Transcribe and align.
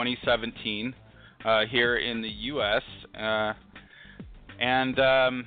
2017, 0.00 0.94
uh, 1.44 1.66
here 1.70 1.96
in 1.96 2.22
the 2.22 2.28
U.S. 2.28 2.82
Uh, 3.14 3.52
and 4.58 4.98
um, 4.98 5.44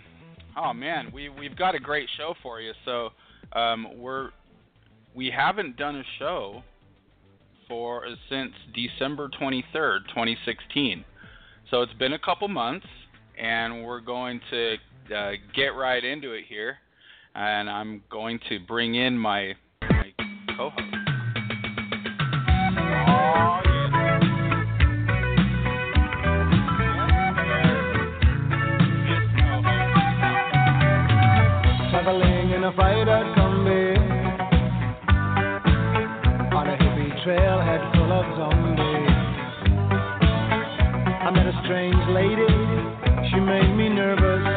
oh 0.55 0.73
man, 0.73 1.11
we 1.13 1.29
we've 1.29 1.55
got 1.55 1.75
a 1.75 1.79
great 1.79 2.07
show 2.17 2.35
for 2.43 2.61
you. 2.61 2.71
So 2.85 3.09
um, 3.53 3.87
we're 3.97 4.29
we 5.15 5.31
haven't 5.35 5.77
done 5.77 5.95
a 5.95 6.03
show 6.19 6.63
for 7.67 8.05
uh, 8.05 8.11
since 8.29 8.51
December 8.75 9.29
23rd, 9.41 10.07
2016. 10.09 11.03
So 11.71 11.81
it's 11.81 11.93
been 11.93 12.13
a 12.13 12.19
couple 12.19 12.47
months, 12.47 12.85
and 13.41 13.83
we're 13.83 14.01
going 14.01 14.39
to 14.51 14.75
uh, 15.15 15.31
get 15.55 15.69
right 15.69 16.03
into 16.03 16.33
it 16.33 16.45
here. 16.47 16.77
And 17.35 17.67
I'm 17.67 18.03
going 18.11 18.39
to 18.49 18.59
bring 18.59 18.93
in 18.93 19.17
my, 19.17 19.53
my 19.81 20.13
co-host. 20.55 21.03
In 32.63 32.69
a 32.69 32.75
fighter 32.77 33.33
Kombi 33.35 33.97
on 36.55 36.67
a 36.69 36.77
hippie 36.77 37.11
trailhead 37.25 37.91
full 37.93 38.09
of 38.09 38.25
zombies. 38.37 39.11
I 41.19 41.29
met 41.35 41.45
a 41.45 41.61
strange 41.65 42.07
lady, 42.07 42.47
she 43.29 43.41
made 43.41 43.75
me 43.75 43.89
nervous. 43.89 44.47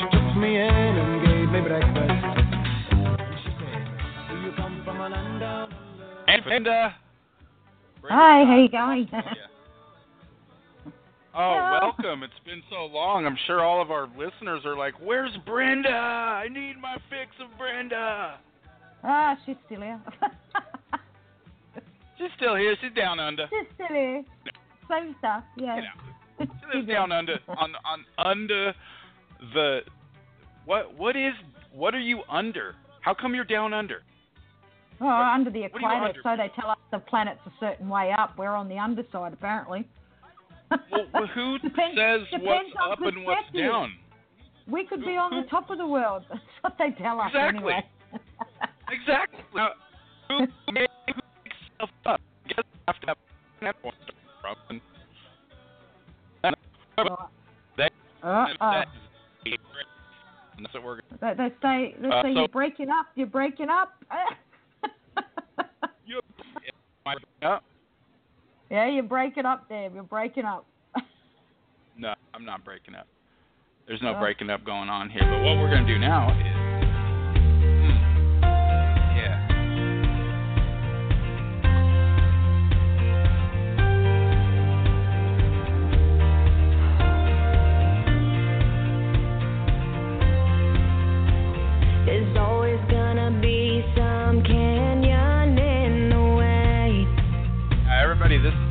She 0.00 0.06
took 0.10 0.36
me 0.36 0.56
in 0.56 0.66
and 0.66 1.24
gave 1.24 1.50
me 1.50 1.60
breakfast. 1.60 2.24
And 2.90 3.38
she 3.38 3.50
said, 3.60 3.86
Do 4.28 4.40
you 4.40 4.52
come 4.56 4.82
from 4.84 5.00
a 5.00 5.08
land 5.10 5.38
down 5.38 5.68
under?" 6.26 6.50
And 6.50 6.66
uh, 6.66 6.90
Hi, 8.08 8.44
how 8.44 8.56
you 8.58 8.68
going? 8.68 9.08
Oh, 11.34 11.78
welcome. 11.80 12.22
It's 12.24 12.32
been 12.44 12.62
so 12.70 12.86
long. 12.86 13.24
I'm 13.24 13.36
sure 13.46 13.64
all 13.64 13.80
of 13.80 13.90
our 13.90 14.08
listeners 14.18 14.62
are 14.64 14.76
like, 14.76 14.94
Where's 15.00 15.30
Brenda? 15.46 15.88
I 15.88 16.48
need 16.48 16.74
my 16.80 16.96
fix 17.08 17.30
of 17.40 17.56
Brenda. 17.56 18.38
ah, 19.04 19.36
she's 19.46 19.56
still 19.66 19.80
here. 19.80 20.00
She's 22.18 22.28
still 22.36 22.54
here. 22.54 22.76
She's 22.82 22.92
down 22.94 23.18
under. 23.18 23.46
she's 23.48 23.66
still 23.74 23.86
here. 23.96 24.22
Same 24.90 25.14
stuff, 25.20 25.42
yeah. 25.56 25.76
You 25.76 25.82
know, 25.82 26.52
she 26.72 26.76
lives 26.76 26.86
down 26.88 27.12
under 27.12 27.38
on 27.48 27.72
on 27.86 28.04
under 28.18 28.74
the 29.54 29.80
what 30.66 30.94
what 30.98 31.16
is 31.16 31.32
what 31.72 31.94
are 31.94 32.00
you 32.00 32.20
under? 32.28 32.74
How 33.00 33.14
come 33.14 33.34
you're 33.34 33.44
down 33.44 33.72
under? 33.72 34.02
Oh, 35.00 35.06
under 35.08 35.48
the 35.50 35.62
what 35.62 35.72
do 35.72 35.80
you 35.80 35.86
equator, 35.86 36.04
under? 36.04 36.20
so 36.22 36.36
they 36.36 36.50
tell 36.60 36.68
us 36.70 36.76
the 36.90 36.98
planet's 36.98 37.40
a 37.46 37.52
certain 37.58 37.88
way 37.88 38.12
up. 38.18 38.36
We're 38.36 38.54
on 38.54 38.68
the 38.68 38.76
underside, 38.78 39.32
apparently. 39.32 39.88
Well, 40.70 41.06
well, 41.12 41.26
who 41.34 41.58
Depends- 41.62 41.96
says 41.98 42.20
depends 42.30 42.44
what's 42.46 42.92
up 42.92 43.00
and 43.02 43.24
what's 43.24 43.50
down? 43.56 43.92
We 44.68 44.86
could 44.86 45.00
be 45.00 45.16
on 45.16 45.30
the 45.42 45.48
top 45.48 45.70
of 45.70 45.78
the 45.78 45.86
world. 45.86 46.22
That's 46.30 46.42
what 46.62 46.76
they 46.78 46.90
tell 47.02 47.20
us 47.20 47.28
Exactly. 47.28 47.58
anyway. 47.58 47.84
Exactly. 48.92 49.38
Now, 49.54 49.70
who 50.28 50.40
makes 50.72 50.92
stuff 51.76 51.90
up? 52.06 52.20
I 52.44 52.48
guess 52.48 52.64
you 52.64 52.80
have 52.88 53.00
to 53.00 53.06
have 53.06 53.16
that 53.62 53.82
point 53.82 53.94
to 54.06 54.12
from. 54.40 54.80
And 56.42 56.56
that, 57.76 57.92
Uh, 58.22 58.26
uh, 58.26 58.46
that 58.60 58.86
is 59.46 59.58
and 60.56 60.66
that's 60.66 60.74
what 60.74 60.82
we're 60.82 61.00
they, 61.20 61.34
they 61.34 61.48
say, 61.62 61.94
they 62.02 62.08
Uh, 62.08 62.22
say 62.22 62.34
so- 62.34 62.40
you're 62.40 62.48
breaking 62.48 62.90
up, 62.90 63.06
you're 63.14 63.26
breaking 63.28 63.68
up. 63.70 63.92
you. 66.04 66.20
Yeah. 67.42 67.58
Yeah, 68.70 68.86
you're 68.88 69.02
breaking 69.02 69.46
up 69.46 69.68
there. 69.68 69.90
You're 69.92 70.02
breaking 70.02 70.44
up. 70.44 70.66
No, 71.98 72.14
I'm 72.32 72.44
not 72.46 72.64
breaking 72.64 72.94
up. 72.94 73.06
There's 73.86 74.00
no 74.00 74.14
Oh. 74.14 74.20
breaking 74.20 74.48
up 74.48 74.64
going 74.64 74.88
on 74.88 75.10
here. 75.10 75.22
But 75.22 75.42
what 75.42 75.58
we're 75.58 75.68
gonna 75.70 75.86
do 75.86 75.98
now 75.98 76.30
is, 76.30 76.69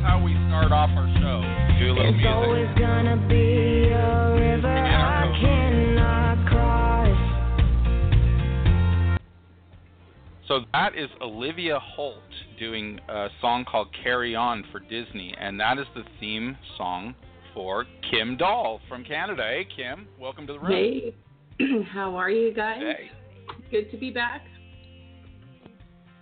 is 0.00 0.06
how 0.06 0.22
we 0.22 0.32
start 0.48 0.72
off 0.72 0.90
our 0.96 1.08
show. 1.20 1.42
Do 1.78 1.86
a 1.86 1.94
little 1.94 2.12
There's 2.12 2.26
always 2.26 2.68
gonna 2.78 3.16
be 3.28 3.88
a 3.88 4.34
river 4.34 4.68
I 4.68 5.38
cannot 5.40 6.46
cross. 6.48 7.16
So 10.48 10.60
that 10.72 10.96
is 10.96 11.08
Olivia 11.20 11.78
Holt 11.78 12.16
doing 12.58 12.98
a 13.08 13.28
song 13.40 13.64
called 13.64 13.88
"Carry 14.02 14.34
On" 14.34 14.64
for 14.72 14.80
Disney, 14.80 15.34
and 15.38 15.58
that 15.60 15.78
is 15.78 15.86
the 15.94 16.04
theme 16.18 16.56
song 16.76 17.14
for 17.54 17.86
Kim 18.10 18.36
Doll 18.36 18.80
from 18.88 19.04
Canada. 19.04 19.42
Hey, 19.42 19.66
Kim, 19.76 20.06
welcome 20.18 20.46
to 20.46 20.54
the 20.54 20.58
room. 20.58 20.72
Hey, 20.72 21.14
how 21.92 22.16
are 22.16 22.30
you 22.30 22.52
guys? 22.52 22.80
Hey. 22.80 23.10
Good 23.70 23.90
to 23.92 23.96
be 23.96 24.10
back. 24.10 24.42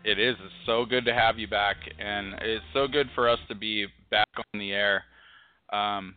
It 0.04 0.18
is. 0.18 0.36
So 0.64 0.84
good 0.84 1.04
to 1.06 1.14
have 1.14 1.38
you 1.38 1.48
back, 1.48 1.76
and 1.98 2.34
it's 2.40 2.64
so 2.72 2.86
good 2.86 3.08
for 3.14 3.28
us 3.28 3.38
to 3.48 3.54
be 3.54 3.86
back 4.10 4.28
on 4.36 4.60
the 4.60 4.72
air. 4.72 5.04
Um, 5.72 6.14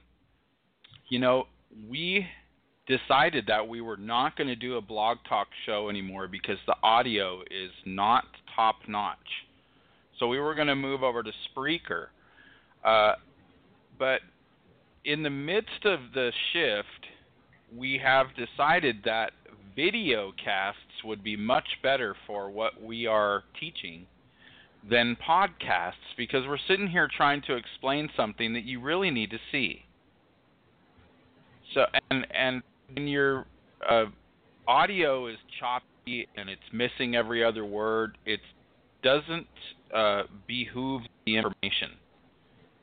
you 1.09 1.19
know, 1.19 1.47
we 1.89 2.25
decided 2.87 3.45
that 3.47 3.67
we 3.67 3.81
were 3.81 3.97
not 3.97 4.37
going 4.37 4.47
to 4.47 4.55
do 4.55 4.77
a 4.77 4.81
blog 4.81 5.17
talk 5.27 5.47
show 5.65 5.89
anymore 5.89 6.27
because 6.27 6.57
the 6.67 6.75
audio 6.83 7.41
is 7.41 7.71
not 7.85 8.25
top 8.55 8.75
notch. 8.87 9.17
So 10.19 10.27
we 10.27 10.39
were 10.39 10.55
going 10.55 10.67
to 10.67 10.75
move 10.75 11.03
over 11.03 11.23
to 11.23 11.31
Spreaker. 11.49 12.07
Uh, 12.85 13.13
but 13.97 14.21
in 15.05 15.23
the 15.23 15.29
midst 15.29 15.85
of 15.85 15.99
the 16.13 16.31
shift, 16.53 17.07
we 17.75 17.99
have 18.03 18.27
decided 18.35 18.97
that 19.05 19.31
video 19.75 20.31
casts 20.43 20.79
would 21.03 21.23
be 21.23 21.35
much 21.35 21.67
better 21.83 22.15
for 22.27 22.49
what 22.49 22.81
we 22.81 23.05
are 23.05 23.43
teaching 23.59 24.05
than 24.89 25.15
podcasts 25.27 25.93
because 26.17 26.47
we're 26.47 26.57
sitting 26.67 26.87
here 26.87 27.07
trying 27.15 27.41
to 27.43 27.55
explain 27.55 28.09
something 28.15 28.53
that 28.53 28.63
you 28.63 28.81
really 28.81 29.11
need 29.11 29.29
to 29.29 29.37
see. 29.51 29.85
So 31.73 31.85
and 32.09 32.27
and 32.35 32.63
when 32.93 33.07
your 33.07 33.45
uh, 33.87 34.05
audio 34.67 35.27
is 35.27 35.37
choppy 35.59 36.27
and 36.35 36.49
it's 36.49 36.61
missing 36.73 37.15
every 37.15 37.43
other 37.43 37.63
word, 37.63 38.17
it 38.25 38.39
doesn't 39.03 39.47
uh, 39.95 40.23
behoove 40.47 41.03
the 41.25 41.37
information. 41.37 41.91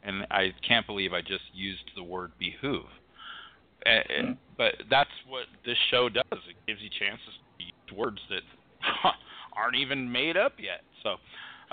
And 0.05 0.27
I 0.31 0.53
can't 0.67 0.87
believe 0.87 1.13
I 1.13 1.21
just 1.21 1.45
used 1.53 1.91
the 1.97 2.03
word 2.03 2.33
behoove. 2.39 2.87
Uh, 3.85 4.33
but 4.57 4.75
that's 4.91 5.11
what 5.29 5.45
this 5.67 5.77
show 5.91 6.09
does. 6.09 6.25
It 6.31 6.57
gives 6.67 6.81
you 6.81 6.89
chances 6.99 7.35
words 7.93 8.19
that 8.31 8.43
aren't 9.57 9.77
even 9.77 10.11
made 10.11 10.37
up 10.37 10.55
yet. 10.59 10.83
So, 11.03 11.17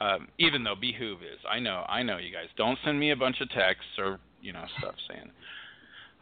um, 0.03 0.27
even 0.37 0.63
though 0.63 0.75
behoove 0.75 1.21
is, 1.21 1.39
I 1.49 1.59
know, 1.59 1.85
I 1.87 2.03
know, 2.03 2.17
you 2.17 2.31
guys. 2.31 2.47
Don't 2.57 2.77
send 2.83 2.99
me 2.99 3.11
a 3.11 3.15
bunch 3.15 3.41
of 3.41 3.49
texts 3.49 3.91
or 3.97 4.19
you 4.41 4.53
know 4.53 4.65
stuff 4.79 4.95
saying. 5.09 5.31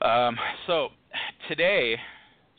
Um, 0.02 0.38
so 0.68 0.90
today, 1.48 1.98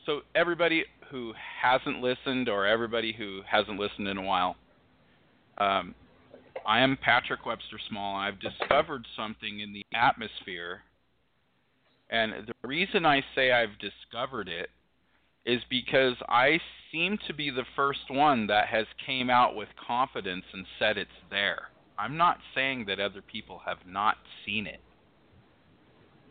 so 0.06 0.20
everybody 0.34 0.84
who 1.10 1.32
hasn't 1.62 2.00
listened 2.00 2.48
or 2.48 2.66
everybody 2.66 3.12
who 3.12 3.40
hasn't 3.48 3.78
listened 3.78 4.08
in 4.08 4.16
a 4.16 4.22
while, 4.22 4.56
um, 5.58 5.94
I 6.66 6.80
am 6.80 6.96
Patrick 6.96 7.46
Webster 7.46 7.78
Small. 7.88 8.16
I've 8.16 8.40
discovered 8.40 9.06
something 9.16 9.60
in 9.60 9.72
the 9.72 9.84
atmosphere 9.94 10.80
and 12.10 12.32
the 12.46 12.68
reason 12.68 13.06
I 13.06 13.22
say 13.34 13.52
I've 13.52 13.76
discovered 13.78 14.48
it 14.48 14.70
is 15.46 15.60
because 15.68 16.14
I 16.28 16.58
seem 16.90 17.18
to 17.26 17.34
be 17.34 17.50
the 17.50 17.64
first 17.76 18.10
one 18.10 18.46
that 18.46 18.68
has 18.68 18.86
came 19.04 19.28
out 19.28 19.54
with 19.54 19.68
confidence 19.86 20.44
and 20.52 20.64
said 20.78 20.96
it's 20.96 21.10
there. 21.30 21.70
I'm 21.98 22.16
not 22.16 22.38
saying 22.54 22.86
that 22.86 23.00
other 23.00 23.22
people 23.22 23.60
have 23.66 23.78
not 23.86 24.16
seen 24.44 24.66
it. 24.66 24.80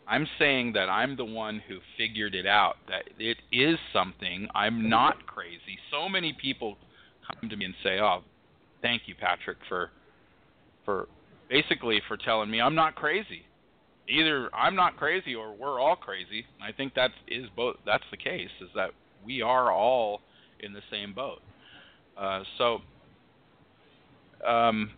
I'm 0.07 0.27
saying 0.37 0.73
that 0.73 0.89
I'm 0.89 1.15
the 1.15 1.25
one 1.25 1.61
who 1.67 1.79
figured 1.97 2.35
it 2.35 2.45
out, 2.45 2.75
that 2.89 3.03
it 3.17 3.37
is 3.51 3.77
something. 3.93 4.47
I'm 4.53 4.89
not 4.89 5.25
crazy. 5.25 5.79
So 5.91 6.09
many 6.09 6.33
people 6.33 6.77
come 7.25 7.49
to 7.49 7.55
me 7.55 7.65
and 7.65 7.75
say, 7.83 7.99
"Oh, 7.99 8.23
thank 8.81 9.07
you, 9.07 9.15
Patrick, 9.15 9.57
for 9.69 9.91
for 10.83 11.07
basically 11.49 12.01
for 12.07 12.17
telling 12.17 12.51
me 12.51 12.59
I'm 12.59 12.75
not 12.75 12.95
crazy. 12.95 13.45
Either 14.09 14.53
I'm 14.53 14.75
not 14.75 14.97
crazy 14.97 15.35
or 15.35 15.53
we're 15.53 15.79
all 15.79 15.95
crazy." 15.95 16.45
I 16.61 16.73
think 16.73 16.93
that 16.95 17.11
is 17.27 17.49
both. 17.55 17.77
That's 17.85 18.03
the 18.11 18.17
case. 18.17 18.51
Is 18.59 18.69
that 18.75 18.91
we 19.25 19.41
are 19.41 19.71
all 19.71 20.21
in 20.59 20.73
the 20.73 20.81
same 20.91 21.13
boat. 21.13 21.41
Uh, 22.17 22.43
so, 22.57 22.79
um, 24.47 24.91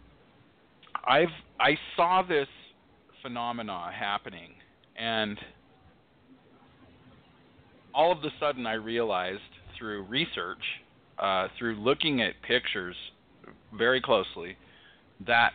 I've 1.08 1.28
I 1.60 1.78
saw 1.96 2.22
this 2.28 2.48
phenomena 3.22 3.92
happening, 3.98 4.52
and 4.98 5.38
all 7.94 8.12
of 8.12 8.20
a 8.20 8.30
sudden 8.40 8.68
I 8.68 8.74
realized 8.74 9.40
through 9.78 10.04
research, 10.04 10.62
uh, 11.20 11.48
through 11.58 11.76
looking 11.76 12.22
at 12.22 12.34
pictures 12.46 12.96
very 13.78 14.02
closely, 14.02 14.58
that 15.26 15.52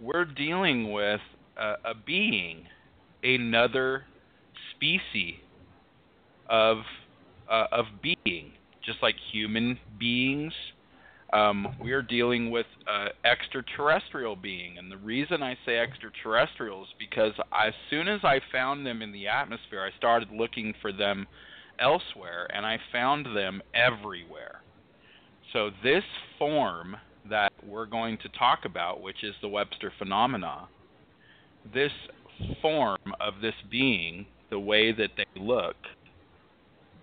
we're 0.00 0.24
dealing 0.24 0.92
with 0.92 1.20
a, 1.56 1.74
a 1.84 1.94
being, 2.06 2.64
another 3.22 4.04
species 4.76 5.36
of 6.48 6.78
uh, 7.50 7.66
of 7.72 7.86
being, 8.02 8.52
just 8.84 9.02
like 9.02 9.16
human 9.32 9.78
beings. 9.98 10.52
Um, 11.32 11.76
we 11.80 11.92
are 11.92 12.02
dealing 12.02 12.50
with 12.50 12.66
uh, 12.88 13.08
extraterrestrial 13.24 14.34
being, 14.34 14.78
and 14.78 14.90
the 14.90 14.96
reason 14.96 15.42
I 15.42 15.56
say 15.64 15.78
extraterrestrial 15.78 16.82
is 16.82 16.88
because 16.98 17.32
as 17.56 17.72
soon 17.88 18.08
as 18.08 18.20
I 18.24 18.40
found 18.50 18.84
them 18.84 19.00
in 19.00 19.12
the 19.12 19.28
atmosphere, 19.28 19.82
I 19.82 19.96
started 19.96 20.30
looking 20.32 20.74
for 20.82 20.92
them 20.92 21.28
elsewhere, 21.78 22.48
and 22.52 22.66
I 22.66 22.78
found 22.90 23.26
them 23.26 23.62
everywhere. 23.74 24.62
So 25.52 25.70
this 25.84 26.04
form 26.38 26.96
that 27.28 27.52
we're 27.64 27.86
going 27.86 28.18
to 28.18 28.28
talk 28.30 28.64
about, 28.64 29.00
which 29.00 29.22
is 29.22 29.34
the 29.40 29.48
Webster 29.48 29.92
phenomena, 29.98 30.68
this 31.72 31.92
form 32.62 32.98
of 33.20 33.34
this 33.40 33.54
being, 33.70 34.26
the 34.50 34.58
way 34.58 34.92
that 34.92 35.10
they 35.16 35.26
look, 35.40 35.76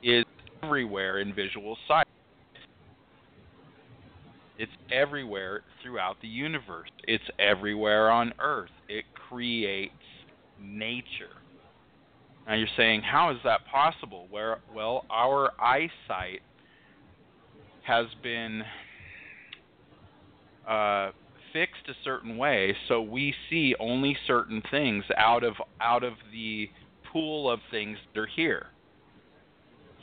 is 0.04 0.26
everywhere 0.63 1.19
in 1.19 1.33
visual 1.33 1.77
sight. 1.88 2.07
It's 4.57 4.71
everywhere 4.92 5.62
throughout 5.83 6.18
the 6.21 6.27
universe. 6.27 6.89
It's 7.04 7.24
everywhere 7.39 8.09
on 8.09 8.33
Earth. 8.39 8.71
It 8.89 9.06
creates 9.30 9.94
nature. 10.59 11.30
Now 12.48 12.56
you're 12.56 12.68
saying, 12.75 13.01
how 13.01 13.31
is 13.31 13.38
that 13.44 13.62
possible? 13.71 14.27
Where, 14.30 14.59
well, 14.74 15.06
our 15.09 15.51
eyesight 15.62 16.42
has 17.83 18.07
been 18.24 18.63
uh, 20.68 21.12
fixed 21.54 21.88
a 21.89 21.94
certain 22.04 22.38
way, 22.38 22.75
so 22.88 23.01
we 23.01 23.33
see 23.50 23.75
only 23.80 24.18
certain 24.25 24.62
things 24.71 25.04
out 25.18 25.44
of 25.44 25.54
out 25.81 26.04
of 26.04 26.13
the 26.31 26.69
pool 27.12 27.50
of 27.50 27.59
things 27.71 27.98
that 28.13 28.19
are 28.19 28.27
here. 28.27 28.68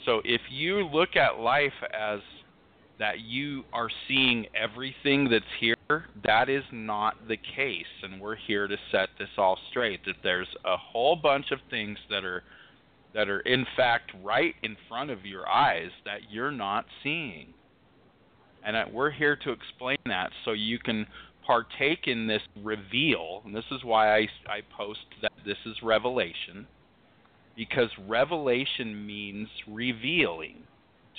So 0.05 0.21
if 0.25 0.41
you 0.51 0.87
look 0.87 1.17
at 1.17 1.39
life 1.39 1.73
as 1.93 2.21
that 2.99 3.21
you 3.21 3.65
are 3.73 3.89
seeing 4.07 4.47
everything 4.55 5.29
that's 5.29 5.45
here, 5.59 5.77
that 6.25 6.49
is 6.49 6.65
not 6.73 7.27
the 7.27 7.37
case. 7.37 7.85
And 8.03 8.21
we're 8.21 8.37
here 8.37 8.69
to 8.69 8.77
set 8.93 9.09
this 9.19 9.29
all 9.37 9.59
straight 9.71 10.05
that 10.07 10.17
there's 10.23 10.49
a 10.65 10.77
whole 10.77 11.17
bunch 11.17 11.51
of 11.51 11.59
things 11.71 11.99
that 12.11 12.25
are 12.25 12.43
that 13.15 13.29
are 13.29 13.41
in 13.41 13.65
fact 13.77 14.11
right 14.25 14.55
in 14.65 14.77
front 14.89 15.09
of 15.11 15.25
your 15.25 15.49
eyes 15.49 15.91
that 16.05 16.31
you're 16.31 16.51
not 16.51 16.85
seeing. 17.03 17.55
And 18.65 18.75
that 18.75 18.93
we're 18.93 19.11
here 19.11 19.37
to 19.37 19.53
explain 19.53 19.99
that 20.07 20.31
so 20.45 20.53
you 20.53 20.79
can 20.79 21.07
partake 21.47 22.07
in 22.07 22.27
this 22.27 22.43
reveal. 22.63 23.43
And 23.45 23.55
this 23.55 23.65
is 23.71 23.85
why 23.85 24.17
I, 24.17 24.29
I 24.49 24.61
post 24.77 25.05
that 25.23 25.33
this 25.45 25.59
is 25.67 25.77
revelation 25.83 26.67
because 27.57 27.91
revelation 28.09 29.07
means 29.07 29.49
revealing, 29.69 30.65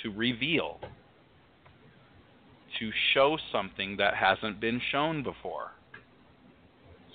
to 0.02 0.10
reveal, 0.10 0.80
to 2.78 2.90
show 3.14 3.38
something 3.52 3.96
that 3.96 4.14
hasn't 4.14 4.60
been 4.60 4.80
shown 4.90 5.22
before. 5.22 5.70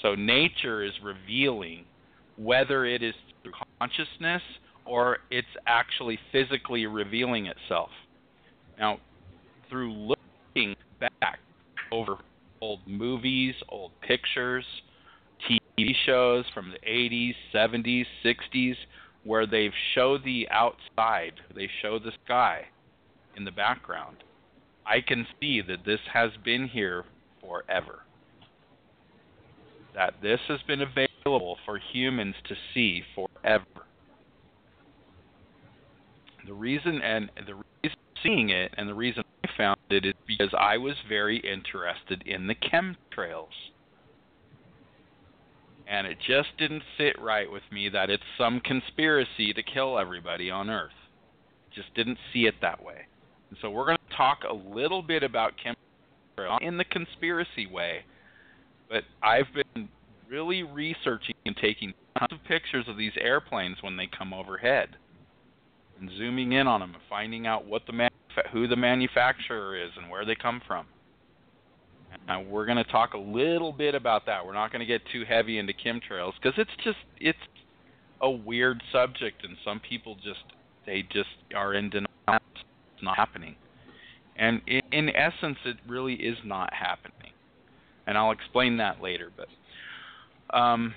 So 0.01 0.15
nature 0.15 0.83
is 0.83 0.93
revealing, 1.03 1.85
whether 2.35 2.85
it 2.85 3.03
is 3.03 3.13
through 3.43 3.53
consciousness 3.79 4.41
or 4.85 5.19
it's 5.29 5.47
actually 5.67 6.17
physically 6.31 6.87
revealing 6.87 7.45
itself. 7.45 7.89
Now, 8.79 8.97
through 9.69 9.93
looking 9.93 10.75
back 10.99 11.39
over 11.91 12.17
old 12.61 12.79
movies, 12.87 13.53
old 13.69 13.91
pictures, 14.01 14.65
TV 15.49 15.91
shows 16.05 16.45
from 16.53 16.71
the 16.71 16.87
80s, 16.87 17.33
70s, 17.53 18.05
60s, 18.25 18.75
where 19.23 19.45
they've 19.45 19.73
show 19.93 20.17
the 20.17 20.47
outside, 20.49 21.33
they 21.55 21.69
show 21.81 21.99
the 21.99 22.11
sky 22.25 22.65
in 23.35 23.45
the 23.45 23.51
background. 23.51 24.17
I 24.85 25.01
can 25.01 25.27
see 25.39 25.61
that 25.61 25.85
this 25.85 25.99
has 26.11 26.31
been 26.43 26.67
here 26.67 27.05
forever. 27.39 27.99
That 29.93 30.15
this 30.21 30.39
has 30.47 30.59
been 30.67 30.81
available 30.81 31.57
for 31.65 31.79
humans 31.91 32.35
to 32.47 32.55
see 32.73 33.03
forever. 33.13 33.65
The 36.47 36.53
reason 36.53 37.01
and 37.01 37.29
the 37.45 37.55
reason 37.55 37.99
seeing 38.23 38.49
it 38.49 38.73
and 38.77 38.87
the 38.87 38.93
reason 38.93 39.23
I 39.43 39.49
found 39.57 39.79
it 39.89 40.05
is 40.05 40.13
because 40.27 40.53
I 40.57 40.77
was 40.77 40.95
very 41.07 41.37
interested 41.37 42.23
in 42.25 42.47
the 42.47 42.55
chemtrails 42.55 43.71
and 45.91 46.07
it 46.07 46.17
just 46.25 46.47
didn't 46.57 46.83
sit 46.97 47.21
right 47.21 47.51
with 47.51 47.63
me 47.69 47.89
that 47.89 48.09
it's 48.09 48.23
some 48.37 48.61
conspiracy 48.61 49.51
to 49.53 49.61
kill 49.61 49.99
everybody 49.99 50.49
on 50.49 50.69
Earth. 50.69 50.91
Just 51.75 51.93
didn't 51.93 52.17
see 52.31 52.45
it 52.45 52.55
that 52.61 52.81
way. 52.81 53.01
And 53.49 53.59
so 53.61 53.69
we're 53.69 53.85
going 53.85 53.97
to 54.09 54.15
talk 54.15 54.39
a 54.49 54.53
little 54.53 55.03
bit 55.03 55.21
about 55.21 55.51
chemtrails 55.57 56.61
in 56.61 56.77
the 56.77 56.85
conspiracy 56.85 57.67
way, 57.67 58.05
but 58.89 59.03
I've 59.21 59.47
been 59.53 59.89
really 60.29 60.63
researching 60.63 61.35
and 61.45 61.57
taking 61.57 61.93
tons 62.17 62.31
of 62.31 62.39
pictures 62.47 62.85
of 62.87 62.97
these 62.97 63.11
airplanes 63.19 63.75
when 63.81 63.97
they 63.97 64.07
come 64.17 64.33
overhead, 64.33 64.95
and 65.99 66.09
zooming 66.17 66.53
in 66.53 66.67
on 66.67 66.79
them 66.79 66.93
and 66.93 67.03
finding 67.09 67.45
out 67.45 67.65
what 67.65 67.81
the 67.85 68.09
who 68.53 68.65
the 68.65 68.77
manufacturer 68.77 69.75
is 69.75 69.91
and 69.97 70.09
where 70.09 70.23
they 70.23 70.35
come 70.35 70.61
from. 70.65 70.85
Now 72.27 72.41
we're 72.41 72.65
going 72.65 72.77
to 72.77 72.91
talk 72.91 73.13
a 73.13 73.17
little 73.17 73.71
bit 73.71 73.95
about 73.95 74.25
that. 74.25 74.45
We're 74.45 74.53
not 74.53 74.71
going 74.71 74.79
to 74.79 74.85
get 74.85 75.01
too 75.11 75.23
heavy 75.27 75.57
into 75.57 75.73
chemtrails 75.73 76.33
because 76.41 76.57
it's 76.57 76.71
just 76.83 76.97
it's 77.19 77.39
a 78.21 78.29
weird 78.29 78.81
subject, 78.91 79.43
and 79.43 79.57
some 79.65 79.79
people 79.79 80.15
just 80.15 80.43
they 80.85 81.03
just 81.11 81.29
are 81.55 81.73
in 81.73 81.89
denial. 81.89 82.07
It's 82.27 83.03
not 83.03 83.17
happening, 83.17 83.55
and 84.35 84.61
in, 84.67 84.81
in 84.91 85.09
essence, 85.15 85.57
it 85.65 85.77
really 85.87 86.13
is 86.13 86.37
not 86.45 86.73
happening. 86.73 87.31
And 88.07 88.17
I'll 88.17 88.31
explain 88.31 88.77
that 88.77 89.01
later. 89.01 89.31
But 89.35 90.57
um, 90.57 90.93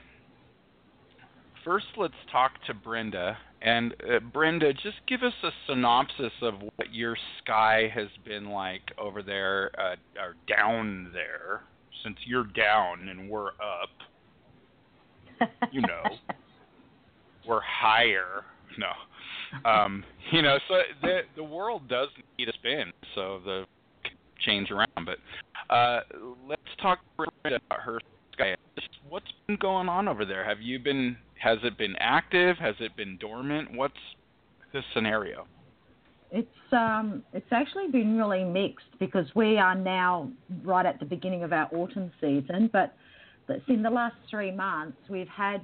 first, 1.64 1.86
let's 1.96 2.14
talk 2.30 2.52
to 2.66 2.74
Brenda 2.74 3.38
and 3.64 3.94
uh, 3.94 4.20
Brenda, 4.20 4.74
just 4.74 4.98
give 5.08 5.22
us 5.22 5.32
a 5.42 5.48
synopsis 5.66 6.32
of 6.42 6.54
what 6.76 6.92
your 6.92 7.16
sky 7.42 7.90
has 7.92 8.08
been 8.24 8.50
like 8.50 8.82
over 8.98 9.22
there, 9.22 9.70
uh, 9.78 9.96
or 10.20 10.34
down 10.46 11.10
there, 11.14 11.62
since 12.02 12.16
you're 12.26 12.44
down 12.44 13.08
and 13.08 13.28
we're 13.28 13.48
up. 13.48 15.48
You 15.72 15.80
know, 15.80 16.02
we're 17.48 17.62
higher. 17.62 18.44
No, 18.76 19.68
um, 19.68 20.04
you 20.30 20.42
know, 20.42 20.58
so 20.68 20.74
the 21.00 21.20
the 21.36 21.44
world 21.44 21.88
does 21.88 22.08
need 22.38 22.48
a 22.48 22.52
spin, 22.52 22.92
so 23.14 23.40
the 23.44 23.64
change 24.44 24.70
around. 24.70 25.06
But 25.06 25.74
uh, 25.74 26.00
let's 26.46 26.62
talk 26.82 26.98
Brenda 27.16 27.60
about 27.66 27.80
her 27.80 27.98
sky. 28.32 28.56
What's 29.08 29.32
been 29.46 29.56
going 29.56 29.88
on 29.88 30.06
over 30.06 30.24
there? 30.24 30.44
Have 30.44 30.60
you 30.60 30.78
been 30.78 31.16
has 31.40 31.58
it 31.62 31.76
been 31.78 31.94
active? 31.98 32.56
Has 32.58 32.74
it 32.80 32.96
been 32.96 33.16
dormant? 33.18 33.74
What's 33.74 33.94
the 34.72 34.82
scenario? 34.92 35.46
It's 36.30 36.72
um, 36.72 37.22
it's 37.32 37.52
actually 37.52 37.88
been 37.88 38.16
really 38.16 38.44
mixed 38.44 38.86
because 38.98 39.26
we 39.34 39.58
are 39.58 39.74
now 39.74 40.30
right 40.64 40.86
at 40.86 40.98
the 40.98 41.04
beginning 41.04 41.44
of 41.44 41.52
our 41.52 41.68
autumn 41.72 42.10
season, 42.20 42.70
but 42.72 42.94
in 43.68 43.82
the 43.82 43.90
last 43.90 44.16
three 44.30 44.50
months 44.50 44.96
we've 45.08 45.28
had 45.28 45.60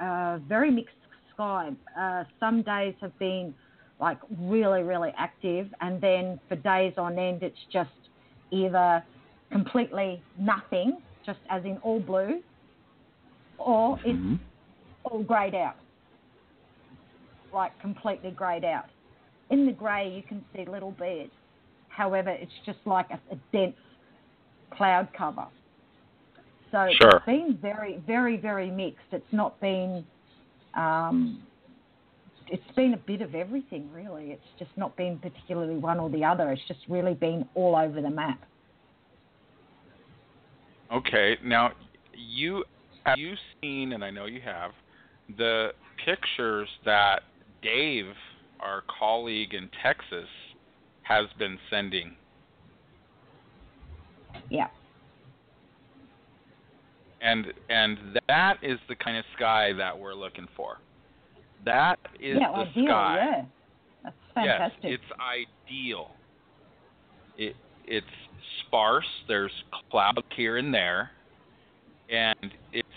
uh, 0.00 0.38
very 0.48 0.70
mixed 0.70 0.94
sky. 1.34 1.70
Uh, 1.98 2.24
some 2.38 2.62
days 2.62 2.94
have 3.00 3.16
been 3.18 3.54
like 4.00 4.18
really, 4.38 4.82
really 4.82 5.10
active. 5.16 5.68
And 5.80 6.00
then 6.00 6.38
for 6.48 6.56
days 6.56 6.94
on 6.96 7.18
end, 7.18 7.42
it's 7.42 7.58
just 7.72 7.90
either 8.50 9.02
completely 9.50 10.22
nothing, 10.38 10.98
just 11.24 11.38
as 11.50 11.64
in 11.64 11.78
all 11.78 12.00
blue, 12.00 12.40
or 13.58 13.98
it's 14.04 14.18
Mm-hmm. 14.18 14.34
Mhm. 14.34 14.38
All 15.04 15.22
greyed 15.22 15.54
out, 15.54 15.76
like 17.52 17.78
completely 17.80 18.30
greyed 18.30 18.64
out. 18.64 18.86
In 19.50 19.66
the 19.66 19.72
grey, 19.72 20.10
you 20.10 20.22
can 20.22 20.44
see 20.54 20.64
little 20.64 20.92
bits. 20.92 21.30
However, 21.88 22.30
it's 22.30 22.52
just 22.66 22.78
like 22.86 23.10
a, 23.10 23.20
a 23.32 23.38
dense 23.52 23.76
cloud 24.70 25.08
cover. 25.16 25.46
So 26.72 26.88
Sure. 27.00 27.10
it's 27.16 27.26
been 27.26 27.58
very, 27.62 28.02
very, 28.06 28.36
very 28.36 28.70
mixed. 28.70 29.06
It's 29.12 29.32
not 29.32 29.60
been, 29.60 30.04
um, 30.74 31.40
it's 32.48 32.74
been 32.74 32.94
a 32.94 32.96
bit 32.96 33.20
of 33.20 33.34
everything, 33.34 33.88
really. 33.92 34.32
It's 34.32 34.42
just 34.58 34.72
not 34.76 34.96
been 34.96 35.18
particularly 35.18 35.76
one 35.76 36.00
or 36.00 36.10
the 36.10 36.24
other. 36.24 36.50
It's 36.50 36.66
just 36.66 36.80
really 36.88 37.14
been 37.14 37.46
all 37.54 37.76
over 37.76 38.00
the 38.00 38.10
map. 38.10 38.42
Okay, 40.92 41.38
now 41.44 41.72
you 42.12 42.64
have 43.04 43.18
you 43.18 43.34
seen, 43.60 43.92
and 43.92 44.04
I 44.04 44.10
know 44.10 44.26
you 44.26 44.40
have, 44.40 44.72
the 45.36 45.70
pictures 46.04 46.68
that 46.84 47.22
Dave, 47.62 48.12
our 48.60 48.82
colleague 48.98 49.54
in 49.54 49.70
Texas, 49.82 50.28
has 51.02 51.26
been 51.38 51.58
sending. 51.70 52.14
Yeah. 54.50 54.68
And 57.22 57.46
and 57.70 57.98
that 58.28 58.56
is 58.62 58.78
the 58.88 58.94
kind 58.96 59.16
of 59.16 59.24
sky 59.34 59.72
that 59.72 59.98
we're 59.98 60.14
looking 60.14 60.46
for. 60.56 60.78
That 61.64 61.98
is 62.20 62.36
yeah, 62.38 62.50
the 62.50 62.58
ideal, 62.58 62.84
sky. 62.86 63.16
yeah. 63.16 63.44
That's 64.02 64.16
fantastic. 64.34 64.80
Yes, 64.82 64.92
it's 65.00 65.20
ideal. 65.70 66.10
It 67.38 67.56
it's 67.86 68.06
sparse. 68.66 69.06
There's 69.26 69.52
clouds 69.90 70.18
here 70.36 70.58
and 70.58 70.72
there, 70.72 71.10
and 72.10 72.52
it's 72.72 72.88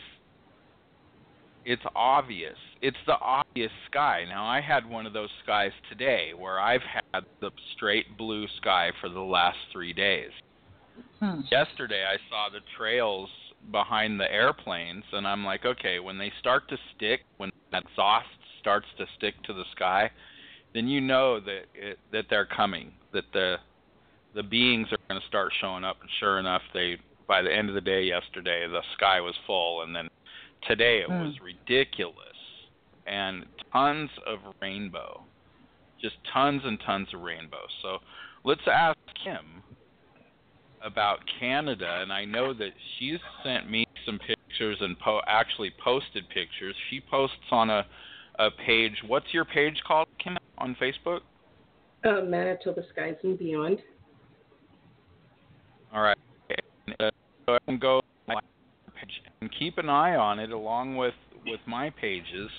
it's 1.67 1.83
obvious. 1.97 2.55
It's 2.81 2.97
the 3.05 3.19
obvious 3.19 3.71
sky. 3.91 4.23
Now 4.27 4.45
I 4.45 4.61
had 4.61 4.89
one 4.89 5.05
of 5.05 5.11
those 5.11 5.29
skies 5.43 5.73
today, 5.89 6.31
where 6.35 6.61
I've 6.61 6.81
had 6.81 7.25
the 7.41 7.51
straight 7.75 8.17
blue 8.17 8.47
sky 8.61 8.91
for 9.01 9.09
the 9.09 9.19
last 9.19 9.57
three 9.73 9.91
days. 9.91 10.31
Hmm. 11.19 11.41
Yesterday 11.51 12.05
I 12.05 12.15
saw 12.29 12.47
the 12.49 12.61
trails 12.77 13.29
behind 13.69 14.17
the 14.17 14.31
airplanes, 14.31 15.03
and 15.11 15.27
I'm 15.27 15.43
like, 15.43 15.65
okay, 15.65 15.99
when 15.99 16.17
they 16.17 16.31
start 16.39 16.69
to 16.69 16.77
stick, 16.95 17.25
when 17.35 17.51
that 17.73 17.83
exhaust 17.83 18.27
starts 18.61 18.87
to 18.97 19.05
stick 19.17 19.35
to 19.43 19.53
the 19.53 19.65
sky, 19.75 20.09
then 20.73 20.87
you 20.87 21.01
know 21.01 21.41
that 21.41 21.63
it, 21.75 21.99
that 22.13 22.25
they're 22.29 22.45
coming, 22.45 22.93
that 23.11 23.25
the 23.33 23.57
the 24.35 24.43
beings 24.43 24.87
are 24.91 24.99
going 25.09 25.19
to 25.19 25.27
start 25.27 25.51
showing 25.59 25.83
up. 25.83 25.97
And 25.99 26.09
sure 26.21 26.39
enough, 26.39 26.61
they 26.73 26.95
by 27.27 27.41
the 27.41 27.53
end 27.53 27.67
of 27.67 27.75
the 27.75 27.81
day 27.81 28.03
yesterday, 28.03 28.65
the 28.69 28.83
sky 28.95 29.19
was 29.19 29.35
full, 29.45 29.81
and 29.81 29.93
then 29.93 30.07
today 30.67 30.99
it 30.99 31.07
Hmm. 31.07 31.21
was 31.21 31.39
ridiculous, 31.41 32.37
and 33.05 33.45
tons 33.71 34.09
of 34.25 34.39
rainbow, 34.61 35.23
just 35.99 36.15
tons 36.33 36.63
and 36.65 36.79
tons 36.81 37.13
of 37.13 37.21
rainbow. 37.21 37.65
So 37.81 37.99
let's 38.43 38.67
ask 38.67 38.97
Kim 39.23 39.63
about 40.81 41.19
Canada, 41.39 41.99
and 42.01 42.13
I 42.13 42.25
know 42.25 42.53
that 42.53 42.73
she's 42.97 43.19
sent 43.43 43.69
me 43.69 43.85
some 44.05 44.19
pictures 44.19 44.77
and 44.81 44.97
po- 44.99 45.21
actually 45.27 45.71
posted 45.71 46.29
pictures. 46.29 46.75
She 46.89 47.01
posts 47.01 47.51
on 47.51 47.69
a 47.69 47.85
a 48.39 48.51
page. 48.51 49.01
What's 49.07 49.33
your 49.33 49.45
page 49.45 49.81
called, 49.83 50.07
Kim, 50.19 50.37
on 50.59 50.75
Facebook? 50.75 51.21
Uh, 52.03 52.21
Manitoba 52.21 52.83
Skies 52.91 53.15
and 53.23 53.37
Beyond. 53.39 53.81
All 55.91 56.01
right. 56.03 56.17
And, 56.49 56.95
uh, 56.99 57.09
go 57.47 57.53
ahead 57.53 57.61
and 57.67 57.79
go 57.81 57.99
to 57.99 58.03
my 58.03 58.03
page 58.03 58.06
and 59.41 59.49
keep 59.57 59.77
an 59.77 59.89
eye 59.89 60.15
on 60.15 60.39
it 60.39 60.51
along 60.51 60.95
with 60.95 61.13
with 61.45 61.59
my 61.65 61.89
pages 61.89 62.49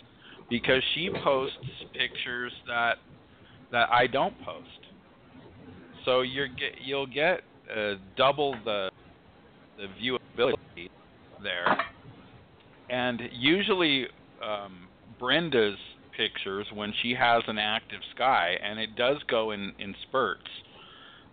because 0.49 0.83
she 0.95 1.11
posts 1.23 1.57
pictures 1.93 2.53
that 2.67 2.97
that 3.71 3.89
I 3.91 4.07
don't 4.07 4.35
post. 4.45 4.67
So 6.05 6.23
you're 6.23 6.49
get 6.49 6.73
you'll 6.85 7.07
get 7.07 7.43
uh, 7.75 7.95
double 8.17 8.55
the 8.65 8.91
the 9.77 9.87
viewability 10.01 10.89
there. 11.43 11.79
And 12.91 13.21
usually 13.33 14.07
um, 14.43 14.89
Brenda's 15.19 15.77
pictures 16.17 16.67
when 16.75 16.93
she 17.03 17.15
has 17.15 17.43
an 17.47 17.59
active 17.59 18.01
sky, 18.15 18.57
and 18.63 18.79
it 18.79 18.97
does 18.97 19.19
go 19.29 19.51
in 19.51 19.73
in 19.79 19.95
spurts. 20.09 20.49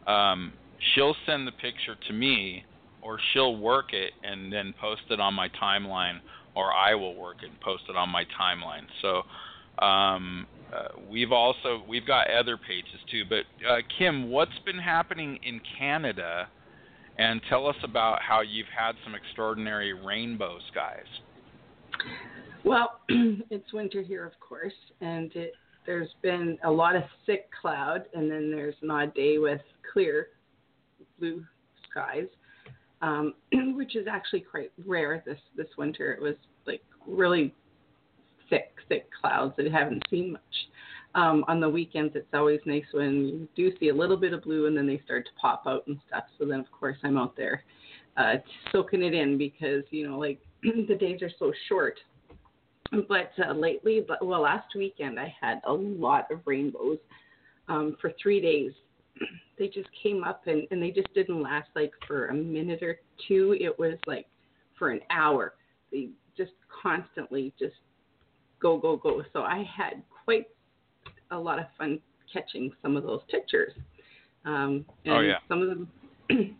Um, 0.07 0.53
she'll 0.93 1.15
send 1.25 1.47
the 1.47 1.51
picture 1.53 1.95
to 2.07 2.13
me, 2.13 2.63
or 3.05 3.19
she'll 3.31 3.57
work 3.57 3.93
it 3.93 4.13
and 4.23 4.51
then 4.51 4.73
post 4.81 5.03
it 5.11 5.19
on 5.19 5.33
my 5.33 5.47
timeline, 5.61 6.19
or 6.55 6.73
I 6.73 6.95
will 6.95 7.15
work 7.15 7.37
it 7.43 7.49
and 7.51 7.61
post 7.61 7.83
it 7.87 7.95
on 7.95 8.09
my 8.09 8.23
timeline. 8.39 8.87
So 9.01 9.85
um, 9.85 10.47
uh, 10.73 10.99
we've 11.09 11.31
also 11.31 11.83
we've 11.87 12.07
got 12.07 12.29
other 12.31 12.57
pages 12.57 12.99
too. 13.11 13.23
But 13.29 13.43
uh, 13.67 13.77
Kim, 13.97 14.29
what's 14.29 14.57
been 14.65 14.79
happening 14.79 15.39
in 15.43 15.61
Canada? 15.77 16.47
And 17.17 17.39
tell 17.47 17.65
us 17.65 17.77
about 17.81 18.21
how 18.21 18.41
you've 18.41 18.67
had 18.77 18.91
some 19.05 19.15
extraordinary 19.15 19.93
rainbow 19.93 20.57
skies. 20.69 21.05
Well, 22.65 22.99
it's 23.09 23.71
winter 23.71 24.01
here, 24.01 24.25
of 24.25 24.37
course, 24.41 24.73
and 24.99 25.33
it, 25.33 25.53
there's 25.85 26.09
been 26.21 26.57
a 26.65 26.69
lot 26.69 26.97
of 26.97 27.03
thick 27.25 27.47
cloud, 27.61 28.03
and 28.13 28.29
then 28.29 28.51
there's 28.51 28.75
an 28.81 28.91
odd 28.91 29.13
day 29.13 29.37
with 29.37 29.61
clear 29.93 30.27
blue 31.17 31.45
skies, 31.89 32.27
um, 33.05 33.33
which 33.75 33.95
is 33.95 34.07
actually 34.09 34.41
quite 34.41 34.71
rare 34.85 35.23
this 35.25 35.39
this 35.55 35.67
winter. 35.77 36.13
It 36.13 36.21
was 36.21 36.35
like 36.65 36.81
really 37.07 37.53
thick, 38.49 38.73
thick 38.89 39.07
clouds 39.19 39.53
that 39.57 39.71
haven't 39.71 40.03
seen 40.09 40.33
much. 40.33 40.41
Um, 41.13 41.45
on 41.47 41.61
the 41.61 41.69
weekends, 41.69 42.13
it's 42.15 42.27
always 42.33 42.59
nice 42.65 42.83
when 42.91 43.27
you 43.27 43.47
do 43.55 43.71
see 43.79 43.87
a 43.89 43.95
little 43.95 44.17
bit 44.17 44.33
of 44.33 44.43
blue, 44.43 44.65
and 44.67 44.75
then 44.75 44.87
they 44.87 45.01
start 45.05 45.25
to 45.25 45.31
pop 45.39 45.63
out 45.65 45.87
and 45.87 45.97
stuff. 46.07 46.25
So 46.37 46.45
then, 46.45 46.59
of 46.59 46.69
course, 46.71 46.97
I'm 47.03 47.17
out 47.17 47.37
there 47.37 47.63
uh, 48.17 48.35
soaking 48.71 49.03
it 49.03 49.13
in 49.13 49.37
because 49.37 49.83
you 49.91 50.09
know, 50.09 50.17
like 50.17 50.39
the 50.63 50.95
days 50.95 51.21
are 51.21 51.31
so 51.39 51.53
short 51.69 51.97
but 53.07 53.31
uh, 53.43 53.53
lately, 53.53 54.03
but 54.07 54.25
well, 54.25 54.41
last 54.41 54.67
weekend 54.75 55.19
I 55.19 55.33
had 55.41 55.61
a 55.65 55.73
lot 55.73 56.29
of 56.31 56.39
rainbows 56.45 56.99
um, 57.67 57.97
for 57.99 58.13
three 58.21 58.39
days. 58.41 58.71
They 59.57 59.67
just 59.67 59.87
came 60.01 60.23
up 60.23 60.47
and, 60.47 60.67
and 60.71 60.81
they 60.81 60.91
just 60.91 61.13
didn't 61.13 61.41
last 61.41 61.69
like 61.75 61.91
for 62.07 62.27
a 62.27 62.33
minute 62.33 62.83
or 62.83 62.99
two. 63.27 63.55
It 63.59 63.77
was 63.79 63.97
like 64.05 64.27
for 64.77 64.89
an 64.89 64.99
hour. 65.09 65.53
They 65.91 66.09
just 66.37 66.51
constantly 66.81 67.53
just 67.57 67.75
go 68.61 68.77
go 68.77 68.97
go. 68.97 69.23
So 69.33 69.41
I 69.43 69.63
had 69.63 70.03
quite 70.25 70.47
a 71.31 71.37
lot 71.37 71.59
of 71.59 71.65
fun 71.77 71.99
catching 72.31 72.71
some 72.81 72.97
of 72.97 73.03
those 73.03 73.21
pictures. 73.29 73.73
Um, 74.45 74.85
and 75.05 75.13
Oh, 75.13 75.19
yeah. 75.21 75.37
Some 75.47 75.61
of 75.61 75.69
them, 75.69 75.89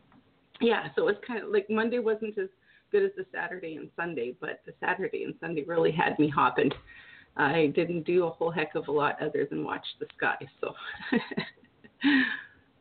yeah. 0.62 0.88
So 0.96 1.04
it 1.04 1.06
was 1.06 1.16
kind 1.28 1.44
of 1.44 1.52
like 1.52 1.70
Monday 1.70 2.00
wasn't 2.00 2.38
as 2.38 2.50
good 2.92 3.04
as 3.04 3.12
the 3.18 3.26
Saturday 3.34 3.76
and 3.76 3.90
Sunday, 3.96 4.36
but 4.40 4.62
the 4.66 4.74
Saturday 4.80 5.24
and 5.24 5.34
Sunday 5.42 5.64
really 5.64 5.92
had 5.92 6.18
me 6.18 6.30
hopping. 6.30 6.72
I 7.38 7.74
didn't 7.76 8.04
do 8.04 8.26
a 8.26 8.30
whole 8.30 8.52
heck 8.52 8.76
of 8.76 8.88
a 8.88 8.92
lot 8.92 9.22
other 9.22 9.46
than 9.50 9.64
watch 9.64 9.86
the 10.00 10.06
sky. 10.18 10.38
So, 10.62 10.74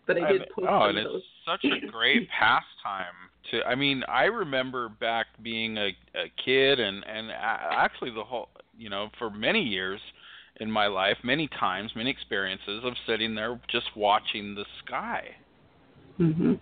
but 0.07 0.17
I 0.19 0.33
did 0.33 0.43
And- 0.43 0.51
post 0.51 0.67
oh, 0.69 0.83
and 0.89 0.99
of 0.99 1.07
it's 1.17 1.25
such 1.47 1.65
a 1.65 1.87
great 1.91 2.29
pastime. 2.31 3.15
To 3.51 3.63
I 3.65 3.75
mean, 3.75 4.03
I 4.09 4.25
remember 4.25 4.89
back 4.89 5.27
being 5.43 5.77
a, 5.77 5.89
a 6.15 6.31
kid, 6.45 6.81
and 6.81 7.05
and 7.07 7.31
actually 7.31 8.11
the 8.11 8.25
whole, 8.25 8.49
you 8.77 8.89
know, 8.89 9.11
for 9.19 9.31
many 9.31 9.63
years 9.63 10.01
in 10.61 10.71
my 10.71 10.87
life, 10.87 11.17
many 11.25 11.49
times, 11.49 11.91
many 11.97 12.11
experiences 12.11 12.83
of 12.85 12.95
sitting 13.07 13.35
there 13.35 13.61
just 13.71 13.87
watching 13.97 14.55
the 14.55 14.65
sky 14.85 15.25
hmm 16.17 16.55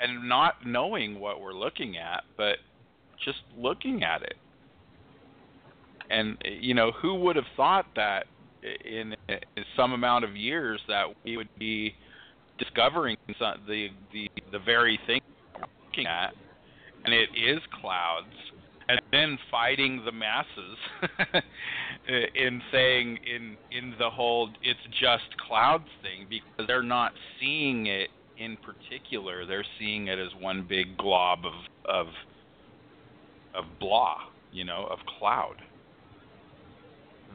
and 0.00 0.28
not 0.28 0.54
knowing 0.66 1.20
what 1.20 1.40
we're 1.40 1.52
looking 1.52 1.96
at, 1.96 2.24
but 2.36 2.56
just 3.24 3.38
looking 3.56 4.02
at 4.02 4.20
it. 4.22 4.34
And 6.10 6.36
you 6.60 6.74
know, 6.74 6.90
who 7.00 7.14
would 7.14 7.36
have 7.36 7.44
thought 7.56 7.86
that 7.94 8.26
in, 8.84 9.14
in 9.28 9.64
some 9.76 9.92
amount 9.92 10.24
of 10.24 10.36
years 10.36 10.80
that 10.88 11.04
we 11.24 11.36
would 11.36 11.48
be 11.58 11.94
discovering 12.62 13.16
some, 13.38 13.54
the 13.66 13.88
the 14.12 14.28
the 14.52 14.58
very 14.58 14.98
thing 15.06 15.20
we're 15.54 15.66
looking 15.86 16.06
at, 16.06 16.34
and 17.04 17.14
it 17.14 17.28
is 17.36 17.60
clouds, 17.80 18.26
and 18.88 19.00
then 19.10 19.38
fighting 19.50 20.02
the 20.04 20.12
masses 20.12 20.76
in 22.34 22.62
saying 22.70 23.18
in 23.26 23.56
in 23.70 23.94
the 23.98 24.10
whole 24.10 24.50
it's 24.62 24.80
just 25.00 25.36
clouds 25.46 25.88
thing 26.02 26.26
because 26.28 26.66
they're 26.66 26.82
not 26.82 27.12
seeing 27.40 27.86
it 27.86 28.10
in 28.38 28.56
particular. 28.58 29.46
They're 29.46 29.64
seeing 29.78 30.08
it 30.08 30.18
as 30.18 30.30
one 30.38 30.66
big 30.68 30.96
glob 30.96 31.40
of 31.44 31.52
of 31.84 32.06
of 33.54 33.64
blah, 33.78 34.16
you 34.52 34.64
know, 34.64 34.86
of 34.90 34.98
cloud. 35.18 35.56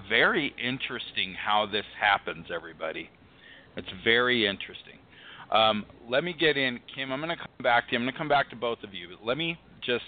very 0.09 0.53
interesting 0.61 1.33
how 1.33 1.65
this 1.65 1.85
happens, 1.99 2.47
everybody. 2.53 3.09
It's 3.75 3.87
very 4.03 4.47
interesting. 4.47 4.97
Um, 5.51 5.85
let 6.09 6.23
me 6.23 6.33
get 6.33 6.57
in, 6.57 6.79
Kim. 6.93 7.11
I'm 7.11 7.21
going 7.21 7.35
to 7.35 7.37
come 7.37 7.63
back 7.63 7.87
to 7.87 7.93
you. 7.93 7.99
I'm 7.99 8.03
going 8.03 8.13
to 8.13 8.17
come 8.17 8.27
back 8.27 8.49
to 8.49 8.55
both 8.55 8.79
of 8.83 8.93
you. 8.93 9.09
But 9.09 9.25
let 9.25 9.37
me 9.37 9.57
just 9.81 10.03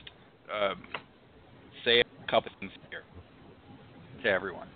um, 0.54 0.84
say 1.86 2.02
a 2.02 2.32
couple 2.32 2.52
things 2.60 2.72
here 2.90 3.04
to 4.24 4.30
everyone. 4.30 4.68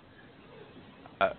Uh, 1.20 1.30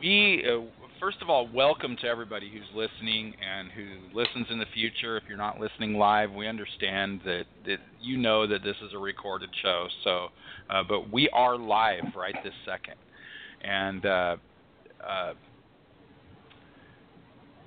we, 0.00 0.44
uh, 0.48 0.62
first 1.00 1.18
of 1.22 1.30
all, 1.30 1.48
welcome 1.52 1.96
to 2.02 2.06
everybody 2.06 2.50
who's 2.50 2.68
listening 2.74 3.34
and 3.42 3.70
who 3.72 4.16
listens 4.16 4.46
in 4.50 4.58
the 4.58 4.66
future. 4.72 5.16
If 5.16 5.24
you're 5.28 5.38
not 5.38 5.58
listening 5.58 5.94
live, 5.94 6.30
we 6.30 6.46
understand 6.46 7.22
that, 7.24 7.44
that 7.64 7.78
you 8.00 8.16
know 8.16 8.46
that 8.46 8.62
this 8.62 8.76
is 8.86 8.92
a 8.94 8.98
recorded 8.98 9.50
show. 9.62 9.88
So, 10.04 10.28
uh, 10.70 10.82
but 10.88 11.12
we 11.12 11.28
are 11.30 11.56
live 11.56 12.04
right 12.16 12.36
this 12.44 12.54
second, 12.64 12.96
and 13.62 14.06
uh, 14.06 14.36
uh, 15.06 15.32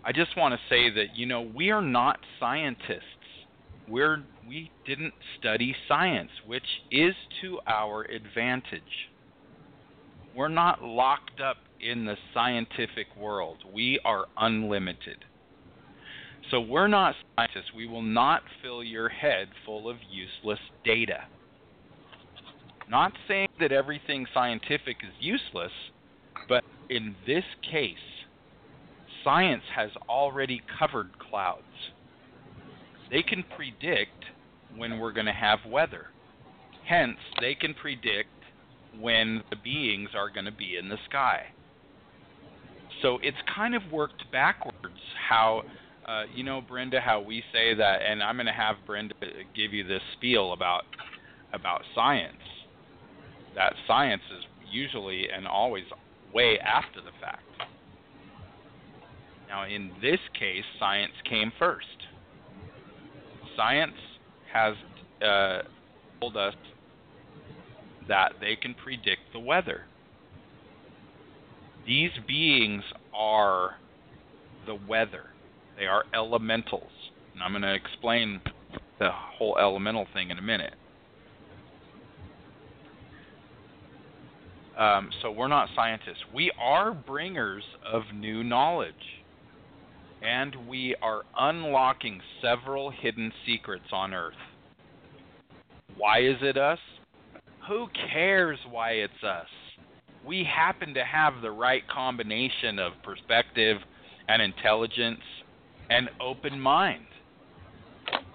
I 0.03 0.11
just 0.11 0.37
want 0.37 0.53
to 0.53 0.59
say 0.69 0.89
that 0.89 1.15
you 1.15 1.25
know 1.25 1.41
we 1.41 1.71
are 1.71 1.81
not 1.81 2.19
scientists. 2.39 3.03
We're 3.87 4.23
we 4.47 4.71
didn't 4.85 5.13
study 5.39 5.75
science, 5.87 6.31
which 6.45 6.63
is 6.91 7.13
to 7.41 7.59
our 7.67 8.03
advantage. 8.03 9.09
We're 10.35 10.47
not 10.47 10.81
locked 10.81 11.41
up 11.41 11.57
in 11.81 12.05
the 12.05 12.15
scientific 12.33 13.07
world. 13.17 13.57
We 13.73 13.99
are 14.05 14.25
unlimited. 14.37 15.25
So 16.51 16.59
we're 16.61 16.87
not 16.87 17.15
scientists. 17.35 17.73
We 17.75 17.87
will 17.87 18.01
not 18.01 18.41
fill 18.61 18.83
your 18.83 19.09
head 19.09 19.49
full 19.65 19.89
of 19.89 19.97
useless 20.09 20.59
data. 20.83 21.25
Not 22.89 23.11
saying 23.27 23.49
that 23.59 23.71
everything 23.71 24.25
scientific 24.33 24.97
is 25.03 25.13
useless, 25.19 25.71
but 26.47 26.63
in 26.89 27.15
this 27.27 27.43
case, 27.69 27.97
science 29.23 29.63
has 29.75 29.89
already 30.07 30.61
covered 30.77 31.09
clouds. 31.19 31.63
They 33.11 33.23
can 33.23 33.43
predict 33.55 34.25
when 34.75 34.99
we're 34.99 35.11
going 35.11 35.25
to 35.25 35.33
have 35.33 35.59
weather. 35.67 36.07
Hence, 36.87 37.17
they 37.39 37.55
can 37.55 37.73
predict 37.73 38.29
when 38.99 39.43
the 39.49 39.55
beings 39.55 40.09
are 40.15 40.29
going 40.29 40.45
to 40.45 40.51
be 40.51 40.77
in 40.77 40.89
the 40.89 40.97
sky. 41.07 41.47
So 43.01 43.19
it's 43.21 43.37
kind 43.53 43.75
of 43.75 43.81
worked 43.91 44.23
backwards 44.31 44.99
how, 45.29 45.63
uh, 46.07 46.23
you 46.35 46.43
know, 46.43 46.61
Brenda, 46.61 46.99
how 46.99 47.21
we 47.21 47.43
say 47.53 47.73
that, 47.73 48.01
and 48.01 48.21
I'm 48.21 48.35
going 48.35 48.47
to 48.47 48.51
have 48.51 48.75
Brenda 48.85 49.13
give 49.55 49.73
you 49.73 49.87
this 49.87 50.01
spiel 50.17 50.53
about 50.53 50.83
about 51.53 51.81
science. 51.95 52.35
That 53.55 53.73
science 53.87 54.21
is 54.37 54.43
usually 54.71 55.27
and 55.35 55.47
always 55.47 55.85
way 56.33 56.59
after 56.59 57.01
the 57.01 57.11
fact. 57.19 57.43
Now, 59.49 59.65
in 59.65 59.91
this 60.01 60.19
case, 60.37 60.63
science 60.79 61.13
came 61.27 61.51
first. 61.57 61.87
Science 63.57 63.97
has 64.53 64.75
uh, 65.25 65.63
told 66.19 66.37
us 66.37 66.53
that 68.07 68.33
they 68.39 68.55
can 68.55 68.75
predict 68.75 69.21
the 69.33 69.39
weather. 69.39 69.81
These 71.85 72.11
beings 72.27 72.83
are 73.13 73.77
the 74.67 74.75
weather. 74.75 75.25
They 75.77 75.87
are 75.87 76.03
elementals. 76.13 76.91
And 77.33 77.41
I'm 77.41 77.51
going 77.51 77.63
to 77.63 77.73
explain 77.73 78.41
the 78.99 79.09
whole 79.11 79.57
elemental 79.59 80.05
thing 80.13 80.29
in 80.29 80.37
a 80.37 80.41
minute. 80.41 80.73
Um, 84.77 85.09
so 85.21 85.31
we're 85.31 85.47
not 85.47 85.69
scientists. 85.75 86.23
We 86.33 86.51
are 86.61 86.93
bringers 86.93 87.63
of 87.85 88.03
new 88.15 88.43
knowledge. 88.43 88.93
And 90.21 90.67
we 90.67 90.95
are 91.01 91.23
unlocking 91.37 92.21
several 92.41 92.91
hidden 92.91 93.31
secrets 93.45 93.85
on 93.91 94.13
Earth. 94.13 94.33
Why 95.97 96.19
is 96.19 96.37
it 96.41 96.57
us? 96.57 96.79
Who 97.67 97.87
cares 98.11 98.59
why 98.69 98.91
it's 98.91 99.23
us? 99.23 99.47
We 100.25 100.43
happen 100.43 100.93
to 100.95 101.03
have 101.05 101.41
the 101.41 101.51
right 101.51 101.83
combination 101.87 102.79
of 102.79 102.93
perspective 103.03 103.77
and 104.27 104.41
intelligence 104.41 105.21
and 105.89 106.09
open 106.21 106.59
mind. 106.59 107.05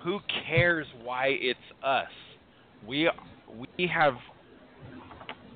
Who 0.03 0.21
cares 0.47 0.87
why 1.03 1.29
it's 1.41 1.59
us? 1.83 2.11
We 2.87 3.11
we 3.79 3.87
have 3.87 4.15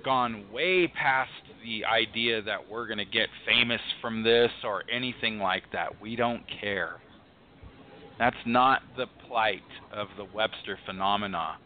gone 0.04 0.44
way 0.52 0.88
past 0.88 1.30
the 1.62 1.84
idea 1.84 2.42
that 2.42 2.68
we're 2.70 2.86
going 2.86 2.98
to 2.98 3.04
get 3.04 3.28
famous 3.46 3.80
from 4.00 4.22
this 4.22 4.50
or 4.64 4.82
anything 4.90 5.38
like 5.38 5.64
that. 5.72 6.00
We 6.00 6.16
don't 6.16 6.42
care. 6.60 6.96
That's 8.18 8.36
not 8.46 8.82
the 8.96 9.06
plight 9.26 9.62
of 9.92 10.08
the 10.16 10.24
Webster 10.34 10.78
phenomena. 10.86 11.56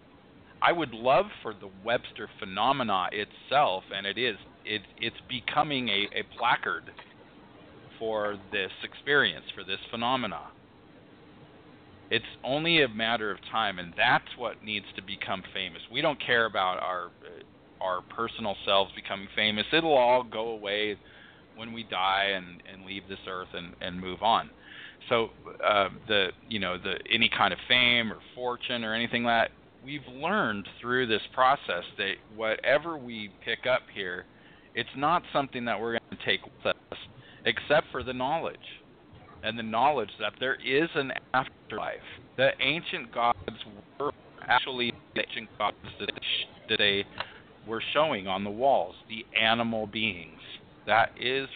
I 0.61 0.73
would 0.73 0.93
love 0.93 1.27
for 1.43 1.55
the 1.55 1.71
Webster 1.85 2.29
phenomena 2.39 3.09
itself, 3.13 3.85
and 3.95 4.07
it 4.07 4.19
is, 4.19 4.37
it, 4.65 4.83
it's 5.01 5.17
becoming 5.29 5.89
a, 5.89 6.09
a 6.15 6.23
placard 6.39 6.85
for 7.99 8.37
this 8.53 8.71
experience, 8.85 9.47
for 9.55 9.65
this 9.65 9.79
phenomena. 9.91 10.41
It's 12.11 12.25
only 12.45 12.83
a 12.83 12.89
matter 12.89 13.31
of 13.31 13.39
time, 13.51 13.79
and 13.79 13.95
that's 13.97 14.37
what 14.37 14.63
needs 14.63 14.87
to 14.97 15.03
become 15.03 15.43
famous. 15.55 15.81
We 15.91 16.03
don't 16.03 16.21
care 16.23 16.45
about 16.45 16.79
our 16.83 17.11
our 17.83 18.03
personal 18.03 18.57
selves 18.65 18.93
becoming 18.95 19.29
famous. 19.35 19.65
It'll 19.73 19.97
all 19.97 20.23
go 20.23 20.49
away 20.49 20.97
when 21.57 21.73
we 21.73 21.83
die 21.83 22.33
and, 22.35 22.63
and 22.73 22.87
leave 22.87 23.03
this 23.09 23.19
earth 23.29 23.49
and, 23.53 23.75
and 23.81 24.01
move 24.01 24.23
on. 24.23 24.51
So 25.09 25.31
uh, 25.67 25.89
the 26.07 26.29
you 26.49 26.61
know 26.61 26.79
the 26.79 26.95
any 27.13 27.29
kind 27.29 27.53
of 27.53 27.59
fame 27.69 28.13
or 28.13 28.19
fortune 28.35 28.85
or 28.85 28.95
anything 28.95 29.25
like 29.25 29.51
that 29.51 29.57
we've 29.85 30.07
learned 30.15 30.69
through 30.81 31.07
this 31.07 31.23
process 31.35 31.85
that 31.99 32.15
whatever 32.35 32.97
we 32.97 33.31
pick 33.45 33.67
up 33.67 33.83
here, 33.95 34.25
it's 34.75 34.89
not 34.97 35.23
something 35.33 35.65
that 35.65 35.81
we're 35.81 35.99
going 35.99 36.19
to 36.19 36.25
take 36.25 36.41
with 36.45 36.67
us, 36.67 36.99
except 37.45 37.87
for 37.91 38.03
the 38.03 38.13
knowledge 38.13 38.57
and 39.43 39.59
the 39.59 39.63
knowledge 39.63 40.11
that 40.21 40.33
there 40.39 40.55
is 40.55 40.89
an 40.95 41.13
afterlife. 41.35 41.97
The 42.37 42.51
ancient 42.61 43.13
gods 43.13 43.39
were 43.99 44.13
actually 44.43 44.93
the 45.15 45.23
ancient 45.29 45.49
gods 45.59 45.77
that 45.99 46.79
they 46.79 47.05
we're 47.67 47.81
showing 47.93 48.27
on 48.27 48.45
the 48.45 48.51
walls, 48.51 48.95
the 49.09 49.25
animal 49.39 49.87
beings. 49.87 50.41
That 50.87 51.11
is 51.21 51.49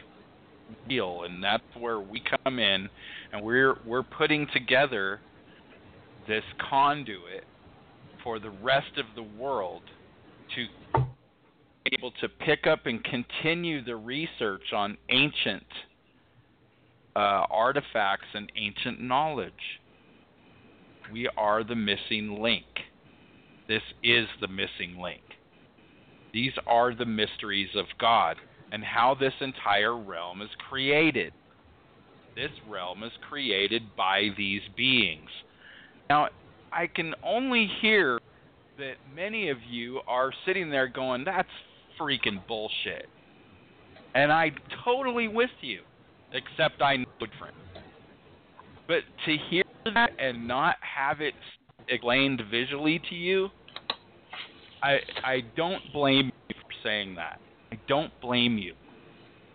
real, 0.89 1.25
and 1.25 1.43
that's 1.43 1.65
where 1.79 2.01
we 2.01 2.23
come 2.45 2.59
in, 2.59 2.89
and 3.33 3.45
we're 3.45 3.77
we're 3.85 4.03
putting 4.03 4.47
together 4.53 5.21
this 6.29 6.45
conduit 6.71 7.45
for 8.23 8.39
the 8.39 8.51
rest 8.51 8.99
of 8.99 9.07
the 9.15 9.23
world 9.23 9.83
to 10.55 10.67
be 11.85 11.97
able 11.97 12.13
to 12.21 12.29
pick 12.29 12.67
up 12.67 12.87
and 12.87 13.03
continue 13.05 13.85
the 13.85 13.97
research 13.97 14.73
on 14.75 14.97
ancient 15.11 15.67
uh, 17.15 17.47
artifacts 17.51 18.27
and 18.35 18.51
ancient 18.57 19.01
knowledge. 19.01 19.53
We 21.13 21.29
are 21.37 21.63
the 21.63 21.77
missing 21.77 22.43
link. 22.43 22.67
This 23.69 23.83
is 24.03 24.27
the 24.41 24.49
missing 24.49 25.01
link. 25.01 25.23
These 26.37 26.53
are 26.67 26.95
the 26.95 27.07
mysteries 27.07 27.71
of 27.75 27.87
God 27.99 28.37
and 28.71 28.85
how 28.85 29.17
this 29.19 29.33
entire 29.41 29.97
realm 29.97 30.43
is 30.43 30.51
created. 30.69 31.33
This 32.35 32.51
realm 32.69 33.03
is 33.05 33.13
created 33.27 33.81
by 33.97 34.29
these 34.37 34.61
beings. 34.77 35.31
Now, 36.11 36.29
I 36.71 36.89
can 36.89 37.15
only 37.25 37.71
hear 37.81 38.21
that 38.77 38.97
many 39.15 39.49
of 39.49 39.57
you 39.67 40.01
are 40.07 40.31
sitting 40.45 40.69
there 40.69 40.89
going, 40.89 41.25
that's 41.25 41.49
freaking 41.99 42.47
bullshit. 42.47 43.09
And 44.15 44.31
I 44.31 44.51
totally 44.85 45.29
with 45.29 45.49
you, 45.63 45.81
except 46.35 46.83
I 46.83 46.97
know 46.97 47.07
different. 47.19 47.55
But 48.87 49.05
to 49.25 49.37
hear 49.49 49.65
that 49.95 50.11
and 50.19 50.47
not 50.47 50.77
have 50.83 51.23
it 51.23 51.33
explained 51.89 52.43
visually 52.51 53.01
to 53.09 53.15
you, 53.15 53.49
I 54.87 54.99
I 55.25 55.41
don't 55.57 55.83
blame 55.93 56.31
you 56.49 56.55
for 56.63 56.89
saying 56.89 57.17
that. 57.17 57.41
I 57.73 57.79
don't 57.89 58.13
blame 58.21 58.57
you. 58.57 58.75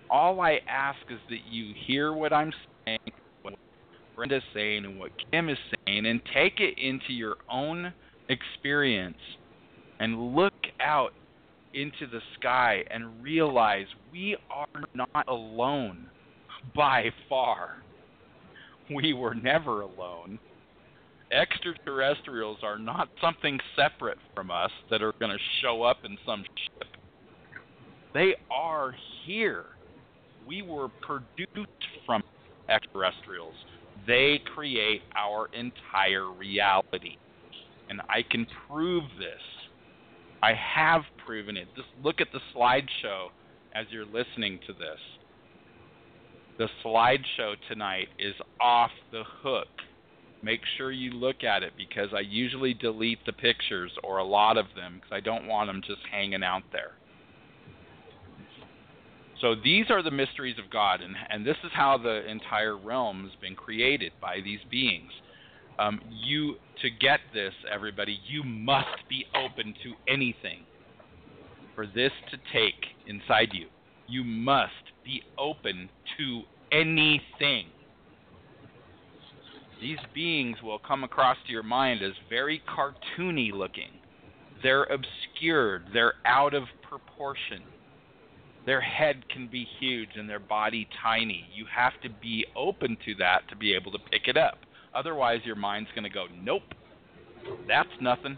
All 0.09 0.41
I 0.41 0.59
ask 0.67 0.99
is 1.09 1.19
that 1.29 1.39
you 1.49 1.73
hear 1.87 2.11
what 2.13 2.33
I'm 2.33 2.51
saying, 2.85 2.99
what 3.41 3.53
Brenda's 4.13 4.43
saying, 4.53 4.83
and 4.83 4.99
what 4.99 5.11
Kim 5.31 5.47
is 5.47 5.57
saying, 5.87 6.05
and 6.05 6.19
take 6.33 6.59
it 6.59 6.77
into 6.77 7.13
your 7.13 7.37
own 7.49 7.93
experience 8.27 9.17
and 10.01 10.35
look 10.35 10.53
out 10.81 11.13
into 11.73 12.07
the 12.11 12.19
sky 12.37 12.83
and 12.91 13.23
realize 13.23 13.85
we 14.11 14.35
are 14.49 14.83
not 14.93 15.25
alone 15.29 16.07
by 16.75 17.05
far. 17.29 17.77
We 18.93 19.13
were 19.13 19.33
never 19.33 19.81
alone 19.81 20.39
extraterrestrials 21.31 22.57
are 22.63 22.77
not 22.77 23.09
something 23.21 23.59
separate 23.75 24.17
from 24.35 24.51
us 24.51 24.71
that 24.89 25.01
are 25.01 25.13
going 25.19 25.31
to 25.31 25.43
show 25.61 25.83
up 25.83 25.97
in 26.03 26.17
some 26.25 26.43
ship. 26.43 26.87
They 28.13 28.35
are 28.51 28.93
here. 29.25 29.65
We 30.47 30.61
were 30.61 30.89
produced 31.01 31.69
from 32.05 32.23
extraterrestrials. 32.69 33.53
They 34.05 34.39
create 34.55 35.01
our 35.15 35.49
entire 35.53 36.29
reality. 36.31 37.17
And 37.89 38.01
I 38.09 38.23
can 38.29 38.47
prove 38.67 39.03
this. 39.17 39.41
I 40.43 40.53
have 40.53 41.01
proven 41.25 41.55
it. 41.55 41.67
Just 41.75 41.89
look 42.03 42.19
at 42.19 42.27
the 42.33 42.39
slideshow 42.55 43.27
as 43.73 43.85
you're 43.91 44.05
listening 44.05 44.59
to 44.67 44.73
this. 44.73 44.99
The 46.57 46.67
slideshow 46.83 47.55
tonight 47.69 48.07
is 48.19 48.33
off 48.59 48.91
the 49.11 49.23
hook. 49.41 49.67
Make 50.43 50.61
sure 50.77 50.91
you 50.91 51.11
look 51.11 51.43
at 51.43 51.63
it 51.63 51.73
because 51.77 52.09
I 52.15 52.21
usually 52.21 52.73
delete 52.73 53.23
the 53.25 53.33
pictures 53.33 53.91
or 54.03 54.17
a 54.17 54.23
lot 54.23 54.57
of 54.57 54.65
them 54.75 54.95
because 54.95 55.11
I 55.15 55.19
don't 55.19 55.47
want 55.47 55.69
them 55.69 55.81
just 55.85 56.01
hanging 56.11 56.43
out 56.43 56.63
there. 56.71 56.93
So 59.39 59.55
these 59.55 59.85
are 59.89 60.03
the 60.03 60.11
mysteries 60.11 60.57
of 60.63 60.69
God, 60.71 61.01
and, 61.01 61.15
and 61.29 61.45
this 61.45 61.57
is 61.63 61.71
how 61.73 61.97
the 61.97 62.29
entire 62.29 62.77
realm 62.77 63.23
has 63.23 63.33
been 63.41 63.55
created 63.55 64.11
by 64.21 64.39
these 64.43 64.59
beings. 64.69 65.11
Um, 65.79 65.99
you 66.11 66.55
to 66.81 66.89
get 66.91 67.19
this, 67.33 67.53
everybody, 67.71 68.19
you 68.27 68.43
must 68.43 69.07
be 69.09 69.25
open 69.35 69.73
to 69.83 69.93
anything 70.07 70.59
for 71.75 71.87
this 71.87 72.11
to 72.29 72.37
take 72.53 72.85
inside 73.07 73.49
you. 73.53 73.67
You 74.07 74.23
must 74.23 74.71
be 75.03 75.23
open 75.39 75.89
to 76.17 76.41
anything. 76.71 77.67
These 79.81 79.97
beings 80.13 80.57
will 80.61 80.77
come 80.77 81.03
across 81.03 81.37
to 81.47 81.51
your 81.51 81.63
mind 81.63 82.03
as 82.03 82.11
very 82.29 82.61
cartoony 82.69 83.51
looking. 83.51 83.89
They're 84.61 84.83
obscured, 84.83 85.85
they're 85.91 86.13
out 86.23 86.53
of 86.53 86.65
proportion. 86.87 87.63
Their 88.63 88.81
head 88.81 89.27
can 89.29 89.47
be 89.47 89.65
huge 89.79 90.09
and 90.15 90.29
their 90.29 90.39
body 90.39 90.87
tiny. 91.01 91.47
You 91.51 91.65
have 91.75 91.93
to 92.03 92.09
be 92.21 92.45
open 92.55 92.95
to 93.05 93.15
that 93.15 93.49
to 93.49 93.55
be 93.55 93.73
able 93.73 93.91
to 93.93 93.97
pick 94.11 94.27
it 94.27 94.37
up. 94.37 94.59
Otherwise, 94.93 95.39
your 95.45 95.55
mind's 95.55 95.89
going 95.95 96.03
to 96.03 96.09
go, 96.11 96.27
nope, 96.39 96.61
that's 97.67 97.89
nothing. 97.99 98.37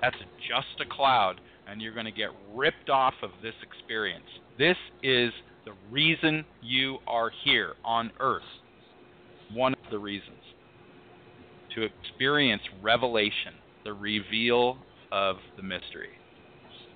That's 0.00 0.16
just 0.48 0.80
a 0.80 0.86
cloud, 0.88 1.42
and 1.68 1.82
you're 1.82 1.92
going 1.92 2.06
to 2.06 2.10
get 2.10 2.30
ripped 2.54 2.88
off 2.88 3.14
of 3.22 3.30
this 3.42 3.54
experience. 3.62 4.24
This 4.58 4.76
is 5.02 5.30
the 5.66 5.72
reason 5.90 6.46
you 6.62 6.98
are 7.06 7.30
here 7.44 7.74
on 7.84 8.12
Earth. 8.18 8.42
One 9.52 9.74
of 9.74 9.90
the 9.90 9.98
reasons. 9.98 10.43
To 11.74 11.82
experience 11.82 12.62
revelation, 12.82 13.54
the 13.84 13.92
reveal 13.92 14.78
of 15.10 15.36
the 15.56 15.62
mystery. 15.62 16.10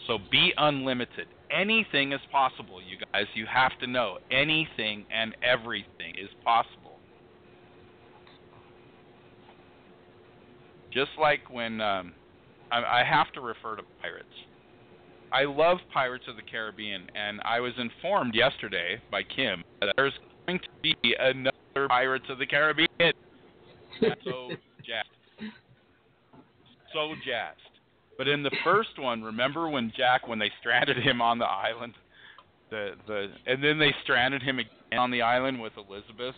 So 0.06 0.18
be 0.30 0.52
unlimited. 0.56 1.26
Anything 1.50 2.12
is 2.12 2.20
possible, 2.30 2.80
you 2.80 2.96
guys. 3.12 3.26
You 3.34 3.46
have 3.46 3.78
to 3.80 3.86
know 3.86 4.18
anything 4.30 5.04
and 5.10 5.36
everything 5.42 6.14
is 6.20 6.30
possible. 6.44 6.98
Just 10.92 11.10
like 11.20 11.50
when 11.50 11.80
um, 11.80 12.12
I, 12.70 13.00
I 13.00 13.04
have 13.04 13.32
to 13.34 13.40
refer 13.40 13.76
to 13.76 13.82
pirates. 14.00 14.26
I 15.30 15.44
love 15.44 15.78
Pirates 15.92 16.24
of 16.26 16.36
the 16.36 16.42
Caribbean, 16.42 17.06
and 17.14 17.40
I 17.44 17.60
was 17.60 17.74
informed 17.76 18.34
yesterday 18.34 19.00
by 19.10 19.22
Kim 19.22 19.62
that 19.80 19.92
there's 19.96 20.14
going 20.46 20.58
to 20.58 20.68
be 20.82 21.14
another 21.20 21.88
Pirates 21.88 22.24
of 22.30 22.38
the 22.38 22.46
Caribbean. 22.46 22.88
so 24.24 24.50
jazzed. 24.88 25.53
So 26.92 27.14
jazzed. 27.24 27.61
But 28.16 28.27
in 28.27 28.42
the 28.42 28.51
first 28.64 28.98
one, 28.98 29.22
remember 29.22 29.68
when 29.68 29.92
Jack, 29.96 30.27
when 30.27 30.38
they 30.38 30.51
stranded 30.61 30.96
him 30.96 31.22
on 31.22 31.38
the 31.38 31.44
island, 31.44 31.94
the 32.70 32.92
the, 33.07 33.29
and 33.46 33.62
then 33.62 33.79
they 33.79 33.94
stranded 34.03 34.42
him 34.42 34.59
again 34.59 34.98
on 34.98 35.11
the 35.11 35.22
island 35.22 35.61
with 35.61 35.72
Elizabeth, 35.77 36.35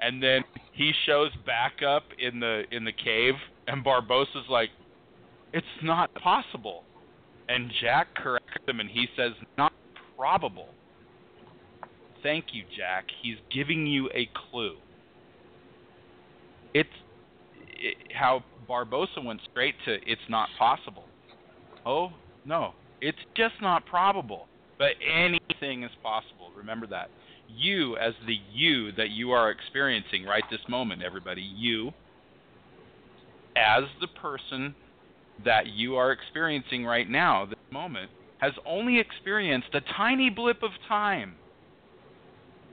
and 0.00 0.22
then 0.22 0.42
he 0.72 0.92
shows 1.04 1.30
back 1.44 1.82
up 1.86 2.04
in 2.18 2.40
the 2.40 2.62
in 2.70 2.84
the 2.84 2.92
cave, 2.92 3.34
and 3.66 3.84
Barbossa's 3.84 4.48
like, 4.48 4.70
"It's 5.52 5.66
not 5.82 6.14
possible," 6.14 6.84
and 7.48 7.70
Jack 7.80 8.14
corrects 8.14 8.66
him, 8.66 8.80
and 8.80 8.88
he 8.88 9.06
says, 9.16 9.32
"Not 9.58 9.72
probable." 10.16 10.68
Thank 12.22 12.46
you, 12.52 12.64
Jack. 12.76 13.04
He's 13.22 13.36
giving 13.52 13.86
you 13.86 14.08
a 14.14 14.28
clue. 14.50 14.76
It's 16.74 16.88
it, 17.78 17.96
how 18.14 18.42
Barbossa 18.68 19.24
went 19.24 19.40
straight 19.50 19.74
to 19.84 19.94
it's 20.06 20.20
not 20.28 20.48
possible. 20.58 21.04
Oh, 21.86 22.12
no. 22.44 22.74
It's 23.00 23.18
just 23.36 23.54
not 23.62 23.86
probable. 23.86 24.46
But 24.78 24.92
anything 25.04 25.82
is 25.82 25.90
possible. 26.02 26.50
Remember 26.56 26.86
that. 26.88 27.10
You, 27.48 27.96
as 27.96 28.14
the 28.26 28.36
you 28.52 28.92
that 28.92 29.10
you 29.10 29.32
are 29.32 29.50
experiencing 29.50 30.24
right 30.24 30.44
this 30.50 30.60
moment, 30.68 31.02
everybody, 31.02 31.42
you, 31.42 31.92
as 33.56 33.84
the 34.00 34.06
person 34.06 34.74
that 35.44 35.66
you 35.66 35.96
are 35.96 36.12
experiencing 36.12 36.84
right 36.84 37.08
now, 37.08 37.46
this 37.46 37.58
moment, 37.70 38.10
has 38.38 38.52
only 38.66 39.00
experienced 39.00 39.68
a 39.74 39.80
tiny 39.96 40.30
blip 40.30 40.62
of 40.62 40.70
time. 40.86 41.34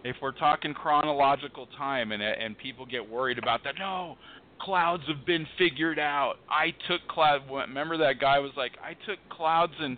If 0.03 0.17
we're 0.21 0.31
talking 0.31 0.73
chronological 0.75 1.67
time 1.77 2.11
and, 2.11 2.21
and 2.21 2.55
people 2.57 2.85
get 2.85 3.09
worried 3.09 3.39
about 3.39 3.63
that, 3.63 3.75
no, 3.79 4.17
clouds 4.59 5.03
have 5.07 5.25
been 5.25 5.45
figured 5.57 5.99
out. 5.99 6.35
I 6.49 6.73
took 6.87 7.07
cloud. 7.07 7.41
Remember 7.49 7.97
that 7.97 8.19
guy 8.19 8.39
was 8.39 8.51
like, 8.57 8.73
I 8.83 8.93
took 9.05 9.19
clouds 9.29 9.73
and 9.79 9.97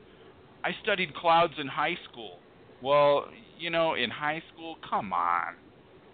I 0.63 0.71
studied 0.83 1.13
clouds 1.15 1.53
in 1.57 1.67
high 1.67 1.97
school. 2.09 2.39
Well, 2.81 3.27
you 3.57 3.69
know, 3.69 3.95
in 3.95 4.09
high 4.09 4.43
school, 4.53 4.75
come 4.87 5.13
on, 5.13 5.55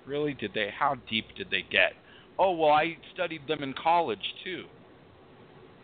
really? 0.05 0.33
Did 0.33 0.53
they? 0.53 0.69
How 0.77 0.95
deep 1.09 1.25
did 1.35 1.49
they 1.49 1.63
get? 1.69 1.93
Oh 2.39 2.51
well, 2.51 2.71
I 2.71 2.97
studied 3.13 3.47
them 3.47 3.63
in 3.63 3.73
college 3.73 4.33
too. 4.43 4.65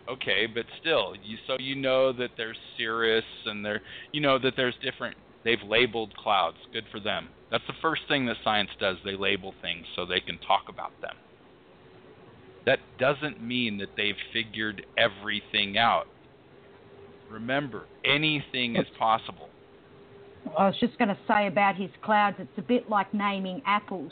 Okay, 0.09 0.47
but 0.47 0.65
still, 0.79 1.15
you 1.23 1.37
so 1.45 1.57
you 1.59 1.75
know 1.75 2.13
that 2.13 2.31
there's 2.37 2.57
cirrus 2.77 3.25
and 3.45 3.63
there, 3.63 3.81
you 4.11 4.21
know 4.21 4.39
that 4.39 4.53
there's 4.55 4.75
different. 4.81 5.17
They've 5.43 5.57
labeled 5.67 6.15
clouds. 6.15 6.57
Good 6.73 6.85
for 6.91 6.99
them. 6.99 7.29
That's 7.51 7.63
the 7.67 7.73
first 7.81 8.03
thing 8.07 8.25
that 8.25 8.37
science 8.43 8.69
does. 8.79 8.97
They 9.03 9.15
label 9.15 9.53
things 9.61 9.85
so 9.95 10.05
they 10.05 10.19
can 10.19 10.37
talk 10.39 10.63
about 10.69 10.91
them 11.01 11.15
that 12.69 12.77
doesn't 12.99 13.41
mean 13.41 13.79
that 13.79 13.87
they've 13.97 14.15
figured 14.31 14.85
everything 14.95 15.79
out. 15.79 16.05
Remember, 17.27 17.85
anything 18.05 18.75
is 18.75 18.85
possible. 18.99 19.49
I 20.55 20.67
was 20.67 20.75
just 20.79 20.95
going 20.99 21.07
to 21.07 21.17
say 21.27 21.47
about 21.47 21.75
his 21.75 21.89
clouds, 22.03 22.37
it's 22.37 22.57
a 22.57 22.61
bit 22.61 22.87
like 22.87 23.11
naming 23.11 23.63
apples. 23.65 24.11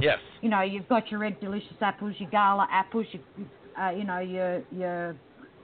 Yes. 0.00 0.18
You 0.40 0.48
know, 0.48 0.62
you've 0.62 0.88
got 0.88 1.12
your 1.12 1.20
red 1.20 1.38
delicious 1.40 1.76
apples, 1.80 2.16
your 2.18 2.30
gala 2.30 2.66
apples, 2.72 3.06
your, 3.12 3.22
uh, 3.80 3.90
you 3.90 4.02
know, 4.02 4.18
your 4.18 4.62
your 4.72 5.14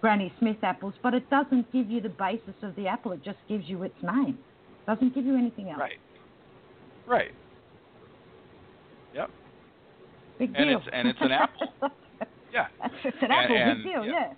Granny 0.01 0.33
Smith 0.39 0.59
apples, 0.63 0.95
but 1.03 1.13
it 1.13 1.29
doesn't 1.29 1.73
give 1.73 1.91
you 1.91 2.01
the 2.01 2.11
basis 2.11 2.55
of 2.63 2.77
the 2.77 2.87
apple. 2.87 3.11
It 3.13 3.25
just 3.25 3.39
gives 3.49 3.65
you 3.67 3.83
its 3.83 3.97
name. 4.01 4.39
It 4.83 4.87
doesn't 4.87 5.13
give 5.13 5.25
you 5.25 5.37
anything 5.37 5.71
else. 5.71 5.81
Right. 5.81 5.99
Right. 7.07 7.33
Yep. 9.15 9.31
Big 10.39 10.53
and 10.55 10.69
deal. 10.71 10.79
it's 10.79 10.87
and 10.93 11.09
it's 11.09 11.19
an 11.21 11.33
apple. 11.33 11.69
Yeah. 12.53 12.69
It's 13.05 13.17
an 13.21 13.31
apple. 13.31 13.57
and- 13.57 13.83
Big 13.83 13.93
deal. 13.93 14.05
yeah. 14.05 14.33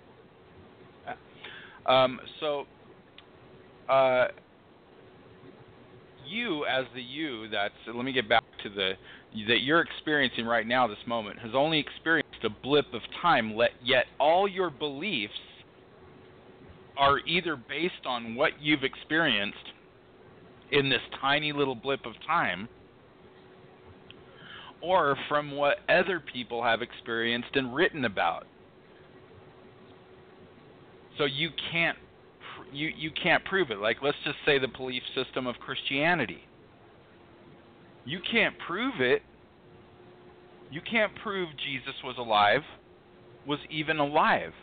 Yeah. 1.05 1.13
Um, 2.03 2.19
so, 2.39 2.65
uh, 3.87 4.27
you 6.27 6.65
as 6.65 6.85
the 6.93 7.01
you 7.01 7.47
that's 7.49 7.73
let 7.87 8.03
me 8.03 8.11
get 8.11 8.27
back 8.27 8.43
to 8.63 8.69
the 8.69 8.93
that 9.47 9.61
you're 9.61 9.81
experiencing 9.81 10.45
right 10.45 10.67
now, 10.67 10.87
this 10.87 10.97
moment, 11.07 11.39
has 11.39 11.51
only 11.53 11.79
experienced 11.79 12.43
a 12.43 12.49
blip 12.49 12.93
of 12.93 13.01
time. 13.21 13.55
Let 13.55 13.71
yet 13.83 14.05
all 14.19 14.47
your 14.47 14.69
beliefs 14.69 15.33
are 16.97 17.19
either 17.25 17.55
based 17.55 18.05
on 18.05 18.35
what 18.35 18.51
you've 18.59 18.83
experienced 18.83 19.57
in 20.71 20.89
this 20.89 21.01
tiny 21.21 21.53
little 21.53 21.75
blip 21.75 22.05
of 22.05 22.13
time, 22.27 22.67
or 24.81 25.17
from 25.27 25.51
what 25.51 25.77
other 25.89 26.19
people 26.19 26.63
have 26.63 26.81
experienced 26.81 27.55
and 27.55 27.75
written 27.75 28.05
about. 28.05 28.45
So 31.17 31.25
you 31.25 31.49
can't 31.71 31.97
you 32.71 32.91
you 32.95 33.11
can't 33.11 33.43
prove 33.45 33.71
it. 33.71 33.79
Like 33.79 33.97
let's 34.01 34.17
just 34.23 34.37
say 34.45 34.57
the 34.57 34.67
belief 34.67 35.03
system 35.15 35.47
of 35.47 35.55
Christianity. 35.57 36.43
You 38.05 38.19
can't 38.31 38.55
prove 38.65 39.01
it. 39.01 39.21
You 40.71 40.81
can't 40.81 41.11
prove 41.15 41.49
Jesus 41.57 41.95
was 42.03 42.15
alive, 42.17 42.61
was 43.45 43.59
even 43.69 43.97
alive. 43.97 44.53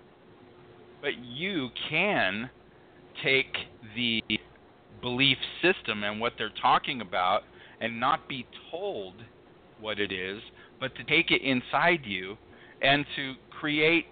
But 1.00 1.18
you 1.22 1.68
can 1.90 2.48
take 3.22 3.55
the 3.94 4.22
belief 5.02 5.38
system 5.62 6.05
and 6.05 6.20
what 6.20 6.33
they're 6.38 6.52
talking 6.62 7.00
about 7.00 7.42
and 7.81 8.00
not 8.00 8.29
be 8.29 8.46
told 8.70 9.14
what 9.81 9.99
it 9.99 10.12
is, 10.12 10.41
but 10.81 10.95
to 10.97 11.05
take 11.05 11.31
it 11.31 11.43
inside 11.43 12.01
you 12.05 12.37
and 12.83 13.05
to 13.17 13.35
create 13.51 14.07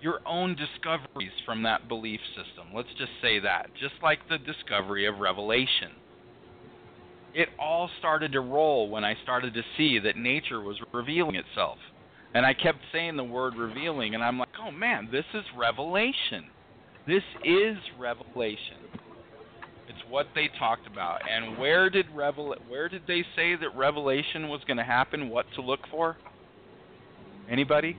your 0.00 0.20
own 0.26 0.54
discoveries 0.54 1.32
from 1.44 1.62
that 1.62 1.88
belief 1.88 2.20
system. 2.28 2.68
Let's 2.74 2.88
just 2.98 3.10
say 3.22 3.38
that. 3.40 3.70
Just 3.80 3.94
like 4.02 4.20
the 4.28 4.38
discovery 4.38 5.06
of 5.06 5.18
revelation. 5.18 5.90
It 7.34 7.48
all 7.58 7.90
started 7.98 8.32
to 8.32 8.40
roll 8.40 8.88
when 8.88 9.04
I 9.04 9.14
started 9.22 9.52
to 9.54 9.62
see 9.76 9.98
that 9.98 10.16
nature 10.16 10.60
was 10.60 10.76
revealing 10.92 11.34
itself. 11.34 11.78
And 12.34 12.46
I 12.46 12.54
kept 12.54 12.78
saying 12.92 13.16
the 13.16 13.24
word 13.24 13.56
revealing, 13.56 14.14
and 14.14 14.22
I'm 14.22 14.38
like, 14.38 14.48
oh 14.60 14.70
man, 14.70 15.08
this 15.10 15.24
is 15.34 15.44
revelation. 15.56 16.46
This 17.06 17.22
is 17.44 17.76
revelation. 17.98 18.78
It's 20.06 20.12
what 20.12 20.26
they 20.34 20.48
talked 20.58 20.86
about. 20.86 21.20
And 21.28 21.58
where 21.58 21.90
did 21.90 22.06
revel 22.14 22.54
where 22.68 22.88
did 22.88 23.02
they 23.06 23.24
say 23.34 23.56
that 23.56 23.76
revelation 23.76 24.48
was 24.48 24.60
going 24.66 24.76
to 24.76 24.84
happen? 24.84 25.28
What 25.28 25.46
to 25.54 25.62
look 25.62 25.80
for? 25.90 26.16
Anybody? 27.50 27.96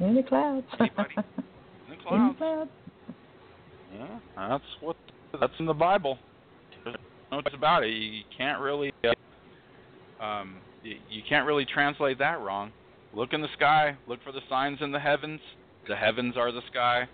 In 0.00 0.14
the 0.14 0.22
clouds. 0.22 0.66
Anybody? 0.78 1.14
In 1.16 1.24
the 1.88 1.94
In 1.94 1.98
the 1.98 2.04
clouds. 2.04 2.38
clouds. 2.38 2.70
Yeah, 3.94 4.18
that's 4.36 4.64
what 4.80 4.96
that's 5.38 5.52
in 5.58 5.66
the 5.66 5.74
Bible. 5.74 6.18
There's 6.84 6.96
no 7.30 7.42
doubt 7.42 7.54
about 7.54 7.84
it. 7.84 7.90
You 7.90 8.22
can't 8.36 8.60
really 8.60 8.92
uh, 9.04 10.24
um 10.24 10.56
you, 10.82 10.96
you 11.10 11.22
can't 11.28 11.46
really 11.46 11.66
translate 11.66 12.18
that 12.18 12.40
wrong. 12.40 12.72
Look 13.14 13.32
in 13.34 13.42
the 13.42 13.48
sky, 13.56 13.96
look 14.08 14.20
for 14.24 14.32
the 14.32 14.40
signs 14.48 14.78
in 14.80 14.92
the 14.92 14.98
heavens. 14.98 15.40
The 15.86 15.96
heavens 15.96 16.36
are 16.36 16.50
the 16.50 16.62
sky. 16.70 17.08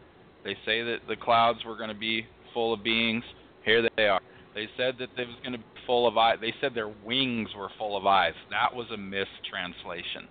They 0.44 0.56
say 0.64 0.82
that 0.82 0.98
the 1.08 1.16
clouds 1.16 1.64
were 1.66 1.76
going 1.76 1.88
to 1.88 1.94
be 1.96 2.26
full 2.52 2.72
of 2.72 2.82
beings. 2.82 3.24
Here 3.64 3.88
they 3.96 4.08
are. 4.08 4.20
They 4.54 4.68
said 4.76 4.96
that 4.98 5.10
they 5.16 5.24
was 5.24 5.36
going 5.42 5.52
to 5.52 5.58
be 5.58 5.64
full 5.86 6.06
of 6.06 6.16
eyes. 6.16 6.38
They 6.40 6.54
said 6.60 6.74
their 6.74 6.92
wings 7.04 7.50
were 7.56 7.70
full 7.78 7.96
of 7.96 8.06
eyes. 8.06 8.34
That 8.50 8.74
was 8.74 8.86
a 8.92 8.96
mistranslation. 8.96 10.28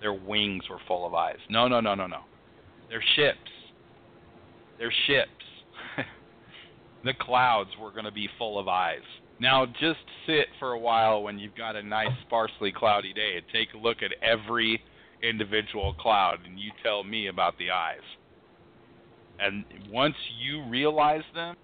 Their 0.00 0.12
wings 0.12 0.64
were 0.68 0.80
full 0.86 1.06
of 1.06 1.14
eyes. 1.14 1.38
No, 1.48 1.68
no, 1.68 1.80
no, 1.80 1.94
no, 1.94 2.06
no. 2.06 2.20
They're 2.88 3.04
ships. 3.16 3.38
They're 4.78 4.92
ships. 5.06 5.30
the 7.04 7.14
clouds 7.14 7.70
were 7.80 7.90
going 7.90 8.04
to 8.04 8.12
be 8.12 8.28
full 8.38 8.58
of 8.58 8.68
eyes. 8.68 9.00
Now, 9.40 9.66
just 9.66 10.00
sit 10.26 10.46
for 10.58 10.72
a 10.72 10.78
while 10.78 11.22
when 11.22 11.38
you've 11.38 11.56
got 11.56 11.74
a 11.76 11.82
nice, 11.82 12.12
sparsely 12.26 12.72
cloudy 12.72 13.12
day 13.12 13.36
and 13.36 13.44
take 13.52 13.74
a 13.74 13.78
look 13.78 13.98
at 14.02 14.12
every 14.22 14.80
individual 15.22 15.94
cloud, 15.94 16.38
and 16.44 16.58
you 16.58 16.70
tell 16.82 17.02
me 17.02 17.28
about 17.28 17.58
the 17.58 17.70
eyes. 17.70 18.04
And 19.40 19.64
once 19.90 20.14
you 20.40 20.62
realize 20.68 21.24
them, 21.34 21.56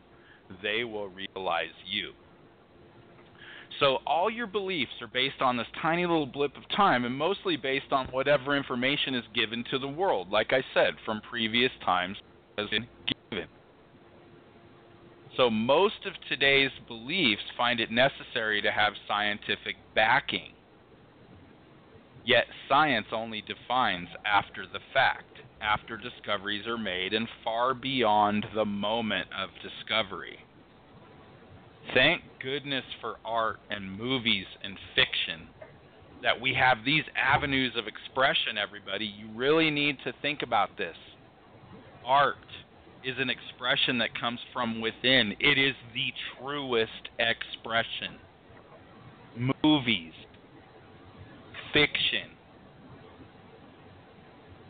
they 0.62 0.84
will 0.84 1.08
realize 1.08 1.74
you. 1.86 2.12
So 3.78 3.98
all 4.06 4.28
your 4.28 4.46
beliefs 4.46 4.92
are 5.00 5.06
based 5.06 5.40
on 5.40 5.56
this 5.56 5.66
tiny 5.80 6.02
little 6.02 6.26
blip 6.26 6.56
of 6.56 6.68
time 6.76 7.04
and 7.04 7.16
mostly 7.16 7.56
based 7.56 7.92
on 7.92 8.08
whatever 8.08 8.56
information 8.56 9.14
is 9.14 9.24
given 9.34 9.64
to 9.70 9.78
the 9.78 9.88
world, 9.88 10.30
like 10.30 10.52
I 10.52 10.62
said, 10.74 10.94
from 11.04 11.22
previous 11.22 11.70
times 11.84 12.18
has 12.58 12.68
been 12.68 12.86
given. 13.30 13.46
So 15.36 15.48
most 15.48 16.04
of 16.04 16.12
today's 16.28 16.72
beliefs 16.88 17.42
find 17.56 17.80
it 17.80 17.90
necessary 17.90 18.60
to 18.60 18.70
have 18.70 18.92
scientific 19.08 19.76
backing. 19.94 20.52
Yet 22.26 22.44
science 22.68 23.06
only 23.12 23.42
defines 23.42 24.08
after 24.26 24.66
the 24.66 24.80
fact, 24.92 25.29
after 25.60 25.96
discoveries 25.96 26.66
are 26.66 26.78
made 26.78 27.12
and 27.12 27.28
far 27.44 27.74
beyond 27.74 28.46
the 28.54 28.64
moment 28.64 29.26
of 29.36 29.50
discovery. 29.62 30.38
Thank 31.94 32.22
goodness 32.42 32.84
for 33.00 33.16
art 33.24 33.56
and 33.70 33.98
movies 33.98 34.46
and 34.62 34.76
fiction 34.94 35.48
that 36.22 36.38
we 36.40 36.54
have 36.54 36.78
these 36.84 37.04
avenues 37.16 37.72
of 37.76 37.86
expression, 37.86 38.58
everybody. 38.58 39.06
You 39.06 39.26
really 39.34 39.70
need 39.70 39.96
to 40.04 40.12
think 40.20 40.42
about 40.42 40.70
this. 40.76 40.96
Art 42.04 42.36
is 43.02 43.16
an 43.18 43.30
expression 43.30 43.98
that 43.98 44.18
comes 44.18 44.40
from 44.52 44.80
within, 44.80 45.34
it 45.40 45.58
is 45.58 45.74
the 45.94 46.12
truest 46.38 47.08
expression. 47.18 48.18
Movies, 49.64 50.12
fiction, 51.72 52.28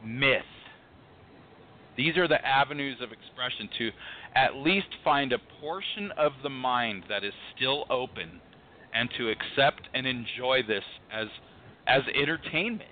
myth. 0.04 0.42
These 2.00 2.16
are 2.16 2.26
the 2.26 2.42
avenues 2.42 2.96
of 3.02 3.12
expression 3.12 3.68
to 3.76 3.90
at 4.34 4.56
least 4.56 4.86
find 5.04 5.34
a 5.34 5.38
portion 5.60 6.10
of 6.16 6.32
the 6.42 6.48
mind 6.48 7.04
that 7.10 7.24
is 7.24 7.34
still 7.54 7.84
open 7.90 8.40
and 8.94 9.10
to 9.18 9.28
accept 9.28 9.82
and 9.92 10.06
enjoy 10.06 10.62
this 10.66 10.82
as 11.12 11.26
as 11.86 12.00
entertainment. 12.14 12.88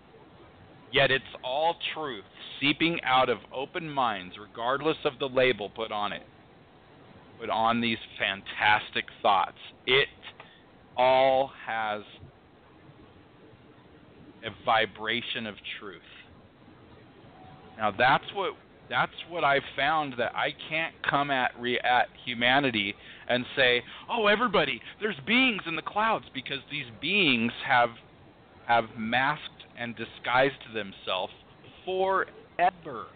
Yet 0.93 1.11
it's 1.11 1.25
all 1.43 1.77
truth 1.95 2.25
seeping 2.61 3.01
out 3.03 3.31
of 3.31 3.39
open 3.51 3.89
minds 3.89 4.35
regardless 4.39 4.99
of 5.07 5.19
the 5.19 5.29
label 5.29 5.71
put 5.71 5.91
on 5.91 6.13
it. 6.13 6.27
Put 7.41 7.49
on 7.49 7.81
these 7.81 7.99
fantastic 8.19 9.07
thoughts. 9.23 9.57
It 9.87 10.09
all 10.99 11.51
has 11.67 12.03
a 14.45 14.51
vibration 14.67 15.47
of 15.47 15.55
truth. 15.81 16.03
Now 17.79 17.91
that's 17.91 18.25
what 18.35 18.53
that's 18.89 19.13
what 19.29 19.45
I've 19.45 19.63
found 19.77 20.15
that 20.19 20.35
I 20.35 20.55
can't 20.69 20.95
come 21.09 21.31
at 21.31 21.53
re- 21.59 21.81
at 21.81 22.09
humanity 22.25 22.95
and 23.29 23.45
say, 23.55 23.83
"Oh, 24.09 24.27
everybody, 24.27 24.81
there's 25.01 25.19
beings 25.27 25.63
in 25.67 25.77
the 25.77 25.83
clouds," 25.83 26.27
because 26.33 26.61
these 26.71 26.91
beings 27.01 27.53
have 27.65 27.91
have 28.67 28.97
masked 28.97 29.65
and 29.77 29.97
disguised 29.97 30.75
themselves 30.75 31.33
forever. 31.85 33.07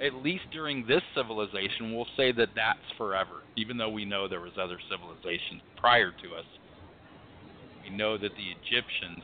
At 0.00 0.14
least 0.14 0.50
during 0.50 0.86
this 0.86 1.02
civilization, 1.14 1.94
we'll 1.94 2.08
say 2.16 2.32
that 2.32 2.54
that's 2.54 2.90
forever, 2.98 3.42
even 3.56 3.76
though 3.76 3.88
we 3.88 4.04
know 4.04 4.26
there 4.26 4.40
was 4.40 4.58
other 4.58 4.78
civilizations 4.90 5.62
prior 5.76 6.10
to 6.10 6.34
us. 6.34 6.44
We 7.84 7.90
know 7.90 8.18
that 8.18 8.32
the 8.36 8.50
Egyptians 8.50 9.22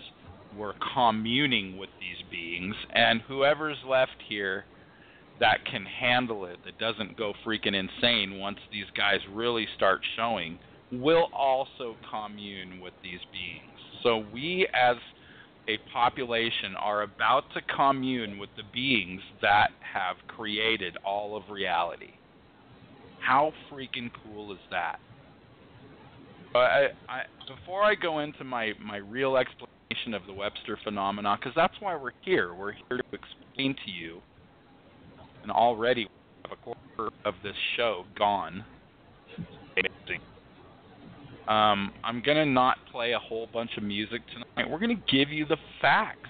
were 0.57 0.75
communing 0.95 1.77
with 1.77 1.91
these 2.01 2.23
beings, 2.31 2.77
and 2.91 3.21
whoever's 3.23 3.79
left 3.85 4.23
here 4.29 4.65
that 5.41 5.65
can 5.65 5.85
handle 5.85 6.45
it, 6.47 6.59
that 6.65 6.79
doesn't 6.79 7.17
go 7.17 7.33
freaking 7.45 7.75
insane 7.75 8.39
once 8.39 8.59
these 8.73 8.87
guys 8.97 9.21
really 9.33 9.67
start 9.77 10.01
showing, 10.17 10.59
will 10.93 11.29
also 11.33 11.97
commune 12.11 12.81
with 12.81 12.95
these 13.03 13.21
beings. 13.33 13.79
So 14.03 14.25
we 14.33 14.67
as 14.75 14.97
a 15.69 15.79
population 15.93 16.75
are 16.77 17.03
about 17.03 17.45
to 17.55 17.61
commune 17.77 18.39
with 18.39 18.51
the 18.57 18.63
beings 18.73 19.21
that 19.43 19.69
have 19.81 20.17
created 20.27 20.97
all 21.05 21.37
of 21.37 21.51
reality. 21.51 22.15
How 23.21 23.53
freaking 23.71 24.11
cool 24.25 24.53
is 24.53 24.59
that? 24.71 24.99
But 26.53 26.59
I, 26.59 26.87
I, 27.09 27.23
before 27.47 27.83
I 27.83 27.95
go 27.95 28.21
into 28.21 28.45
my, 28.45 28.73
my 28.83 28.97
real 28.97 29.37
explanation 29.37 30.15
of 30.15 30.23
the 30.27 30.33
Webster 30.33 30.79
phenomena, 30.83 31.37
because 31.39 31.55
that's 31.55 31.75
why 31.81 31.95
we're 31.97 32.13
here. 32.25 32.55
We're 32.55 32.73
here 32.73 32.99
to 32.99 33.05
explain 33.13 33.75
to 33.85 33.91
you 33.91 34.23
and 35.43 35.51
already 35.51 36.05
we 36.05 36.51
have 36.51 36.59
a 36.59 36.63
quarter 36.63 37.15
of 37.25 37.35
this 37.43 37.55
show 37.77 38.05
gone. 38.17 38.65
Um, 41.49 41.93
I'm 42.05 42.23
gonna 42.25 42.45
not 42.45 42.77
play 42.93 43.13
a 43.13 43.19
whole 43.19 43.49
bunch 43.53 43.71
of 43.79 43.83
music 43.83 44.21
tonight. 44.29 44.71
We're 44.71 44.79
gonna 44.79 45.03
give 45.11 45.31
you 45.31 45.47
the 45.47 45.57
facts. 45.81 46.29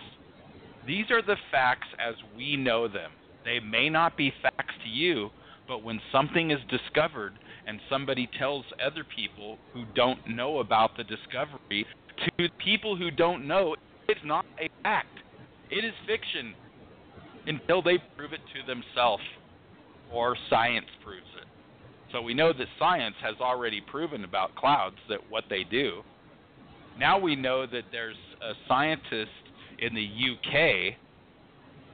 These 0.87 1.11
are 1.11 1.23
the 1.23 1.37
facts 1.51 1.88
as 1.99 2.14
we 2.37 2.57
know 2.57 2.87
them. 2.87 3.11
They 3.44 3.59
may 3.59 3.88
not 3.88 4.16
be 4.16 4.33
facts 4.42 4.75
to 4.85 4.88
you, 4.88 5.31
but 5.66 5.83
when 5.83 6.01
something 6.12 6.51
is 6.51 6.61
discovered 6.71 7.33
and 7.66 7.81
somebody 7.90 8.29
tells 8.38 8.64
other 8.85 9.05
people 9.05 9.59
who 9.75 9.85
don't 9.94 10.21
know 10.29 10.59
about 10.61 10.97
the 10.97 11.05
discovery, 11.05 11.85
to 12.38 12.49
people 12.59 12.97
who 12.97 13.11
don't 13.11 13.47
know, 13.47 13.75
it's 14.09 14.21
not 14.25 14.47
a 14.61 14.68
fact. 14.83 15.18
It 15.71 15.85
is 15.85 15.92
fiction 16.07 16.55
until 17.49 17.83
they 17.83 17.99
prove 18.17 18.33
it 18.33 18.41
to 18.55 18.67
themselves 18.67 19.23
or 20.13 20.37
science 20.51 20.87
proves 21.03 21.27
it. 21.41 21.49
So 22.13 22.23
we 22.23 22.35
know 22.35 22.53
that 22.53 22.67
science 22.79 23.17
has 23.23 23.37
already 23.41 23.81
proven 23.81 24.25
about 24.25 24.55
clouds 24.55 24.97
that 25.09 25.19
what 25.31 25.45
they 25.51 25.65
do. 25.65 26.03
Now 26.99 27.19
we 27.19 27.37
know 27.37 27.67
that 27.67 27.85
there's 27.91 28.17
a 28.43 28.53
scientist 28.69 29.31
in 29.79 29.95
the 29.95 30.05
UK 30.05 30.95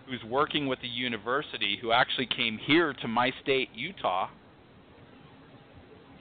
who's 0.07 0.23
working 0.29 0.67
with 0.67 0.81
a 0.83 0.89
university 0.89 1.79
who 1.81 1.93
actually 1.93 2.27
came 2.27 2.59
here 2.59 2.93
to 2.93 3.09
my 3.09 3.33
state, 3.43 3.69
Utah, 3.75 4.29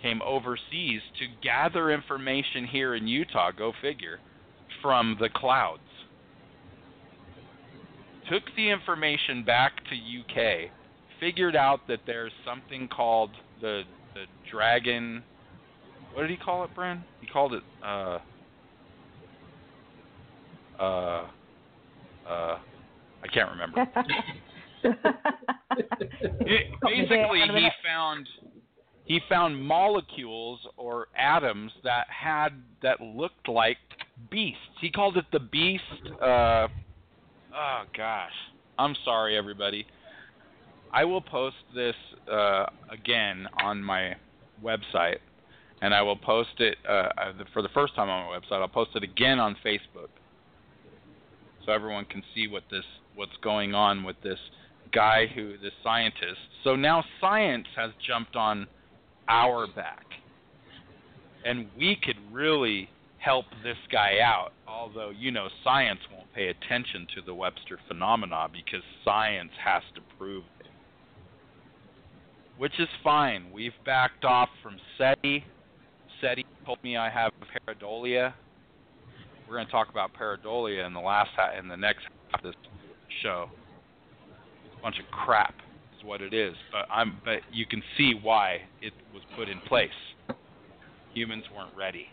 came 0.01 0.21
overseas 0.21 1.01
to 1.19 1.25
gather 1.41 1.91
information 1.91 2.65
here 2.65 2.95
in 2.95 3.07
Utah, 3.07 3.51
go 3.51 3.73
figure, 3.81 4.19
from 4.81 5.17
the 5.19 5.29
clouds 5.29 5.81
took 8.33 8.43
the 8.55 8.69
information 8.69 9.43
back 9.43 9.73
to 9.89 9.95
UK, 9.95 10.69
figured 11.19 11.55
out 11.55 11.81
that 11.87 11.99
there's 12.07 12.31
something 12.45 12.87
called 12.87 13.29
the 13.61 13.83
the 14.15 14.25
dragon. 14.51 15.23
What 16.13 16.21
did 16.21 16.31
he 16.31 16.37
call 16.37 16.63
it, 16.63 16.69
Bren? 16.75 17.01
He 17.21 17.27
called 17.27 17.53
it 17.53 17.63
uh 17.85 18.19
uh 20.79 21.27
uh. 22.27 22.57
I 23.23 23.27
can't 23.33 23.49
remember. 23.51 23.85
It- 26.45 26.79
Got 26.81 26.91
me 26.91 27.05
there 27.09 27.27
basically, 27.29 27.39
he 27.61 27.69
found 27.85 28.27
he 29.05 29.19
found 29.29 29.61
molecules 29.61 30.59
or 30.77 31.07
atoms 31.17 31.71
that 31.83 32.07
had 32.09 32.49
that 32.81 33.01
looked 33.01 33.47
like 33.47 33.77
beasts. 34.29 34.59
He 34.81 34.89
called 34.89 35.17
it 35.17 35.25
the 35.31 35.39
beast. 35.39 35.83
Uh, 36.21 36.67
oh 37.55 37.83
gosh, 37.95 38.31
I'm 38.77 38.95
sorry, 39.05 39.37
everybody. 39.37 39.85
I 40.91 41.05
will 41.05 41.21
post 41.21 41.55
this 41.73 41.95
uh, 42.31 42.65
again 42.91 43.47
on 43.63 43.81
my 43.83 44.15
website, 44.63 45.17
and 45.81 45.93
I 45.93 46.01
will 46.01 46.17
post 46.17 46.59
it 46.59 46.77
uh, 46.87 47.09
uh, 47.17 47.33
for 47.51 47.61
the 47.61 47.69
first 47.73 47.95
time 47.95 48.09
on 48.09 48.27
my 48.27 48.37
website. 48.37 48.61
I'll 48.61 48.67
post 48.67 48.91
it 48.95 49.03
again 49.03 49.39
on 49.39 49.55
Facebook, 49.65 50.09
so 51.65 51.71
everyone 51.71 52.05
can 52.05 52.23
see 52.35 52.47
what 52.47 52.63
this 52.69 52.85
what's 53.15 53.37
going 53.43 53.75
on 53.75 54.03
with 54.03 54.15
this 54.23 54.39
guy 54.93 55.27
who 55.33 55.57
this 55.57 55.73
scientist. 55.83 56.39
So 56.63 56.75
now 56.75 57.03
science 57.19 57.67
has 57.75 57.91
jumped 58.05 58.35
on 58.35 58.67
our 59.27 59.67
back, 59.67 60.05
and 61.45 61.67
we 61.77 61.97
could 62.01 62.17
really 62.31 62.89
help 63.23 63.45
this 63.63 63.77
guy 63.91 64.19
out. 64.21 64.51
Although 64.67 65.11
you 65.11 65.31
know 65.31 65.47
science 65.63 65.99
won't 66.11 66.31
pay 66.33 66.47
attention 66.47 67.07
to 67.15 67.21
the 67.25 67.33
Webster 67.33 67.79
phenomena 67.87 68.47
because 68.51 68.83
science 69.05 69.51
has 69.63 69.81
to 69.95 70.01
prove 70.17 70.43
it, 70.59 70.67
which 72.57 72.79
is 72.79 72.89
fine. 73.03 73.45
We've 73.53 73.73
backed 73.85 74.25
off 74.25 74.49
from 74.61 74.77
SETI. 74.97 75.45
SETI 76.21 76.45
told 76.65 76.83
me 76.83 76.97
I 76.97 77.09
have 77.09 77.31
pareidolia. 77.67 78.33
We're 79.47 79.55
going 79.55 79.65
to 79.67 79.71
talk 79.71 79.89
about 79.89 80.11
pareidolia 80.13 80.85
in 80.85 80.93
the 80.93 80.99
last 80.99 81.31
ha- 81.35 81.57
in 81.57 81.67
the 81.67 81.77
next 81.77 82.01
half 82.31 82.43
of 82.43 82.51
this 82.51 82.55
show. 83.21 83.49
It's 84.65 84.75
a 84.79 84.81
bunch 84.81 84.99
of 84.99 85.05
crap 85.11 85.55
is 85.97 86.05
what 86.05 86.21
it 86.21 86.33
is, 86.33 86.55
but 86.71 86.87
I'm 86.91 87.17
but 87.23 87.39
you 87.51 87.65
can 87.65 87.81
see 87.97 88.13
why 88.21 88.61
it 88.81 88.93
was 89.13 89.23
put 89.37 89.47
in 89.47 89.59
place. 89.61 89.89
Humans 91.13 91.43
weren't 91.55 91.75
ready. 91.77 92.07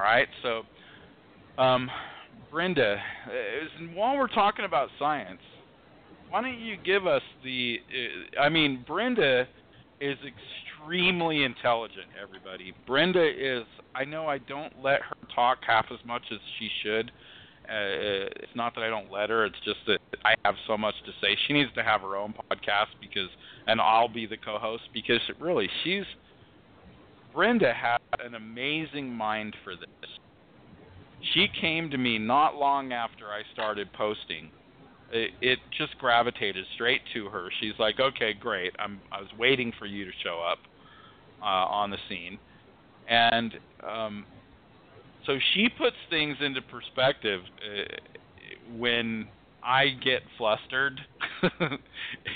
All 0.00 0.06
right, 0.06 0.28
so 0.42 0.62
um, 1.62 1.90
Brenda, 2.50 2.94
uh, 3.26 3.84
while 3.94 4.16
we're 4.16 4.28
talking 4.28 4.64
about 4.64 4.88
science, 4.98 5.42
why 6.30 6.40
don't 6.40 6.58
you 6.58 6.78
give 6.82 7.06
us 7.06 7.20
the? 7.44 7.76
Uh, 7.92 8.40
I 8.40 8.48
mean, 8.48 8.82
Brenda 8.86 9.46
is 10.00 10.16
extremely 10.24 11.44
intelligent. 11.44 12.06
Everybody, 12.20 12.72
Brenda 12.86 13.22
is. 13.22 13.64
I 13.94 14.06
know 14.06 14.26
I 14.26 14.38
don't 14.38 14.72
let 14.82 15.02
her 15.02 15.16
talk 15.34 15.58
half 15.66 15.84
as 15.92 15.98
much 16.06 16.22
as 16.32 16.38
she 16.58 16.70
should. 16.82 17.10
Uh, 17.68 18.32
it's 18.40 18.56
not 18.56 18.74
that 18.76 18.82
I 18.82 18.88
don't 18.88 19.12
let 19.12 19.28
her. 19.28 19.44
It's 19.44 19.60
just 19.66 19.80
that 19.86 19.98
I 20.24 20.34
have 20.46 20.54
so 20.66 20.78
much 20.78 20.94
to 21.04 21.12
say. 21.20 21.36
She 21.46 21.52
needs 21.52 21.74
to 21.74 21.82
have 21.82 22.00
her 22.00 22.16
own 22.16 22.32
podcast 22.32 22.86
because, 23.02 23.28
and 23.66 23.82
I'll 23.82 24.08
be 24.08 24.24
the 24.24 24.38
co-host 24.38 24.84
because 24.94 25.20
really 25.38 25.68
she's. 25.84 26.04
Brenda 27.34 27.72
had 27.72 27.98
an 28.24 28.34
amazing 28.34 29.12
mind 29.12 29.54
for 29.64 29.74
this. 29.76 30.10
She 31.34 31.48
came 31.60 31.90
to 31.90 31.98
me 31.98 32.18
not 32.18 32.56
long 32.56 32.92
after 32.92 33.26
I 33.26 33.42
started 33.52 33.92
posting. 33.92 34.50
It, 35.12 35.30
it 35.40 35.58
just 35.76 35.96
gravitated 35.98 36.64
straight 36.74 37.00
to 37.14 37.26
her. 37.28 37.50
She's 37.60 37.74
like, 37.78 38.00
"Okay, 38.00 38.32
great. 38.32 38.72
I'm 38.78 39.00
I 39.12 39.20
was 39.20 39.28
waiting 39.38 39.72
for 39.78 39.86
you 39.86 40.04
to 40.04 40.10
show 40.22 40.40
up 40.40 40.58
uh, 41.42 41.44
on 41.44 41.90
the 41.90 41.98
scene." 42.08 42.38
And 43.08 43.54
um 43.86 44.24
so 45.26 45.38
she 45.54 45.68
puts 45.68 45.96
things 46.08 46.36
into 46.40 46.62
perspective 46.62 47.42
uh, 47.62 48.76
when 48.76 49.28
I 49.62 49.90
get 50.02 50.22
flustered 50.38 50.98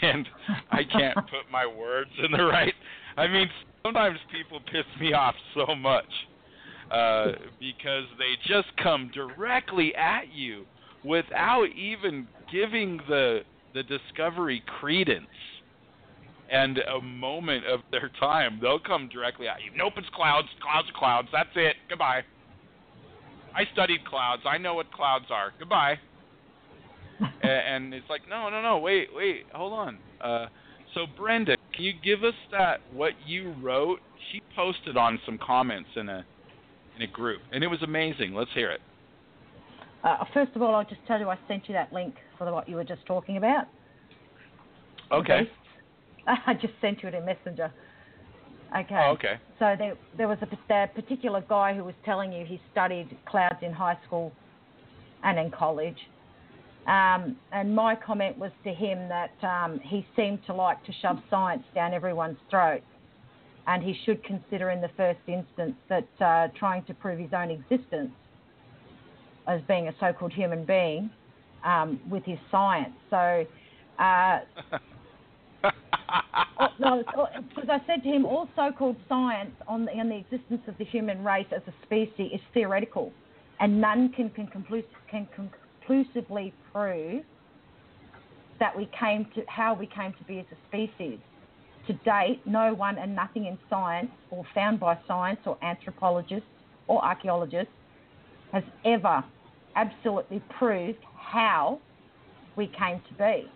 and 0.03 0.29
I 0.71 0.85
can't 0.85 1.17
put 1.31 1.51
my 1.51 1.67
words 1.67 2.11
in 2.23 2.31
the 2.31 2.45
right. 2.45 2.75
I 3.17 3.27
mean, 3.29 3.49
sometimes 3.85 4.19
people 4.33 4.61
piss 4.61 4.85
me 5.01 5.13
off 5.13 5.35
so 5.55 5.75
much 5.75 6.05
uh, 6.91 7.33
because 7.61 8.05
they 8.19 8.35
just 8.47 8.69
come 8.83 9.11
directly 9.15 9.95
at 9.95 10.33
you 10.33 10.65
without 11.05 11.67
even 11.77 12.27
giving 12.53 12.99
the 13.09 13.41
the 13.75 13.83
discovery 13.83 14.63
credence 14.81 15.27
and 16.51 16.79
a 16.79 17.01
moment 17.01 17.67
of 17.67 17.81
their 17.91 18.11
time. 18.21 18.59
They'll 18.63 18.79
come 18.79 19.09
directly 19.09 19.49
at 19.49 19.57
you. 19.63 19.77
Nope, 19.77 19.95
it's 19.97 20.07
clouds. 20.15 20.47
Clouds 20.63 20.89
are 20.89 20.99
clouds. 20.99 21.29
That's 21.33 21.49
it. 21.57 21.75
Goodbye. 21.89 22.23
I 23.55 23.65
studied 23.73 24.05
clouds. 24.07 24.43
I 24.47 24.59
know 24.59 24.75
what 24.75 24.93
clouds 24.93 25.27
are. 25.31 25.53
Goodbye. 25.59 25.99
A- 27.43 27.47
and 27.47 27.93
it's 27.93 28.09
like, 28.09 28.23
no, 28.29 28.49
no, 28.49 28.63
no. 28.63 28.79
Wait, 28.79 29.09
wait. 29.13 29.47
Hold 29.53 29.73
on. 29.73 29.99
Uh, 30.21 30.47
so 30.95 31.07
Brenda, 31.17 31.54
can 31.75 31.85
you 31.85 31.93
give 31.93 32.25
us 32.25 32.35
that 32.51 32.81
what 32.93 33.13
you 33.27 33.55
wrote? 33.63 34.01
She 34.33 34.41
posted 34.55 34.97
on 34.97 35.19
some 35.27 35.39
comments 35.39 35.91
in 35.97 36.09
a 36.09 36.25
in 36.97 37.03
a 37.03 37.07
group, 37.07 37.41
and 37.53 37.65
it 37.65 37.67
was 37.67 37.83
amazing. 37.83 38.35
Let's 38.35 38.51
hear 38.55 38.71
it. 38.71 38.81
Uh, 40.05 40.25
first 40.33 40.53
of 40.55 40.63
all, 40.63 40.75
I'll 40.75 40.85
just 40.85 41.01
tell 41.07 41.19
you 41.19 41.29
I 41.29 41.39
sent 41.49 41.69
you 41.69 41.73
that 41.75 41.93
link 41.93 42.15
for 42.39 42.51
what 42.53 42.69
you 42.69 42.77
were 42.77 42.85
just 42.85 43.05
talking 43.07 43.37
about. 43.37 43.67
Okay. 45.11 45.51
I 46.27 46.55
just 46.55 46.75
sent 46.81 47.03
you 47.03 47.09
it 47.09 47.15
in 47.15 47.25
Messenger. 47.25 47.73
Okay. 48.77 48.95
Oh, 48.95 49.13
okay. 49.13 49.35
So 49.59 49.75
there, 49.79 49.97
there 50.17 50.29
was 50.29 50.39
a 50.43 50.47
the 50.69 50.89
particular 50.95 51.43
guy 51.49 51.75
who 51.75 51.85
was 51.85 51.95
telling 52.05 52.33
you 52.33 52.45
he 52.45 52.61
studied 52.73 53.17
clouds 53.27 53.59
in 53.63 53.73
high 53.73 53.99
school 54.07 54.33
and 55.23 55.39
in 55.39 55.51
college. 55.51 55.97
Um, 56.87 57.37
and 57.53 57.75
my 57.75 57.95
comment 57.95 58.39
was 58.39 58.51
to 58.65 58.71
him 58.71 59.09
that 59.09 59.33
um, 59.43 59.81
he 59.83 60.07
seemed 60.17 60.41
to 60.47 60.55
like 60.55 60.85
to 60.85 60.93
shove 61.01 61.17
science 61.31 61.63
down 61.75 61.95
everyone's 61.95 62.39
throat. 62.51 62.83
And 63.67 63.83
he 63.83 63.99
should 64.05 64.23
consider 64.25 64.71
in 64.71 64.83
the 64.83 64.91
first 64.97 65.21
instance 65.27 65.75
that 65.89 66.09
uh, 66.21 66.49
trying 66.59 66.85
to 66.85 66.95
prove 66.95 67.19
his 67.19 67.31
own 67.33 67.51
existence 67.51 68.11
as 69.47 69.61
being 69.67 69.89
a 69.89 69.93
so 69.99 70.13
called 70.13 70.33
human 70.33 70.65
being 70.65 71.11
um, 71.65 71.99
with 72.11 72.25
his 72.25 72.39
science. 72.51 72.95
So 73.09 73.47
uh, 73.99 74.41
Oh, 76.61 76.69
no, 76.79 77.03
because 77.49 77.69
I 77.69 77.81
said 77.87 78.03
to 78.05 78.09
him, 78.09 78.25
all 78.25 78.49
so-called 78.55 78.97
science 79.09 79.53
on 79.67 79.85
the, 79.85 79.93
on 79.93 80.09
the 80.09 80.17
existence 80.17 80.63
of 80.69 80.77
the 80.79 80.85
human 80.85 81.25
race 81.25 81.47
as 81.55 81.63
a 81.67 81.73
species 81.85 82.31
is 82.33 82.41
theoretical, 82.53 83.13
and 83.61 83.81
none 83.81 84.11
can 84.11 84.31
can, 84.31 84.47
conclus- 84.47 84.85
can 85.11 85.29
conclusively 85.87 86.53
prove 86.73 87.23
that 88.61 88.77
we 88.77 88.89
came 88.99 89.27
to 89.35 89.43
how 89.49 89.75
we 89.75 89.87
came 89.87 90.13
to 90.13 90.25
be 90.25 90.39
as 90.39 90.47
a 90.53 90.57
species. 90.69 91.19
To 91.87 91.93
date, 92.05 92.41
no 92.47 92.73
one 92.73 92.99
and 92.99 93.15
nothing 93.15 93.47
in 93.47 93.59
science, 93.69 94.11
or 94.31 94.45
found 94.55 94.81
by 94.81 94.99
science, 95.07 95.41
or 95.45 95.59
anthropologists, 95.63 96.49
or 96.87 97.05
archaeologists, 97.05 97.73
has 98.53 98.63
ever 98.85 99.23
absolutely 99.77 100.43
proved 100.59 100.99
how 101.17 101.79
we 102.57 102.69
came 102.69 103.03
to 103.09 103.15
be. 103.19 103.51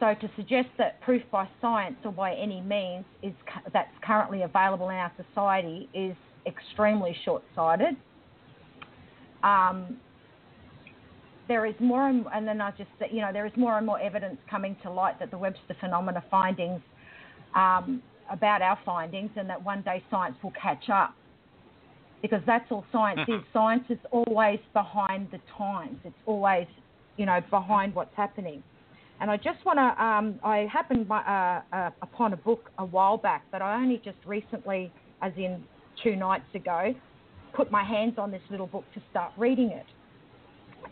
So 0.00 0.14
to 0.14 0.30
suggest 0.34 0.68
that 0.78 1.00
proof 1.02 1.22
by 1.30 1.48
science 1.60 1.96
or 2.04 2.10
by 2.10 2.34
any 2.34 2.60
means 2.60 3.04
is 3.22 3.32
that's 3.72 3.92
currently 4.02 4.42
available 4.42 4.88
in 4.88 4.96
our 4.96 5.12
society 5.16 5.88
is 5.94 6.16
extremely 6.44 7.16
short-sighted. 7.24 7.94
Um, 9.44 9.98
there 11.52 11.66
is 11.66 11.74
more 11.80 12.08
and, 12.08 12.24
and 12.34 12.48
then 12.48 12.62
I 12.62 12.70
just 12.70 12.90
you 13.10 13.20
know 13.20 13.30
there 13.30 13.44
is 13.44 13.52
more 13.58 13.76
and 13.76 13.84
more 13.84 14.00
evidence 14.00 14.38
coming 14.50 14.74
to 14.82 14.90
light 14.90 15.18
that 15.20 15.30
the 15.30 15.36
Webster 15.36 15.76
phenomena 15.78 16.24
findings 16.30 16.80
um, 17.54 18.02
about 18.30 18.62
our 18.62 18.78
findings 18.86 19.30
and 19.36 19.50
that 19.50 19.62
one 19.62 19.82
day 19.82 20.02
science 20.10 20.34
will 20.42 20.54
catch 20.60 20.88
up 20.88 21.14
because 22.22 22.40
that's 22.46 22.64
all 22.70 22.86
science 22.90 23.20
is. 23.28 23.42
Science 23.52 23.84
is 23.90 23.98
always 24.10 24.60
behind 24.72 25.28
the 25.30 25.40
times. 25.58 25.98
It's 26.04 26.22
always 26.24 26.66
you 27.18 27.26
know 27.26 27.40
behind 27.50 27.94
what's 27.94 28.16
happening. 28.16 28.62
And 29.20 29.30
I 29.30 29.36
just 29.36 29.64
want 29.64 29.78
to, 29.78 30.04
um, 30.04 30.40
I 30.42 30.66
happened 30.72 31.06
by, 31.06 31.20
uh, 31.20 31.76
uh, 31.76 31.90
upon 32.00 32.32
a 32.32 32.36
book 32.36 32.70
a 32.78 32.84
while 32.84 33.16
back, 33.16 33.44
but 33.52 33.62
I 33.62 33.76
only 33.76 34.00
just 34.04 34.16
recently, 34.26 34.90
as 35.20 35.32
in 35.36 35.62
two 36.02 36.16
nights 36.16 36.52
ago, 36.54 36.92
put 37.54 37.70
my 37.70 37.84
hands 37.84 38.14
on 38.18 38.32
this 38.32 38.42
little 38.50 38.66
book 38.66 38.84
to 38.94 39.02
start 39.12 39.30
reading 39.36 39.68
it. 39.68 39.86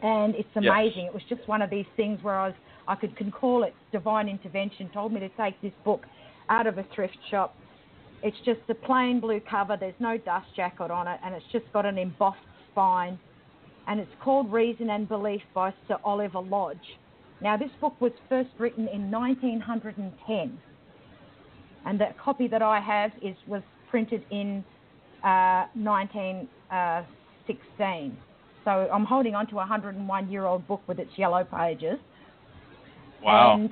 And 0.03 0.35
it's 0.35 0.49
amazing. 0.57 1.07
It 1.07 1.15
was 1.15 1.23
just 1.29 1.47
one 1.47 1.63
of 1.63 1.71
these 1.71 1.87
things 1.97 2.19
where 2.23 2.35
I 2.35 2.49
was, 2.49 2.57
I 2.89 2.95
could 2.95 3.17
can 3.17 3.31
call 3.31 3.65
it 3.65 3.75
divine 3.93 4.29
intervention. 4.29 4.91
Told 4.93 5.13
me 5.13 5.21
to 5.21 5.29
take 5.31 5.61
this 5.61 5.73
book 5.85 6.05
out 6.49 6.67
of 6.67 6.79
a 6.79 6.87
thrift 6.95 7.19
shop. 7.31 7.55
It's 8.23 8.37
just 8.45 8.61
a 8.69 8.75
plain 8.75 9.21
blue 9.21 9.41
cover. 9.41 9.77
There's 9.79 9.95
no 9.99 10.19
dust 10.19 10.47
jacket 10.57 10.91
on 10.91 11.09
it, 11.09 11.19
and 11.25 11.35
it's 11.35 11.47
just 11.53 11.65
got 11.73 11.87
an 11.87 11.97
embossed 11.99 12.39
spine. 12.71 13.19
And 13.87 14.01
it's 14.01 14.13
called 14.23 14.53
Reason 14.53 14.91
and 14.91 15.09
Belief 15.09 15.41
by 15.55 15.73
Sir 15.89 15.97
Oliver 16.05 16.41
Lodge. 16.41 16.99
Now, 17.41 17.57
this 17.57 17.71
book 17.81 17.99
was 18.01 18.13
first 18.29 18.51
written 18.59 18.87
in 18.89 19.11
1910, 19.11 20.59
and 21.87 21.99
the 21.99 22.09
copy 22.23 22.47
that 22.49 22.61
I 22.61 22.79
have 22.81 23.13
is 23.23 23.35
was 23.47 23.63
printed 23.91 24.23
in 24.31 24.63
uh, 25.25 25.65
1916. 25.75 28.19
So 28.65 28.71
I'm 28.71 29.05
holding 29.05 29.35
on 29.35 29.47
to 29.49 29.53
a 29.55 29.57
101 29.57 30.31
year 30.31 30.45
old 30.45 30.67
book 30.69 30.83
with 30.87 30.99
its 30.99 31.11
yellow 31.17 31.45
pages. 31.45 31.99
Wow. 33.23 33.55
And 33.55 33.71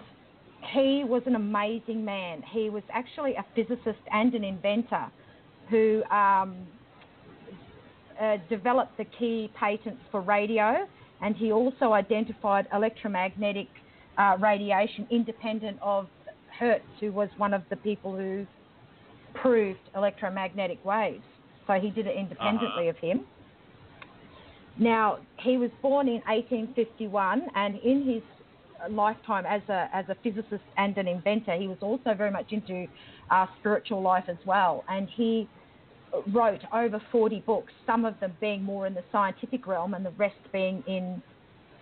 he 0.72 1.04
was 1.04 1.22
an 1.26 1.34
amazing 1.34 2.04
man. 2.04 2.42
He 2.52 2.70
was 2.70 2.82
actually 2.92 3.34
a 3.34 3.44
physicist 3.54 4.00
and 4.12 4.34
an 4.34 4.44
inventor 4.44 5.06
who 5.70 6.02
um, 6.04 6.66
uh, 8.20 8.38
developed 8.48 8.96
the 8.96 9.04
key 9.18 9.50
patents 9.58 10.00
for 10.10 10.20
radio, 10.20 10.86
and 11.22 11.36
he 11.36 11.52
also 11.52 11.92
identified 11.92 12.66
electromagnetic 12.72 13.68
uh, 14.16 14.36
radiation 14.40 15.06
independent 15.10 15.78
of 15.80 16.08
Hertz, 16.58 16.84
who 17.00 17.12
was 17.12 17.28
one 17.36 17.54
of 17.54 17.62
the 17.70 17.76
people 17.76 18.16
who 18.16 18.46
proved 19.34 19.78
electromagnetic 19.94 20.84
waves. 20.84 21.22
So 21.66 21.74
he 21.74 21.90
did 21.90 22.06
it 22.06 22.16
independently 22.16 22.88
of 22.88 22.96
him. 22.96 23.24
Now, 24.78 25.18
he 25.40 25.56
was 25.56 25.70
born 25.82 26.06
in 26.06 26.22
1851, 26.26 27.48
and 27.54 27.78
in 27.80 28.04
his 28.04 28.22
lifetime 28.90 29.44
as 29.44 29.62
a 29.68 29.88
as 29.92 30.04
a 30.08 30.16
physicist 30.22 30.62
and 30.76 30.96
an 30.98 31.08
inventor, 31.08 31.56
he 31.56 31.66
was 31.66 31.78
also 31.80 32.14
very 32.14 32.30
much 32.30 32.52
into 32.52 32.86
uh, 33.30 33.46
spiritual 33.58 34.00
life 34.00 34.24
as 34.28 34.36
well. 34.46 34.84
And 34.88 35.08
he 35.16 35.48
wrote 36.32 36.60
over 36.72 37.02
40 37.12 37.40
books, 37.40 37.72
some 37.86 38.04
of 38.04 38.18
them 38.20 38.32
being 38.40 38.62
more 38.62 38.86
in 38.86 38.94
the 38.94 39.04
scientific 39.12 39.66
realm, 39.66 39.94
and 39.94 40.06
the 40.06 40.12
rest 40.12 40.36
being 40.52 40.82
in 40.86 41.20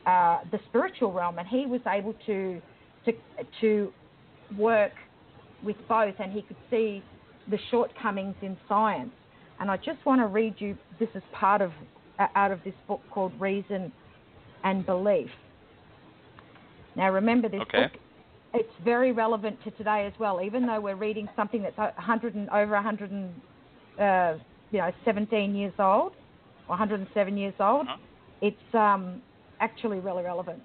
uh, 0.07 0.39
the 0.51 0.59
spiritual 0.69 1.13
realm. 1.13 1.39
And 1.39 1.47
he 1.47 1.67
was 1.67 1.81
able 1.87 2.15
to 2.27 2.61
to 3.05 3.13
to 3.61 3.93
work 4.57 4.93
with 5.63 5.77
both, 5.89 6.15
and 6.19 6.33
he 6.33 6.43
could 6.43 6.57
see 6.71 7.03
the 7.51 7.59
shortcomings 7.71 8.37
in 8.43 8.57
science. 8.69 9.13
And 9.61 9.71
I 9.71 9.77
just 9.77 10.05
want 10.05 10.21
to 10.21 10.27
read 10.27 10.55
you. 10.59 10.77
This 10.99 11.09
is 11.15 11.23
part 11.33 11.61
of 11.61 11.71
uh, 11.71 11.96
out 12.19 12.51
of 12.51 12.63
this 12.65 12.75
book 12.87 13.03
called 13.11 13.39
Reason 13.41 13.93
and 14.65 14.87
Belief. 14.87 15.31
Now, 16.97 17.11
remember 17.11 17.49
this 17.49 17.61
Okay. 17.63 17.83
book. 17.83 18.01
It's 18.55 18.73
very 18.83 19.13
relevant 19.13 19.63
to 19.65 19.71
today 19.73 20.07
as 20.07 20.15
well, 20.19 20.41
even 20.41 20.67
though 20.67 20.81
we're 20.81 20.97
reading 20.97 21.29
something 21.37 21.63
that's 21.63 21.77
100 21.77 22.35
and 22.35 22.49
over 22.51 22.73
100 22.73 23.11
and 23.11 23.43
uh, 23.99 24.39
you 24.71 24.79
know 24.79 24.91
17 25.05 25.55
years 25.55 25.75
old, 25.79 26.13
or 26.67 26.77
107 26.77 27.37
years 27.37 27.55
old. 27.61 27.87
Uh-huh. 27.87 27.97
It's 28.41 28.75
um, 28.75 29.21
actually 29.61 30.01
really 30.01 30.23
relevant. 30.23 30.63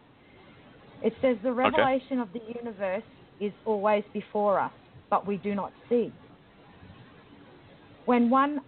It 1.01 1.13
says 1.21 1.37
the 1.43 1.51
revelation 1.51 2.19
of 2.19 2.31
the 2.31 2.41
universe 2.55 3.03
is 3.39 3.53
always 3.65 4.03
before 4.13 4.59
us, 4.59 4.71
but 5.09 5.25
we 5.27 5.37
do 5.37 5.55
not 5.55 5.73
see. 5.89 6.13
When 8.05 8.29
one 8.29 8.61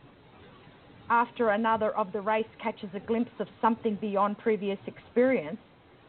after 1.10 1.50
another 1.50 1.96
of 1.98 2.12
the 2.12 2.22
race 2.22 2.48
catches 2.62 2.90
a 2.94 3.00
glimpse 3.00 3.32
of 3.40 3.48
something 3.62 3.96
beyond 3.96 4.38
previous 4.38 4.80
experience, 4.88 5.60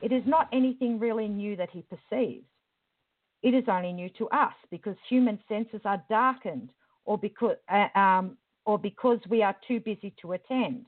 it 0.03 0.13
is 0.13 0.23
not 0.27 0.49
anything 0.53 0.99
really 0.99 1.29
new 1.29 1.57
that 1.57 1.71
he 1.71 1.83
perceives. 1.83 2.47
It 3.43 3.55
is 3.55 3.65
only 3.69 3.93
new 3.93 4.09
to 4.19 4.29
us 4.31 4.55
because 4.71 4.97
human 5.09 5.39
senses 5.49 5.81
are 5.85 6.03
darkened 6.09 6.71
or 7.05 7.19
because, 7.19 7.57
uh, 7.69 7.89
um, 7.99 8.37
or 8.65 8.79
because 8.79 9.19
we 9.29 9.43
are 9.43 9.57
too 9.69 9.81
busy 9.81 10.15
to 10.23 10.33
attend. 10.33 10.87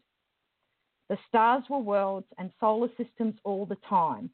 The 1.09 1.18
stars 1.28 1.64
were 1.68 1.78
worlds 1.78 2.26
and 2.38 2.50
solar 2.59 2.88
systems 2.96 3.34
all 3.44 3.66
the 3.66 3.76
time, 3.88 4.30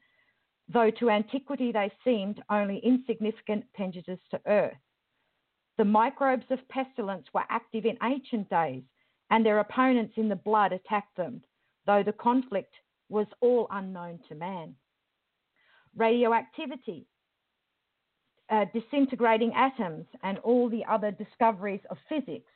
though 0.67 0.89
to 0.91 1.09
antiquity 1.09 1.71
they 1.71 1.91
seemed 2.03 2.41
only 2.49 2.77
insignificant 2.79 3.65
appendages 3.73 4.19
to 4.31 4.41
Earth. 4.47 4.77
The 5.77 5.85
microbes 5.85 6.45
of 6.49 6.67
pestilence 6.69 7.27
were 7.33 7.43
active 7.49 7.85
in 7.85 7.97
ancient 8.01 8.49
days, 8.49 8.83
and 9.29 9.45
their 9.45 9.59
opponents 9.59 10.13
in 10.17 10.29
the 10.29 10.35
blood 10.35 10.71
attacked 10.71 11.15
them, 11.17 11.41
though 11.85 12.03
the 12.03 12.13
conflict 12.13 12.73
was 13.09 13.27
all 13.41 13.67
unknown 13.71 14.19
to 14.27 14.35
man. 14.35 14.75
Radioactivity, 15.95 17.05
uh, 18.49 18.65
disintegrating 18.73 19.53
atoms, 19.55 20.05
and 20.23 20.37
all 20.39 20.69
the 20.69 20.85
other 20.85 21.11
discoveries 21.11 21.81
of 21.89 21.97
physics 22.09 22.49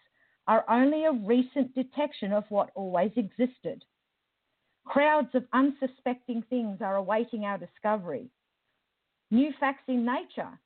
are 0.47 0.65
only 0.69 1.05
a 1.05 1.11
recent 1.11 1.73
detection 1.75 2.31
of 2.31 2.43
what 2.49 2.71
always 2.75 3.11
existed. 3.15 3.83
Crowds 4.85 5.29
of 5.33 5.43
unsuspecting 5.53 6.43
things 6.49 6.77
are 6.81 6.95
awaiting 6.95 7.43
our 7.43 7.57
discovery. 7.57 8.29
New 9.29 9.51
facts 9.59 9.83
in 9.87 10.05
nature 10.05 10.57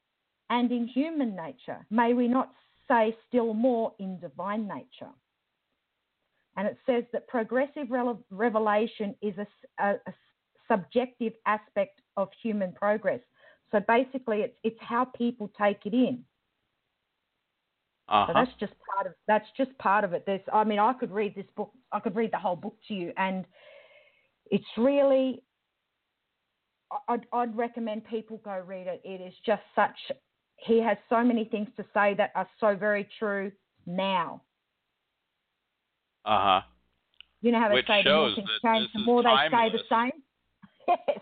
and 0.52 0.72
in 0.72 0.88
human 0.88 1.36
nature, 1.36 1.86
may 1.90 2.14
we 2.14 2.28
not 2.28 2.52
say 2.88 3.16
still 3.28 3.54
more 3.54 3.94
in 4.00 4.20
divine 4.20 4.68
nature. 4.68 5.12
And 6.58 6.68
it 6.68 6.78
says 6.86 7.04
that 7.14 7.28
progressive 7.28 7.88
revelation 8.30 9.16
is 9.22 9.34
a 9.80 9.96
subjective 10.70 11.34
aspect 11.46 12.02
of 12.18 12.30
human 12.42 12.74
progress. 12.74 13.22
So 13.72 13.80
basically, 13.88 14.42
it's, 14.42 14.58
it's 14.64 14.80
how 14.82 15.06
people 15.06 15.50
take 15.58 15.86
it 15.86 15.94
in. 15.94 16.24
Uh-huh. 18.10 18.28
So 18.28 18.34
that's 18.34 18.52
just 18.60 18.74
part 18.94 19.08
of 19.08 19.14
that's 19.28 19.48
just 19.56 19.78
part 19.78 20.04
of 20.04 20.12
it. 20.12 20.24
There's, 20.26 20.42
I 20.52 20.66
mean, 20.66 20.80
I 20.80 20.92
could 20.92 21.12
read 21.12 21.34
this 21.36 21.46
book. 21.56 21.72
I 21.94 22.02
could 22.02 22.16
read 22.16 22.34
the 22.34 22.38
whole 22.38 22.58
book 22.58 22.76
to 22.90 22.94
you, 22.94 23.14
and 23.18 23.46
it's 24.50 24.66
really. 24.78 25.44
I'd, 27.08 27.26
I'd 27.32 27.56
recommend 27.56 28.04
people 28.04 28.42
go 28.44 28.62
read 28.68 28.88
it. 28.88 29.02
It 29.06 29.22
is 29.22 29.34
just 29.46 29.62
such. 29.74 29.96
He 30.58 30.82
has 30.82 30.98
so 31.08 31.24
many 31.24 31.46
things 31.46 31.70
to 31.78 31.86
say 31.94 32.14
that 32.16 32.32
are 32.36 32.50
so 32.60 32.76
very 32.76 33.08
true 33.18 33.54
now. 33.86 34.42
Uh 36.26 36.40
huh. 36.42 36.62
You 37.42 37.52
know 37.52 37.60
how 37.60 37.70
they 37.70 37.76
Which 37.76 37.88
say 37.88 38.04
the 38.04 38.12
more 38.12 38.36
things 38.36 38.50
change, 38.64 38.90
the 38.94 39.00
more 39.02 39.24
they 39.24 39.36
stay 39.48 39.70
the 39.72 39.80
same. 39.90 40.98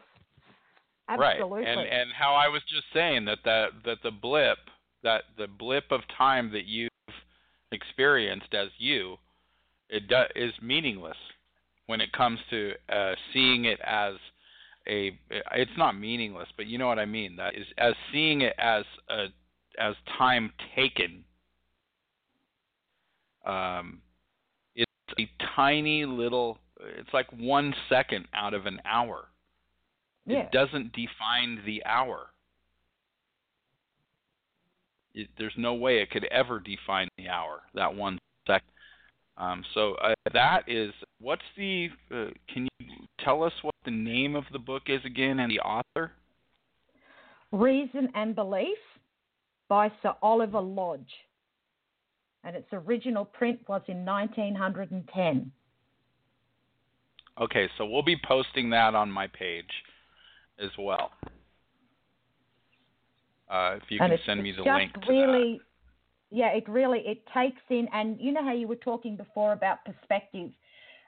Yes, 1.09 1.17
absolutely. 1.39 1.61
Right. 1.61 1.77
And 1.77 1.79
and 1.79 2.11
how 2.13 2.33
I 2.35 2.47
was 2.49 2.61
just 2.69 2.85
saying 2.93 3.25
that 3.25 3.39
that 3.43 3.69
that 3.83 3.97
the 4.03 4.11
blip 4.11 4.59
that 5.01 5.23
the 5.37 5.47
blip 5.47 5.85
of 5.91 6.01
time 6.15 6.51
that 6.51 6.65
you've 6.65 6.89
experienced 7.71 8.53
as 8.53 8.67
you 8.77 9.17
it 9.89 10.07
do, 10.07 10.21
is 10.35 10.53
meaningless 10.61 11.17
when 11.87 12.01
it 12.01 12.11
comes 12.11 12.39
to 12.51 12.73
uh, 12.89 13.15
seeing 13.33 13.65
it 13.65 13.79
as 13.83 14.13
a 14.87 15.17
it's 15.53 15.71
not 15.77 15.97
meaningless 15.97 16.47
but 16.57 16.67
you 16.67 16.77
know 16.77 16.87
what 16.87 16.99
I 16.99 17.05
mean 17.05 17.35
that 17.37 17.55
is 17.55 17.65
as 17.77 17.93
seeing 18.11 18.41
it 18.41 18.53
as 18.57 18.83
a 19.09 19.25
as 19.79 19.95
time 20.17 20.51
taken 20.75 21.23
um 23.45 24.01
a 25.19 25.29
tiny 25.55 26.05
little 26.05 26.57
it's 26.97 27.13
like 27.13 27.27
1 27.31 27.75
second 27.89 28.25
out 28.33 28.53
of 28.53 28.65
an 28.65 28.79
hour 28.85 29.29
yeah. 30.29 30.39
it 30.41 30.51
doesn't 30.51 30.93
define 30.93 31.61
the 31.65 31.83
hour. 31.85 32.27
It, 35.15 35.27
there's 35.37 35.53
no 35.57 35.73
way 35.73 35.99
it 35.99 36.11
could 36.11 36.25
ever 36.25 36.59
define 36.59 37.09
the 37.17 37.29
hour. 37.29 37.61
That 37.73 37.93
one 37.93 38.19
second. 38.45 38.67
Um, 39.37 39.63
so 39.73 39.95
uh, 39.95 40.13
that 40.33 40.63
is 40.67 40.93
what's 41.19 41.41
the? 41.57 41.89
Uh, 42.11 42.27
can 42.53 42.67
you 42.79 42.87
tell 43.23 43.43
us 43.43 43.53
what 43.63 43.73
the 43.85 43.91
name 43.91 44.35
of 44.35 44.43
the 44.51 44.59
book 44.59 44.83
is 44.87 45.01
again 45.03 45.39
and 45.39 45.51
the 45.51 45.59
author? 45.61 46.11
Reason 47.51 48.09
and 48.13 48.35
Belief 48.35 48.77
by 49.67 49.91
Sir 50.03 50.13
Oliver 50.21 50.61
Lodge. 50.61 51.11
And 52.43 52.55
its 52.55 52.67
original 52.71 53.25
print 53.25 53.59
was 53.67 53.81
in 53.87 54.05
1910. 54.05 55.51
Okay, 57.41 57.69
so 57.77 57.85
we'll 57.85 58.03
be 58.03 58.17
posting 58.27 58.69
that 58.71 58.95
on 58.95 59.11
my 59.11 59.27
page 59.27 59.65
as 60.61 60.69
well. 60.77 61.11
Uh, 63.49 63.75
if 63.77 63.83
you 63.89 63.97
and 64.01 64.11
can 64.11 64.19
send 64.25 64.43
me 64.43 64.51
the 64.51 64.61
link 64.61 64.93
to 64.93 65.09
really, 65.09 65.59
yeah, 66.29 66.49
it 66.49 66.67
really 66.69 66.99
it 66.99 67.23
takes 67.33 67.61
in, 67.69 67.87
and 67.93 68.19
you 68.19 68.31
know 68.31 68.43
how 68.43 68.53
you 68.53 68.67
were 68.67 68.75
talking 68.75 69.17
before 69.17 69.53
about 69.53 69.83
perspective, 69.85 70.51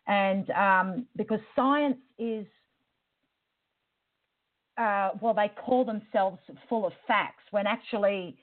and 0.07 0.49
um, 0.51 1.05
because 1.15 1.39
science 1.55 1.97
is, 2.17 2.47
uh, 4.77 5.09
well, 5.21 5.35
they 5.35 5.51
call 5.63 5.85
themselves 5.85 6.39
full 6.67 6.87
of 6.87 6.93
facts 7.07 7.43
when 7.51 7.67
actually 7.67 8.35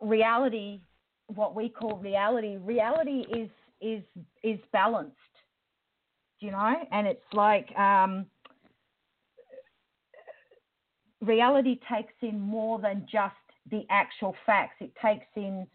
reality, 0.00 0.80
what 1.28 1.54
we 1.54 1.68
call 1.68 1.96
reality, 1.98 2.56
reality 2.56 3.24
is 3.34 3.50
is 3.80 4.02
is 4.42 4.58
balanced, 4.72 5.16
you 6.40 6.50
know, 6.50 6.74
and 6.92 7.06
it's 7.06 7.32
like. 7.32 7.76
Um, 7.78 8.26
reality 11.24 11.78
takes 11.90 12.12
in 12.22 12.38
more 12.40 12.78
than 12.78 13.06
just 13.10 13.34
the 13.70 13.84
actual 13.90 14.34
facts. 14.46 14.76
It 14.80 14.92
takes 15.02 15.26
in 15.36 15.66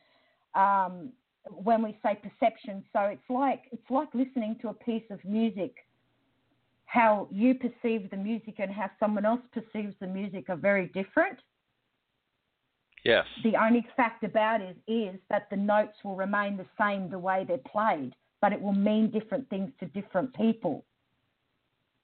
um, 0.56 1.10
when 1.50 1.82
we 1.82 1.98
say 2.04 2.16
perception. 2.22 2.84
So 2.94 3.02
it's 3.02 3.30
like 3.30 3.64
it's 3.72 3.90
like 3.90 4.10
listening 4.14 4.58
to 4.62 4.70
a 4.70 4.74
piece 4.74 5.04
of 5.10 5.24
music. 5.26 5.76
How 6.86 7.28
you 7.32 7.54
perceive 7.54 8.10
the 8.10 8.18
music 8.18 8.56
and 8.58 8.72
how 8.72 8.90
someone 9.00 9.26
else 9.26 9.42
perceives 9.54 9.94
the 10.00 10.08
music 10.08 10.50
are 10.50 10.56
very 10.56 10.88
different. 10.88 11.38
Yes. 13.10 13.26
The 13.44 13.56
only 13.58 13.88
fact 13.98 14.24
about 14.24 14.62
it 14.62 14.78
is 14.88 15.20
that 15.32 15.50
the 15.50 15.56
notes 15.58 15.98
will 16.04 16.16
remain 16.16 16.58
the 16.58 16.66
same 16.80 17.10
the 17.10 17.18
way 17.18 17.44
they're 17.48 17.58
played, 17.58 18.14
but 18.40 18.54
it 18.54 18.62
will 18.62 18.74
mean 18.74 19.10
different 19.10 19.50
things 19.50 19.72
to 19.80 19.88
different 19.88 20.32
people. 20.36 20.86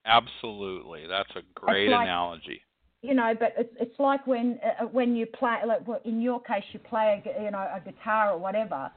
Absolutely, 0.05 1.05
that's 1.07 1.29
a 1.35 1.41
great 1.53 1.89
like- 1.89 2.07
analogy. 2.07 2.61
you 3.01 3.13
know, 3.13 3.35
but 3.39 3.53
it's 3.55 3.75
it's 3.79 3.99
like 3.99 4.25
when 4.25 4.59
uh, 4.63 4.85
when 4.85 5.15
you 5.15 5.27
play, 5.27 5.57
like 5.65 5.87
well, 5.87 6.01
in 6.05 6.21
your 6.21 6.41
case, 6.41 6.63
you 6.73 6.79
play 6.79 7.21
a, 7.23 7.43
you 7.43 7.51
know 7.51 7.67
a 7.77 7.79
guitar 7.79 8.31
or 8.33 8.39
whatever. 8.39 8.91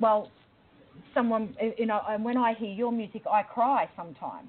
Well, 0.00 0.30
someone 1.12 1.54
uh, 1.60 1.66
you 1.76 1.84
know, 1.84 2.00
and 2.08 2.24
when 2.24 2.38
I 2.38 2.54
hear 2.54 2.70
your 2.70 2.92
music, 2.92 3.24
I 3.30 3.42
cry 3.42 3.90
sometimes. 3.94 4.48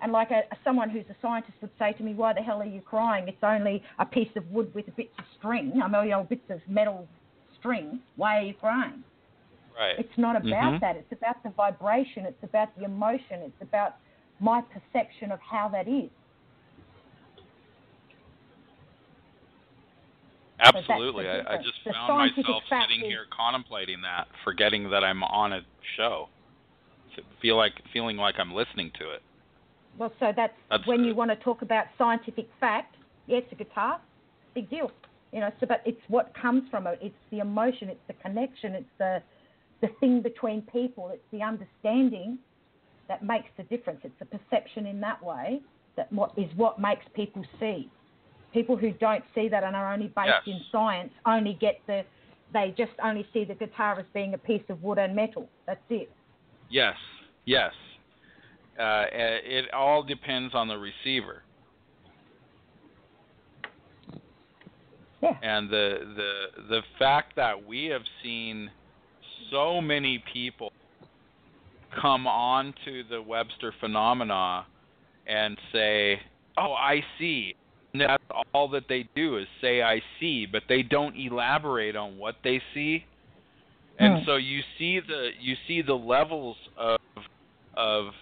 And 0.00 0.12
like 0.12 0.30
a, 0.30 0.42
someone 0.62 0.90
who's 0.90 1.04
a 1.10 1.16
scientist 1.20 1.54
would 1.60 1.70
say 1.78 1.92
to 1.92 2.02
me, 2.02 2.14
"Why 2.14 2.32
the 2.32 2.40
hell 2.40 2.60
are 2.62 2.64
you 2.64 2.80
crying? 2.80 3.26
It's 3.26 3.42
only 3.42 3.82
a 3.98 4.06
piece 4.06 4.30
of 4.36 4.48
wood 4.50 4.72
with 4.74 4.86
bits 4.96 5.10
of 5.18 5.24
string. 5.38 5.80
I 5.82 5.88
mean, 5.88 6.04
you 6.04 6.10
know, 6.10 6.22
bits 6.24 6.48
of 6.50 6.60
metal 6.68 7.08
string. 7.58 8.00
Why 8.16 8.38
are 8.38 8.42
you 8.42 8.54
crying?" 8.54 9.02
Right. 9.76 9.98
It's 9.98 10.16
not 10.18 10.36
about 10.36 10.74
Mhm. 10.74 10.80
that. 10.80 10.96
It's 10.96 11.12
about 11.12 11.42
the 11.42 11.50
vibration. 11.50 12.26
It's 12.26 12.42
about 12.42 12.74
the 12.76 12.84
emotion. 12.84 13.42
It's 13.42 13.62
about 13.62 13.96
my 14.40 14.60
perception 14.60 15.30
of 15.32 15.40
how 15.40 15.68
that 15.68 15.86
is. 15.88 16.10
Absolutely. 20.60 21.28
I, 21.28 21.54
I 21.54 21.56
just 21.58 21.84
The 21.84 21.92
found 21.92 22.32
myself 22.36 22.64
sitting 22.68 23.02
is- 23.04 23.06
here 23.06 23.26
contemplating 23.30 24.02
that, 24.02 24.26
forgetting 24.44 24.90
that 24.90 25.04
I'm 25.04 25.22
on 25.22 25.52
a 25.52 25.60
show. 25.96 26.28
Feel 27.40 27.56
like 27.56 27.72
feeling 27.92 28.16
like 28.16 28.36
I'm 28.38 28.52
listening 28.54 28.90
to 29.00 29.10
it. 29.10 29.22
Well, 29.98 30.12
so 30.20 30.32
that's, 30.34 30.54
when 30.86 31.04
you 31.04 31.14
want 31.14 31.30
to 31.30 31.36
talk 31.36 31.62
about 31.62 31.86
scientific 31.96 32.48
fact. 32.60 32.94
Yes, 33.26 33.42
a 33.52 33.56
guitar, 33.56 34.00
big 34.54 34.70
deal. 34.70 34.90
You 35.32 35.40
know, 35.40 35.50
so 35.60 35.66
but 35.66 35.82
it's 35.84 36.00
what 36.08 36.32
comes 36.40 36.62
from 36.70 36.86
it. 36.86 36.98
It's 37.02 37.14
the 37.30 37.40
emotion. 37.40 37.90
It's 37.90 38.00
the 38.06 38.14
connection. 38.14 38.72
It's 38.74 38.88
the 38.98 39.22
the 39.82 39.88
thing 40.00 40.22
between 40.22 40.62
people. 40.62 41.10
It's 41.12 41.22
the 41.30 41.42
understanding 41.42 42.38
that 43.08 43.22
makes 43.22 43.48
the 43.58 43.64
difference. 43.64 44.00
It's 44.04 44.18
the 44.18 44.24
perception 44.24 44.86
in 44.86 45.00
that 45.02 45.22
way 45.22 45.60
that 45.96 46.10
what 46.12 46.32
is 46.38 46.48
what 46.56 46.80
makes 46.80 47.04
people 47.14 47.44
see. 47.60 47.90
People 48.54 48.76
who 48.76 48.92
don't 48.92 49.24
see 49.34 49.48
that 49.48 49.62
and 49.62 49.76
are 49.76 49.92
only 49.92 50.08
based 50.08 50.28
Yes. 50.46 50.54
in 50.54 50.60
science 50.72 51.12
only 51.26 51.52
get 51.54 51.80
the 51.86 52.04
they 52.54 52.74
just 52.78 52.92
only 53.04 53.26
see 53.34 53.44
the 53.44 53.54
guitar 53.54 54.00
as 54.00 54.06
being 54.14 54.32
a 54.32 54.38
piece 54.38 54.62
of 54.70 54.82
wood 54.82 54.96
and 54.98 55.14
metal. 55.14 55.50
That's 55.66 55.84
it. 55.90 56.10
Yes. 56.70 56.96
Yes. 57.44 57.74
Uh, 58.78 59.06
eh, 59.12 59.38
it 59.44 59.74
all 59.74 60.02
depends 60.02 60.54
on 60.54 60.68
the 60.68 60.78
receiver. 60.78 61.42
Yeah. 65.22 65.34
and 65.42 65.68
the 65.68 65.98
the 66.16 66.62
the 66.68 66.82
fact 66.98 67.34
that 67.36 67.66
we 67.66 67.86
have 67.86 68.02
seen 68.22 68.70
so 69.50 69.80
many 69.80 70.22
people 70.32 70.70
come 72.00 72.26
on 72.26 72.74
to 72.84 73.02
the 73.04 73.20
Webster 73.20 73.72
phenomena 73.80 74.66
and 75.26 75.58
say, 75.72 76.20
"Oh, 76.56 76.72
I 76.72 77.02
see." 77.18 77.52
And 77.94 78.02
that's 78.02 78.22
all 78.54 78.68
that 78.68 78.84
they 78.88 79.06
do 79.16 79.38
is 79.38 79.46
say 79.60 79.82
"I 79.82 80.00
see," 80.20 80.46
but 80.46 80.62
they 80.68 80.82
don't 80.82 81.16
elaborate 81.16 81.96
on 81.96 82.18
what 82.18 82.36
they 82.44 82.62
see. 82.74 83.04
And 83.98 84.18
Hmm. 84.18 84.24
so 84.26 84.36
you 84.36 84.62
see 84.78 85.00
the 85.00 85.30
you 85.40 85.56
see 85.66 85.82
the 85.82 85.94
levels 85.98 86.56
of 86.76 86.98
of 87.74 88.14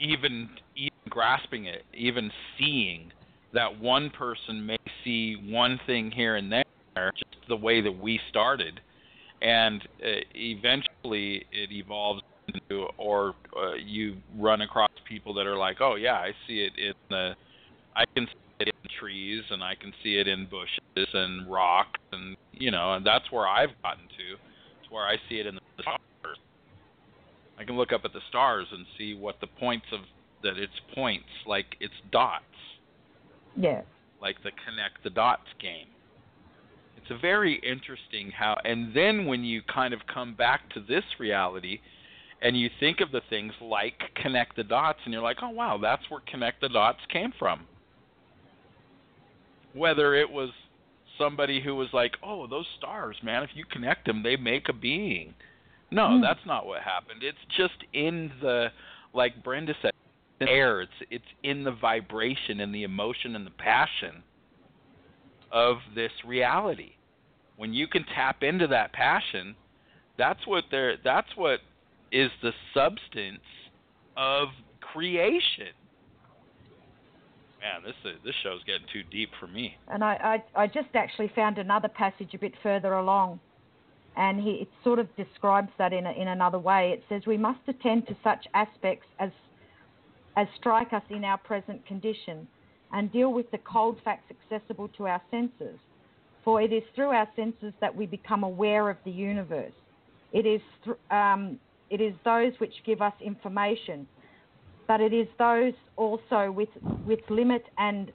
even 0.00 0.48
even 0.76 0.90
grasping 1.08 1.66
it, 1.66 1.84
even 1.94 2.30
seeing 2.58 3.12
that 3.52 3.80
one 3.80 4.10
person 4.10 4.64
may 4.64 4.78
see 5.04 5.36
one 5.48 5.78
thing 5.86 6.10
here 6.10 6.36
and 6.36 6.50
there, 6.50 7.12
just 7.16 7.48
the 7.48 7.56
way 7.56 7.80
that 7.80 7.92
we 7.92 8.18
started, 8.28 8.80
and 9.42 9.82
uh, 10.02 10.20
eventually 10.34 11.44
it 11.52 11.70
evolves 11.70 12.22
into, 12.48 12.86
or 12.96 13.34
uh, 13.56 13.74
you 13.74 14.16
run 14.36 14.62
across 14.62 14.90
people 15.08 15.34
that 15.34 15.46
are 15.46 15.56
like, 15.56 15.80
oh 15.80 15.96
yeah, 15.96 16.14
I 16.14 16.32
see 16.46 16.60
it 16.60 16.72
in 16.78 16.94
the, 17.08 17.34
I 17.96 18.04
can 18.14 18.26
see 18.26 18.66
it 18.66 18.68
in 18.68 18.90
trees, 18.98 19.42
and 19.50 19.62
I 19.62 19.74
can 19.74 19.92
see 20.02 20.16
it 20.16 20.28
in 20.28 20.46
bushes 20.46 21.08
and 21.12 21.50
rocks, 21.50 22.00
and 22.12 22.36
you 22.52 22.70
know, 22.70 22.94
and 22.94 23.04
that's 23.04 23.30
where 23.30 23.48
I've 23.48 23.70
gotten 23.82 24.04
to. 24.04 24.34
It's 24.80 24.90
where 24.90 25.04
I 25.04 25.16
see 25.28 25.36
it 25.36 25.46
in 25.46 25.56
the. 25.56 25.60
I 27.60 27.64
can 27.64 27.76
look 27.76 27.92
up 27.92 28.06
at 28.06 28.14
the 28.14 28.22
stars 28.30 28.66
and 28.72 28.86
see 28.96 29.14
what 29.14 29.38
the 29.40 29.46
points 29.46 29.84
of 29.92 30.00
that 30.42 30.56
it's 30.56 30.72
points 30.94 31.28
like 31.46 31.76
it's 31.78 31.92
dots 32.10 32.44
Yeah. 33.54 33.82
like 34.22 34.42
the 34.42 34.50
connect 34.64 35.04
the 35.04 35.10
dots 35.10 35.48
game. 35.60 35.88
It's 36.96 37.10
a 37.10 37.18
very 37.18 37.56
interesting 37.56 38.30
how 38.30 38.56
and 38.64 38.94
then 38.94 39.26
when 39.26 39.44
you 39.44 39.60
kind 39.62 39.92
of 39.92 40.00
come 40.12 40.34
back 40.34 40.70
to 40.70 40.80
this 40.80 41.04
reality 41.18 41.80
and 42.40 42.58
you 42.58 42.70
think 42.80 43.00
of 43.00 43.12
the 43.12 43.20
things 43.28 43.52
like 43.60 44.00
connect 44.14 44.56
the 44.56 44.64
dots 44.64 45.00
and 45.04 45.12
you're 45.12 45.22
like, 45.22 45.42
"Oh 45.42 45.50
wow, 45.50 45.76
that's 45.76 46.08
where 46.08 46.20
connect 46.20 46.62
the 46.62 46.70
dots 46.70 47.00
came 47.12 47.32
from." 47.38 47.66
Whether 49.74 50.14
it 50.14 50.30
was 50.30 50.50
somebody 51.18 51.60
who 51.60 51.74
was 51.76 51.92
like, 51.92 52.16
"Oh, 52.22 52.46
those 52.46 52.66
stars, 52.78 53.22
man, 53.22 53.42
if 53.42 53.50
you 53.54 53.66
connect 53.66 54.06
them, 54.06 54.22
they 54.22 54.36
make 54.36 54.70
a 54.70 54.72
being." 54.72 55.34
No, 55.90 56.08
Hmm. 56.16 56.20
that's 56.20 56.44
not 56.46 56.66
what 56.66 56.82
happened. 56.82 57.22
It's 57.22 57.38
just 57.56 57.84
in 57.92 58.32
the 58.40 58.72
like 59.12 59.42
Brenda 59.42 59.74
said, 59.82 59.92
the 60.38 60.48
air. 60.48 60.80
It's 60.82 60.92
it's 61.10 61.24
in 61.42 61.64
the 61.64 61.72
vibration 61.72 62.60
and 62.60 62.74
the 62.74 62.84
emotion 62.84 63.34
and 63.36 63.46
the 63.46 63.50
passion 63.50 64.22
of 65.50 65.78
this 65.94 66.12
reality. 66.24 66.92
When 67.56 67.74
you 67.74 67.88
can 67.88 68.04
tap 68.04 68.42
into 68.42 68.66
that 68.68 68.92
passion, 68.92 69.56
that's 70.16 70.46
what 70.46 70.64
they're 70.70 70.96
that's 71.02 71.36
what 71.36 71.60
is 72.12 72.30
the 72.42 72.52
substance 72.72 73.42
of 74.16 74.48
creation. 74.80 75.74
Man, 77.60 77.82
this 77.84 77.94
is, 78.10 78.18
this 78.24 78.34
show's 78.42 78.64
getting 78.64 78.86
too 78.90 79.02
deep 79.10 79.28
for 79.38 79.46
me. 79.46 79.76
And 79.88 80.02
I, 80.02 80.40
I, 80.56 80.62
I 80.62 80.66
just 80.66 80.88
actually 80.94 81.30
found 81.34 81.58
another 81.58 81.88
passage 81.88 82.30
a 82.32 82.38
bit 82.38 82.54
further 82.62 82.94
along, 82.94 83.38
and 84.16 84.40
he, 84.40 84.50
it 84.50 84.68
sort 84.82 84.98
of 84.98 85.14
describes 85.16 85.70
that 85.78 85.92
in, 85.92 86.06
a, 86.06 86.12
in 86.12 86.28
another 86.28 86.58
way. 86.58 86.90
It 86.90 87.02
says, 87.08 87.22
We 87.26 87.36
must 87.36 87.60
attend 87.68 88.06
to 88.08 88.16
such 88.22 88.46
aspects 88.54 89.06
as, 89.18 89.30
as 90.36 90.46
strike 90.56 90.92
us 90.92 91.02
in 91.10 91.24
our 91.24 91.38
present 91.38 91.84
condition 91.86 92.46
and 92.92 93.12
deal 93.12 93.32
with 93.32 93.50
the 93.50 93.58
cold 93.58 93.98
facts 94.04 94.30
accessible 94.30 94.88
to 94.96 95.06
our 95.06 95.22
senses. 95.30 95.78
For 96.44 96.60
it 96.60 96.72
is 96.72 96.82
through 96.94 97.10
our 97.10 97.28
senses 97.36 97.72
that 97.80 97.94
we 97.94 98.06
become 98.06 98.42
aware 98.42 98.90
of 98.90 98.96
the 99.04 99.10
universe. 99.10 99.72
It 100.32 100.46
is, 100.46 100.60
thr 100.84 101.14
um, 101.14 101.58
it 101.90 102.00
is 102.00 102.14
those 102.24 102.52
which 102.58 102.72
give 102.86 103.02
us 103.02 103.12
information, 103.20 104.06
but 104.88 105.00
it 105.00 105.12
is 105.12 105.28
those 105.38 105.74
also 105.96 106.50
with, 106.50 106.68
with 107.06 107.20
limit 107.28 107.64
and 107.78 108.10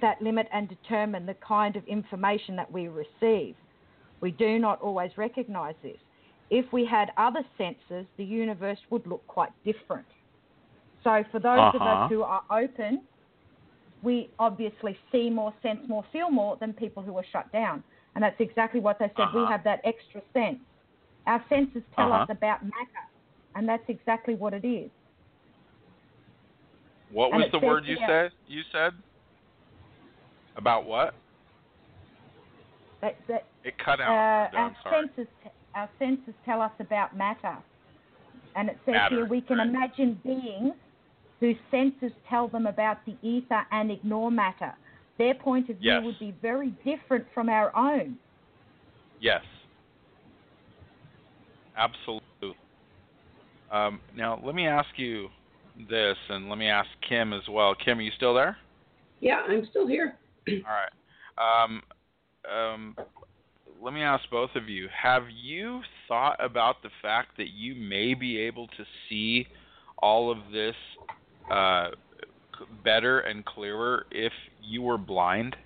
that 0.00 0.20
limit 0.20 0.46
and 0.52 0.68
determine 0.68 1.26
the 1.26 1.34
kind 1.34 1.76
of 1.76 1.84
information 1.86 2.56
that 2.56 2.70
we 2.70 2.88
receive. 2.88 3.54
We 4.20 4.30
do 4.32 4.58
not 4.58 4.80
always 4.80 5.10
recognize 5.16 5.74
this. 5.82 5.98
If 6.50 6.72
we 6.72 6.84
had 6.84 7.10
other 7.16 7.44
senses, 7.58 8.06
the 8.16 8.24
universe 8.24 8.78
would 8.90 9.06
look 9.06 9.26
quite 9.26 9.50
different. 9.64 10.06
So, 11.02 11.24
for 11.30 11.38
those 11.38 11.74
of 11.74 11.82
Uh-huh. 11.82 12.04
us 12.04 12.08
who 12.10 12.22
are 12.22 12.42
open, 12.50 13.06
we 14.02 14.30
obviously 14.38 14.98
see 15.10 15.30
more, 15.30 15.52
sense 15.62 15.86
more, 15.88 16.04
feel 16.12 16.30
more 16.30 16.56
than 16.56 16.72
people 16.72 17.02
who 17.02 17.16
are 17.18 17.24
shut 17.24 17.50
down. 17.52 17.82
And 18.14 18.22
that's 18.22 18.40
exactly 18.40 18.80
what 18.80 18.98
they 18.98 19.08
said. 19.16 19.32
We 19.32 19.40
Uh-huh. 19.42 19.46
have 19.46 19.64
that 19.64 19.80
extra 19.84 20.22
sense. 20.32 20.60
Our 21.26 21.44
senses 21.48 21.82
tell 21.94 22.12
Uh-huh. 22.12 22.22
us 22.22 22.30
about 22.30 22.62
matter, 22.62 23.04
and 23.54 23.68
that's 23.68 23.88
exactly 23.88 24.34
what 24.34 24.54
it 24.54 24.64
is. 24.64 24.90
What 27.10 27.32
And 27.32 27.42
was 27.42 27.50
the 27.50 27.58
word 27.58 27.84
you 27.84 27.96
here- 27.96 28.06
said? 28.06 28.32
You 28.46 28.62
said 28.72 28.94
about 30.56 30.84
what? 30.84 31.14
That, 33.06 33.16
that 33.28 33.44
It 33.64 33.74
cut 33.78 34.00
uh, 34.00 34.04
out. 34.04 34.50
Brenda, 34.52 34.58
our 34.58 34.94
I'm 34.94 35.08
senses 35.16 35.32
our 35.74 35.88
senses 35.98 36.34
tell 36.44 36.60
us 36.62 36.72
about 36.80 37.16
matter, 37.16 37.56
and 38.56 38.68
it 38.70 38.78
says 38.84 38.94
Matter, 38.94 39.14
here 39.16 39.26
we 39.26 39.42
can 39.42 39.58
right. 39.58 39.68
imagine 39.68 40.18
beings 40.24 40.72
whose 41.38 41.56
senses 41.70 42.10
tell 42.28 42.48
them 42.48 42.66
about 42.66 43.04
the 43.04 43.14
ether 43.22 43.62
and 43.70 43.90
ignore 43.90 44.30
matter. 44.30 44.72
Their 45.18 45.34
point 45.34 45.68
of 45.68 45.76
view 45.76 45.92
Yes. 45.92 46.04
would 46.04 46.18
be 46.18 46.34
very 46.42 46.70
different 46.84 47.26
from 47.34 47.48
our 47.48 47.74
own. 47.76 48.16
Yes. 49.20 49.42
Absolutely. 51.76 52.56
Um, 53.70 54.00
now, 54.16 54.40
let 54.42 54.54
me 54.54 54.66
ask 54.66 54.88
you 54.96 55.28
this, 55.90 56.16
and 56.30 56.48
let 56.48 56.56
me 56.56 56.68
ask 56.68 56.88
Kim 57.06 57.34
as 57.34 57.46
well. 57.50 57.74
Kim, 57.74 57.98
are 57.98 58.02
you 58.02 58.12
still 58.16 58.32
there? 58.34 58.56
Yeah, 59.20 59.42
I'm 59.46 59.66
still 59.66 59.86
here. 59.86 60.16
All 60.48 60.54
right. 60.64 61.64
Um, 61.64 61.82
um, 62.52 62.96
let 63.82 63.92
me 63.94 64.02
ask 64.02 64.24
both 64.30 64.50
of 64.54 64.68
you 64.68 64.88
have 65.02 65.24
you 65.30 65.80
thought 66.08 66.36
about 66.42 66.82
the 66.82 66.90
fact 67.02 67.36
that 67.36 67.48
you 67.50 67.74
may 67.74 68.14
be 68.14 68.38
able 68.38 68.66
to 68.68 68.84
see 69.08 69.46
all 69.98 70.30
of 70.30 70.38
this 70.52 70.74
uh, 71.50 71.88
better 72.84 73.20
and 73.20 73.44
clearer 73.44 74.06
if 74.10 74.32
you 74.62 74.82
were 74.82 74.98
blind? 74.98 75.56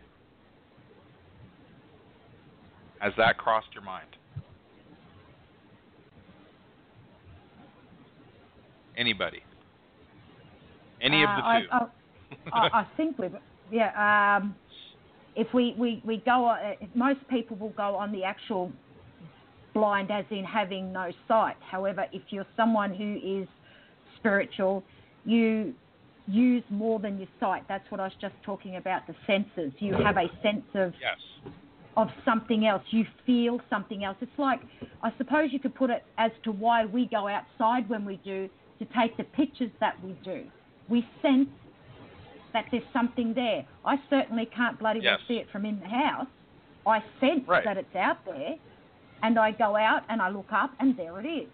Has 2.99 3.13
that 3.17 3.39
crossed 3.39 3.69
your 3.75 3.83
mind? 3.83 4.07
Anybody? 8.97 9.43
Any 11.01 11.23
of 11.23 11.31
Uh, 11.31 11.37
the 11.37 11.43
I, 11.43 11.61
two. 11.61 11.67
I, 12.53 12.59
I, 12.59 12.81
I 12.81 12.87
think 12.97 13.19
we've 13.19 13.35
yeah. 13.71 14.37
Um, 14.37 14.55
if 15.37 15.53
we, 15.55 15.75
we, 15.79 16.03
we 16.05 16.19
go 16.19 16.47
on, 16.47 16.59
uh, 16.59 16.73
most 16.95 17.21
people 17.29 17.57
will 17.57 17.71
go 17.71 17.95
on 17.97 18.13
the 18.13 18.25
actual 18.25 18.73
blind, 19.73 20.11
as 20.11 20.25
in 20.31 20.45
having 20.45 20.93
no 20.93 21.11
sight. 21.29 21.57
However, 21.61 22.07
if 22.13 22.23
you're 22.31 22.47
someone 22.57 22.95
who 22.95 23.43
is 23.43 23.49
spiritual, 24.17 24.83
you 25.25 25.75
use 26.27 26.65
more 26.71 26.99
than 26.99 27.19
your 27.19 27.29
sight. 27.39 27.65
That's 27.69 27.89
what 27.91 28.01
I 28.01 28.05
was 28.05 28.13
just 28.21 28.35
talking 28.45 28.77
about. 28.77 29.07
The 29.07 29.15
senses. 29.27 29.73
You 29.79 29.95
have 29.95 30.17
a 30.17 30.29
sense 30.43 30.65
of 30.75 30.93
yes. 31.01 31.53
of 31.97 32.09
something 32.25 32.67
else. 32.67 32.83
You 32.91 33.05
feel 33.27 33.61
something 33.69 34.05
else. 34.05 34.17
It's 34.21 34.39
like, 34.39 34.61
I 35.03 35.13
suppose 35.19 35.51
you 35.53 35.59
could 35.59 35.75
put 35.75 35.91
it 35.91 36.05
as 36.19 36.31
to 36.45 36.53
why 36.53 36.85
we 36.85 37.07
go 37.07 37.29
outside 37.29 37.89
when 37.89 38.05
we 38.05 38.17
do 38.25 38.49
to 38.79 38.87
take 38.99 39.17
the 39.17 39.25
pictures 39.25 39.71
that 39.81 40.03
we 40.05 40.13
do. 40.25 40.45
We 40.89 41.07
sense 41.23 41.49
that 42.53 42.67
there's 42.71 42.85
something 42.93 43.35
there. 43.35 43.65
I 43.85 43.97
certainly 44.09 44.47
can't 44.47 44.79
bloody 44.79 45.01
well 45.01 45.19
see 45.29 45.35
it 45.35 45.49
from 45.51 45.65
in 45.65 45.79
the 45.81 45.89
house. 45.89 46.27
I 46.87 47.03
sense 47.21 47.47
Right. 47.47 47.65
that 47.65 47.77
it's 47.77 47.95
out 47.95 48.25
there, 48.25 48.55
and 49.23 49.39
I 49.39 49.53
go 49.53 49.77
out 49.77 50.03
and 50.09 50.21
I 50.23 50.29
look 50.31 50.53
up 50.53 50.71
and 50.81 50.97
there 50.97 51.21
it 51.21 51.27
is. 51.27 51.49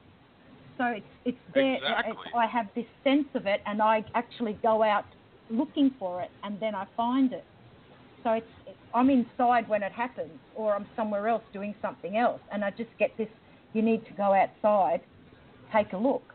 So 0.78 0.84
it's 0.86 1.06
it's 1.24 1.38
there. 1.54 1.76
Exactly. 1.76 2.12
It's, 2.26 2.36
I 2.36 2.46
have 2.46 2.66
this 2.74 2.86
sense 3.02 3.26
of 3.34 3.46
it, 3.46 3.60
and 3.66 3.80
I 3.82 4.04
actually 4.14 4.54
go 4.62 4.82
out 4.82 5.04
looking 5.50 5.90
for 5.98 6.20
it, 6.22 6.30
and 6.42 6.58
then 6.60 6.74
I 6.74 6.86
find 6.96 7.32
it. 7.32 7.44
So 8.22 8.32
it's, 8.32 8.46
it's 8.66 8.76
I'm 8.94 9.08
inside 9.10 9.68
when 9.68 9.82
it 9.82 9.92
happens, 9.92 10.38
or 10.54 10.74
I'm 10.74 10.86
somewhere 10.96 11.28
else 11.28 11.42
doing 11.52 11.74
something 11.80 12.16
else, 12.16 12.40
and 12.52 12.64
I 12.64 12.70
just 12.70 12.90
get 12.98 13.16
this. 13.16 13.28
You 13.72 13.82
need 13.82 14.06
to 14.06 14.12
go 14.14 14.32
outside, 14.34 15.00
take 15.72 15.92
a 15.92 15.96
look, 15.96 16.34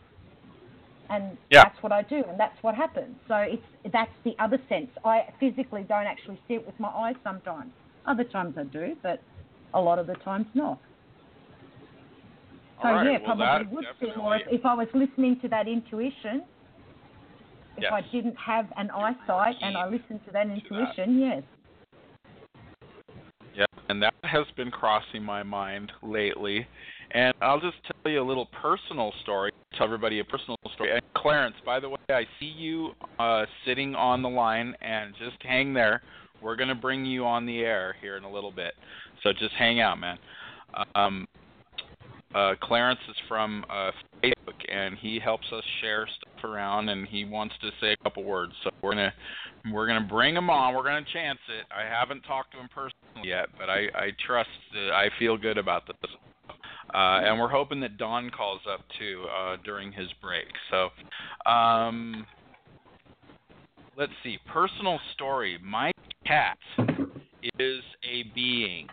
and 1.12 1.38
Yeah. 1.50 1.64
that's 1.64 1.84
what 1.84 1.92
I 1.92 2.02
do, 2.04 2.24
and 2.28 2.40
that's 2.40 2.58
what 2.64 2.74
happens. 2.74 3.16
So 3.28 3.36
it's 3.36 3.64
that's 3.92 4.12
the 4.24 4.34
other 4.40 4.60
sense. 4.70 4.90
I 5.04 5.28
physically 5.40 5.84
don't 5.84 6.08
actually 6.08 6.40
see 6.48 6.56
it 6.56 6.66
with 6.66 6.80
my 6.80 6.90
eyes 6.90 7.16
sometimes. 7.24 7.72
Other 8.06 8.24
times 8.24 8.58
I 8.58 8.64
do, 8.64 8.96
but 9.04 9.22
a 9.74 9.82
lot 9.82 10.00
of 10.00 10.08
the 10.08 10.16
times 10.16 10.48
not. 10.54 10.80
So 12.82 12.88
right, 12.88 13.06
yeah, 13.06 13.12
well, 13.20 13.36
probably 13.36 13.46
that 13.46 13.72
would 13.72 13.86
see 14.00 14.12
more 14.18 14.38
if, 14.38 14.42
if 14.50 14.66
I 14.66 14.74
was 14.74 14.88
listening 14.94 15.40
to 15.42 15.48
that 15.50 15.68
intuition. 15.68 16.44
If 17.78 17.84
Yes. 17.84 17.94
I 17.94 18.02
didn't 18.12 18.36
have 18.36 18.68
an 18.78 18.90
eyesight 18.92 19.56
and 19.62 19.78
I 19.78 19.86
listened 19.88 20.20
to 20.26 20.32
that 20.34 20.48
that. 20.48 20.54
intuition, 20.54 21.20
yes. 21.20 21.44
Yeah, 23.56 23.66
and 23.90 24.02
that 24.04 24.14
has 24.24 24.46
been 24.58 24.72
crossing 24.72 25.24
my 25.24 25.44
mind 25.44 25.92
lately. 26.02 26.68
And 27.12 27.34
I'll 27.42 27.60
just 27.60 27.78
tell 27.84 28.12
you 28.12 28.22
a 28.22 28.28
little 28.28 28.48
personal 28.62 29.14
story. 29.24 29.52
Tell 29.78 29.86
everybody 29.86 30.20
a 30.20 30.24
personal 30.24 30.58
story. 30.76 31.01
Clarence, 31.22 31.56
by 31.64 31.80
the 31.80 31.88
way, 31.90 31.98
I 32.10 32.24
see 32.40 32.48
you 32.48 32.92
uh, 33.20 33.46
sitting 33.66 33.94
on 33.94 34.24
the 34.24 34.30
line, 34.30 34.76
and 34.82 35.14
just 35.20 35.42
hang 35.44 35.74
there. 35.74 36.02
We're 36.42 36.56
gonna 36.56 36.74
bring 36.74 37.06
you 37.06 37.26
on 37.26 37.46
the 37.46 37.60
air 37.60 37.96
here 38.02 38.18
in 38.18 38.24
a 38.24 38.32
little 38.32 38.52
bit, 38.52 38.74
so 39.22 39.32
just 39.32 39.54
hang 39.54 39.80
out, 39.80 40.00
man. 40.00 40.18
Um, 40.96 41.28
uh, 42.34 42.56
Clarence 42.62 43.00
is 43.08 43.16
from 43.28 43.66
uh, 43.70 43.92
Facebook, 44.24 44.56
and 44.68 44.98
he 44.98 45.20
helps 45.20 45.46
us 45.52 45.64
share 45.82 46.08
stuff 46.08 46.44
around, 46.44 46.90
and 46.90 47.08
he 47.08 47.26
wants 47.26 47.54
to 47.62 47.70
say 47.80 47.92
a 47.92 47.98
couple 47.98 48.24
words. 48.24 48.54
So 48.64 48.72
we're 48.82 48.94
gonna 48.94 49.14
we're 49.72 49.86
gonna 49.86 50.08
bring 50.10 50.36
him 50.36 50.50
on. 50.50 50.74
We're 50.74 50.84
gonna 50.84 51.06
chance 51.14 51.40
it. 51.50 51.66
I 51.72 51.88
haven't 51.88 52.22
talked 52.22 52.54
to 52.54 52.60
him 52.60 52.70
personally 52.74 53.30
yet, 53.30 53.48
but 53.60 53.70
I 53.70 53.88
I 53.94 54.12
trust. 54.26 54.50
Uh, 54.76 54.94
I 54.94 55.10
feel 55.20 55.38
good 55.38 55.60
about 55.60 55.86
this. 55.86 56.12
Uh, 56.94 57.22
and 57.24 57.40
we're 57.40 57.48
hoping 57.48 57.80
that 57.80 57.98
Don 57.98 58.30
calls 58.30 58.62
up 58.72 58.82
too 59.00 59.26
uh, 59.34 59.58
during 59.64 59.92
his 59.92 60.08
break. 60.22 60.48
So, 60.70 60.90
um, 61.50 62.26
let's 63.98 64.12
see. 64.24 64.38
Personal 64.52 65.00
story. 65.14 65.58
My 65.64 65.92
cat 66.26 66.58
is 67.60 67.82
a 68.04 68.24
being. 68.36 68.88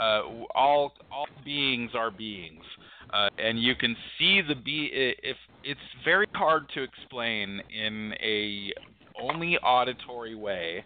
Uh, 0.00 0.22
all 0.54 0.92
all 1.12 1.26
beings 1.44 1.92
are 1.94 2.10
beings, 2.10 2.64
uh, 3.12 3.28
and 3.38 3.62
you 3.62 3.74
can 3.76 3.94
see 4.18 4.40
the 4.40 4.54
be. 4.54 4.90
If 4.92 5.36
it's 5.62 5.80
very 6.04 6.26
hard 6.34 6.64
to 6.74 6.82
explain 6.82 7.60
in 7.72 8.12
a 8.20 8.72
only 9.20 9.58
auditory 9.58 10.34
way, 10.34 10.84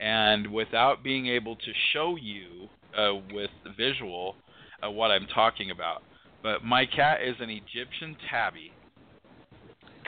and 0.00 0.46
without 0.46 1.02
being 1.02 1.26
able 1.26 1.56
to 1.56 1.72
show 1.92 2.16
you 2.16 2.68
uh, 2.96 3.14
with 3.32 3.50
visual 3.76 4.36
uh, 4.84 4.90
what 4.90 5.10
I'm 5.10 5.26
talking 5.26 5.70
about. 5.70 6.02
But 6.42 6.64
my 6.64 6.86
cat 6.86 7.20
is 7.22 7.36
an 7.40 7.50
Egyptian 7.50 8.16
tabby. 8.30 8.72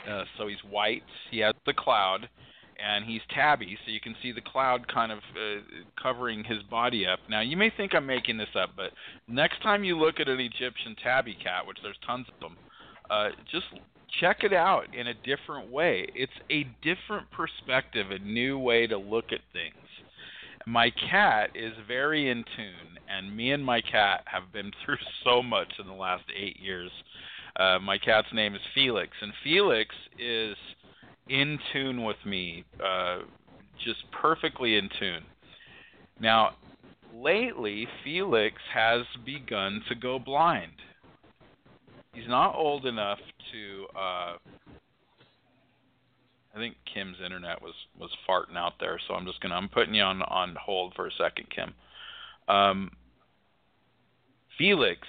Uh, 0.08 0.24
so 0.36 0.46
he's 0.46 0.62
white. 0.68 1.02
He 1.30 1.40
has 1.40 1.54
the 1.66 1.74
cloud, 1.74 2.28
and 2.78 3.04
he's 3.04 3.20
tabby, 3.34 3.76
so 3.84 3.90
you 3.90 4.00
can 4.00 4.14
see 4.22 4.32
the 4.32 4.40
cloud 4.40 4.86
kind 4.88 5.12
of 5.12 5.18
uh, 5.18 5.60
covering 6.00 6.44
his 6.44 6.62
body 6.70 7.06
up. 7.06 7.18
Now 7.28 7.40
you 7.40 7.56
may 7.56 7.70
think 7.76 7.94
I'm 7.94 8.06
making 8.06 8.38
this 8.38 8.54
up, 8.54 8.70
but 8.76 8.92
next 9.26 9.60
time 9.62 9.84
you 9.84 9.98
look 9.98 10.20
at 10.20 10.28
an 10.28 10.40
Egyptian 10.40 10.96
tabby 11.02 11.36
cat, 11.42 11.66
which 11.66 11.78
there's 11.82 11.98
tons 12.06 12.26
of 12.32 12.40
them, 12.40 12.56
uh, 13.10 13.30
just 13.50 13.66
check 14.20 14.38
it 14.42 14.52
out 14.52 14.94
in 14.94 15.08
a 15.08 15.14
different 15.14 15.70
way. 15.70 16.06
It's 16.14 16.32
a 16.50 16.64
different 16.82 17.30
perspective, 17.30 18.10
a 18.10 18.18
new 18.20 18.58
way 18.58 18.86
to 18.86 18.96
look 18.96 19.26
at 19.32 19.40
things. 19.52 19.74
My 20.68 20.90
cat 20.90 21.52
is 21.54 21.72
very 21.86 22.28
in 22.28 22.44
tune, 22.54 22.98
and 23.08 23.34
me 23.34 23.52
and 23.52 23.64
my 23.64 23.80
cat 23.80 24.22
have 24.26 24.52
been 24.52 24.70
through 24.84 24.98
so 25.24 25.42
much 25.42 25.72
in 25.78 25.86
the 25.86 25.94
last 25.94 26.24
eight 26.38 26.60
years. 26.60 26.90
Uh, 27.58 27.78
my 27.78 27.96
cat's 27.96 28.28
name 28.34 28.54
is 28.54 28.60
Felix, 28.74 29.16
and 29.22 29.32
Felix 29.42 29.94
is 30.18 30.56
in 31.30 31.58
tune 31.72 32.04
with 32.04 32.18
me, 32.26 32.64
uh, 32.84 33.20
just 33.82 34.00
perfectly 34.12 34.76
in 34.76 34.90
tune. 35.00 35.22
Now, 36.20 36.50
lately, 37.14 37.88
Felix 38.04 38.56
has 38.74 39.06
begun 39.24 39.82
to 39.88 39.94
go 39.94 40.18
blind. 40.18 40.72
He's 42.12 42.28
not 42.28 42.54
old 42.54 42.84
enough 42.84 43.20
to. 43.52 43.86
Uh, 43.98 44.36
I 46.54 46.58
think 46.58 46.76
Kim's 46.92 47.16
internet 47.24 47.60
was 47.62 47.74
was 47.98 48.10
farting 48.28 48.56
out 48.56 48.74
there, 48.80 48.98
so 49.06 49.14
I'm 49.14 49.26
just 49.26 49.40
gonna 49.40 49.54
I'm 49.54 49.68
putting 49.68 49.94
you 49.94 50.02
on 50.02 50.22
on 50.22 50.56
hold 50.60 50.94
for 50.94 51.06
a 51.06 51.12
second, 51.12 51.46
Kim. 51.50 51.74
Um, 52.48 52.90
Felix 54.56 55.06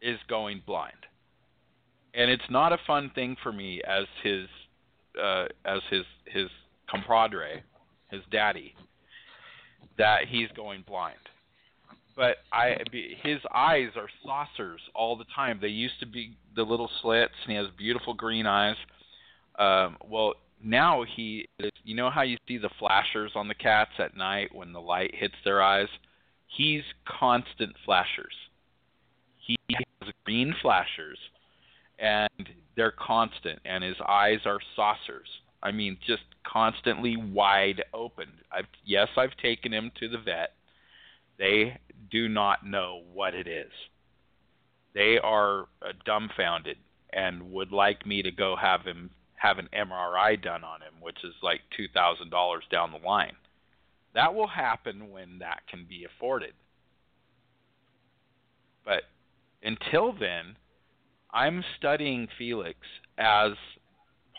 is 0.00 0.18
going 0.28 0.62
blind, 0.66 1.06
and 2.14 2.30
it's 2.30 2.50
not 2.50 2.72
a 2.72 2.78
fun 2.86 3.10
thing 3.14 3.36
for 3.42 3.52
me 3.52 3.82
as 3.86 4.04
his 4.22 4.46
uh, 5.20 5.46
as 5.64 5.80
his 5.90 6.04
his 6.26 6.48
compadre, 6.88 7.62
his 8.10 8.22
daddy, 8.30 8.74
that 9.98 10.28
he's 10.28 10.48
going 10.56 10.84
blind. 10.86 11.16
But 12.16 12.38
I, 12.52 12.76
his 13.22 13.38
eyes 13.54 13.90
are 13.94 14.08
saucers 14.24 14.80
all 14.92 15.16
the 15.16 15.26
time. 15.36 15.58
They 15.62 15.68
used 15.68 16.00
to 16.00 16.06
be 16.06 16.36
the 16.56 16.64
little 16.64 16.90
slits, 17.00 17.34
and 17.44 17.52
he 17.52 17.56
has 17.56 17.68
beautiful 17.76 18.12
green 18.12 18.44
eyes. 18.44 18.74
Um, 19.58 19.96
well, 20.08 20.34
now 20.62 21.04
he, 21.16 21.48
you 21.84 21.94
know 21.94 22.10
how 22.10 22.22
you 22.22 22.36
see 22.46 22.58
the 22.58 22.70
flashers 22.78 23.32
on 23.34 23.48
the 23.48 23.54
cats 23.54 23.92
at 23.98 24.16
night 24.16 24.54
when 24.54 24.72
the 24.72 24.80
light 24.80 25.14
hits 25.14 25.34
their 25.44 25.62
eyes. 25.62 25.88
He's 26.46 26.82
constant 27.06 27.74
flashers. 27.84 28.34
He 29.38 29.56
has 29.70 30.12
green 30.24 30.54
flashers, 30.60 31.18
and 31.98 32.28
they're 32.76 32.92
constant, 32.92 33.60
and 33.64 33.82
his 33.82 33.96
eyes 34.06 34.40
are 34.46 34.60
saucers. 34.76 35.28
I 35.62 35.72
mean, 35.72 35.98
just 36.06 36.22
constantly 36.44 37.16
wide 37.16 37.82
open. 37.92 38.28
I've 38.52 38.66
yes, 38.84 39.08
I've 39.16 39.36
taken 39.42 39.72
him 39.72 39.90
to 39.98 40.08
the 40.08 40.18
vet. 40.18 40.54
They 41.38 41.78
do 42.10 42.28
not 42.28 42.66
know 42.66 43.02
what 43.12 43.34
it 43.34 43.46
is. 43.46 43.72
They 44.94 45.18
are 45.18 45.62
uh, 45.82 45.92
dumbfounded 46.04 46.76
and 47.12 47.52
would 47.52 47.72
like 47.72 48.06
me 48.06 48.22
to 48.22 48.30
go 48.30 48.56
have 48.56 48.82
him 48.82 49.10
have 49.38 49.58
an 49.58 49.68
MRI 49.72 50.40
done 50.40 50.64
on 50.64 50.80
him, 50.80 50.94
which 51.00 51.24
is 51.24 51.34
like 51.42 51.60
two 51.76 51.86
thousand 51.94 52.30
dollars 52.30 52.64
down 52.70 52.92
the 52.92 53.06
line. 53.06 53.36
That 54.14 54.34
will 54.34 54.48
happen 54.48 55.10
when 55.10 55.38
that 55.38 55.60
can 55.68 55.86
be 55.88 56.04
afforded. 56.04 56.54
But 58.84 59.02
until 59.62 60.12
then, 60.12 60.56
I'm 61.32 61.62
studying 61.76 62.26
Felix 62.38 62.78
as 63.18 63.52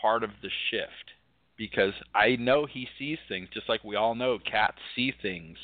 part 0.00 0.24
of 0.24 0.30
the 0.42 0.50
shift 0.70 1.12
because 1.56 1.92
I 2.14 2.36
know 2.36 2.66
he 2.66 2.88
sees 2.98 3.18
things 3.28 3.48
just 3.52 3.68
like 3.68 3.84
we 3.84 3.96
all 3.96 4.14
know 4.14 4.38
cats 4.38 4.78
see 4.96 5.12
things. 5.22 5.56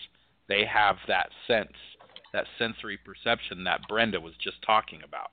They 0.49 0.65
have 0.65 0.97
that 1.09 1.31
sense, 1.49 1.73
that 2.33 2.45
sensory 2.59 2.99
perception 2.99 3.65
that 3.65 3.89
Brenda 3.89 4.21
was 4.21 4.35
just 4.43 4.63
talking 4.65 5.01
about. 5.03 5.31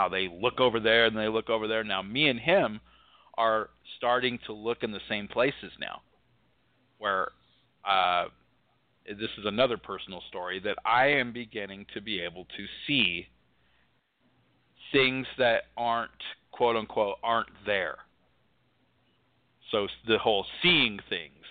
How 0.00 0.08
they 0.08 0.30
look 0.32 0.60
over 0.60 0.80
there 0.80 1.04
and 1.04 1.14
they 1.14 1.28
look 1.28 1.50
over 1.50 1.68
there. 1.68 1.84
Now, 1.84 2.00
me 2.00 2.30
and 2.30 2.40
him 2.40 2.80
are 3.36 3.68
starting 3.98 4.38
to 4.46 4.54
look 4.54 4.78
in 4.82 4.92
the 4.92 5.00
same 5.10 5.28
places 5.28 5.72
now. 5.78 6.00
Where 6.96 7.32
uh, 7.86 8.28
this 9.06 9.28
is 9.36 9.44
another 9.44 9.76
personal 9.76 10.22
story 10.30 10.58
that 10.60 10.78
I 10.86 11.08
am 11.08 11.34
beginning 11.34 11.84
to 11.92 12.00
be 12.00 12.18
able 12.18 12.46
to 12.46 12.64
see 12.86 13.28
things 14.90 15.26
that 15.36 15.64
aren't 15.76 16.10
quote 16.50 16.76
unquote 16.76 17.16
aren't 17.22 17.50
there. 17.66 17.98
So 19.70 19.86
the 20.08 20.16
whole 20.16 20.46
seeing 20.62 20.98
things, 21.10 21.44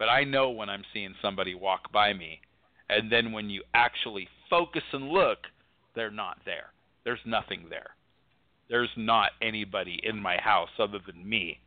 but 0.00 0.08
I 0.08 0.24
know 0.24 0.50
when 0.50 0.68
I'm 0.68 0.82
seeing 0.92 1.14
somebody 1.22 1.54
walk 1.54 1.92
by 1.92 2.12
me, 2.12 2.40
and 2.90 3.10
then 3.12 3.30
when 3.30 3.48
you 3.50 3.62
actually 3.72 4.26
focus 4.50 4.82
and 4.92 5.10
look, 5.10 5.38
they're 5.94 6.10
not 6.10 6.38
there. 6.44 6.73
There's 7.04 7.20
nothing 7.24 7.66
there. 7.68 7.90
There's 8.68 8.90
not 8.96 9.32
anybody 9.42 10.00
in 10.02 10.18
my 10.18 10.36
house 10.38 10.70
other 10.78 10.98
than 11.04 11.28
me. 11.28 11.60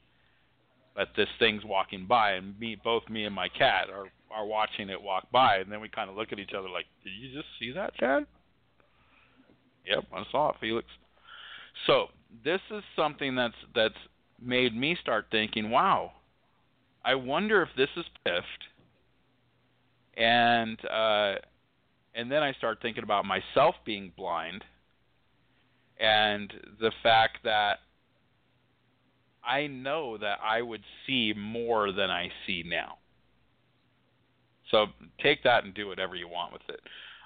But 0.96 1.10
this 1.16 1.30
thing's 1.38 1.64
walking 1.64 2.08
by, 2.08 2.32
and 2.32 2.60
me, 2.60 2.76
both 2.84 3.08
me 3.08 3.26
and 3.26 3.36
my 3.36 3.50
cat 3.50 3.90
are 3.90 4.08
are 4.30 4.46
watching 4.46 4.90
it 4.90 5.02
walk 5.02 5.32
by, 5.32 5.58
and 5.58 5.72
then 5.72 5.80
we 5.80 5.88
kind 5.88 6.10
of 6.10 6.18
look 6.18 6.34
at 6.34 6.40
each 6.40 6.54
other 6.58 6.70
like, 6.70 6.86
"Did 7.04 7.12
you 7.12 7.34
just 7.34 7.48
see 7.60 7.72
that, 7.72 7.96
Chad?" 7.96 8.26
Yep, 9.86 10.06
I 10.12 10.24
saw 10.32 10.50
it, 10.50 10.56
Felix. 10.60 10.88
So 11.86 12.08
this 12.44 12.62
is 12.72 12.84
something 12.96 13.36
that's 13.36 13.56
that's 13.76 13.96
made 14.42 14.76
me 14.76 14.98
start 15.02 15.28
thinking, 15.32 15.70
wow, 15.70 16.12
I 17.04 17.16
wonder 17.16 17.62
if 17.62 17.70
this 17.78 17.90
is 17.96 18.06
piffed. 18.24 18.64
And 20.18 20.78
uh, 20.86 21.36
and 22.16 22.32
then 22.32 22.42
I 22.44 22.54
start 22.54 22.80
thinking 22.82 23.04
about 23.04 23.26
myself 23.26 23.76
being 23.86 24.12
blind, 24.18 24.64
and 26.00 26.54
the 26.80 26.91
fact 27.04 27.39
that 27.43 27.80
I 29.45 29.68
know 29.68 30.18
that 30.18 30.39
I 30.43 30.62
would 30.62 30.84
see 31.06 31.34
more 31.36 31.91
than 31.91 32.10
I 32.10 32.30
see 32.45 32.64
now. 32.66 32.98
So 34.72 34.88
take 35.22 35.43
that 35.43 35.64
and 35.64 35.74
do 35.74 35.88
whatever 35.88 36.16
you 36.16 36.28
want 36.28 36.52
with 36.52 36.64
it. 36.68 36.82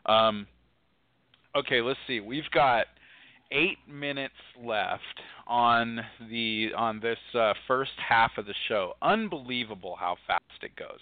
Um, 0.06 0.48
okay, 1.56 1.82
let's 1.82 2.00
see. 2.08 2.20
We've 2.20 2.50
got 2.54 2.86
eight 3.52 3.80
minutes 3.90 4.36
left 4.64 5.02
on 5.48 6.00
the 6.30 6.70
on 6.78 7.00
this 7.00 7.18
uh, 7.34 7.54
first 7.68 7.92
half 7.98 8.32
of 8.38 8.46
the 8.46 8.54
show. 8.68 8.94
Unbelievable 9.02 9.98
how 10.00 10.16
fast 10.28 10.64
it 10.64 10.76
goes. 10.76 11.00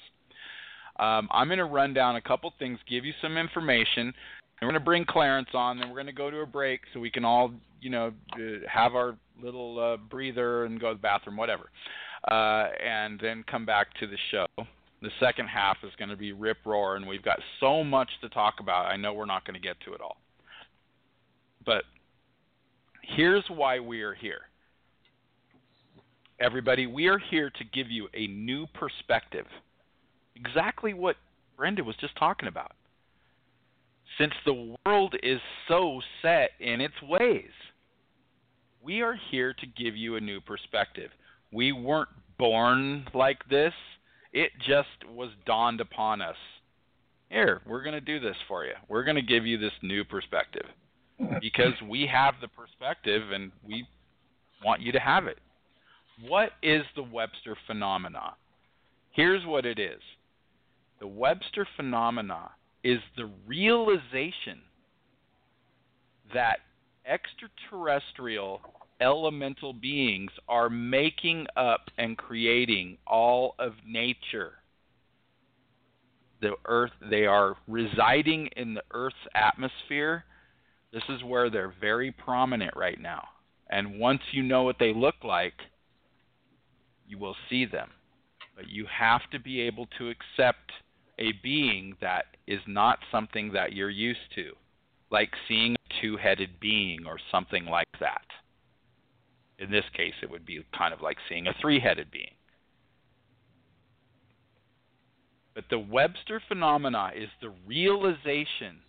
Um, 1.00 1.30
I'm 1.32 1.48
going 1.48 1.60
to 1.60 1.66
run 1.66 1.94
down 1.94 2.18
a 2.18 2.22
couple 2.22 2.52
things, 2.60 2.78
give 2.90 3.06
you 3.06 3.14
some 3.22 3.38
information, 3.38 4.14
and 4.60 4.68
we're 4.68 4.72
going 4.72 4.82
to 4.82 4.86
bring 4.86 5.06
Clarence 5.06 5.50
on. 5.54 5.80
and 5.80 5.90
we're 5.90 5.96
going 5.96 6.08
to 6.08 6.14
go 6.14 6.30
to 6.30 6.40
a 6.40 6.46
break 6.46 6.82
so 6.94 7.00
we 7.00 7.10
can 7.10 7.24
all, 7.24 7.52
you 7.82 7.90
know, 7.90 8.12
uh, 8.34 8.68
have 8.70 8.96
our 8.96 9.16
little 9.42 9.80
uh, 9.80 9.98
breather 9.98 10.66
and 10.66 10.80
go 10.80 10.90
to 10.90 10.96
the 10.96 11.02
bathroom, 11.02 11.38
whatever, 11.38 11.70
uh, 12.30 12.68
and 12.84 13.20
then 13.20 13.44
come 13.50 13.66
back 13.66 13.94
to 14.00 14.08
the 14.08 14.18
show. 14.32 14.48
The 15.02 15.12
second 15.20 15.48
half 15.48 15.78
is 15.84 15.92
going 15.98 16.10
to 16.10 16.18
be 16.18 16.34
rip 16.34 16.58
roar, 16.66 16.98
and 16.98 17.08
we've 17.08 17.24
got 17.24 17.40
so 17.62 17.86
much 17.86 18.10
to 18.22 18.30
talk 18.30 18.56
about. 18.60 18.88
I 18.88 18.98
know 18.98 19.14
we're 19.14 19.26
not 19.26 19.46
going 19.46 19.60
to 19.60 19.66
get 19.66 19.80
to 19.86 19.94
it 19.94 20.02
all, 20.02 20.18
but 21.66 21.84
here's 23.02 23.46
why 23.48 23.80
we 23.80 24.02
are 24.02 24.14
here. 24.14 24.42
Everybody, 26.42 26.86
we 26.86 27.08
are 27.08 27.20
here 27.20 27.50
to 27.50 27.64
give 27.74 27.90
you 27.90 28.10
a 28.14 28.28
new 28.28 28.68
perspective. 28.68 29.46
Exactly 30.36 30.94
what 30.94 31.16
Brenda 31.58 31.84
was 31.84 31.96
just 31.98 32.16
talking 32.18 32.48
about. 32.48 32.72
Since 34.20 34.34
the 34.46 34.76
world 34.86 35.16
is 35.24 35.40
so 35.70 36.02
set 36.22 36.52
in 36.60 36.82
its 36.82 37.02
ways, 37.02 37.52
we 38.84 39.02
are 39.02 39.18
here 39.32 39.54
to 39.54 39.66
give 39.66 39.96
you 39.96 40.18
a 40.18 40.22
new 40.22 40.42
perspective. 40.42 41.10
We 41.54 41.72
weren't 41.72 42.10
born 42.38 43.08
like 43.14 43.48
this, 43.50 43.74
it 44.34 44.52
just 44.60 44.90
was 45.10 45.30
dawned 45.46 45.80
upon 45.80 46.22
us. 46.22 46.36
Here, 47.30 47.62
we're 47.66 47.82
going 47.84 47.94
to 47.94 48.02
do 48.02 48.20
this 48.20 48.36
for 48.48 48.66
you. 48.66 48.74
We're 48.90 49.04
going 49.04 49.16
to 49.16 49.22
give 49.22 49.46
you 49.46 49.58
this 49.58 49.72
new 49.82 50.04
perspective 50.04 50.66
because 51.42 51.74
we 51.88 52.10
have 52.12 52.36
the 52.42 52.48
perspective 52.50 53.32
and 53.32 53.52
we 53.66 53.88
want 54.66 54.82
you 54.82 54.92
to 54.92 55.00
have 55.00 55.28
it. 55.28 55.38
What 56.28 56.52
is 56.62 56.84
the 56.96 57.04
Webster 57.04 57.56
phenomena? 57.68 58.34
Here's 59.12 59.46
what 59.46 59.66
it 59.66 59.80
is 59.80 60.02
the 61.00 61.08
Webster 61.08 61.66
phenomena 61.78 62.50
is 62.84 63.00
the 63.18 63.30
realization 63.46 64.62
that 66.34 66.60
extraterrestrial 67.06 68.62
elemental 69.02 69.74
beings 69.74 70.32
are 70.48 70.70
making 70.70 71.48
up 71.56 71.90
and 71.98 72.18
creating 72.18 72.98
all 73.08 73.56
of 73.60 73.74
nature. 73.86 74.54
The 76.42 76.54
earth 76.66 76.92
they 77.10 77.26
are 77.26 77.56
residing 77.68 78.48
in 78.56 78.74
the 78.74 78.84
earth's 78.92 79.16
atmosphere. 79.36 80.24
This 80.94 81.04
is 81.10 81.24
where 81.24 81.50
they're 81.50 81.74
very 81.82 82.12
prominent 82.12 82.76
right 82.76 83.00
now. 83.00 83.24
And 83.70 84.00
once 84.00 84.22
you 84.32 84.42
know 84.42 84.64
what 84.64 84.78
they 84.80 84.94
look 84.94 85.16
like, 85.24 85.54
you 87.08 87.18
will 87.18 87.36
see 87.50 87.66
them. 87.66 87.90
But 88.56 88.70
you 88.70 88.86
have 88.92 89.22
to 89.32 89.40
be 89.40 89.62
able 89.62 89.88
to 89.98 90.10
accept 90.10 90.72
a 91.20 91.34
being 91.44 91.96
that 92.02 92.26
is 92.50 92.60
not 92.68 92.98
something 93.12 93.52
that 93.54 93.74
you're 93.74 93.92
used 93.92 94.34
to, 94.34 94.54
like 95.12 95.30
seeing 95.48 95.76
a 95.76 96.02
two 96.02 96.18
headed 96.18 96.60
being 96.60 97.06
or 97.06 97.20
something 97.32 97.66
like 97.66 97.88
that. 98.00 98.26
In 99.60 99.70
this 99.70 99.86
case, 99.96 100.16
it 100.24 100.32
would 100.32 100.48
be 100.48 100.66
kind 100.76 100.92
of 100.92 101.02
like 101.02 101.18
seeing 101.30 101.46
a 101.46 101.54
three 101.62 101.80
headed 101.80 102.10
being. 102.10 102.34
But 105.54 105.66
the 105.70 105.78
Webster 105.78 106.42
phenomena 106.48 107.12
is 107.16 107.30
the 107.40 107.54
realization, 107.68 108.80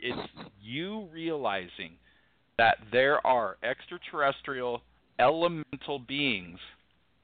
it's 0.00 0.28
you 0.60 1.06
realizing 1.12 1.92
that 2.56 2.78
there 2.90 3.24
are 3.24 3.56
extraterrestrial 3.62 4.82
elemental 5.20 6.00
beings 6.00 6.58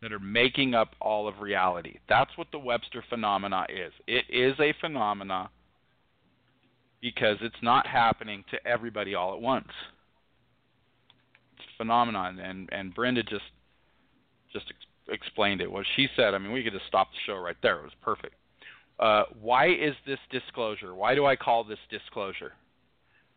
that 0.05 0.13
are 0.13 0.21
making 0.21 0.75
up 0.75 0.91
all 1.01 1.27
of 1.27 1.41
reality. 1.41 1.97
That's 2.11 2.31
what 2.37 2.49
the 2.53 2.59
Webster 2.59 3.03
phenomena 3.09 3.65
is. 3.71 3.91
It 4.07 4.27
is 4.29 4.53
a 4.61 4.75
phenomena 4.79 5.49
because 7.01 7.39
it's 7.41 7.57
not 7.63 7.87
happening 7.87 8.45
to 8.51 8.59
everybody 8.67 9.15
all 9.15 9.33
at 9.33 9.41
once. 9.41 9.71
It's 11.57 11.65
a 11.75 11.77
phenomenon, 11.79 12.39
and 12.39 12.69
and 12.71 12.95
Brenda 12.95 13.23
just 13.23 13.47
just 14.53 14.67
ex- 14.69 15.23
explained 15.23 15.63
it. 15.63 15.73
What 15.73 15.87
she 15.97 16.07
said. 16.15 16.35
I 16.35 16.39
mean, 16.39 16.53
we 16.53 16.63
could 16.63 16.75
just 16.75 16.87
stop 16.87 17.09
the 17.11 17.19
show 17.25 17.39
right 17.39 17.57
there. 17.63 17.79
It 17.79 17.85
was 17.85 17.93
perfect. 18.03 18.35
Uh, 19.01 19.23
why 19.41 19.69
is 19.71 19.95
this 20.07 20.19
disclosure? 20.31 20.95
Why 20.95 21.15
do 21.15 21.25
I 21.25 21.35
call 21.35 21.65
this 21.65 21.79
disclosure? 21.89 22.53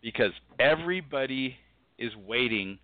Because 0.01 0.34
everybody 0.59 1.55
is 1.97 2.11
waiting 2.28 2.78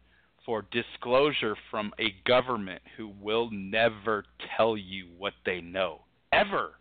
for 0.46 0.66
disclosure 0.72 1.56
from 1.72 1.94
a 2.00 2.14
government 2.28 2.82
who 2.98 3.12
will 3.22 3.50
never 3.52 4.26
tell 4.58 4.76
you 4.78 5.08
what 5.18 5.34
they 5.46 5.62
know. 5.62 6.02
Ever. 6.32 6.72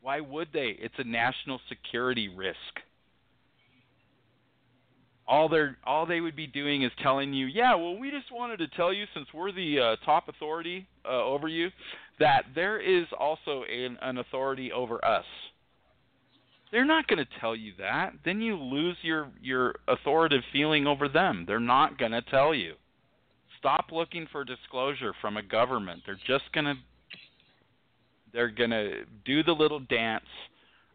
Why 0.00 0.20
would 0.20 0.48
they? 0.52 0.76
It's 0.78 0.94
a 0.98 1.04
national 1.04 1.60
security 1.68 2.28
risk. 2.28 2.58
All 5.26 5.48
they 5.48 5.68
all 5.84 6.04
they 6.04 6.20
would 6.20 6.36
be 6.36 6.46
doing 6.46 6.82
is 6.82 6.92
telling 7.02 7.32
you, 7.32 7.46
yeah, 7.46 7.74
well, 7.74 7.96
we 7.96 8.10
just 8.10 8.30
wanted 8.30 8.58
to 8.58 8.68
tell 8.68 8.92
you 8.92 9.06
since 9.14 9.26
we're 9.32 9.52
the 9.52 9.80
uh, 9.80 10.04
top 10.04 10.28
authority 10.28 10.86
uh, 11.06 11.24
over 11.24 11.48
you, 11.48 11.70
that 12.20 12.44
there 12.54 12.78
is 12.78 13.06
also 13.18 13.62
an, 13.62 13.96
an 14.02 14.18
authority 14.18 14.70
over 14.70 15.02
us. 15.02 15.24
They're 16.70 16.84
not 16.84 17.06
going 17.06 17.24
to 17.24 17.40
tell 17.40 17.56
you 17.56 17.72
that. 17.78 18.12
Then 18.24 18.42
you 18.42 18.56
lose 18.56 18.96
your 19.00 19.30
your 19.40 19.76
authoritative 19.88 20.44
feeling 20.52 20.86
over 20.86 21.08
them. 21.08 21.44
They're 21.46 21.60
not 21.60 21.98
going 21.98 22.12
to 22.12 22.20
tell 22.20 22.54
you. 22.54 22.74
Stop 23.64 23.86
looking 23.92 24.26
for 24.30 24.44
disclosure 24.44 25.14
from 25.22 25.38
a 25.38 25.42
government. 25.42 26.02
They're 26.04 26.18
just 26.26 26.52
going 26.52 26.66
to 26.66 26.74
they're 28.30 28.50
going 28.50 28.68
to 28.68 29.04
do 29.24 29.42
the 29.42 29.52
little 29.52 29.80
dance 29.80 30.26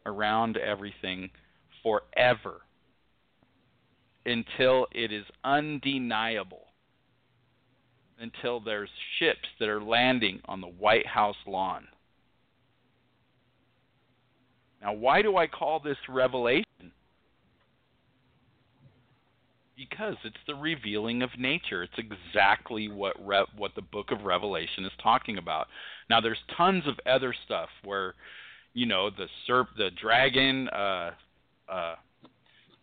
around 0.06 0.56
everything 0.56 1.32
forever 1.82 2.58
until 4.24 4.86
it 4.92 5.12
is 5.12 5.24
undeniable. 5.44 6.68
Until 8.20 8.60
there's 8.60 8.90
ships 9.18 9.48
that 9.60 9.68
are 9.68 9.82
landing 9.82 10.40
on 10.46 10.62
the 10.62 10.68
White 10.68 11.08
House 11.08 11.38
lawn. 11.48 11.88
Now, 14.80 14.94
why 14.94 15.24
do 15.24 15.38
I 15.38 15.48
call 15.48 15.80
this 15.80 15.98
revelation? 16.08 16.66
Because 19.80 20.18
it's 20.26 20.36
the 20.46 20.56
revealing 20.56 21.22
of 21.22 21.30
nature. 21.38 21.84
It's 21.84 21.94
exactly 21.98 22.90
what 22.90 23.16
Re- 23.26 23.46
what 23.56 23.76
the 23.76 23.82
book 23.82 24.12
of 24.12 24.26
Revelation 24.26 24.84
is 24.84 24.92
talking 25.02 25.38
about. 25.38 25.68
Now, 26.10 26.20
there's 26.20 26.38
tons 26.58 26.84
of 26.86 26.96
other 27.06 27.34
stuff 27.46 27.70
where, 27.86 28.16
you 28.74 28.86
know, 28.86 29.10
the 29.10 29.28
serp, 29.48 29.68
the 29.78 29.90
dragon, 29.92 30.68
uh, 30.68 31.12
uh, 31.70 31.96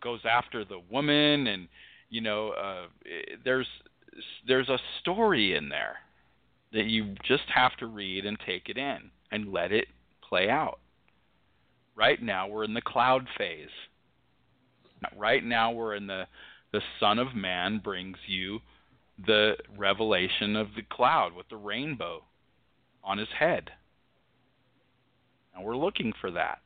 goes 0.01 0.21
after 0.27 0.65
the 0.65 0.81
woman, 0.89 1.45
and 1.45 1.67
you 2.09 2.21
know, 2.21 2.49
uh, 2.49 2.87
there's 3.45 3.67
there's 4.47 4.69
a 4.69 4.79
story 5.01 5.55
in 5.55 5.69
there 5.69 5.97
that 6.73 6.85
you 6.85 7.13
just 7.27 7.43
have 7.53 7.75
to 7.77 7.85
read 7.85 8.25
and 8.25 8.37
take 8.43 8.69
it 8.69 8.77
in 8.77 9.11
and 9.31 9.53
let 9.53 9.71
it 9.71 9.87
play 10.27 10.49
out. 10.49 10.79
Right 11.95 12.21
now 12.21 12.47
we're 12.47 12.63
in 12.63 12.73
the 12.73 12.81
cloud 12.81 13.27
phase. 13.37 13.69
Right 15.15 15.43
now 15.43 15.71
we're 15.71 15.93
in 15.93 16.07
the 16.07 16.25
the 16.71 16.81
Son 16.99 17.19
of 17.19 17.35
Man 17.35 17.79
brings 17.83 18.17
you 18.27 18.59
the 19.25 19.55
revelation 19.77 20.55
of 20.55 20.67
the 20.75 20.83
cloud 20.83 21.33
with 21.33 21.47
the 21.49 21.57
rainbow 21.57 22.23
on 23.03 23.17
his 23.17 23.29
head. 23.39 23.71
And 25.55 25.65
we're 25.65 25.77
looking 25.77 26.13
for 26.21 26.29
that. 26.31 26.59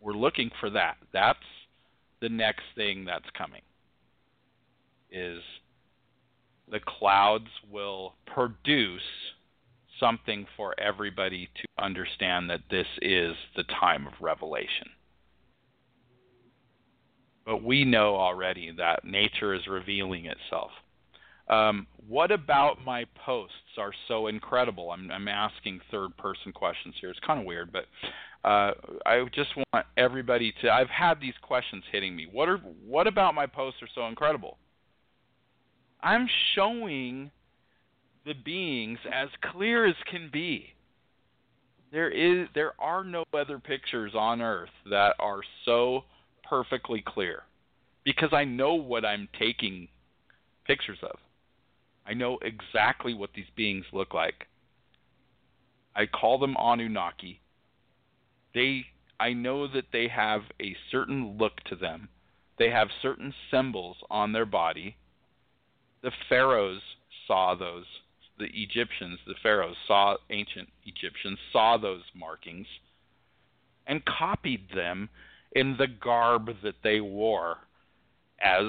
We're 0.00 0.12
looking 0.12 0.50
for 0.60 0.70
that. 0.70 0.96
That's 1.12 1.38
the 2.20 2.28
next 2.28 2.62
thing 2.76 3.04
that's 3.04 3.28
coming. 3.36 3.62
Is 5.10 5.42
the 6.70 6.80
clouds 6.80 7.48
will 7.70 8.14
produce 8.26 9.02
something 9.98 10.46
for 10.56 10.78
everybody 10.78 11.48
to 11.56 11.82
understand 11.82 12.50
that 12.50 12.60
this 12.70 12.86
is 13.02 13.34
the 13.56 13.64
time 13.64 14.06
of 14.06 14.12
revelation. 14.20 14.88
But 17.48 17.62
we 17.62 17.86
know 17.86 18.14
already 18.14 18.70
that 18.76 19.06
nature 19.06 19.54
is 19.54 19.66
revealing 19.66 20.26
itself. 20.26 20.70
Um, 21.48 21.86
what 22.06 22.30
about 22.30 22.84
my 22.84 23.06
posts 23.24 23.78
are 23.78 23.92
so 24.06 24.26
incredible? 24.26 24.90
I'm, 24.90 25.10
I'm 25.10 25.28
asking 25.28 25.80
third 25.90 26.14
person 26.18 26.52
questions 26.52 26.94
here. 27.00 27.08
It's 27.08 27.18
kind 27.26 27.40
of 27.40 27.46
weird, 27.46 27.72
but 27.72 27.86
uh, 28.46 28.72
I 29.06 29.24
just 29.34 29.48
want 29.56 29.86
everybody 29.96 30.52
to. 30.60 30.70
I've 30.70 30.90
had 30.90 31.22
these 31.22 31.32
questions 31.40 31.84
hitting 31.90 32.14
me. 32.14 32.28
What 32.30 32.50
are 32.50 32.58
what 32.86 33.06
about 33.06 33.34
my 33.34 33.46
posts 33.46 33.80
are 33.80 33.88
so 33.94 34.06
incredible? 34.08 34.58
I'm 36.02 36.28
showing 36.54 37.30
the 38.26 38.34
beings 38.34 38.98
as 39.10 39.30
clear 39.52 39.86
as 39.86 39.96
can 40.10 40.28
be. 40.30 40.74
There 41.90 42.10
is 42.10 42.46
there 42.54 42.72
are 42.78 43.04
no 43.04 43.24
other 43.32 43.58
pictures 43.58 44.12
on 44.14 44.42
earth 44.42 44.68
that 44.90 45.14
are 45.18 45.40
so 45.64 46.04
perfectly 46.48 47.02
clear 47.06 47.42
because 48.04 48.30
I 48.32 48.44
know 48.44 48.74
what 48.74 49.04
I'm 49.04 49.28
taking 49.38 49.88
pictures 50.66 50.98
of. 51.02 51.18
I 52.06 52.14
know 52.14 52.38
exactly 52.42 53.12
what 53.14 53.30
these 53.34 53.50
beings 53.54 53.84
look 53.92 54.14
like. 54.14 54.46
I 55.94 56.06
call 56.06 56.38
them 56.38 56.56
Anunnaki. 56.58 57.40
They 58.54 58.86
I 59.20 59.32
know 59.32 59.66
that 59.66 59.86
they 59.92 60.08
have 60.08 60.42
a 60.60 60.76
certain 60.90 61.36
look 61.38 61.60
to 61.64 61.74
them. 61.74 62.08
They 62.58 62.70
have 62.70 62.88
certain 63.02 63.34
symbols 63.50 63.96
on 64.10 64.32
their 64.32 64.46
body. 64.46 64.96
The 66.02 66.12
pharaohs 66.28 66.80
saw 67.26 67.54
those. 67.54 67.84
The 68.38 68.48
Egyptians, 68.54 69.18
the 69.26 69.34
pharaohs 69.42 69.76
saw 69.86 70.16
ancient 70.30 70.68
Egyptians 70.86 71.38
saw 71.52 71.76
those 71.76 72.02
markings 72.14 72.68
and 73.86 74.04
copied 74.04 74.68
them 74.74 75.08
in 75.52 75.76
the 75.78 75.86
garb 75.86 76.50
that 76.62 76.82
they 76.82 77.00
wore 77.00 77.58
as 78.40 78.66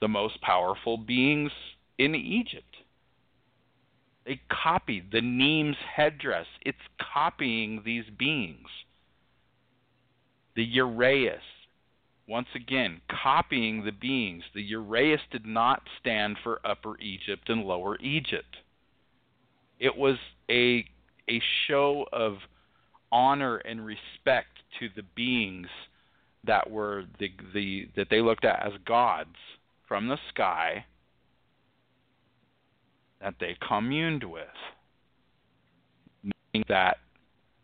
the 0.00 0.08
most 0.08 0.40
powerful 0.42 0.96
beings 0.96 1.52
in 1.98 2.14
Egypt. 2.14 2.76
They 4.26 4.40
copied 4.50 5.12
the 5.12 5.20
Nemes 5.20 5.76
headdress. 5.76 6.46
It's 6.62 6.78
copying 7.14 7.82
these 7.84 8.04
beings. 8.18 8.66
The 10.56 10.66
Uraeus, 10.66 11.42
once 12.26 12.48
again, 12.54 13.00
copying 13.08 13.84
the 13.84 13.92
beings. 13.92 14.42
The 14.52 14.72
Uraeus 14.72 15.20
did 15.30 15.46
not 15.46 15.82
stand 16.00 16.38
for 16.42 16.60
Upper 16.64 16.98
Egypt 16.98 17.48
and 17.48 17.62
Lower 17.62 17.96
Egypt. 18.00 18.56
It 19.78 19.96
was 19.96 20.16
a 20.50 20.84
a 21.28 21.42
show 21.66 22.06
of 22.12 22.36
honor 23.10 23.56
and 23.56 23.84
respect 23.84 24.58
to 24.78 24.88
the 24.94 25.02
beings 25.14 25.66
that 26.46 26.70
were 26.70 27.04
the 27.18 27.30
the 27.54 27.88
that 27.96 28.08
they 28.10 28.20
looked 28.20 28.44
at 28.44 28.64
as 28.66 28.72
gods 28.84 29.36
from 29.86 30.08
the 30.08 30.18
sky 30.28 30.84
that 33.20 33.34
they 33.40 33.56
communed 33.66 34.24
with. 34.24 34.46
Meaning 36.22 36.64
that 36.68 36.98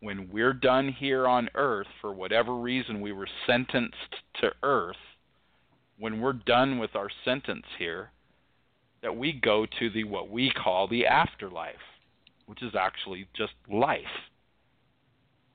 when 0.01 0.28
we're 0.33 0.53
done 0.53 0.89
here 0.89 1.26
on 1.28 1.49
earth, 1.55 1.87
for 2.01 2.12
whatever 2.12 2.57
reason 2.57 3.01
we 3.01 3.12
were 3.12 3.28
sentenced 3.47 4.16
to 4.41 4.51
earth, 4.62 4.97
when 5.99 6.20
we're 6.20 6.33
done 6.33 6.78
with 6.78 6.97
our 6.97 7.09
sentence 7.24 7.66
here, 7.78 8.11
that 9.03 9.16
we 9.16 9.33
go 9.33 9.66
to 9.78 9.91
the 9.91 10.05
what 10.05 10.30
we 10.30 10.51
call 10.51 10.89
the 10.89 11.07
afterlife, 11.07 11.74
which 12.47 12.62
is 12.62 12.74
actually 12.74 13.26
just 13.37 13.53
life. 13.70 14.01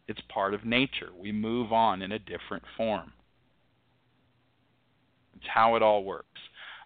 It's 0.07 0.21
part 0.29 0.53
of 0.53 0.63
nature. 0.63 1.09
We 1.17 1.33
move 1.33 1.73
on 1.73 2.01
in 2.01 2.13
a 2.13 2.19
different 2.19 2.63
form. 2.77 3.11
It's 5.37 5.49
how 5.53 5.75
it 5.75 5.83
all 5.83 6.03
works. 6.03 6.27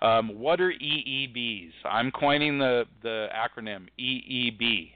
Um, 0.02 0.39
what 0.39 0.60
are 0.60 0.72
EEBs? 0.72 1.72
I'm 1.86 2.12
coining 2.12 2.58
the, 2.58 2.86
the 3.04 3.28
acronym 3.34 3.88
EEB 3.99 4.91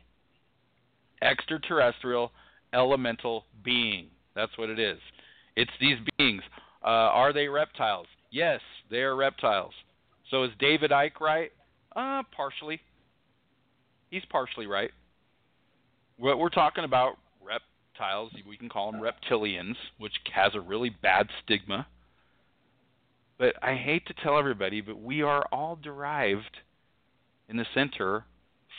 Extraterrestrial 1.22 2.32
Elemental 2.74 3.46
Being. 3.64 4.08
That's 4.36 4.58
what 4.58 4.70
it 4.70 4.80
is. 4.80 4.98
It's 5.56 5.72
these 5.80 5.98
beings. 6.18 6.42
Uh, 6.84 6.88
are 6.88 7.34
they 7.34 7.48
reptiles? 7.48 8.08
Yes, 8.32 8.60
they 8.90 8.98
are 8.98 9.16
reptiles. 9.16 9.74
So 10.30 10.44
is 10.44 10.52
David 10.60 10.92
Icke 10.92 11.20
right? 11.22 11.52
Uh, 11.96 12.24
partially. 12.36 12.82
He's 14.10 14.26
partially 14.30 14.68
right. 14.68 14.92
What 16.18 16.40
we're 16.40 16.50
talking 16.50 16.84
about 16.84 17.18
reptiles, 17.46 18.32
we 18.48 18.58
can 18.58 18.70
call 18.70 18.92
them 18.92 19.02
reptilians, 19.02 19.76
which 19.98 20.14
has 20.34 20.54
a 20.56 20.60
really 20.60 20.90
bad 20.90 21.28
stigma. 21.44 21.88
But 23.38 23.56
I 23.62 23.76
hate 23.76 24.06
to 24.08 24.14
tell 24.24 24.38
everybody, 24.38 24.82
but 24.82 25.02
we 25.02 25.22
are 25.22 25.46
all 25.52 25.78
derived 25.82 26.58
in 27.50 27.58
the 27.58 27.66
center 27.74 28.26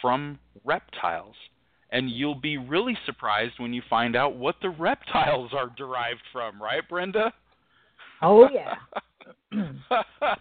from 0.01 0.39
reptiles. 0.65 1.35
And 1.91 2.11
you'll 2.11 2.35
be 2.41 2.57
really 2.57 2.97
surprised 3.07 3.55
when 3.59 3.73
you 3.73 3.83
find 3.89 4.17
out 4.17 4.35
what 4.35 4.57
the 4.61 4.71
reptiles 4.71 5.53
are 5.53 5.71
derived 5.77 6.23
from, 6.33 6.61
right, 6.61 6.87
Brenda? 6.89 7.33
Oh 8.23 8.49
yeah. 8.53 8.77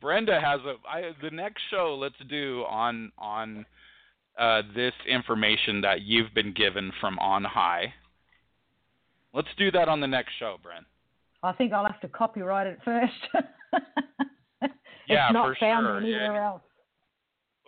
Brenda 0.00 0.40
has 0.40 0.60
a 0.60 0.76
I, 0.88 1.12
the 1.22 1.30
next 1.30 1.62
show 1.70 1.96
let's 2.00 2.14
do 2.28 2.64
on 2.68 3.12
on 3.18 3.66
uh, 4.38 4.62
this 4.74 4.94
information 5.08 5.80
that 5.82 6.02
you've 6.02 6.32
been 6.34 6.52
given 6.52 6.92
from 7.00 7.18
on 7.18 7.44
high. 7.44 7.92
Let's 9.32 9.48
do 9.58 9.70
that 9.72 9.88
on 9.88 10.00
the 10.00 10.06
next 10.06 10.32
show, 10.38 10.56
Brent. 10.62 10.86
I 11.42 11.52
think 11.52 11.72
I'll 11.72 11.86
have 11.86 12.00
to 12.00 12.08
copyright 12.08 12.66
it 12.66 12.78
first. 12.84 13.12
it's 14.62 14.72
Yeah, 15.08 15.28
not 15.32 15.46
for 15.48 15.56
found 15.58 15.84
sure. 15.84 15.98
anywhere 15.98 16.34
Yeah. 16.34 16.46
else. 16.46 16.62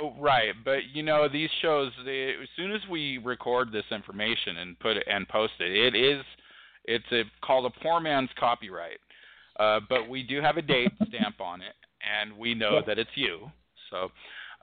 Oh, 0.00 0.14
right, 0.18 0.54
but 0.64 0.84
you 0.92 1.02
know 1.02 1.28
these 1.28 1.50
shows. 1.60 1.92
They, 2.04 2.34
as 2.42 2.48
soon 2.56 2.72
as 2.72 2.80
we 2.90 3.18
record 3.18 3.70
this 3.72 3.84
information 3.90 4.56
and 4.58 4.78
put 4.80 4.96
it 4.96 5.06
and 5.06 5.28
post 5.28 5.52
it, 5.60 5.70
it 5.70 5.94
is 5.94 6.24
it's 6.84 7.04
a, 7.12 7.22
called 7.44 7.66
a 7.66 7.80
poor 7.80 8.00
man's 8.00 8.30
copyright. 8.38 8.98
Uh, 9.60 9.80
but 9.88 10.08
we 10.08 10.22
do 10.22 10.40
have 10.40 10.56
a 10.56 10.62
date 10.62 10.92
stamp 11.08 11.40
on 11.40 11.60
it, 11.60 11.74
and 12.02 12.36
we 12.36 12.54
know 12.54 12.80
that 12.86 12.98
it's 12.98 13.10
you. 13.14 13.50
So 13.90 14.10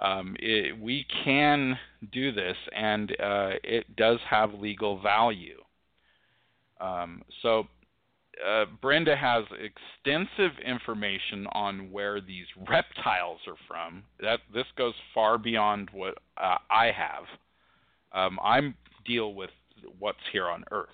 um, 0.04 0.36
it, 0.40 0.78
we 0.80 1.06
can 1.24 1.78
do 2.12 2.32
this, 2.32 2.58
and 2.76 3.12
uh, 3.12 3.52
it 3.64 3.96
does 3.96 4.20
have 4.30 4.54
legal 4.56 5.00
value. 5.00 5.60
Um, 6.82 7.22
so 7.42 7.68
uh, 8.46 8.66
Brenda 8.82 9.16
has 9.16 9.44
extensive 9.54 10.52
information 10.66 11.48
on 11.52 11.92
where 11.92 12.22
these 12.22 12.46
reptiles 12.70 13.40
are 13.48 13.58
from. 13.68 14.04
That 14.22 14.40
this 14.54 14.66
goes 14.78 14.94
far 15.14 15.38
beyond 15.38 15.90
what 15.92 16.18
uh, 16.38 16.58
I 16.70 16.92
have. 16.92 17.24
Um, 18.14 18.40
I 18.42 18.74
deal 19.06 19.34
with 19.34 19.52
what's 20.00 20.18
here 20.32 20.48
on 20.48 20.64
Earth. 20.72 20.90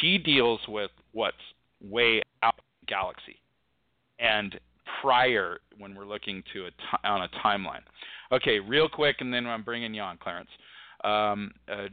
She 0.00 0.18
deals 0.18 0.60
with 0.68 0.90
what's 1.12 1.36
way 1.80 2.22
out 2.42 2.60
galaxy, 2.86 3.36
and 4.18 4.58
prior 5.00 5.58
when 5.78 5.94
we're 5.94 6.04
looking 6.04 6.42
to 6.52 6.66
a 6.66 7.08
on 7.08 7.22
a 7.22 7.28
timeline. 7.44 7.82
Okay, 8.32 8.60
real 8.60 8.88
quick, 8.88 9.16
and 9.20 9.32
then 9.32 9.46
I'm 9.46 9.62
bringing 9.62 9.94
you 9.94 10.02
on, 10.02 10.18
Clarence. 10.18 10.50
Um, 11.02 11.52
uh, 11.70 11.88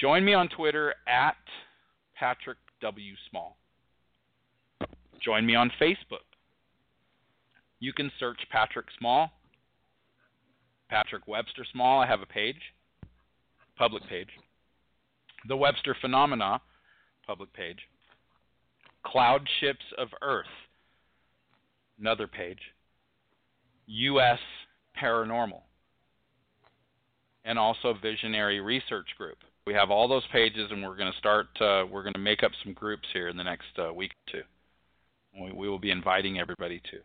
join 0.00 0.24
me 0.24 0.32
on 0.32 0.48
Twitter 0.48 0.94
at 1.06 1.36
Patrick 2.18 2.58
W. 2.80 3.14
Small. 3.30 3.56
Join 5.22 5.44
me 5.44 5.54
on 5.54 5.70
Facebook. 5.80 6.24
You 7.78 7.92
can 7.92 8.10
search 8.18 8.38
Patrick 8.50 8.86
Small, 8.98 9.30
Patrick 10.88 11.26
Webster 11.26 11.64
Small. 11.72 12.00
I 12.00 12.06
have 12.06 12.22
a 12.22 12.26
page, 12.26 12.60
public 13.76 14.02
page. 14.08 14.30
The 15.48 15.56
Webster 15.56 15.96
Phenomena, 16.00 16.60
public 17.26 17.52
page. 17.52 17.78
Cloud 19.04 19.46
Ships 19.60 19.84
of 19.98 20.08
Earth, 20.22 20.46
another 22.00 22.26
page. 22.26 22.58
U.S. 23.86 24.40
Paranormal, 25.00 25.60
and 27.44 27.58
also 27.58 27.94
Visionary 28.02 28.60
Research 28.60 29.06
Group. 29.16 29.38
We 29.66 29.74
have 29.74 29.90
all 29.90 30.06
those 30.06 30.22
pages, 30.32 30.70
and 30.70 30.80
we're 30.82 30.96
going 30.96 31.10
to 31.10 31.18
start. 31.18 31.48
Uh, 31.60 31.84
we're 31.90 32.02
going 32.02 32.12
to 32.12 32.20
make 32.20 32.44
up 32.44 32.52
some 32.62 32.72
groups 32.72 33.08
here 33.12 33.28
in 33.28 33.36
the 33.36 33.42
next 33.42 33.66
uh, 33.78 33.92
week 33.92 34.12
or 34.12 34.32
two. 34.32 34.42
We, 35.42 35.50
we 35.52 35.68
will 35.68 35.80
be 35.80 35.90
inviting 35.90 36.38
everybody 36.38 36.80
to. 36.90 36.98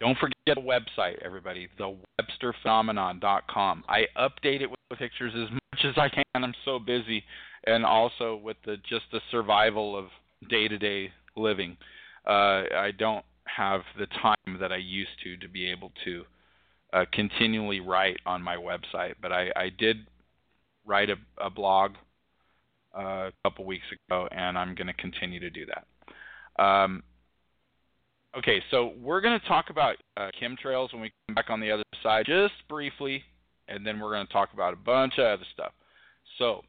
Don't 0.00 0.18
forget 0.18 0.34
the 0.46 0.60
website, 0.60 1.22
everybody, 1.24 1.68
thewebsterphenomenon.com. 1.78 3.84
I 3.88 4.06
update 4.18 4.60
it 4.60 4.68
with 4.68 4.80
pictures 4.98 5.32
as 5.36 5.52
much 5.52 5.84
as 5.84 5.94
I 5.96 6.08
can. 6.08 6.24
I'm 6.34 6.52
so 6.64 6.80
busy, 6.80 7.22
and 7.66 7.84
also 7.84 8.34
with 8.36 8.56
the 8.66 8.76
just 8.88 9.04
the 9.12 9.20
survival 9.30 9.96
of 9.96 10.06
day-to-day 10.50 11.12
living. 11.36 11.76
Uh, 12.26 12.64
I 12.74 12.90
don't 12.98 13.24
have 13.44 13.82
the 13.98 14.06
time 14.06 14.58
that 14.60 14.72
I 14.72 14.78
used 14.78 15.10
to 15.22 15.36
to 15.36 15.48
be 15.48 15.70
able 15.70 15.92
to 16.04 16.24
uh, 16.92 17.04
continually 17.12 17.78
write 17.80 18.18
on 18.26 18.42
my 18.42 18.56
website. 18.56 19.14
But 19.22 19.30
I, 19.32 19.52
I 19.54 19.70
did 19.78 20.06
write 20.84 21.10
a, 21.10 21.16
a 21.38 21.50
blog 21.50 21.92
uh, 22.96 23.28
a 23.28 23.32
couple 23.42 23.64
weeks 23.64 23.84
ago, 24.08 24.28
and 24.30 24.56
I'm 24.58 24.74
going 24.74 24.86
to 24.86 24.94
continue 24.94 25.40
to 25.40 25.50
do 25.50 25.66
that. 25.66 26.62
Um, 26.62 27.02
okay, 28.36 28.62
so 28.70 28.92
we're 29.00 29.20
going 29.20 29.38
to 29.38 29.46
talk 29.46 29.70
about 29.70 29.96
uh, 30.16 30.30
chemtrails 30.40 30.92
when 30.92 31.02
we 31.02 31.12
come 31.26 31.34
back 31.34 31.50
on 31.50 31.60
the 31.60 31.70
other 31.70 31.82
side, 32.02 32.26
just 32.26 32.54
briefly, 32.68 33.22
and 33.68 33.86
then 33.86 33.98
we're 33.98 34.12
going 34.12 34.26
to 34.26 34.32
talk 34.32 34.52
about 34.52 34.74
a 34.74 34.76
bunch 34.76 35.14
of 35.18 35.24
other 35.24 35.46
stuff. 35.52 35.72
So, 36.38 36.62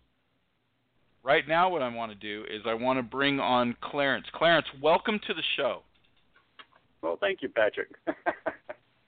right 1.23 1.47
now, 1.47 1.69
what 1.69 1.81
I 1.81 1.93
want 1.93 2.11
to 2.11 2.17
do 2.17 2.45
is 2.49 2.61
I 2.65 2.73
want 2.73 2.99
to 2.99 3.03
bring 3.03 3.39
on 3.39 3.75
Clarence. 3.81 4.25
Clarence, 4.33 4.67
welcome 4.81 5.19
to 5.27 5.33
the 5.33 5.43
show. 5.57 5.81
Well, 7.01 7.17
thank 7.19 7.41
you, 7.41 7.49
Patrick. 7.49 7.89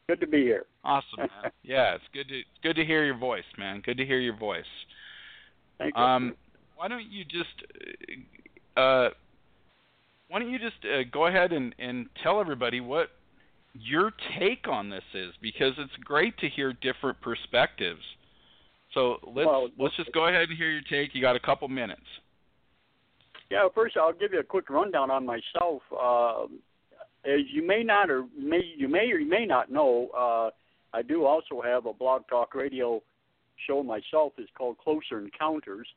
Good 0.08 0.22
to 0.22 0.28
be 0.28 0.42
here. 0.42 0.66
Awesome, 0.86 1.20
man. 1.20 1.52
yeah, 1.64 1.96
it's 1.96 2.04
good 2.14 2.30
to 2.30 2.40
it's 2.40 2.48
good 2.64 2.78
to 2.78 2.86
hear 2.86 3.04
your 3.04 3.18
voice, 3.18 3.44
man. 3.58 3.82
Good 3.86 3.98
to 3.98 4.06
hear 4.06 4.20
your 4.20 4.38
voice. 4.38 4.64
Um, 5.96 6.36
why 6.76 6.88
don't 6.88 7.10
you 7.12 7.24
just 7.24 7.50
uh, 8.76 9.10
why 10.30 10.40
don't 10.40 10.52
you 10.52 10.60
just 10.60 10.78
uh, 10.86 11.04
go 11.12 11.28
ahead 11.28 11.54
and, 11.54 11.74
and 11.80 12.08
tell 12.22 12.40
everybody 12.40 12.82
what 12.82 13.10
your 13.74 14.12
take 14.40 14.68
on 14.68 14.90
this 14.90 15.04
is 15.14 15.34
because 15.42 15.74
it's 15.78 15.96
great 16.04 16.38
to 16.40 16.50
hear 16.50 16.74
different 16.74 17.20
perspectives. 17.22 18.02
So 18.94 19.18
let's 19.28 19.48
Well, 19.48 19.70
let's 19.78 19.96
just 19.96 20.12
go 20.14 20.28
ahead 20.28 20.50
and 20.50 20.58
hear 20.58 20.72
your 20.72 20.82
take. 20.90 21.14
You 21.14 21.22
got 21.22 21.36
a 21.36 21.40
couple 21.40 21.68
minutes. 21.68 22.02
Yeah, 23.50 23.68
first 23.74 23.96
I'll 23.96 24.14
give 24.14 24.34
you 24.34 24.40
a 24.40 24.44
quick 24.44 24.70
rundown 24.70 25.10
on 25.10 25.26
myself. 25.26 25.82
Uh, 25.92 26.46
as 27.26 27.42
you 27.52 27.66
may 27.66 27.84
not 27.84 28.10
or 28.10 28.26
may 28.38 28.62
you 28.76 28.88
may 28.88 29.12
or 29.12 29.20
you 29.20 29.30
may 29.30 29.46
not 29.46 29.72
know, 29.72 30.10
uh, 30.18 30.50
I 30.98 31.02
do 31.02 31.26
also 31.26 31.62
have 31.64 31.86
a 31.86 31.94
blog 31.94 32.24
talk 32.30 32.56
radio 32.56 33.02
show 33.66 33.82
myself. 33.84 34.34
is 34.38 34.48
called 34.58 34.78
Closer 34.78 35.20
Encounters, 35.20 35.88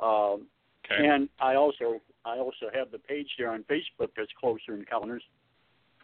um, 0.00 0.46
Okay. 0.84 1.06
and 1.06 1.28
I 1.40 1.54
also 1.54 2.00
I 2.24 2.38
also 2.38 2.66
have 2.74 2.90
the 2.90 2.98
page 2.98 3.28
there 3.38 3.50
on 3.50 3.64
Facebook 3.64 4.10
that's 4.16 4.32
Closer 4.38 4.74
Encounters, 4.74 5.22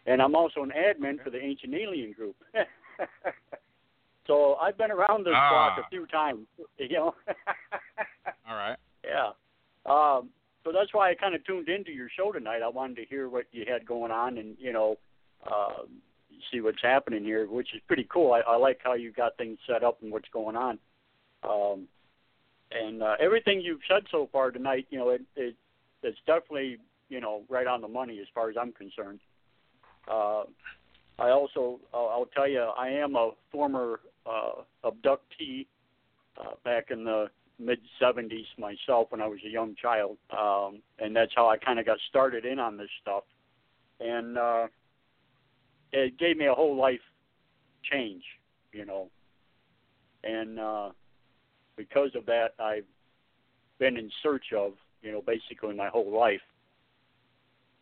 and 0.05 0.21
I'm 0.21 0.35
also 0.35 0.63
an 0.63 0.71
admin 0.71 1.21
for 1.23 1.29
the 1.29 1.39
Ancient 1.43 1.73
Alien 1.75 2.11
Group. 2.13 2.35
so 4.27 4.55
I've 4.55 4.77
been 4.77 4.91
around 4.91 5.25
this 5.25 5.33
Ah. 5.35 5.49
block 5.75 5.85
a 5.85 5.89
few 5.89 6.05
times, 6.07 6.47
you 6.77 6.89
know. 6.89 7.15
All 8.47 8.55
right. 8.55 8.77
Yeah. 9.05 9.31
Um, 9.85 10.29
so 10.63 10.71
that's 10.73 10.93
why 10.93 11.09
I 11.09 11.15
kind 11.15 11.33
of 11.33 11.43
tuned 11.45 11.69
into 11.69 11.91
your 11.91 12.09
show 12.09 12.31
tonight. 12.31 12.61
I 12.61 12.67
wanted 12.67 12.97
to 12.97 13.05
hear 13.05 13.29
what 13.29 13.45
you 13.51 13.65
had 13.67 13.85
going 13.85 14.11
on 14.11 14.37
and, 14.37 14.57
you 14.59 14.73
know, 14.73 14.97
uh, 15.49 15.83
see 16.51 16.61
what's 16.61 16.81
happening 16.81 17.23
here, 17.23 17.47
which 17.47 17.73
is 17.73 17.81
pretty 17.87 18.07
cool. 18.11 18.33
I, 18.33 18.39
I 18.39 18.57
like 18.57 18.79
how 18.83 18.93
you 18.93 19.11
got 19.11 19.37
things 19.37 19.57
set 19.67 19.83
up 19.83 20.01
and 20.01 20.11
what's 20.11 20.29
going 20.31 20.55
on. 20.55 20.79
Um, 21.43 21.87
and 22.71 23.01
uh, 23.01 23.15
everything 23.19 23.61
you've 23.61 23.81
said 23.87 24.03
so 24.11 24.29
far 24.31 24.51
tonight, 24.51 24.87
you 24.89 24.97
know, 24.97 25.09
it, 25.09 25.21
it 25.35 25.55
it's 26.03 26.17
definitely, 26.25 26.77
you 27.09 27.19
know, 27.19 27.43
right 27.49 27.67
on 27.67 27.81
the 27.81 27.87
money 27.87 28.19
as 28.19 28.27
far 28.33 28.49
as 28.49 28.55
I'm 28.59 28.71
concerned. 28.71 29.19
Uh, 30.09 30.43
I 31.19 31.29
also, 31.29 31.79
I'll, 31.93 32.09
I'll 32.09 32.29
tell 32.33 32.47
you, 32.47 32.61
I 32.61 32.89
am 32.89 33.15
a 33.15 33.31
former 33.51 33.99
uh, 34.25 34.61
abductee 34.83 35.65
uh, 36.39 36.51
back 36.63 36.91
in 36.91 37.03
the 37.03 37.27
mid 37.59 37.79
70s 38.01 38.45
myself 38.59 39.07
when 39.09 39.21
I 39.21 39.27
was 39.27 39.39
a 39.45 39.49
young 39.49 39.75
child, 39.81 40.17
um, 40.37 40.81
and 40.99 41.15
that's 41.15 41.31
how 41.35 41.49
I 41.49 41.57
kind 41.57 41.79
of 41.79 41.85
got 41.85 41.97
started 42.09 42.45
in 42.45 42.59
on 42.59 42.77
this 42.77 42.89
stuff, 43.01 43.23
and 43.99 44.37
uh, 44.37 44.67
it 45.91 46.17
gave 46.17 46.37
me 46.37 46.47
a 46.47 46.53
whole 46.53 46.75
life 46.75 46.99
change, 47.89 48.23
you 48.73 48.85
know, 48.85 49.09
and 50.23 50.59
uh, 50.59 50.89
because 51.75 52.09
of 52.15 52.25
that, 52.25 52.49
I've 52.59 52.85
been 53.79 53.97
in 53.97 54.11
search 54.21 54.45
of, 54.55 54.73
you 55.01 55.11
know, 55.11 55.21
basically 55.21 55.75
my 55.75 55.87
whole 55.87 56.11
life. 56.11 56.41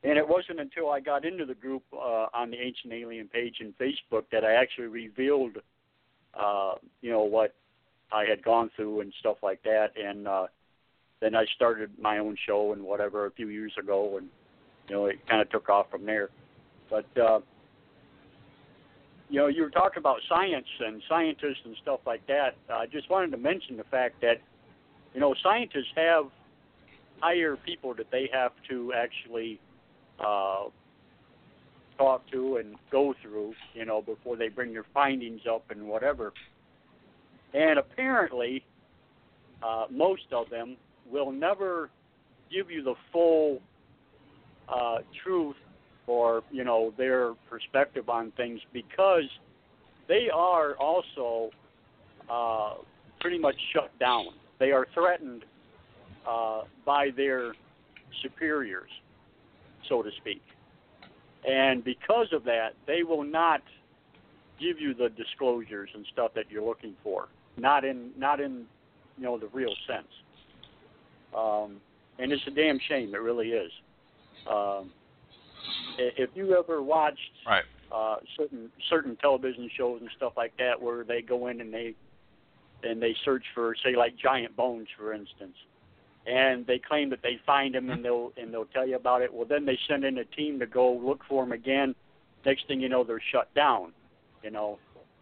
And 0.03 0.19
it 0.19 0.27
wasn't 0.27 0.59
until 0.59 0.91
I 0.91 0.99
got 0.99 1.25
into 1.25 1.45
the 1.45 1.55
group 1.55 1.81
uh, 1.91 2.27
on 2.33 2.51
the 2.51 2.57
Ancient 2.57 2.93
Alien 2.93 3.27
page 3.27 3.55
in 3.59 3.73
Facebook 3.81 4.25
that 4.31 4.43
I 4.45 4.53
actually 4.53 4.87
revealed, 4.87 5.57
uh, 6.39 6.73
you 7.01 7.09
know, 7.09 7.23
what 7.23 7.55
I 8.11 8.25
had 8.25 8.43
gone 8.43 8.69
through 8.75 9.01
and 9.01 9.11
stuff 9.19 9.37
like 9.41 9.63
that. 9.63 9.93
And 9.97 10.27
uh, 10.27 10.47
then 11.21 11.33
I 11.33 11.45
started 11.55 11.91
my 11.99 12.19
own 12.19 12.37
show 12.45 12.73
and 12.73 12.83
whatever 12.83 13.25
a 13.25 13.31
few 13.31 13.47
years 13.47 13.73
ago, 13.79 14.17
and 14.17 14.27
you 14.87 14.95
know, 14.95 15.05
it 15.07 15.27
kind 15.27 15.41
of 15.41 15.49
took 15.49 15.69
off 15.69 15.89
from 15.89 16.05
there. 16.05 16.29
But 16.89 17.05
uh, 17.17 17.39
you 19.35 19.41
know, 19.41 19.47
you 19.47 19.63
were 19.63 19.69
talking 19.69 19.97
about 19.97 20.21
science 20.29 20.65
and 20.79 21.01
scientists 21.09 21.59
and 21.65 21.75
stuff 21.81 21.99
like 22.05 22.25
that. 22.27 22.55
I 22.73 22.85
just 22.85 23.09
wanted 23.09 23.31
to 23.31 23.37
mention 23.37 23.75
the 23.75 23.83
fact 23.83 24.21
that 24.21 24.35
you 25.13 25.19
know 25.19 25.35
scientists 25.43 25.91
have 25.97 26.27
higher 27.19 27.57
people 27.57 27.93
that 27.95 28.09
they 28.13 28.29
have 28.31 28.53
to 28.69 28.93
actually 28.93 29.59
uh, 30.21 30.67
talk 31.97 32.25
to 32.31 32.57
and 32.57 32.75
go 32.89 33.13
through, 33.21 33.53
you 33.73 33.83
know, 33.83 34.01
before 34.01 34.37
they 34.37 34.47
bring 34.47 34.71
their 34.71 34.85
findings 34.93 35.41
up 35.53 35.69
and 35.69 35.85
whatever. 35.85 36.31
And 37.53 37.77
apparently, 37.77 38.63
uh, 39.61 39.87
most 39.91 40.31
of 40.31 40.49
them 40.49 40.77
will 41.11 41.33
never 41.33 41.89
give 42.49 42.71
you 42.71 42.81
the 42.81 42.95
full 43.11 43.59
uh, 44.69 44.99
truth 45.25 45.57
or 46.07 46.43
you 46.51 46.63
know 46.63 46.93
their 46.97 47.33
perspective 47.49 48.09
on 48.09 48.31
things 48.37 48.59
because 48.73 49.23
they 50.07 50.27
are 50.33 50.75
also 50.75 51.49
uh, 52.29 52.75
pretty 53.19 53.39
much 53.39 53.55
shut 53.73 53.97
down. 53.99 54.27
They 54.59 54.71
are 54.71 54.87
threatened 54.93 55.43
uh, 56.27 56.61
by 56.85 57.09
their 57.15 57.53
superiors, 58.21 58.89
so 59.89 60.01
to 60.01 60.09
speak, 60.21 60.41
and 61.47 61.83
because 61.83 62.27
of 62.31 62.43
that, 62.45 62.69
they 62.87 63.03
will 63.03 63.23
not 63.23 63.61
give 64.59 64.79
you 64.79 64.93
the 64.93 65.09
disclosures 65.09 65.89
and 65.93 66.05
stuff 66.13 66.31
that 66.35 66.45
you're 66.49 66.65
looking 66.65 66.95
for. 67.03 67.27
Not 67.57 67.83
in 67.83 68.11
not 68.17 68.39
in 68.39 68.65
you 69.17 69.23
know 69.23 69.37
the 69.37 69.47
real 69.47 69.73
sense. 69.87 70.07
Um, 71.35 71.77
and 72.17 72.31
it's 72.31 72.43
a 72.47 72.51
damn 72.51 72.79
shame. 72.87 73.13
It 73.13 73.19
really 73.19 73.49
is. 73.49 73.71
Um, 74.49 74.91
if 75.97 76.29
you 76.35 76.57
ever 76.57 76.81
watched 76.81 77.19
Right. 77.45 77.63
uh, 77.91 78.17
certain 78.37 78.71
certain 78.89 79.15
television 79.17 79.69
shows 79.77 80.01
and 80.01 80.09
stuff 80.15 80.33
like 80.35 80.55
that, 80.57 80.81
where 80.81 81.03
they 81.03 81.21
go 81.21 81.47
in 81.47 81.61
and 81.61 81.73
they 81.73 81.95
and 82.83 83.01
they 83.01 83.15
search 83.25 83.43
for, 83.53 83.75
say, 83.83 83.95
like 83.95 84.15
giant 84.15 84.55
bones, 84.55 84.87
for 84.97 85.13
instance, 85.13 85.55
and 86.27 86.65
they 86.67 86.79
claim 86.79 87.09
that 87.09 87.21
they 87.21 87.39
find 87.45 87.73
them 87.75 87.89
and 87.89 88.03
they'll 88.03 88.31
and 88.37 88.53
they'll 88.53 88.65
tell 88.65 88.87
you 88.87 88.95
about 88.95 89.21
it. 89.21 89.33
Well, 89.33 89.45
then 89.47 89.65
they 89.65 89.77
send 89.87 90.03
in 90.03 90.17
a 90.17 90.25
team 90.25 90.59
to 90.59 90.65
go 90.65 90.93
look 90.93 91.21
for 91.27 91.43
them 91.43 91.51
again. 91.51 91.95
Next 92.45 92.67
thing 92.67 92.79
you 92.79 92.89
know, 92.89 93.03
they're 93.03 93.21
shut 93.31 93.53
down. 93.55 93.91
You 94.43 94.51
know, 94.51 94.77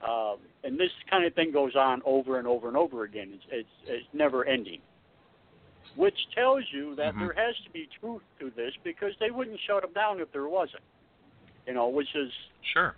um, 0.06 0.38
and 0.64 0.78
this 0.78 0.92
kind 1.10 1.26
of 1.26 1.34
thing 1.34 1.52
goes 1.52 1.76
on 1.76 2.02
over 2.06 2.38
and 2.38 2.48
over 2.48 2.68
and 2.68 2.76
over 2.76 3.04
again. 3.04 3.32
It's 3.34 3.44
it's, 3.52 3.70
it's 3.88 4.08
never 4.14 4.46
ending. 4.46 4.82
Which 5.96 6.18
tells 6.34 6.64
you 6.72 6.96
that 6.96 7.14
Mhm. 7.16 7.20
there 7.20 7.34
has 7.34 7.56
to 7.64 7.70
be 7.70 7.88
truth 8.00 8.24
to 8.40 8.50
this 8.52 8.74
because 8.84 9.16
they 9.20 9.30
wouldn't 9.32 9.60
shut 9.62 9.84
them 9.84 9.94
down 9.94 10.20
if 10.20 10.32
there 10.32 10.48
wasn't. 10.48 10.84
You 11.68 11.74
know, 11.74 11.88
which 11.88 12.14
is 12.16 12.34
Sure. 12.62 12.96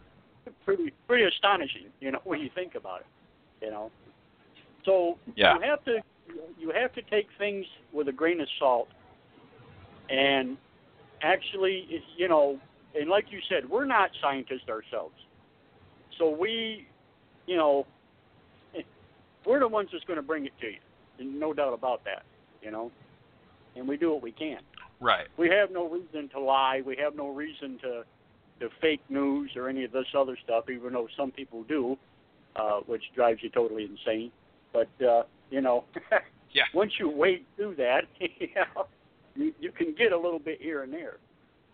pretty 0.64 0.92
pretty 1.08 1.26
astonishing. 1.26 1.92
You 2.00 2.12
know, 2.12 2.22
when 2.24 2.40
you 2.40 2.50
think 2.50 2.76
about 2.76 3.02
it. 3.02 3.08
You 3.62 3.72
know, 3.72 3.92
so 4.84 5.18
Yeah. 5.36 5.56
you 5.56 5.62
have 5.62 5.84
to 5.86 6.02
you 6.58 6.72
have 6.72 6.92
to 6.94 7.02
take 7.04 7.32
things 7.38 7.68
with 7.92 8.08
a 8.08 8.12
grain 8.12 8.42
of 8.42 8.50
salt, 8.58 8.90
and 10.10 10.58
actually, 11.22 12.04
you 12.18 12.28
know, 12.28 12.60
and 12.96 13.10
like 13.10 13.32
you 13.32 13.40
said, 13.48 13.70
we're 13.70 13.86
not 13.86 14.10
scientists 14.22 14.68
ourselves, 14.70 15.16
so 16.18 16.30
we, 16.30 16.88
you 17.46 17.58
know, 17.58 17.86
we're 19.46 19.60
the 19.60 19.68
ones 19.68 19.90
that's 19.92 20.04
going 20.06 20.18
to 20.18 20.24
bring 20.24 20.46
it 20.46 20.54
to 20.60 20.72
you, 20.72 20.80
no 21.20 21.54
doubt 21.54 21.74
about 21.74 22.04
that. 22.06 22.24
You 22.66 22.72
know, 22.72 22.92
and 23.76 23.88
we 23.88 23.96
do 23.96 24.12
what 24.12 24.24
we 24.24 24.32
can 24.32 24.60
Right. 25.00 25.28
we 25.38 25.50
have 25.50 25.70
no 25.72 25.88
reason 25.88 26.30
to 26.30 26.40
lie. 26.40 26.82
We 26.84 26.96
have 26.98 27.16
no 27.16 27.30
reason 27.30 27.78
to 27.84 28.04
to 28.60 28.70
fake 28.82 29.02
news 29.10 29.52
or 29.56 29.68
any 29.70 29.84
of 29.84 29.92
this 29.92 30.08
other 30.18 30.38
stuff, 30.44 30.70
even 30.70 30.94
though 30.94 31.08
some 31.18 31.30
people 31.30 31.64
do, 31.64 31.98
uh, 32.56 32.80
which 32.88 33.04
drives 33.14 33.44
you 33.44 33.50
totally 33.50 33.84
insane. 33.84 34.32
But 34.74 34.90
uh, 35.06 35.24
you 35.52 35.62
know, 35.62 35.84
Yeah. 36.54 36.64
once 36.74 36.94
you 36.98 37.10
wade 37.10 37.46
through 37.58 37.76
that, 37.76 38.04
you, 38.20 38.48
know, 38.56 38.88
you 39.36 39.54
you 39.60 39.72
can 39.72 39.94
get 39.94 40.12
a 40.12 40.18
little 40.18 40.40
bit 40.40 40.60
here 40.62 40.84
and 40.84 40.92
there. 40.92 41.18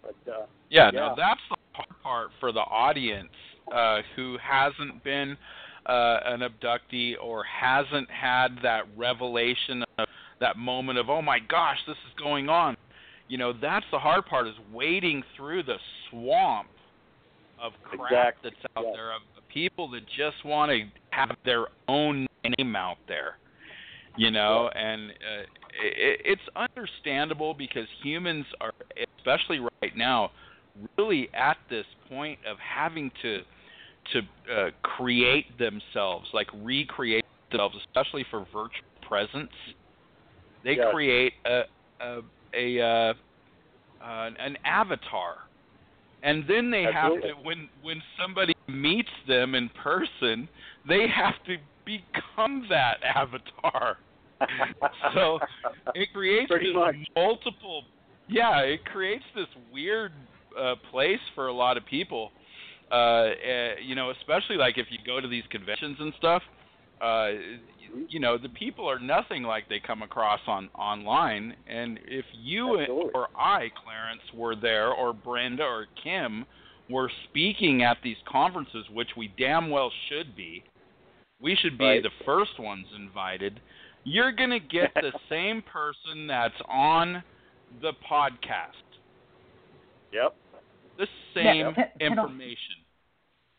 But 0.01 0.15
uh, 0.31 0.45
Yeah, 0.69 0.89
Yeah. 0.93 0.99
no, 0.99 1.13
that's 1.15 1.41
the 1.49 1.55
hard 1.73 2.01
part 2.03 2.29
for 2.39 2.51
the 2.51 2.61
audience 2.61 3.29
uh, 3.71 4.01
who 4.15 4.37
hasn't 4.41 5.03
been 5.03 5.37
uh, 5.85 6.19
an 6.25 6.41
abductee 6.41 7.13
or 7.21 7.43
hasn't 7.43 8.09
had 8.09 8.57
that 8.63 8.85
revelation 8.97 9.83
of 9.99 10.07
that 10.41 10.57
moment 10.57 10.99
of 10.99 11.09
oh 11.09 11.21
my 11.21 11.39
gosh 11.39 11.77
this 11.87 11.97
is 12.07 12.13
going 12.21 12.49
on. 12.49 12.75
You 13.29 13.37
know 13.37 13.53
that's 13.53 13.85
the 13.91 13.99
hard 13.99 14.25
part 14.25 14.47
is 14.47 14.55
wading 14.73 15.23
through 15.37 15.63
the 15.63 15.77
swamp 16.09 16.67
of 17.61 17.71
crap 17.83 18.35
Exactly, 18.35 18.51
that's 18.51 18.73
out 18.75 18.83
yeah. 18.87 18.91
there 18.93 19.13
of 19.13 19.21
people 19.47 19.89
that 19.91 20.01
just 20.07 20.43
want 20.43 20.71
to 20.71 20.83
have 21.11 21.29
their 21.45 21.67
own 21.87 22.27
name 22.57 22.75
out 22.75 22.97
there 23.07 23.37
you 24.17 24.31
know? 24.31 24.69
And 24.75 25.11
uh, 25.11 25.41
it, 25.83 26.21
it's 26.25 26.41
understandable 26.55 27.53
because 27.53 27.87
humans 28.03 28.45
are 28.59 28.73
especially 29.17 29.59
right 29.59 29.95
now 29.95 30.31
really 30.97 31.29
at 31.33 31.57
this 31.69 31.85
point 32.09 32.39
of 32.49 32.57
having 32.57 33.11
to 33.21 33.39
to 34.13 34.19
uh, 34.51 34.69
create 34.81 35.45
themselves 35.59 36.27
like 36.33 36.47
recreate 36.55 37.25
themselves 37.51 37.75
especially 37.85 38.25
for 38.31 38.39
virtual 38.45 38.69
presence 39.07 39.51
they 40.63 40.75
Yes. 40.75 40.87
create 40.91 41.33
a 41.45 41.61
a, 42.01 42.21
a 42.55 42.81
uh, 42.81 43.13
uh, 44.03 44.29
an 44.39 44.57
avatar 44.65 45.35
and 46.23 46.43
then 46.47 46.69
they 46.71 46.87
have 46.87 47.13
to 47.21 47.33
when 47.43 47.69
when 47.81 48.01
somebody 48.21 48.53
meets 48.67 49.09
them 49.27 49.55
in 49.55 49.69
person 49.69 50.49
they 50.87 51.07
have 51.07 51.35
to 51.45 51.57
become 51.85 52.65
that 52.69 52.97
avatar 53.15 53.97
so 55.13 55.39
it 55.93 56.09
creates 56.13 56.51
Pretty 56.51 56.71
this 56.73 56.75
much. 56.75 56.95
multiple 57.15 57.83
yeah 58.27 58.59
it 58.61 58.83
creates 58.85 59.25
this 59.35 59.47
weird 59.71 60.13
uh, 60.59 60.75
place 60.89 61.19
for 61.35 61.47
a 61.47 61.53
lot 61.53 61.77
of 61.77 61.85
people 61.85 62.31
uh, 62.91 62.95
uh 62.95 63.75
you 63.83 63.95
know 63.95 64.11
especially 64.11 64.57
like 64.57 64.77
if 64.77 64.87
you 64.89 64.97
go 65.05 65.19
to 65.21 65.27
these 65.27 65.43
conventions 65.49 65.97
and 65.99 66.13
stuff 66.17 66.41
uh 67.01 67.29
you 68.07 68.19
know 68.19 68.37
the 68.37 68.49
people 68.49 68.89
are 68.89 68.99
nothing 68.99 69.43
like 69.43 69.67
they 69.67 69.79
come 69.79 70.01
across 70.01 70.39
on 70.47 70.69
online 70.75 71.55
and 71.67 71.99
if 72.07 72.25
you 72.33 72.79
Absolutely. 72.79 73.11
or 73.13 73.27
I 73.35 73.69
Clarence 73.83 74.21
were 74.33 74.55
there 74.55 74.89
or 74.91 75.11
Brenda 75.13 75.63
or 75.63 75.87
Kim 76.01 76.45
were 76.89 77.11
speaking 77.29 77.83
at 77.83 77.97
these 78.03 78.17
conferences 78.27 78.85
which 78.93 79.09
we 79.17 79.33
damn 79.37 79.69
well 79.69 79.91
should 80.09 80.35
be 80.35 80.63
we 81.41 81.55
should 81.55 81.77
be 81.77 81.85
Right. 81.85 82.03
the 82.03 82.11
first 82.25 82.59
ones 82.59 82.85
invited 82.95 83.59
you're 84.03 84.31
going 84.31 84.49
to 84.51 84.59
get 84.59 84.91
the 84.95 85.11
same 85.29 85.61
person 85.63 86.27
that's 86.27 86.59
on 86.69 87.23
the 87.81 87.91
podcast 88.09 88.85
Yep. 90.13 90.35
the 90.97 91.07
Yeah, 91.35 91.43
same 91.43 91.73
can- 91.73 91.85
can 91.99 92.11
information 92.11 92.75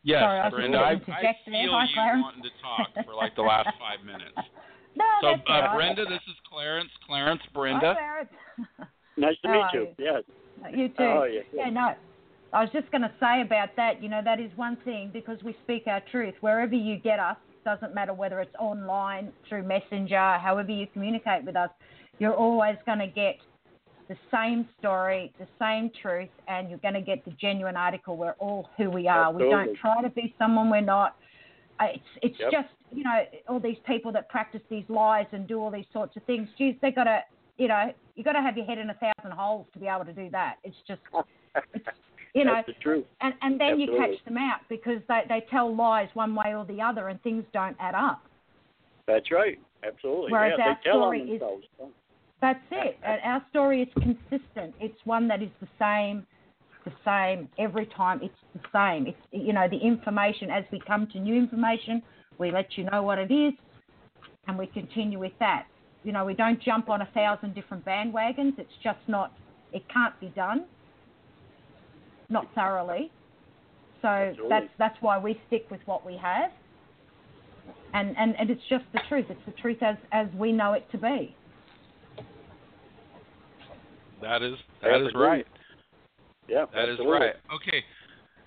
yes 0.03 0.22
Sorry, 0.22 0.50
Brenda 0.50 0.78
just 0.78 1.09
I, 1.09 1.12
gonna 1.12 1.28
I 1.28 1.36
feel 1.44 1.55
you 1.55 2.22
wanting 2.22 2.42
to 2.42 2.55
talk 2.61 3.05
for 3.05 3.14
like 3.14 3.34
the 3.36 3.42
last 3.42 3.70
five 3.78 4.05
minutes 4.05 4.36
No, 4.96 5.05
so, 5.20 5.26
that's 5.28 5.42
all 5.48 5.57
uh, 5.57 5.61
right. 5.61 5.74
Brenda, 5.74 6.05
this 6.05 6.20
is 6.28 6.36
Clarence. 6.48 6.90
Clarence, 7.07 7.40
Brenda. 7.55 7.94
Hi, 7.98 8.24
Brenda. 8.24 8.30
Clarence. 8.66 8.90
Nice 9.14 9.36
to 9.42 9.48
How 9.48 9.55
meet 9.55 9.64
you. 9.74 9.80
you? 9.80 9.94
Yes. 9.98 10.22
You 10.74 10.88
too. 10.88 10.94
Oh, 11.00 11.24
yeah. 11.24 11.40
Yeah, 11.53 11.68
no. 11.68 11.94
I 12.55 12.62
was 12.62 12.70
just 12.72 12.90
going 12.90 13.03
to 13.03 13.12
say 13.20 13.42
about 13.42 13.76
that, 13.76 14.03
you 14.03 14.09
know, 14.09 14.22
that 14.24 14.40
is 14.40 14.50
one 14.57 14.78
thing 14.86 15.11
because 15.12 15.36
we 15.44 15.55
speak 15.64 15.82
our 15.86 16.00
truth. 16.11 16.32
Wherever 16.40 16.74
you 16.74 16.96
get 16.96 17.20
us, 17.20 17.36
doesn't 17.62 17.94
matter 17.94 18.14
whether 18.14 18.40
it's 18.40 18.55
online, 18.59 19.30
through 19.46 19.64
Messenger, 19.64 20.38
however 20.38 20.70
you 20.70 20.86
communicate 20.94 21.44
with 21.44 21.57
us, 21.57 21.68
you're 22.18 22.34
always 22.34 22.76
going 22.86 23.00
to 23.00 23.07
get 23.07 23.36
the 24.09 24.16
same 24.32 24.68
story, 24.78 25.32
the 25.38 25.46
same 25.59 25.90
truth, 26.00 26.28
and 26.48 26.68
you're 26.68 26.78
going 26.80 26.94
to 26.94 27.00
get 27.00 27.24
the 27.24 27.30
genuine 27.32 27.76
article. 27.76 28.16
We're 28.16 28.32
all 28.38 28.68
who 28.76 28.90
we 28.90 29.09
are. 29.09 29.32
We 29.32 29.48
don't 29.48 29.76
try 29.76 30.03
to 30.03 30.11
be 30.11 30.34
someone 30.38 30.70
we're 30.70 30.80
not. 30.80 31.16
Uh, 31.80 31.86
It's 31.94 32.05
it's 32.22 32.38
Yep. 32.40 32.50
just 32.53 32.68
you 32.90 33.05
know 33.05 33.22
all 33.48 33.61
these 33.61 33.78
people 33.86 34.12
that 34.12 34.28
practice 34.28 34.61
these 34.68 34.84
lies 34.88 35.26
and 35.32 35.46
do 35.46 35.59
all 35.61 35.70
these 35.70 35.86
sorts 35.92 36.16
of 36.16 36.22
things. 36.24 36.48
Geez, 36.59 36.74
they 36.82 36.90
got 36.90 37.05
to 37.05 37.20
you 37.59 37.68
know 37.68 37.92
you 38.14 38.22
got 38.24 38.32
to 38.34 38.42
have 38.42 38.57
your 38.57 38.66
head 38.66 38.78
in 38.78 38.90
a 38.90 38.94
thousand 38.94 39.32
holes 39.32 39.66
to 39.72 39.78
be 39.78 39.86
able 39.86 40.05
to 40.05 40.12
do 40.12 40.28
that. 40.30 40.57
It's 40.64 40.76
just 40.86 41.00
it's 41.74 41.86
you 42.34 42.44
know 42.44 42.55
That's 42.57 42.66
the 42.66 42.72
truth. 42.82 43.05
and 43.20 43.34
and 43.40 43.59
then 43.61 43.80
you 43.80 43.96
catch 43.98 44.22
them 44.26 44.36
out 44.36 44.61
because 44.68 45.00
they 45.09 45.22
they 45.28 45.46
tell 45.50 45.74
lies 45.74 46.09
one 46.14 46.34
way 46.34 46.55
or 46.55 46.64
the 46.66 46.80
other 46.82 47.09
and 47.09 47.20
things 47.22 47.44
don't 47.53 47.76
add 47.80 47.94
up. 47.94 48.22
That's 49.07 49.30
right. 49.32 49.59
Absolutely. 49.84 50.30
Whereas 50.32 50.55
yeah, 50.59 50.64
our 50.68 50.74
they 50.74 50.90
tell 50.90 51.03
on 51.03 51.16
story 51.16 51.20
is- 51.22 51.40
themselves. 51.40 51.66
That's 52.43 52.59
it. 52.72 52.99
Our 53.05 53.40
story 53.51 53.82
is 53.82 53.88
consistent. 53.95 54.74
It's 54.80 54.99
one 55.05 55.28
that 55.28 55.43
is 55.43 55.49
the 55.61 55.68
same, 55.78 56.26
the 56.84 56.90
same 57.05 57.49
every 57.57 57.86
time. 57.86 58.18
It's 58.20 58.34
the 58.53 58.61
same. 58.74 59.07
It's 59.07 59.16
you 59.30 59.53
know 59.53 59.68
the 59.70 59.78
information 59.78 60.51
as 60.51 60.64
we 60.72 60.80
come 60.84 61.07
to 61.12 61.20
new 61.20 61.36
information, 61.36 62.03
we 62.38 62.51
let 62.51 62.76
you 62.76 62.84
know 62.90 63.05
what 63.05 63.18
it 63.20 63.30
is, 63.32 63.53
and 64.49 64.59
we 64.59 64.66
continue 64.66 65.20
with 65.20 65.32
that. 65.38 65.66
You 66.03 66.11
know, 66.11 66.24
we 66.24 66.34
don't 66.34 66.61
jump 66.61 66.90
on 66.90 67.03
a 67.03 67.09
thousand 67.14 67.55
different 67.55 67.84
bandwagons. 67.84 68.59
It's 68.59 68.72
just 68.82 68.99
not. 69.07 69.32
It 69.72 69.84
can't 69.88 70.18
be 70.20 70.26
done. 70.34 70.64
Not 72.28 72.49
thoroughly. 72.57 73.12
So 74.03 74.09
Absolutely. 74.09 74.49
that's 74.51 74.68
that's 74.80 74.97
why 75.01 75.16
we 75.16 75.40
stick 75.47 75.66
with 75.70 75.80
what 75.84 76.05
we 76.05 76.16
have. 76.16 76.51
And, 77.95 78.16
and 78.18 78.34
and 78.36 78.51
it's 78.51 78.62
just 78.68 78.84
the 78.93 79.01
truth. 79.09 79.26
It's 79.30 79.47
the 79.47 79.53
truth 79.62 79.80
as 79.80 79.95
as 80.11 80.27
we 80.36 80.51
know 80.51 80.73
it 80.73 80.90
to 80.90 80.98
be. 80.98 81.36
That 84.23 84.43
is 84.43 84.55
that 84.82 85.01
is 85.01 85.09
right. 85.15 85.47
Yeah. 86.49 86.66
That 86.74 86.85
is 86.85 86.99
absolutely. 86.99 87.19
right. 87.19 87.35
Okay. 87.55 87.85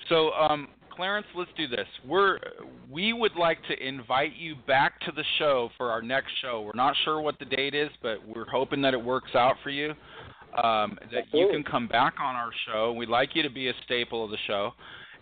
So, 0.09 0.31
um, 0.31 0.67
Clarence, 0.95 1.27
let's 1.35 1.51
do 1.57 1.67
this. 1.67 1.87
We're 2.07 2.39
we 2.89 3.13
would 3.13 3.35
like 3.35 3.57
to 3.67 3.87
invite 3.87 4.35
you 4.37 4.55
back 4.67 4.99
to 5.01 5.11
the 5.11 5.23
show 5.39 5.69
for 5.77 5.91
our 5.91 6.01
next 6.01 6.31
show. 6.41 6.61
We're 6.61 6.71
not 6.75 6.95
sure 7.03 7.19
what 7.21 7.37
the 7.39 7.45
date 7.45 7.73
is, 7.73 7.89
but 8.01 8.17
we're 8.27 8.49
hoping 8.49 8.81
that 8.83 8.93
it 8.93 9.03
works 9.03 9.31
out 9.35 9.55
for 9.63 9.69
you. 9.69 9.93
Um, 10.63 10.97
that 11.11 11.25
you 11.33 11.49
can 11.51 11.63
come 11.63 11.87
back 11.87 12.13
on 12.21 12.35
our 12.35 12.51
show. 12.65 12.93
We'd 12.93 13.09
like 13.09 13.35
you 13.35 13.43
to 13.43 13.49
be 13.49 13.67
a 13.67 13.73
staple 13.83 14.23
of 14.23 14.31
the 14.31 14.37
show. 14.47 14.71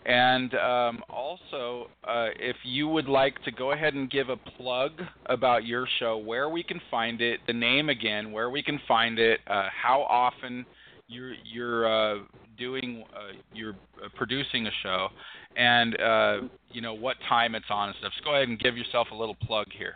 And 0.06 0.54
um, 0.54 1.02
also, 1.08 1.88
uh, 2.06 2.28
if 2.38 2.56
you 2.62 2.88
would 2.88 3.08
like 3.08 3.42
to 3.44 3.50
go 3.50 3.72
ahead 3.72 3.94
and 3.94 4.10
give 4.10 4.28
a 4.28 4.36
plug 4.36 5.00
about 5.26 5.64
your 5.64 5.86
show, 5.98 6.18
where 6.18 6.50
we 6.50 6.62
can 6.62 6.80
find 6.90 7.22
it, 7.22 7.40
the 7.46 7.54
name 7.54 7.88
again, 7.88 8.30
where 8.30 8.50
we 8.50 8.62
can 8.62 8.78
find 8.86 9.18
it, 9.18 9.40
uh, 9.46 9.68
how 9.70 10.02
often 10.02 10.66
you're 11.08 11.32
you're 11.44 11.86
uh, 11.86 12.18
doing, 12.58 13.04
uh, 13.14 13.32
you're 13.54 13.76
uh, 14.04 14.08
producing 14.14 14.66
a 14.66 14.70
show, 14.82 15.08
and 15.56 15.98
uh, 15.98 16.40
you 16.70 16.82
know 16.82 16.92
what 16.92 17.16
time 17.26 17.54
it's 17.54 17.66
on 17.70 17.88
and 17.88 17.96
stuff. 17.98 18.12
So 18.18 18.24
go 18.24 18.34
ahead 18.34 18.48
and 18.48 18.58
give 18.58 18.76
yourself 18.76 19.08
a 19.10 19.14
little 19.14 19.36
plug 19.36 19.68
here. 19.76 19.94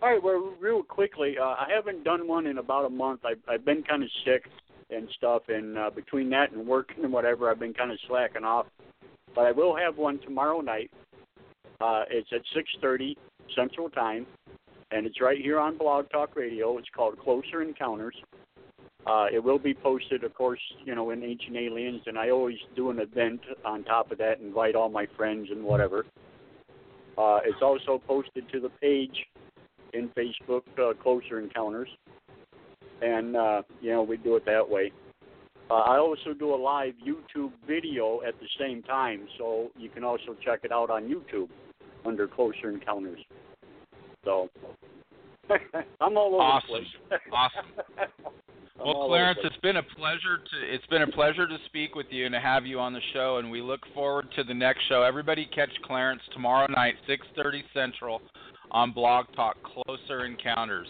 All 0.00 0.12
right, 0.12 0.22
well, 0.22 0.54
real 0.60 0.84
quickly, 0.84 1.34
I 1.40 1.66
haven't 1.74 2.04
done 2.04 2.28
one 2.28 2.46
in 2.46 2.58
about 2.58 2.84
a 2.84 2.88
month. 2.88 3.22
I've, 3.24 3.40
I've 3.48 3.64
been 3.64 3.82
kind 3.82 4.04
of 4.04 4.08
sick 4.24 4.44
and 4.90 5.08
stuff, 5.16 5.42
and 5.48 5.78
uh, 5.78 5.90
between 5.90 6.30
that 6.30 6.52
and 6.52 6.66
working 6.66 7.04
and 7.04 7.12
whatever, 7.12 7.50
I've 7.50 7.58
been 7.58 7.74
kind 7.74 7.90
of 7.90 7.98
slacking 8.06 8.44
off. 8.44 8.66
But 9.34 9.42
I 9.42 9.52
will 9.52 9.76
have 9.76 9.96
one 9.96 10.18
tomorrow 10.20 10.60
night. 10.60 10.90
Uh, 11.80 12.04
it's 12.10 12.28
at 12.32 12.42
6:30 12.56 13.16
Central 13.54 13.90
Time, 13.90 14.26
and 14.90 15.06
it's 15.06 15.20
right 15.20 15.38
here 15.38 15.60
on 15.60 15.76
Blog 15.76 16.10
Talk 16.10 16.34
Radio. 16.36 16.78
It's 16.78 16.88
called 16.94 17.18
Closer 17.18 17.62
Encounters. 17.62 18.16
Uh, 19.06 19.26
it 19.32 19.42
will 19.42 19.58
be 19.58 19.72
posted, 19.72 20.24
of 20.24 20.34
course, 20.34 20.60
you 20.84 20.94
know, 20.94 21.10
in 21.10 21.22
Ancient 21.22 21.56
Aliens, 21.56 22.02
and 22.06 22.18
I 22.18 22.30
always 22.30 22.58
do 22.76 22.90
an 22.90 22.98
event 22.98 23.40
on 23.64 23.84
top 23.84 24.10
of 24.10 24.18
that, 24.18 24.40
invite 24.40 24.74
all 24.74 24.88
my 24.88 25.06
friends 25.16 25.48
and 25.50 25.64
whatever. 25.64 26.04
Uh, 27.16 27.38
it's 27.44 27.62
also 27.62 28.02
posted 28.06 28.48
to 28.52 28.60
the 28.60 28.68
page 28.68 29.26
in 29.94 30.10
Facebook, 30.10 30.62
uh, 30.78 30.92
Closer 31.02 31.40
Encounters, 31.40 31.88
and 33.02 33.36
uh, 33.36 33.62
you 33.80 33.90
know 33.90 34.02
we 34.02 34.16
do 34.16 34.36
it 34.36 34.44
that 34.46 34.68
way. 34.68 34.92
Uh, 35.70 35.74
I 35.74 35.98
also 35.98 36.32
do 36.38 36.54
a 36.54 36.56
live 36.56 36.94
YouTube 37.06 37.52
video 37.66 38.22
at 38.26 38.34
the 38.40 38.46
same 38.58 38.82
time, 38.82 39.28
so 39.36 39.70
you 39.76 39.90
can 39.90 40.02
also 40.02 40.34
check 40.42 40.60
it 40.64 40.72
out 40.72 40.90
on 40.90 41.04
YouTube 41.04 41.48
under 42.06 42.26
Closer 42.26 42.70
Encounters. 42.70 43.20
So 44.24 44.48
I'm 46.00 46.16
all 46.16 46.34
over 46.34 46.42
Awesome. 46.42 46.70
the 46.70 47.08
place. 47.08 47.20
Awesome. 47.32 48.12
Well, 48.84 49.08
Clarence, 49.08 49.40
it's 49.42 49.56
been 49.56 49.78
a 49.78 49.82
pleasure 49.82 50.38
to 50.38 50.74
it's 50.74 50.86
been 50.86 51.02
a 51.02 51.10
pleasure 51.10 51.48
to 51.48 51.56
speak 51.66 51.96
with 51.96 52.06
you 52.10 52.26
and 52.26 52.32
to 52.32 52.38
have 52.40 52.64
you 52.64 52.78
on 52.78 52.92
the 52.92 53.00
show, 53.12 53.38
and 53.38 53.50
we 53.50 53.60
look 53.60 53.80
forward 53.92 54.28
to 54.36 54.44
the 54.44 54.54
next 54.54 54.82
show. 54.88 55.02
Everybody, 55.02 55.46
catch 55.52 55.70
Clarence 55.84 56.22
tomorrow 56.32 56.68
night, 56.70 56.94
6:30 57.08 57.64
Central, 57.74 58.22
on 58.70 58.92
Blog 58.92 59.26
Talk. 59.34 59.56
Closer 59.64 60.26
Encounters. 60.26 60.86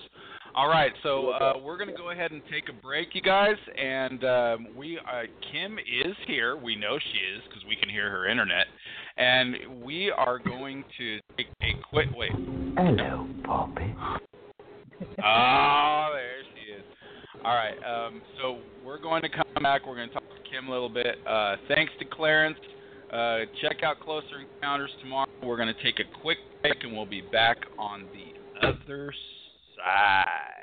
All 0.55 0.69
right, 0.69 0.93
so 1.03 1.31
uh, 1.31 1.53
we're 1.63 1.77
going 1.77 1.91
to 1.91 1.97
go 1.97 2.11
ahead 2.11 2.33
and 2.33 2.43
take 2.51 2.69
a 2.69 2.73
break, 2.73 3.15
you 3.15 3.23
guys. 3.23 3.57
And 3.77 4.25
um, 4.25 4.69
we, 4.77 4.99
uh, 4.99 5.23
Kim 5.53 5.79
is 5.79 6.17
here. 6.27 6.57
We 6.57 6.75
know 6.75 6.99
she 6.99 7.19
is 7.19 7.43
because 7.49 7.65
we 7.69 7.77
can 7.77 7.89
hear 7.89 8.11
her 8.11 8.27
internet. 8.29 8.67
And 9.17 9.83
we 9.85 10.11
are 10.11 10.39
going 10.39 10.85
to 10.99 11.19
take 11.37 11.47
a 11.63 11.89
quick 11.89 12.09
wait. 12.17 12.33
Hello, 12.77 13.29
Poppy. 13.45 13.95
Ah, 15.23 16.09
oh, 16.09 16.15
there 16.15 16.43
she 16.55 16.73
is. 16.73 16.85
All 17.45 17.55
right, 17.55 17.77
um, 17.85 18.21
so 18.41 18.59
we're 18.85 19.01
going 19.01 19.23
to 19.23 19.29
come 19.29 19.63
back. 19.63 19.87
We're 19.87 19.97
going 19.97 20.09
to 20.09 20.15
talk 20.15 20.25
to 20.25 20.51
Kim 20.51 20.69
a 20.69 20.73
little 20.73 20.89
bit. 20.89 21.19
Uh, 21.27 21.57
thanks 21.69 21.93
to 22.01 22.05
Clarence. 22.05 22.59
Uh, 23.13 23.41
check 23.63 23.83
out 23.85 24.01
Closer 24.01 24.41
Encounters 24.57 24.91
tomorrow. 25.01 25.29
We're 25.43 25.57
going 25.57 25.73
to 25.73 25.83
take 25.83 26.01
a 26.01 26.21
quick 26.21 26.39
break, 26.63 26.77
and 26.83 26.93
we'll 26.93 27.07
be 27.07 27.23
back 27.33 27.59
on 27.79 28.07
the 28.13 28.67
other 28.67 29.13
side 29.13 29.38
side. 29.79 30.58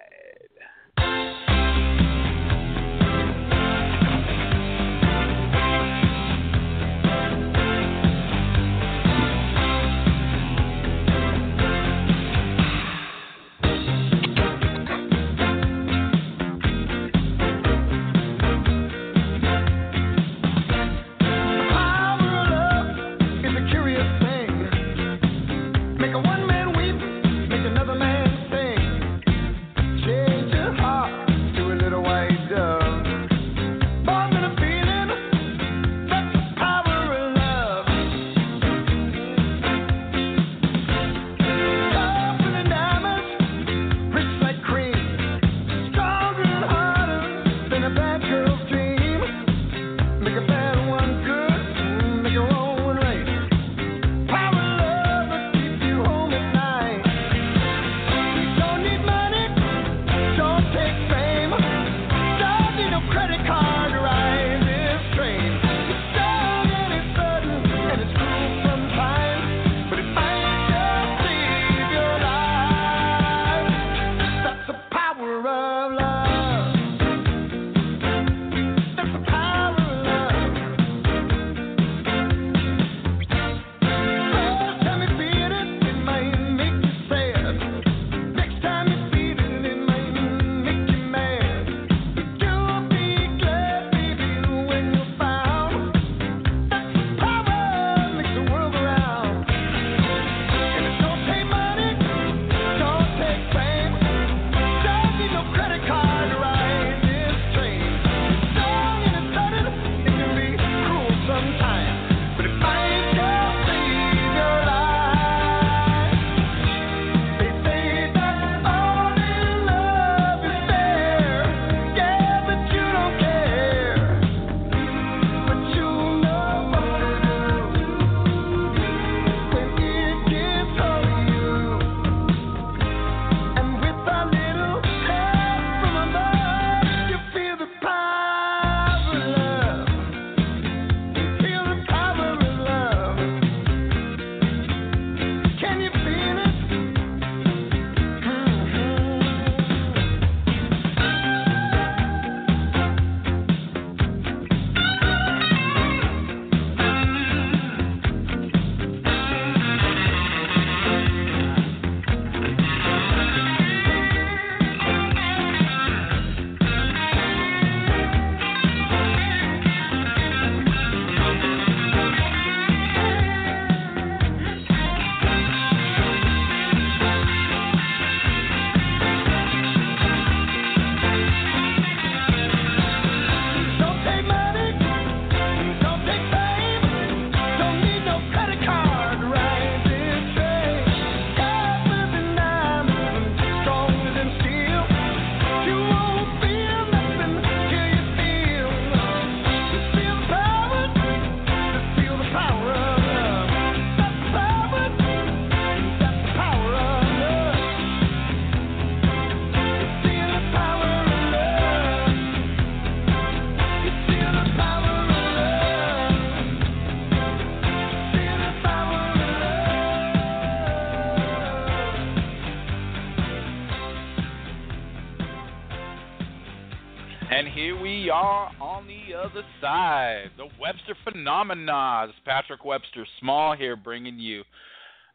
Dive, 229.66 230.30
the 230.38 230.48
Webster 230.62 230.96
Phenomena. 231.04 232.06
It's 232.08 232.20
Patrick 232.24 232.64
Webster 232.64 233.04
Small 233.20 233.56
here 233.56 233.76
bringing 233.76 234.20
you 234.20 234.44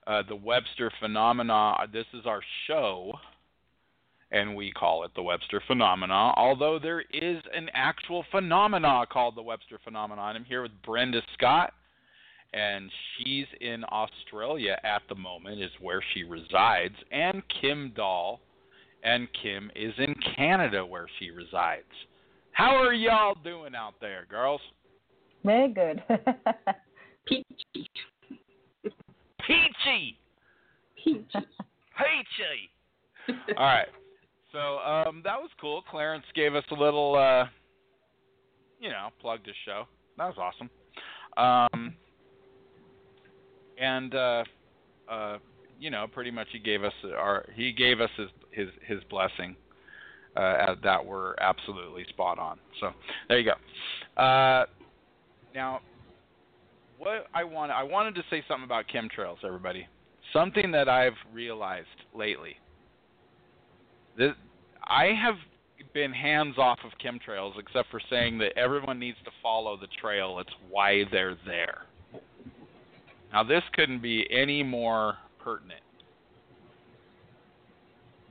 uh, 0.08 0.24
the 0.28 0.34
Webster 0.34 0.90
Phenomena. 0.98 1.76
This 1.92 2.06
is 2.12 2.26
our 2.26 2.40
show, 2.66 3.12
and 4.32 4.56
we 4.56 4.72
call 4.72 5.04
it 5.04 5.12
the 5.14 5.22
Webster 5.22 5.62
Phenomena, 5.68 6.32
although 6.36 6.80
there 6.80 7.04
is 7.12 7.40
an 7.54 7.70
actual 7.74 8.24
phenomena 8.32 9.06
called 9.08 9.36
the 9.36 9.42
Webster 9.42 9.78
Phenomena. 9.84 10.20
I'm 10.20 10.44
here 10.44 10.62
with 10.62 10.82
Brenda 10.84 11.22
Scott, 11.34 11.72
and 12.52 12.90
she's 13.18 13.46
in 13.60 13.84
Australia 13.84 14.80
at 14.82 15.02
the 15.08 15.14
moment, 15.14 15.62
is 15.62 15.70
where 15.80 16.02
she 16.12 16.24
resides, 16.24 16.96
and 17.12 17.44
Kim 17.60 17.92
Dahl, 17.94 18.40
and 19.04 19.28
Kim 19.40 19.70
is 19.76 19.94
in 19.98 20.16
Canada 20.34 20.84
where 20.84 21.06
she 21.20 21.30
resides. 21.30 21.84
How 22.60 22.76
are 22.76 22.92
y'all 22.92 23.36
doing 23.42 23.74
out 23.74 23.94
there, 24.02 24.26
girls? 24.28 24.60
Very 25.46 25.72
good. 25.72 26.02
Peachy. 27.26 27.90
Peachy. 28.84 30.18
Peachy. 31.02 31.46
Peachy. 31.96 33.40
All 33.56 33.64
right. 33.64 33.88
So 34.52 34.58
um, 34.58 35.22
that 35.24 35.40
was 35.40 35.48
cool. 35.58 35.80
Clarence 35.90 36.26
gave 36.34 36.54
us 36.54 36.64
a 36.70 36.74
little, 36.74 37.16
uh, 37.16 37.46
you 38.78 38.90
know, 38.90 39.08
plugged 39.22 39.46
his 39.46 39.56
show. 39.64 39.84
That 40.18 40.26
was 40.26 40.36
awesome. 40.36 40.68
Um, 41.38 41.94
and 43.80 44.14
uh, 44.14 44.44
uh, 45.10 45.38
you 45.78 45.88
know, 45.88 46.04
pretty 46.12 46.30
much 46.30 46.48
he 46.52 46.58
gave 46.58 46.84
us 46.84 46.92
our 47.16 47.46
he 47.54 47.72
gave 47.72 48.02
us 48.02 48.10
his 48.18 48.28
his, 48.50 48.68
his 48.86 48.98
blessing 49.08 49.56
uh, 50.36 50.74
that 50.82 51.04
were 51.04 51.36
absolutely 51.40 52.04
spot 52.08 52.38
on. 52.38 52.58
So 52.80 52.90
there 53.28 53.38
you 53.38 53.50
go. 53.50 54.22
Uh, 54.22 54.66
now, 55.54 55.80
what 56.98 57.26
I 57.34 57.44
want 57.44 57.72
I 57.72 57.82
wanted 57.82 58.14
to 58.16 58.22
say 58.30 58.44
something 58.46 58.64
about 58.64 58.84
chemtrails, 58.88 59.38
everybody. 59.44 59.86
Something 60.32 60.70
that 60.72 60.88
I've 60.88 61.16
realized 61.32 61.88
lately. 62.14 62.56
This, 64.16 64.32
I 64.84 65.06
have 65.06 65.36
been 65.94 66.12
hands 66.12 66.56
off 66.58 66.78
of 66.84 66.92
chemtrails, 67.04 67.58
except 67.58 67.90
for 67.90 68.00
saying 68.10 68.38
that 68.38 68.56
everyone 68.56 68.98
needs 68.98 69.16
to 69.24 69.30
follow 69.42 69.76
the 69.76 69.88
trail. 70.00 70.38
It's 70.38 70.52
why 70.68 71.04
they're 71.10 71.36
there. 71.46 71.82
Now, 73.32 73.42
this 73.44 73.62
couldn't 73.72 74.02
be 74.02 74.26
any 74.30 74.62
more 74.62 75.14
pertinent. 75.42 75.80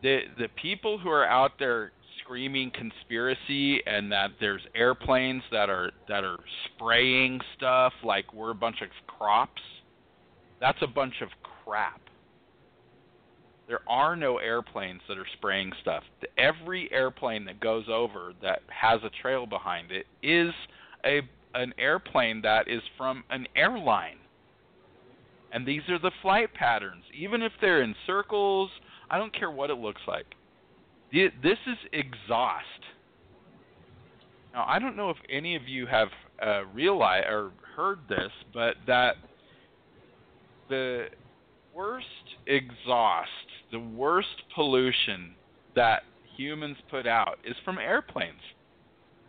The 0.02 0.22
the 0.38 0.48
people 0.62 0.98
who 0.98 1.10
are 1.10 1.26
out 1.26 1.54
there 1.60 1.92
screaming 2.24 2.72
conspiracy 2.72 3.82
and 3.86 4.12
that 4.12 4.32
there's 4.40 4.62
airplanes 4.76 5.44
that 5.52 5.70
are 5.70 5.92
that 6.08 6.24
are 6.24 6.38
spraying 6.66 7.40
stuff 7.58 7.92
like 8.04 8.34
we're 8.34 8.52
a 8.52 8.56
bunch 8.56 8.82
of 8.82 8.90
crops. 9.08 9.62
That's 10.62 10.78
a 10.82 10.88
bunch 10.88 11.16
of 11.22 11.30
crap. 11.66 12.02
There 13.68 13.82
are 13.88 14.16
no 14.16 14.38
airplanes 14.38 15.02
that 15.08 15.18
are 15.18 15.28
spraying 15.38 15.72
stuff. 15.82 16.04
Every 16.38 16.92
airplane 16.92 17.46
that 17.46 17.60
goes 17.60 17.86
over 17.88 18.34
that 18.42 18.62
has 18.68 19.02
a 19.04 19.12
trail 19.22 19.46
behind 19.46 19.92
it 19.92 20.06
is 20.24 20.54
a 21.06 21.22
an 21.54 21.74
airplane 21.78 22.42
that 22.42 22.68
is 22.68 22.82
from 22.98 23.24
an 23.30 23.48
airline. 23.56 24.18
And 25.52 25.66
these 25.66 25.82
are 25.90 25.98
the 25.98 26.12
flight 26.22 26.54
patterns. 26.54 27.04
Even 27.18 27.42
if 27.42 27.52
they're 27.60 27.82
in 27.82 27.96
circles, 28.06 28.70
I 29.10 29.18
don't 29.18 29.34
care 29.34 29.52
what 29.52 29.70
it 29.70 29.78
looks 29.78 30.02
like. 30.08 30.26
This 31.12 31.58
is 31.68 31.78
exhaust. 31.92 32.66
Now, 34.54 34.66
I 34.68 34.80
don't 34.80 34.96
know 34.96 35.10
if 35.10 35.18
any 35.30 35.56
of 35.56 35.68
you 35.68 35.88
have 35.88 36.10
uh, 36.46 36.66
realized 36.74 37.28
or 37.28 37.52
heard 37.76 38.00
this, 38.08 38.32
but 38.54 38.76
that 38.88 39.16
the 40.70 41.08
worst 41.74 42.06
exhaust, 42.46 43.30
the 43.72 43.80
worst 43.80 44.44
pollution 44.54 45.34
that 45.76 46.04
humans 46.38 46.78
put 46.90 47.08
out 47.08 47.38
is 47.44 47.56
from 47.66 47.78
airplanes. 47.80 48.42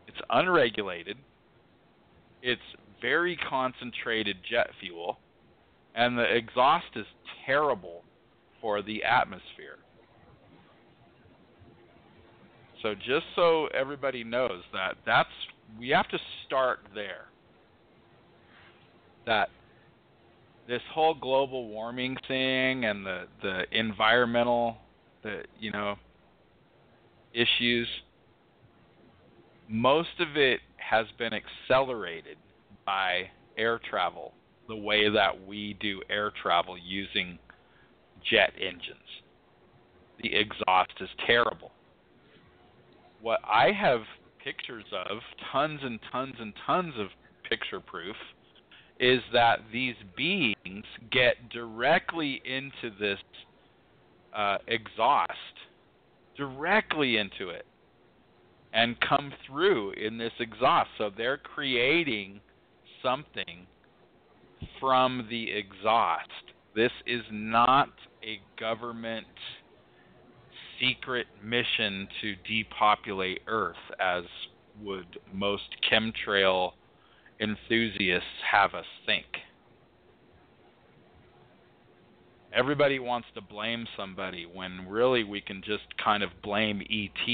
It's 0.07 0.19
unregulated. 0.31 1.17
It's 2.43 2.61
very 3.01 3.37
concentrated 3.37 4.37
jet 4.49 4.69
fuel, 4.81 5.19
and 5.95 6.19
the 6.19 6.25
exhaust 6.25 6.87
is 6.97 7.07
terrible 7.47 8.03
for 8.61 8.83
the 8.83 9.03
atmosphere. 9.05 9.79
So 12.83 12.95
just 12.95 13.27
so 13.37 13.67
everybody 13.69 14.25
knows 14.25 14.63
that 14.73 14.97
that's 15.05 15.29
we 15.79 15.89
have 15.91 16.09
to 16.09 16.19
start 16.47 16.81
there. 16.95 17.27
That 19.27 19.51
this 20.67 20.81
whole 20.93 21.15
global 21.15 21.69
warming 21.69 22.17
thing 22.27 22.85
and 22.85 23.05
the 23.05 23.27
the 23.43 23.65
environmental 23.73 24.77
the 25.23 25.43
you 25.59 25.73
know 25.73 25.97
issues 27.35 27.89
most 29.69 30.19
of 30.19 30.37
it 30.37 30.61
has 30.77 31.07
been 31.19 31.33
accelerated 31.33 32.37
by 32.85 33.29
air 33.57 33.81
travel 33.91 34.33
the 34.69 34.77
way 34.77 35.09
that 35.09 35.47
we 35.47 35.77
do 35.81 36.01
air 36.09 36.33
travel 36.43 36.77
using 36.79 37.39
jet 38.29 38.53
engines 38.61 38.99
the 40.23 40.35
exhaust 40.35 40.93
is 41.01 41.09
terrible 41.27 41.73
what 43.23 43.41
I 43.45 43.73
have 43.73 44.01
pictures 44.43 44.85
of, 44.93 45.19
tons 45.53 45.81
and 45.83 45.99
tons 46.11 46.35
and 46.39 46.53
tons 46.67 46.95
of 46.99 47.09
picture 47.49 47.81
proof, 47.81 48.17
is 48.99 49.21
that 49.33 49.61
these 49.73 49.95
beings 50.17 50.85
get 51.11 51.49
directly 51.51 52.43
into 52.45 52.95
this 52.99 53.19
uh, 54.35 54.59
exhaust, 54.69 55.33
directly 56.37 57.17
into 57.17 57.49
it, 57.49 57.67
and 58.73 58.97
come 59.01 59.33
through 59.47 59.93
in 59.93 60.17
this 60.17 60.33
exhaust. 60.39 60.91
So 60.99 61.11
they're 61.15 61.39
creating 61.39 62.41
something 63.03 63.67
from 64.79 65.27
the 65.31 65.51
exhaust. 65.51 66.29
This 66.77 66.93
is 67.07 67.23
not 67.31 67.91
a 68.23 68.41
government 68.59 69.27
secret 70.79 71.27
mission 71.43 72.09
to 72.21 72.35
depopulate 72.49 73.43
Earth, 73.47 73.77
as 74.01 74.25
would 74.83 75.19
most 75.33 75.77
chemtrail 75.91 76.73
enthusiasts 77.41 78.27
have 78.51 78.75
us 78.75 78.87
think. 79.07 79.27
Everybody 82.53 82.99
wants 82.99 83.29
to 83.35 83.41
blame 83.41 83.87
somebody 83.97 84.45
when 84.45 84.89
really 84.89 85.23
we 85.23 85.41
can 85.41 85.63
just 85.63 85.85
kind 86.03 86.23
of 86.23 86.31
blame 86.43 86.83
ET 86.91 87.31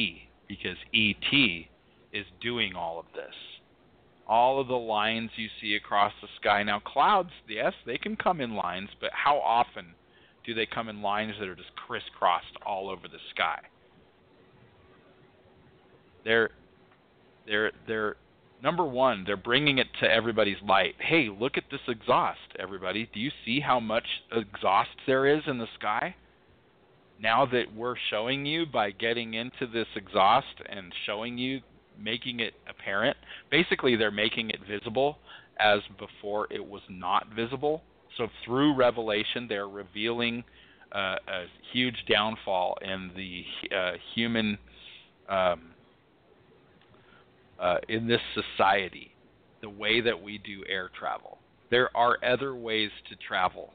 because 0.46 0.76
ET 0.92 1.66
is 2.12 2.26
doing 2.40 2.74
all 2.74 2.98
of 2.98 3.06
this. 3.14 3.34
All 4.28 4.60
of 4.60 4.68
the 4.68 4.74
lines 4.74 5.30
you 5.36 5.48
see 5.60 5.76
across 5.76 6.12
the 6.20 6.28
sky. 6.40 6.62
Now, 6.64 6.80
clouds, 6.80 7.30
yes, 7.48 7.72
they 7.86 7.96
can 7.96 8.16
come 8.16 8.40
in 8.40 8.54
lines, 8.54 8.90
but 9.00 9.10
how 9.12 9.38
often 9.38 9.94
do 10.46 10.54
they 10.54 10.66
come 10.66 10.88
in 10.88 11.02
lines 11.02 11.34
that 11.38 11.48
are 11.48 11.56
just 11.56 11.74
crisscrossed 11.74 12.56
all 12.64 12.88
over 12.88 13.08
the 13.08 13.18
sky? 13.34 13.58
They're 16.24 16.50
they're 17.46 17.72
they're 17.86 18.16
number 18.62 18.84
one, 18.84 19.24
they're 19.26 19.36
bringing 19.36 19.78
it 19.78 19.88
to 20.00 20.10
everybody's 20.10 20.62
light. 20.66 20.94
Hey, 20.98 21.28
look 21.28 21.56
at 21.56 21.64
this 21.70 21.80
exhaust, 21.88 22.38
everybody. 22.58 23.08
Do 23.12 23.20
you 23.20 23.30
see 23.44 23.60
how 23.60 23.80
much 23.80 24.06
exhaust 24.32 24.90
there 25.06 25.26
is 25.26 25.42
in 25.46 25.58
the 25.58 25.68
sky? 25.78 26.14
Now 27.20 27.46
that 27.46 27.74
we're 27.74 27.96
showing 28.10 28.44
you 28.44 28.66
by 28.66 28.90
getting 28.90 29.34
into 29.34 29.66
this 29.72 29.86
exhaust 29.94 30.60
and 30.68 30.92
showing 31.06 31.38
you, 31.38 31.60
making 31.98 32.40
it 32.40 32.54
apparent, 32.68 33.16
basically 33.50 33.96
they're 33.96 34.10
making 34.10 34.50
it 34.50 34.60
visible 34.68 35.18
as 35.58 35.80
before 35.98 36.46
it 36.50 36.64
was 36.66 36.82
not 36.90 37.28
visible. 37.34 37.82
So 38.16 38.28
through 38.44 38.74
revelation, 38.74 39.46
they're 39.48 39.68
revealing 39.68 40.44
uh, 40.92 41.16
a 41.28 41.44
huge 41.72 42.04
downfall 42.08 42.78
in 42.82 43.10
the 43.14 43.76
uh, 43.76 43.92
human 44.14 44.58
um, 45.28 45.70
uh, 47.60 47.76
in 47.88 48.06
this 48.06 48.20
society, 48.34 49.12
the 49.60 49.68
way 49.68 50.00
that 50.00 50.22
we 50.22 50.38
do 50.38 50.64
air 50.68 50.90
travel. 50.98 51.38
There 51.70 51.94
are 51.96 52.16
other 52.24 52.54
ways 52.54 52.90
to 53.10 53.16
travel. 53.16 53.72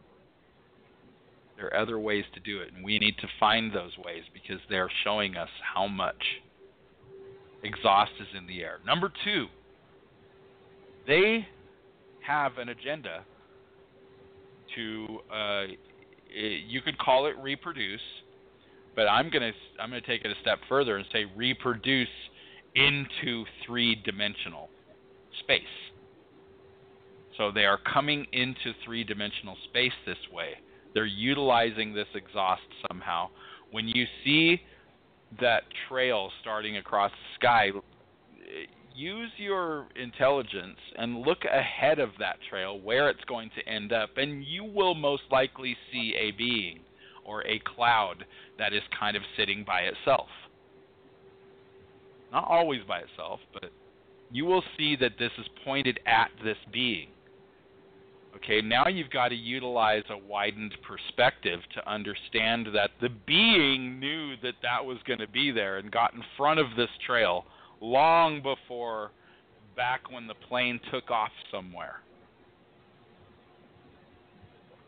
There 1.58 1.68
are 1.68 1.78
other 1.78 2.00
ways 2.00 2.24
to 2.34 2.40
do 2.40 2.60
it, 2.62 2.74
and 2.74 2.84
we 2.84 2.98
need 2.98 3.18
to 3.20 3.28
find 3.40 3.72
those 3.72 3.92
ways 4.04 4.24
because 4.34 4.60
they're 4.70 4.90
showing 5.04 5.36
us 5.36 5.50
how 5.76 5.88
much 5.88 6.24
exhaust 7.64 8.14
is 8.20 8.28
in 8.36 8.48
the 8.48 8.62
air. 8.62 8.80
Number 8.86 9.12
two, 9.24 9.48
they 11.06 11.48
have 12.26 12.58
an 12.58 12.70
agenda 12.70 13.26
to 14.76 15.20
uh, 15.34 15.64
you 16.34 16.82
could 16.82 16.98
call 16.98 17.26
it 17.26 17.36
reproduce, 17.42 18.02
but 18.96 19.04
I'm 19.04 19.30
gonna 19.30 19.52
I'm 19.80 19.90
gonna 19.90 20.02
take 20.02 20.24
it 20.26 20.32
a 20.32 20.40
step 20.42 20.60
further 20.70 20.98
and 20.98 21.06
say 21.12 21.26
reproduce 21.36 22.08
into 22.76 23.46
three-dimensional 23.66 24.70
space. 25.40 25.62
So 27.38 27.52
they 27.52 27.66
are 27.66 27.80
coming 27.92 28.26
into 28.32 28.74
three-dimensional 28.86 29.58
space 29.70 29.92
this 30.06 30.18
way. 30.32 30.52
They're 30.94 31.06
utilizing 31.06 31.94
this 31.94 32.08
exhaust 32.14 32.62
somehow. 32.90 33.30
When 33.72 33.88
you 33.88 34.06
see 34.24 34.62
that 35.40 35.64
trail 35.88 36.30
starting 36.42 36.78
across 36.78 37.12
the 37.12 37.36
sky, 37.36 37.72
use 38.96 39.32
your 39.38 39.88
intelligence 39.96 40.78
and 40.98 41.22
look 41.22 41.46
ahead 41.46 42.00
of 42.00 42.10
that 42.20 42.38
trail 42.50 42.80
where 42.80 43.10
it's 43.10 43.24
going 43.26 43.50
to 43.56 43.72
end 43.72 43.92
up, 43.92 44.18
and 44.18 44.44
you 44.44 44.64
will 44.64 44.96
most 44.96 45.24
likely 45.32 45.76
see 45.92 46.16
a 46.20 46.32
being 46.32 46.80
or 47.26 47.46
a 47.48 47.60
cloud 47.60 48.26
that 48.58 48.74
is 48.74 48.82
kind 48.98 49.16
of 49.16 49.24
sitting 49.38 49.64
by 49.66 49.82
itself. 49.82 50.28
Not 52.32 52.48
always 52.48 52.82
by 52.88 53.00
itself, 53.00 53.40
but 53.54 53.72
you 54.32 54.46
will 54.46 54.64
see 54.78 54.96
that 54.98 55.18
this 55.20 55.32
is 55.38 55.46
pointed 55.64 56.00
at 56.06 56.30
this 56.44 56.58
being. 56.72 57.10
Okay, 58.36 58.62
now 58.62 58.88
you've 58.88 59.10
got 59.10 59.30
to 59.30 59.36
utilize 59.36 60.04
a 60.10 60.18
widened 60.18 60.74
perspective 60.88 61.60
to 61.76 61.92
understand 61.92 62.68
that 62.74 62.92
the 63.02 63.10
being 63.28 64.00
knew 64.00 64.36
that 64.42 64.56
that 64.64 64.86
was 64.86 64.98
going 65.06 65.20
to 65.20 65.28
be 65.28 65.52
there 65.52 65.78
and 65.78 65.92
got 65.92 66.14
in 66.14 66.24
front 66.38 66.60
of 66.60 66.68
this 66.78 66.90
trail 67.06 67.46
long 67.82 68.42
before 68.42 69.12
back 69.76 70.12
when 70.12 70.28
the 70.28 70.36
plane 70.48 70.80
took 70.92 71.10
off 71.10 71.32
somewhere 71.52 72.02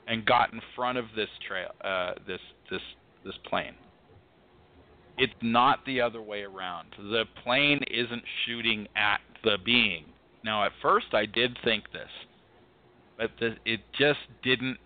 and 0.08 0.26
got 0.26 0.54
in 0.54 0.62
front 0.76 0.98
of 0.98 1.06
this 1.16 1.30
trail 1.48 1.72
uh, 1.84 2.14
this 2.28 2.40
this 2.70 2.82
this 3.26 3.36
plane. 3.50 3.74
It's 5.18 5.34
not 5.42 5.80
the 5.86 6.02
other 6.02 6.22
way 6.22 6.42
around. 6.42 6.88
The 6.98 7.26
plane 7.44 7.82
isn't 7.90 8.24
shooting 8.46 8.88
at 8.96 9.20
the 9.44 9.58
being. 9.64 10.06
Now, 10.44 10.66
at 10.66 10.72
first, 10.82 11.08
I 11.14 11.26
did 11.26 11.58
think 11.64 11.92
this, 11.92 12.10
but 13.18 13.30
the, 13.40 13.56
it 13.64 13.82
just 13.98 14.20
didn't 14.44 14.78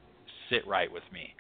sit 0.50 0.68
right 0.68 0.92
with 0.92 1.04
me. 1.14 1.34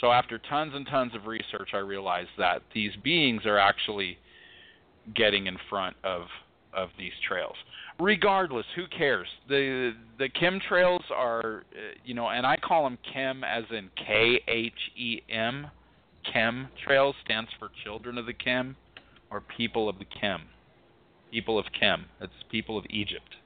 So 0.00 0.10
after 0.10 0.38
tons 0.38 0.72
and 0.74 0.86
tons 0.86 1.14
of 1.14 1.26
research, 1.26 1.70
I 1.74 1.78
realized 1.78 2.30
that 2.38 2.62
these 2.74 2.92
beings 3.04 3.42
are 3.44 3.58
actually 3.58 4.16
getting 5.14 5.46
in 5.46 5.56
front 5.68 5.96
of 6.04 6.22
of 6.72 6.90
these 6.98 7.12
trails. 7.26 7.56
Regardless, 7.98 8.66
who 8.76 8.84
cares? 8.86 9.28
The 9.48 9.92
the 10.18 10.28
chemtrails 10.28 11.02
are, 11.14 11.64
uh, 11.72 11.78
you 12.04 12.14
know, 12.14 12.28
and 12.28 12.46
I 12.46 12.56
call 12.56 12.84
them 12.84 12.98
chem 13.12 13.44
as 13.44 13.64
in 13.70 13.90
K 13.96 14.40
H 14.46 14.72
E 14.96 15.20
M. 15.28 15.66
Chem 16.32 16.68
trails 16.84 17.14
stands 17.24 17.50
for 17.58 17.70
Children 17.82 18.18
of 18.18 18.26
the 18.26 18.32
Chem, 18.32 18.76
or 19.30 19.40
People 19.40 19.88
of 19.88 19.98
the 19.98 20.04
Chem. 20.04 20.42
People 21.30 21.58
of 21.58 21.66
Chem. 21.78 22.06
It's 22.20 22.32
people 22.50 22.78
of 22.78 22.84
Egypt. 22.90 23.36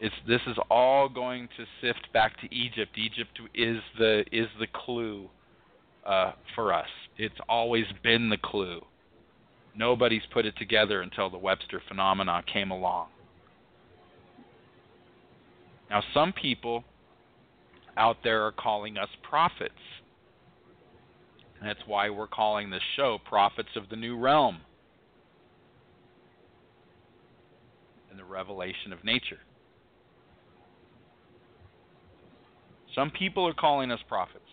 It's 0.00 0.14
this 0.26 0.40
is 0.46 0.56
all 0.70 1.08
going 1.08 1.48
to 1.56 1.64
sift 1.80 2.12
back 2.12 2.40
to 2.40 2.54
Egypt. 2.54 2.96
Egypt 2.96 3.38
is 3.54 3.78
the 3.98 4.24
is 4.32 4.48
the 4.58 4.66
clue 4.72 5.28
uh, 6.06 6.32
for 6.54 6.72
us. 6.72 6.88
It's 7.18 7.34
always 7.48 7.84
been 8.02 8.30
the 8.30 8.38
clue. 8.38 8.80
Nobody's 9.76 10.22
put 10.32 10.46
it 10.46 10.56
together 10.56 11.00
until 11.00 11.30
the 11.30 11.38
Webster 11.38 11.80
phenomena 11.86 12.42
came 12.52 12.70
along. 12.70 13.08
Now, 15.88 16.02
some 16.14 16.32
people 16.32 16.84
out 17.96 18.18
there 18.22 18.46
are 18.46 18.52
calling 18.52 18.96
us 18.96 19.08
prophets. 19.22 19.74
That's 21.62 21.80
why 21.86 22.08
we're 22.10 22.26
calling 22.26 22.70
this 22.70 22.82
show 22.96 23.18
Prophets 23.28 23.68
of 23.76 23.88
the 23.90 23.96
New 23.96 24.18
Realm 24.18 24.58
and 28.10 28.18
the 28.18 28.24
Revelation 28.24 28.92
of 28.92 29.04
Nature. 29.04 29.40
Some 32.94 33.10
people 33.10 33.46
are 33.46 33.54
calling 33.54 33.90
us 33.90 34.00
prophets. 34.08 34.44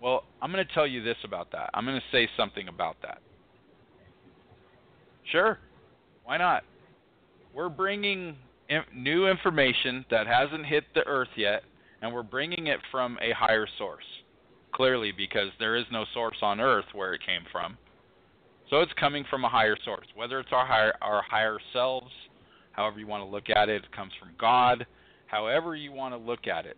Well, 0.00 0.24
I'm 0.40 0.52
going 0.52 0.66
to 0.66 0.74
tell 0.74 0.86
you 0.86 1.02
this 1.02 1.16
about 1.24 1.52
that. 1.52 1.70
I'm 1.74 1.84
going 1.84 2.00
to 2.00 2.16
say 2.16 2.28
something 2.36 2.68
about 2.68 2.96
that. 3.02 3.18
Sure. 5.30 5.58
Why 6.24 6.36
not? 6.36 6.64
We're 7.54 7.68
bringing 7.68 8.36
in- 8.68 8.84
new 8.94 9.26
information 9.28 10.04
that 10.10 10.26
hasn't 10.26 10.66
hit 10.66 10.84
the 10.94 11.06
earth 11.06 11.28
yet, 11.36 11.64
and 12.02 12.12
we're 12.12 12.22
bringing 12.22 12.68
it 12.68 12.80
from 12.90 13.18
a 13.20 13.32
higher 13.32 13.66
source. 13.78 14.04
Clearly, 14.72 15.12
because 15.12 15.50
there 15.58 15.76
is 15.76 15.86
no 15.90 16.04
source 16.12 16.36
on 16.42 16.60
earth 16.60 16.84
where 16.92 17.14
it 17.14 17.22
came 17.24 17.44
from. 17.50 17.76
So 18.70 18.80
it's 18.80 18.92
coming 18.94 19.24
from 19.30 19.44
a 19.44 19.48
higher 19.48 19.76
source. 19.84 20.06
Whether 20.14 20.38
it's 20.40 20.52
our 20.52 20.66
higher, 20.66 20.92
our 21.00 21.22
higher 21.22 21.58
selves, 21.72 22.12
however 22.72 23.00
you 23.00 23.06
want 23.06 23.24
to 23.24 23.28
look 23.28 23.48
at 23.48 23.68
it, 23.68 23.84
it 23.84 23.92
comes 23.92 24.12
from 24.20 24.30
God, 24.38 24.86
however 25.26 25.74
you 25.74 25.90
want 25.92 26.12
to 26.12 26.18
look 26.18 26.46
at 26.46 26.66
it. 26.66 26.76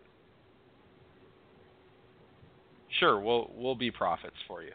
Sure, 2.99 3.21
we'll 3.21 3.51
we'll 3.55 3.75
be 3.75 3.91
prophets 3.91 4.37
for 4.47 4.63
you. 4.63 4.73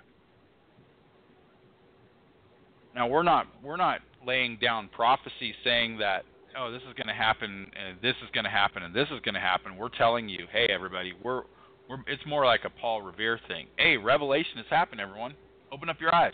Now 2.96 3.08
we're 3.08 3.24
not 3.24 3.48
we're 3.62 3.78
not 3.78 4.00
laying 4.26 4.58
down 4.62 4.88
prophecy 4.88 5.54
saying 5.64 5.98
that 6.00 6.24
oh 6.58 6.72
this 6.72 6.82
is 6.84 6.94
going 6.96 7.08
to 7.08 7.14
happen 7.14 7.68
and 7.76 7.98
this 8.02 8.16
is 8.24 8.30
going 8.34 8.46
to 8.46 8.50
happen 8.50 8.84
and 8.84 8.96
this 8.96 9.08
is 9.12 9.20
going 9.20 9.36
to 9.36 9.42
happen. 9.42 9.76
We're 9.76 9.90
telling 9.90 10.30
you, 10.30 10.48
hey 10.52 10.68
everybody, 10.74 11.14
we're 11.22 11.44
we're 11.90 11.98
it's 12.08 12.26
more 12.26 12.46
like 12.46 12.62
a 12.64 12.70
Paul 12.70 13.02
Revere 13.02 13.40
thing. 13.48 13.68
Hey, 13.78 13.98
revelation 13.98 14.58
has 14.58 14.66
happened, 14.70 15.02
everyone. 15.02 15.36
Open 15.72 15.90
up 15.90 16.00
your 16.00 16.16
eyes. 16.16 16.34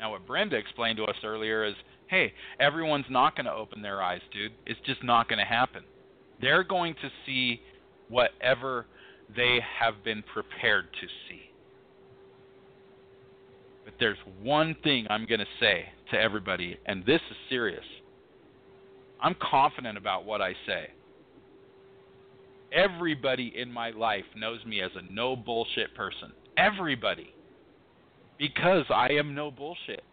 Now 0.00 0.10
what 0.10 0.26
Brenda 0.26 0.56
explained 0.56 0.96
to 0.98 1.04
us 1.04 1.16
earlier 1.24 1.64
is, 1.64 1.74
hey, 2.08 2.32
everyone's 2.58 3.06
not 3.08 3.36
going 3.36 3.46
to 3.46 3.52
open 3.52 3.80
their 3.80 4.02
eyes, 4.02 4.20
dude. 4.32 4.52
It's 4.66 4.80
just 4.84 5.04
not 5.04 5.28
going 5.28 5.38
to 5.38 5.44
happen. 5.44 5.84
They're 6.40 6.64
going 6.64 6.94
to 6.94 7.10
see 7.24 7.60
whatever 8.08 8.86
they 9.36 9.58
have 9.80 10.02
been 10.04 10.22
prepared 10.32 10.86
to 11.00 11.06
see. 11.28 11.50
But 13.88 13.94
there's 13.98 14.18
one 14.42 14.76
thing 14.84 15.06
I'm 15.08 15.24
going 15.24 15.40
to 15.40 15.46
say 15.58 15.86
to 16.10 16.20
everybody, 16.20 16.76
and 16.84 17.06
this 17.06 17.22
is 17.30 17.36
serious. 17.48 17.84
I'm 19.18 19.34
confident 19.40 19.96
about 19.96 20.26
what 20.26 20.42
I 20.42 20.52
say. 20.66 20.90
Everybody 22.70 23.54
in 23.56 23.72
my 23.72 23.88
life 23.92 24.26
knows 24.36 24.62
me 24.66 24.82
as 24.82 24.90
a 24.94 25.10
no 25.10 25.34
bullshit 25.34 25.94
person. 25.94 26.32
Everybody. 26.58 27.32
Because 28.38 28.84
I 28.90 29.12
am 29.12 29.34
no 29.34 29.50
bullshit. 29.50 30.04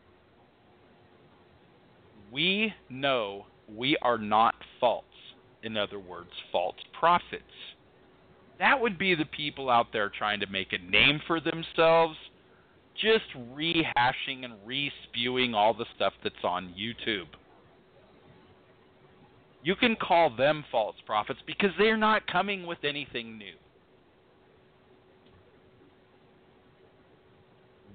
We 2.32 2.74
know 2.90 3.46
we 3.68 3.98
are 4.02 4.18
not 4.18 4.56
false. 4.80 5.04
In 5.64 5.76
other 5.76 6.00
words, 6.00 6.30
false 6.50 6.78
prophets. 6.98 7.44
That 8.58 8.80
would 8.80 8.98
be 8.98 9.16
the 9.16 9.26
people 9.26 9.70
out 9.70 9.88
there 9.92 10.10
trying 10.18 10.40
to 10.40 10.48
make 10.48 10.72
a 10.72 10.78
name 10.78 11.20
for 11.28 11.42
themselves, 11.42 12.16
just 13.02 13.26
rehashing 13.54 14.44
and 14.44 14.54
re 14.66 14.92
spewing 15.04 15.54
all 15.54 15.74
the 15.74 15.86
stuff 15.96 16.14
that's 16.24 16.44
on 16.44 16.74
YouTube. 16.78 17.28
You 19.64 19.76
can 19.76 19.96
call 19.96 20.30
them 20.30 20.64
false 20.72 20.96
prophets 21.06 21.40
because 21.48 21.72
they're 21.78 21.98
not 21.98 22.28
coming 22.28 22.68
with 22.68 22.84
anything 22.84 23.38
new. 23.38 23.56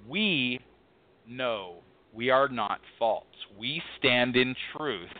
We 0.08 0.58
know 1.28 1.76
we 2.12 2.30
are 2.30 2.48
not 2.48 2.80
false. 2.98 3.24
We 3.56 3.80
stand 3.98 4.34
in 4.34 4.56
truth. 4.76 5.10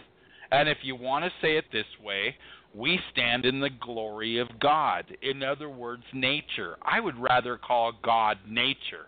And 0.51 0.69
if 0.69 0.79
you 0.83 0.97
want 0.97 1.25
to 1.25 1.31
say 1.41 1.57
it 1.57 1.67
this 1.73 1.87
way, 2.05 2.35
we 2.75 2.99
stand 3.13 3.45
in 3.45 3.61
the 3.61 3.71
glory 3.71 4.39
of 4.39 4.49
God. 4.61 5.05
In 5.23 5.45
other 5.45 5.69
words, 5.69 6.03
nature. 6.13 6.77
I 6.83 6.99
would 6.99 7.17
rather 7.17 7.57
call 7.57 7.93
God 8.03 8.39
nature 8.49 9.07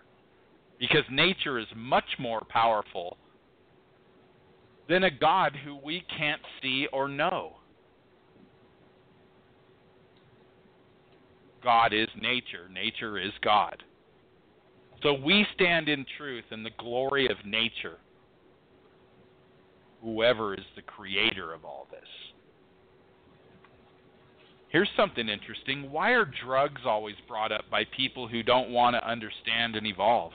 because 0.82 1.04
nature 1.12 1.60
is 1.60 1.66
much 1.76 2.18
more 2.18 2.42
powerful 2.48 3.16
than 4.88 5.04
a 5.04 5.10
God 5.12 5.56
who 5.64 5.76
we 5.76 6.04
can't 6.18 6.40
see 6.60 6.88
or 6.92 7.06
know. 7.06 7.52
God 11.62 11.92
is 11.92 12.09
nature, 12.20 12.68
nature 12.68 13.16
is 13.16 13.30
God. 13.44 13.84
So 15.04 15.14
we 15.14 15.46
stand 15.54 15.88
in 15.88 16.04
truth 16.18 16.46
in 16.50 16.64
the 16.64 16.70
glory 16.78 17.28
of 17.28 17.36
nature, 17.46 17.98
whoever 20.02 20.52
is 20.52 20.64
the 20.74 20.82
creator 20.82 21.52
of 21.52 21.64
all 21.64 21.86
this. 21.92 22.00
Here's 24.70 24.90
something 24.96 25.28
interesting. 25.28 25.92
Why 25.92 26.10
are 26.10 26.28
drugs 26.44 26.80
always 26.84 27.14
brought 27.28 27.52
up 27.52 27.70
by 27.70 27.84
people 27.96 28.26
who 28.26 28.42
don't 28.42 28.70
want 28.70 28.96
to 28.96 29.09
understand 29.09 29.76
and 29.76 29.86
evolve? 29.86 30.32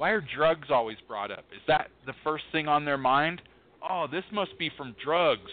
Why 0.00 0.12
are 0.12 0.24
drugs 0.34 0.68
always 0.70 0.96
brought 1.06 1.30
up? 1.30 1.44
Is 1.54 1.60
that 1.68 1.90
the 2.06 2.14
first 2.24 2.44
thing 2.52 2.66
on 2.66 2.86
their 2.86 2.96
mind? 2.96 3.42
Oh, 3.86 4.06
this 4.10 4.24
must 4.32 4.58
be 4.58 4.70
from 4.74 4.96
drugs. 5.04 5.50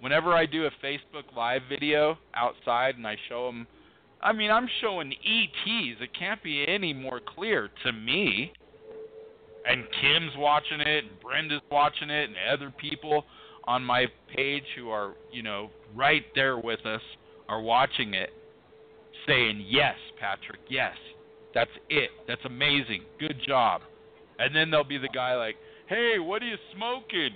Whenever 0.00 0.32
I 0.32 0.46
do 0.46 0.64
a 0.64 0.70
Facebook 0.82 1.36
Live 1.36 1.60
video 1.68 2.16
outside 2.34 2.96
and 2.96 3.06
I 3.06 3.18
show 3.28 3.44
them, 3.44 3.66
I 4.22 4.32
mean, 4.32 4.50
I'm 4.50 4.70
showing 4.80 5.12
ETs. 5.12 6.00
It 6.00 6.08
can't 6.18 6.42
be 6.42 6.64
any 6.66 6.94
more 6.94 7.20
clear 7.20 7.68
to 7.84 7.92
me. 7.92 8.52
And 9.66 9.84
Kim's 10.00 10.32
watching 10.38 10.80
it, 10.80 11.04
and 11.04 11.20
Brenda's 11.20 11.60
watching 11.70 12.08
it, 12.08 12.30
and 12.30 12.36
other 12.50 12.70
people 12.70 13.26
on 13.64 13.84
my 13.84 14.06
page 14.34 14.64
who 14.78 14.88
are, 14.88 15.12
you 15.30 15.42
know, 15.42 15.68
right 15.94 16.24
there 16.34 16.56
with 16.56 16.86
us 16.86 17.02
are 17.50 17.60
watching 17.60 18.14
it 18.14 18.30
saying, 19.26 19.62
Yes, 19.68 19.96
Patrick, 20.18 20.60
yes. 20.70 20.94
That's 21.58 21.70
it. 21.90 22.10
That's 22.28 22.44
amazing. 22.44 23.02
Good 23.18 23.40
job. 23.44 23.80
And 24.38 24.54
then 24.54 24.70
there'll 24.70 24.84
be 24.84 24.96
the 24.96 25.08
guy 25.08 25.34
like, 25.34 25.56
Hey, 25.88 26.20
what 26.20 26.40
are 26.40 26.46
you 26.46 26.54
smoking? 26.76 27.30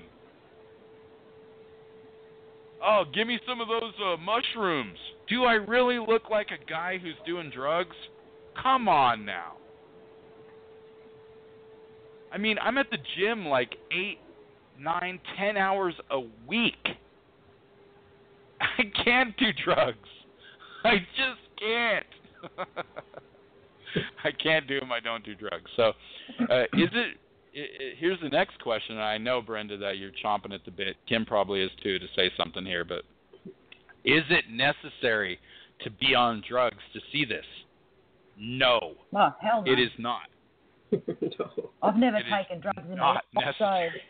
Oh, 2.84 3.02
give 3.12 3.26
me 3.26 3.40
some 3.48 3.60
of 3.60 3.66
those 3.66 3.92
uh, 4.00 4.16
mushrooms. 4.18 4.96
Do 5.28 5.42
I 5.42 5.54
really 5.54 5.98
look 5.98 6.30
like 6.30 6.50
a 6.52 6.70
guy 6.70 6.98
who's 7.02 7.16
doing 7.26 7.50
drugs? 7.52 7.96
Come 8.62 8.86
on 8.86 9.24
now. 9.24 9.54
I 12.30 12.38
mean, 12.38 12.58
I'm 12.62 12.78
at 12.78 12.90
the 12.92 12.98
gym 13.18 13.46
like 13.46 13.74
eight, 13.90 14.18
nine, 14.78 15.18
ten 15.36 15.56
hours 15.56 15.94
a 16.12 16.20
week. 16.46 16.74
I 18.60 18.84
can't 19.04 19.36
do 19.36 19.46
drugs. 19.64 19.98
I 20.84 20.98
just 21.16 21.58
can't. 21.58 22.06
I 24.24 24.30
can't 24.30 24.66
do 24.66 24.80
them. 24.80 24.92
I 24.92 25.00
don't 25.00 25.24
do 25.24 25.34
drugs. 25.34 25.70
So, 25.76 25.92
uh, 26.50 26.62
is 26.74 26.90
it, 26.92 27.16
it? 27.52 27.96
Here's 27.98 28.20
the 28.20 28.28
next 28.28 28.58
question. 28.60 28.98
I 28.98 29.18
know 29.18 29.40
Brenda 29.42 29.76
that 29.78 29.98
you're 29.98 30.12
chomping 30.24 30.54
at 30.54 30.64
the 30.64 30.70
bit. 30.70 30.96
Kim 31.08 31.24
probably 31.24 31.62
is 31.62 31.70
too 31.82 31.98
to 31.98 32.06
say 32.16 32.30
something 32.36 32.64
here. 32.64 32.84
But 32.84 33.02
is 34.04 34.24
it 34.30 34.44
necessary 34.50 35.38
to 35.84 35.90
be 35.90 36.14
on 36.14 36.42
drugs 36.48 36.82
to 36.94 37.00
see 37.12 37.24
this? 37.24 37.44
No. 38.38 38.94
Oh, 39.14 39.34
hell 39.40 39.62
no. 39.64 39.72
It 39.72 39.78
is 39.78 39.90
not. 39.98 40.22
no. 40.92 41.68
I've 41.82 41.96
never 41.96 42.18
It 42.18 42.26
is 42.26 42.32
taken 42.32 42.60
drugs 42.60 42.82
in 42.90 42.98
my 42.98 43.14
life, 43.14 43.22
so 43.34 43.40
necessary. 43.40 43.90
There's 43.90 44.02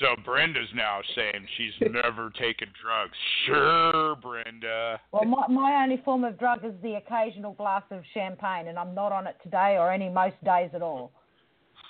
So 0.00 0.16
Brenda's 0.24 0.68
now 0.74 1.00
saying 1.14 1.46
she's 1.56 1.90
never 1.92 2.30
taken 2.30 2.68
drugs. 2.82 3.16
Sure, 3.46 4.16
Brenda. 4.16 5.00
Well, 5.12 5.24
my, 5.24 5.46
my 5.48 5.82
only 5.82 6.02
form 6.04 6.24
of 6.24 6.38
drug 6.38 6.64
is 6.64 6.72
the 6.82 6.94
occasional 6.94 7.52
glass 7.52 7.82
of 7.90 8.02
champagne, 8.12 8.68
and 8.68 8.78
I'm 8.78 8.94
not 8.94 9.12
on 9.12 9.26
it 9.26 9.36
today 9.42 9.76
or 9.78 9.92
any 9.92 10.08
most 10.08 10.42
days 10.44 10.70
at 10.74 10.82
all. 10.82 11.12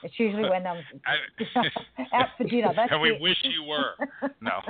It's 0.03 0.15
usually 0.19 0.43
when 0.49 0.67
I'm 0.67 0.83
out 2.13 2.29
for 2.37 2.45
dinner. 2.45 2.73
That's 2.77 2.93
and 2.93 3.01
we 3.03 3.13
it. 3.13 3.21
wish 3.21 3.39
you 3.43 3.65
were. 3.65 3.95
No. 4.41 4.61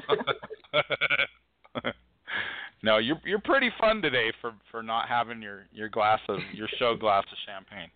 no, 2.83 2.99
you're 2.99 3.21
you're 3.25 3.41
pretty 3.41 3.71
fun 3.81 4.01
today 4.01 4.33
for 4.41 4.53
for 4.71 4.83
not 4.83 5.09
having 5.09 5.43
your 5.43 5.67
your 5.73 5.89
glass 5.89 6.21
of 6.29 6.39
your 6.53 6.69
show 6.79 6.95
glass 6.95 7.25
of 7.31 7.39
champagne. 7.47 7.91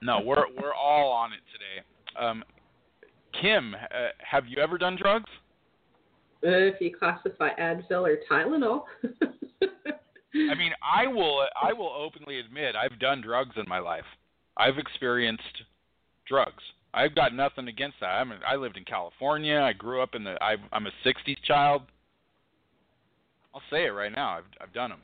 No, 0.00 0.20
we're 0.20 0.44
we're 0.60 0.74
all 0.74 1.10
on 1.10 1.32
it 1.32 1.40
today. 1.52 1.86
Um, 2.18 2.42
Kim, 3.40 3.74
uh, 3.74 4.08
have 4.18 4.46
you 4.46 4.58
ever 4.58 4.78
done 4.78 4.96
drugs? 4.96 5.30
Uh, 6.44 6.50
if 6.50 6.80
you 6.80 6.94
classify 6.96 7.50
Advil 7.58 8.06
or 8.06 8.16
Tylenol. 8.30 8.84
I 10.34 10.54
mean, 10.54 10.72
I 10.82 11.06
will 11.06 11.46
I 11.60 11.72
will 11.72 11.92
openly 11.96 12.38
admit 12.38 12.76
I've 12.76 12.98
done 12.98 13.20
drugs 13.20 13.56
in 13.56 13.68
my 13.68 13.78
life. 13.78 14.04
I've 14.56 14.78
experienced 14.78 15.42
drugs. 16.26 16.62
I've 16.94 17.14
got 17.14 17.34
nothing 17.34 17.68
against 17.68 17.96
that. 18.00 18.06
I'm 18.06 18.32
I 18.46 18.56
lived 18.56 18.76
in 18.76 18.84
California. 18.84 19.60
I 19.60 19.72
grew 19.72 20.00
up 20.00 20.14
in 20.14 20.24
the 20.24 20.36
I 20.42 20.56
I'm 20.72 20.86
a 20.86 20.92
60s 21.04 21.42
child. 21.44 21.82
I'll 23.54 23.62
say 23.70 23.86
it 23.86 23.90
right 23.90 24.12
now. 24.12 24.38
I've 24.38 24.44
I've 24.60 24.72
done 24.72 24.90
them. 24.90 25.00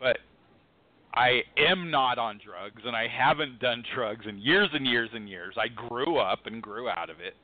But 0.00 0.18
I 1.14 1.42
am 1.56 1.90
not 1.90 2.18
on 2.18 2.40
drugs 2.44 2.82
and 2.84 2.94
I 2.94 3.08
haven't 3.08 3.58
done 3.60 3.82
drugs 3.94 4.26
in 4.28 4.38
years 4.38 4.68
and 4.72 4.86
years 4.86 5.10
and 5.12 5.28
years. 5.28 5.54
I 5.58 5.68
grew 5.68 6.18
up 6.18 6.46
and 6.46 6.62
grew 6.62 6.88
out 6.88 7.10
of 7.10 7.20
it. 7.20 7.34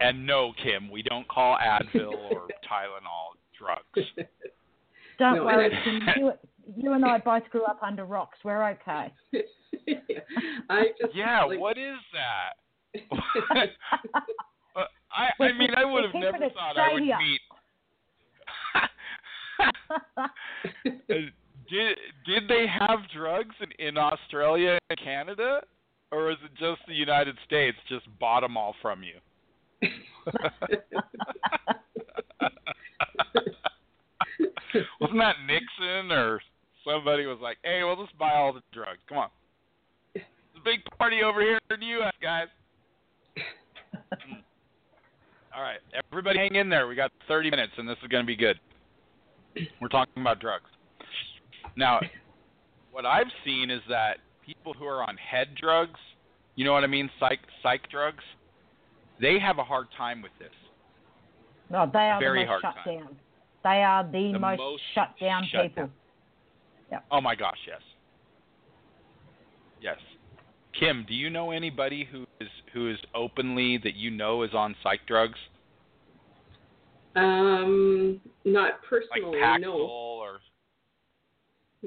And 0.00 0.26
no, 0.26 0.52
Kim, 0.62 0.90
we 0.90 1.02
don't 1.02 1.28
call 1.28 1.56
Advil 1.56 2.14
or 2.32 2.48
Tylenol 2.70 3.36
drugs. 3.56 4.08
Don't 5.18 5.36
No, 5.36 5.44
worry, 5.44 5.70
Kim, 5.84 6.00
you, 6.16 6.32
you 6.74 6.92
and 6.94 7.04
I 7.04 7.18
both 7.18 7.48
grew 7.50 7.64
up 7.64 7.78
under 7.82 8.04
rocks. 8.04 8.38
We're 8.42 8.70
okay. 8.70 9.12
I 10.70 10.86
just 11.00 11.14
Yeah, 11.14 11.44
like, 11.44 11.60
what 11.60 11.78
is 11.78 11.98
that? 12.12 12.54
I 15.14 15.28
I 15.38 15.52
mean, 15.52 15.70
I 15.76 15.84
would 15.84 16.04
have 16.04 16.12
keeping 16.12 16.32
never 16.32 16.44
it 16.44 16.54
thought 16.54 16.78
I 16.78 16.94
would 16.94 17.02
meet. 17.02 17.40
Did 21.72 21.96
did 22.26 22.48
they 22.48 22.66
have 22.66 22.98
drugs 23.16 23.54
in, 23.62 23.70
in 23.86 23.96
Australia 23.96 24.78
and 24.90 24.98
Canada, 24.98 25.62
or 26.10 26.30
is 26.30 26.36
it 26.44 26.50
just 26.58 26.82
the 26.86 26.92
United 26.92 27.34
States 27.46 27.78
just 27.88 28.04
bought 28.20 28.40
them 28.40 28.58
all 28.58 28.74
from 28.82 29.02
you? 29.02 29.14
Wasn't 35.00 35.18
that 35.18 35.36
Nixon 35.46 36.12
or 36.12 36.42
somebody 36.84 37.24
was 37.24 37.38
like, 37.40 37.56
"Hey, 37.64 37.82
we'll 37.82 38.04
just 38.04 38.18
buy 38.18 38.34
all 38.34 38.52
the 38.52 38.60
drugs. 38.74 39.00
Come 39.08 39.16
on, 39.16 39.30
it's 40.14 40.26
a 40.54 40.60
big 40.62 40.80
party 40.98 41.22
over 41.22 41.40
here 41.40 41.58
in 41.70 41.80
the 41.80 41.86
U.S., 41.86 42.12
guys." 42.20 42.48
all 45.56 45.62
right, 45.62 45.80
everybody, 46.10 46.38
hang 46.38 46.54
in 46.54 46.68
there. 46.68 46.86
We 46.86 46.96
got 46.96 47.12
30 47.28 47.50
minutes, 47.50 47.72
and 47.78 47.88
this 47.88 47.96
is 48.02 48.08
going 48.08 48.22
to 48.22 48.26
be 48.26 48.36
good. 48.36 48.60
We're 49.80 49.88
talking 49.88 50.20
about 50.20 50.38
drugs. 50.38 50.68
Now, 51.76 52.00
what 52.92 53.06
I've 53.06 53.30
seen 53.44 53.70
is 53.70 53.80
that 53.88 54.18
people 54.44 54.74
who 54.74 54.84
are 54.84 55.02
on 55.02 55.16
head 55.16 55.48
drugs, 55.60 55.98
you 56.54 56.64
know 56.64 56.72
what 56.72 56.84
I 56.84 56.88
mean, 56.88 57.10
psych 57.18 57.40
psych 57.62 57.90
drugs, 57.90 58.24
they 59.20 59.38
have 59.38 59.58
a 59.58 59.64
hard 59.64 59.86
time 59.96 60.22
with 60.22 60.32
this. 60.38 60.50
No, 61.70 61.88
they 61.90 61.98
are 61.98 62.20
Very 62.20 62.44
the 62.44 62.50
most 62.50 62.62
hard 62.62 62.74
shut 62.76 62.84
time. 62.84 62.98
down. 62.98 63.16
They 63.64 63.82
are 63.82 64.04
the, 64.04 64.32
The 64.32 64.38
most, 64.38 64.58
most 64.58 64.82
shut 64.94 65.14
down 65.20 65.46
shut 65.50 65.62
people. 65.62 65.90
Oh 67.10 67.20
my 67.20 67.34
gosh, 67.34 67.56
yes. 67.66 67.80
Yes. 69.80 69.96
Kim, 70.78 71.04
do 71.08 71.14
you 71.14 71.30
know 71.30 71.50
anybody 71.50 72.06
who 72.10 72.26
is 72.40 72.48
who 72.72 72.90
is 72.90 72.98
openly 73.14 73.78
that 73.78 73.94
you 73.94 74.10
know 74.10 74.42
is 74.42 74.50
on 74.54 74.74
psych 74.82 75.00
drugs, 75.06 75.38
um, 77.14 78.20
not 78.44 78.62
like 78.62 78.72
personally, 78.88 79.38
Paxil 79.38 79.60
no. 79.60 79.72
or 79.72 80.40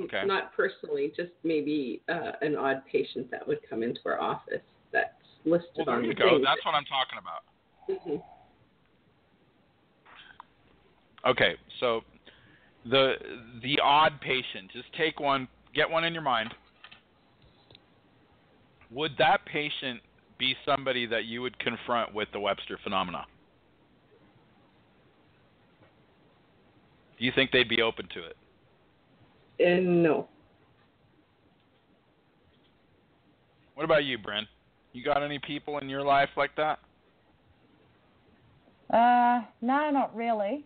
okay. 0.04 0.24
Not 0.26 0.54
personally, 0.54 1.12
just 1.16 1.32
maybe 1.44 2.02
uh, 2.10 2.34
an 2.42 2.56
odd 2.56 2.84
patient 2.92 3.30
that 3.32 3.48
would 3.48 3.60
come 3.70 3.84
into 3.84 4.00
our 4.06 4.20
office 4.20 4.62
that's 4.92 5.14
listed 5.46 5.70
Well, 5.78 5.86
there 5.86 5.96
on 5.96 6.04
you 6.04 6.10
the 6.10 6.16
go. 6.16 6.30
thing. 6.30 6.44
That's 6.44 6.64
what 6.66 6.76
I'm 6.76 6.86
talking 6.86 7.20
about. 7.20 7.44
Mhm. 7.90 8.24
Okay, 11.26 11.56
so 11.80 12.04
the 12.86 13.16
the 13.64 13.80
odd 13.80 14.20
patient, 14.22 14.72
just 14.72 14.92
take 14.94 15.20
one, 15.20 15.48
get 15.74 15.90
one 15.90 16.04
in 16.04 16.14
your 16.14 16.22
mind. 16.22 16.54
Would 18.92 19.18
that 19.18 19.44
patient 19.46 20.02
be 20.38 20.56
somebody 20.66 21.06
that 21.08 21.26
you 21.26 21.42
would 21.42 21.58
confront 21.60 22.14
with 22.14 22.28
the 22.32 22.40
Webster 22.40 22.78
phenomena? 22.84 23.26
Do 27.18 27.26
you 27.26 27.32
think 27.34 27.52
they'd 27.52 27.70
be 27.70 27.82
open 27.82 28.08
to 28.14 28.20
it? 28.24 28.36
And 29.60 30.04
no. 30.04 30.28
What 33.76 33.84
about 33.84 34.06
you, 34.06 34.18
Bryn? 34.18 34.48
You 34.94 35.04
got 35.04 35.22
any 35.22 35.40
people 35.40 35.78
in 35.80 35.90
your 35.90 36.04
life 36.04 36.30
like 36.38 36.56
that? 36.56 36.80
Uh, 38.90 39.42
no, 39.62 39.90
not 39.92 40.16
really. 40.16 40.64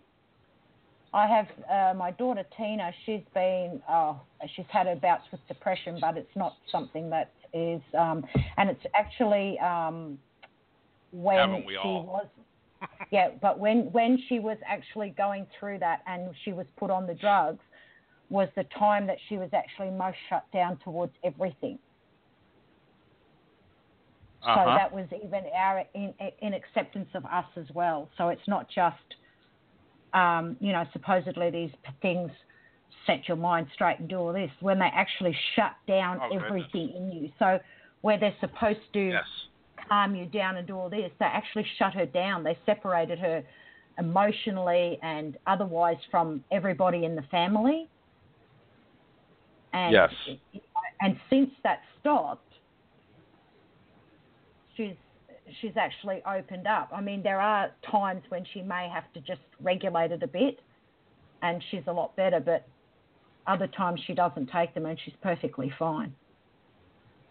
I 1.14 1.26
have 1.26 1.48
uh, 1.72 1.98
my 1.98 2.12
daughter 2.12 2.44
Tina. 2.56 2.92
She's 3.06 3.22
been, 3.34 3.82
oh, 3.90 4.20
she's 4.56 4.66
had 4.70 4.86
her 4.86 4.96
bouts 4.96 5.24
with 5.32 5.40
depression, 5.48 5.98
but 6.00 6.18
it's 6.18 6.36
not 6.36 6.54
something 6.72 7.10
that 7.10 7.32
is, 7.54 7.82
um, 7.98 8.24
and 8.58 8.70
it's 8.70 8.86
actually 8.94 9.58
um, 9.60 10.20
when 11.12 11.38
Haven't 11.38 11.66
we 11.66 11.74
she 11.74 11.80
all? 11.80 12.06
was, 12.06 12.28
yeah, 13.12 13.30
but 13.42 13.58
when 13.58 13.92
when 13.92 14.20
she 14.28 14.40
was 14.40 14.58
actually 14.68 15.10
going 15.18 15.48
through 15.60 15.80
that 15.80 16.02
and 16.06 16.30
she 16.46 16.54
was 16.54 16.68
put 16.78 16.92
on 16.92 17.08
the 17.08 17.16
drugs, 17.16 17.60
was 18.30 18.48
the 18.56 18.66
time 18.78 19.08
that 19.08 19.18
she 19.28 19.38
was 19.38 19.50
actually 19.54 19.90
most 19.92 20.18
shut 20.30 20.46
down 20.54 20.78
towards 20.84 21.14
everything. 21.24 21.80
So 24.42 24.62
Uh-huh. 24.62 24.76
that 24.76 24.94
was 24.94 25.06
even 25.24 25.44
our 25.56 25.84
in, 25.94 26.14
in 26.42 26.54
acceptance 26.54 27.10
of 27.14 27.26
us 27.26 27.46
as 27.58 27.66
well. 27.74 28.10
So 28.18 28.30
it's 28.30 28.48
not 28.48 28.68
just, 28.74 28.98
um, 30.14 30.58
you 30.60 30.72
know, 30.72 30.86
supposedly 30.94 31.50
these 31.52 31.72
things 32.02 32.32
set 33.06 33.28
your 33.28 33.38
mind 33.38 33.68
straight 33.74 34.00
and 34.00 34.10
do 34.10 34.18
all 34.18 34.34
this 34.34 34.50
when 34.62 34.80
they 34.80 34.90
actually 34.94 35.36
shut 35.56 35.74
down 35.88 36.20
Oh, 36.22 36.30
goodness. 36.30 36.46
everything 36.46 36.94
in 36.96 37.12
you. 37.12 37.30
So 37.38 37.60
where 38.02 38.18
they're 38.20 38.36
supposed 38.40 38.80
to 38.94 39.12
Yes. 39.12 39.26
calm 39.88 40.16
you 40.16 40.26
down 40.26 40.58
and 40.58 40.68
do 40.68 40.76
all 40.76 40.90
this, 40.90 41.12
they 41.20 41.26
actually 41.26 41.66
shut 41.78 41.94
her 41.94 42.06
down. 42.06 42.44
They 42.44 42.58
separated 42.66 43.20
her 43.20 43.44
emotionally 44.00 44.98
and 45.04 45.38
otherwise 45.46 45.98
from 46.10 46.44
everybody 46.52 47.06
in 47.06 47.16
the 47.16 47.24
family. 47.24 47.90
And 49.74 49.94
Yes. 49.94 50.14
and 51.02 51.20
since 51.30 51.52
that 51.64 51.82
stopped, 52.00 52.54
she's 54.76 54.96
she's 55.62 55.78
actually 55.78 56.22
opened 56.26 56.68
up. 56.68 56.90
I 56.94 57.02
mean, 57.02 57.24
there 57.24 57.40
are 57.40 57.72
times 57.90 58.24
when 58.30 58.46
she 58.54 58.62
may 58.62 58.90
have 58.90 59.12
to 59.14 59.22
just 59.22 59.42
regulate 59.62 60.12
it 60.12 60.24
a 60.24 60.28
bit, 60.28 60.60
and 61.42 61.64
she's 61.70 61.84
a 61.88 61.92
lot 61.92 62.16
better. 62.16 62.40
But 62.40 62.68
other 63.48 63.68
times 63.68 64.00
she 64.06 64.14
doesn't 64.14 64.48
take 64.48 64.74
them, 64.74 64.86
and 64.86 65.00
she's 65.04 65.16
perfectly 65.22 65.72
fine. 65.78 66.14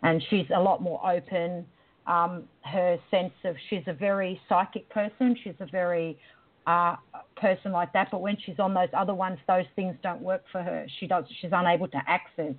And 0.02 0.22
she's 0.30 0.46
a 0.54 0.60
lot 0.60 0.80
more 0.80 1.00
open. 1.08 1.66
Um, 2.06 2.44
her 2.62 2.98
sense 3.10 3.34
of 3.44 3.56
she's 3.68 3.82
a 3.86 3.92
very 3.92 4.40
psychic 4.48 4.88
person. 4.90 5.36
She's 5.42 5.54
a 5.60 5.66
very 5.66 6.18
uh, 6.66 6.96
person 7.36 7.72
like 7.72 7.92
that. 7.92 8.08
But 8.10 8.20
when 8.20 8.36
she's 8.44 8.58
on 8.58 8.74
those 8.74 8.88
other 8.96 9.14
ones, 9.14 9.38
those 9.46 9.64
things 9.76 9.96
don't 10.02 10.20
work 10.20 10.42
for 10.52 10.62
her. 10.62 10.86
She 10.98 11.06
does. 11.06 11.24
She's 11.40 11.50
unable 11.52 11.88
to 11.88 11.98
access 12.06 12.54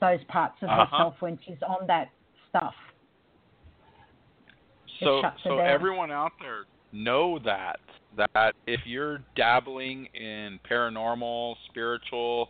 those 0.00 0.22
parts 0.28 0.56
of 0.62 0.68
Uh-huh. 0.68 0.84
herself 0.90 1.14
when 1.20 1.38
she's 1.46 1.62
on 1.66 1.86
that 1.86 2.08
stuff. 2.48 2.74
It 5.00 5.04
So, 5.04 5.22
so 5.48 5.58
everyone 5.60 6.10
out 6.10 6.32
there 6.40 6.64
know 6.92 7.38
that 7.44 7.80
that 8.16 8.54
if 8.66 8.80
you're 8.84 9.18
dabbling 9.34 10.06
in 10.14 10.60
paranormal, 10.70 11.56
spiritual, 11.68 12.48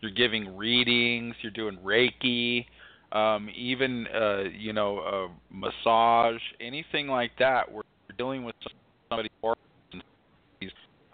you're 0.00 0.10
giving 0.10 0.56
readings, 0.56 1.34
you're 1.40 1.52
doing 1.52 1.78
Reiki, 1.78 2.66
um, 3.12 3.48
even 3.56 4.06
uh, 4.14 4.42
you 4.52 4.72
know 4.72 4.98
uh, 4.98 5.28
massage, 5.50 6.40
anything 6.60 7.08
like 7.08 7.32
that, 7.38 7.70
where 7.70 7.82
you're 8.08 8.16
dealing 8.18 8.44
with 8.44 8.54
somebody 9.10 9.28
or 9.42 9.54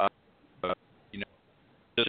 uh, 0.00 0.08
uh, 0.64 0.72
you 1.12 1.20
know 1.20 1.24
just 1.98 2.08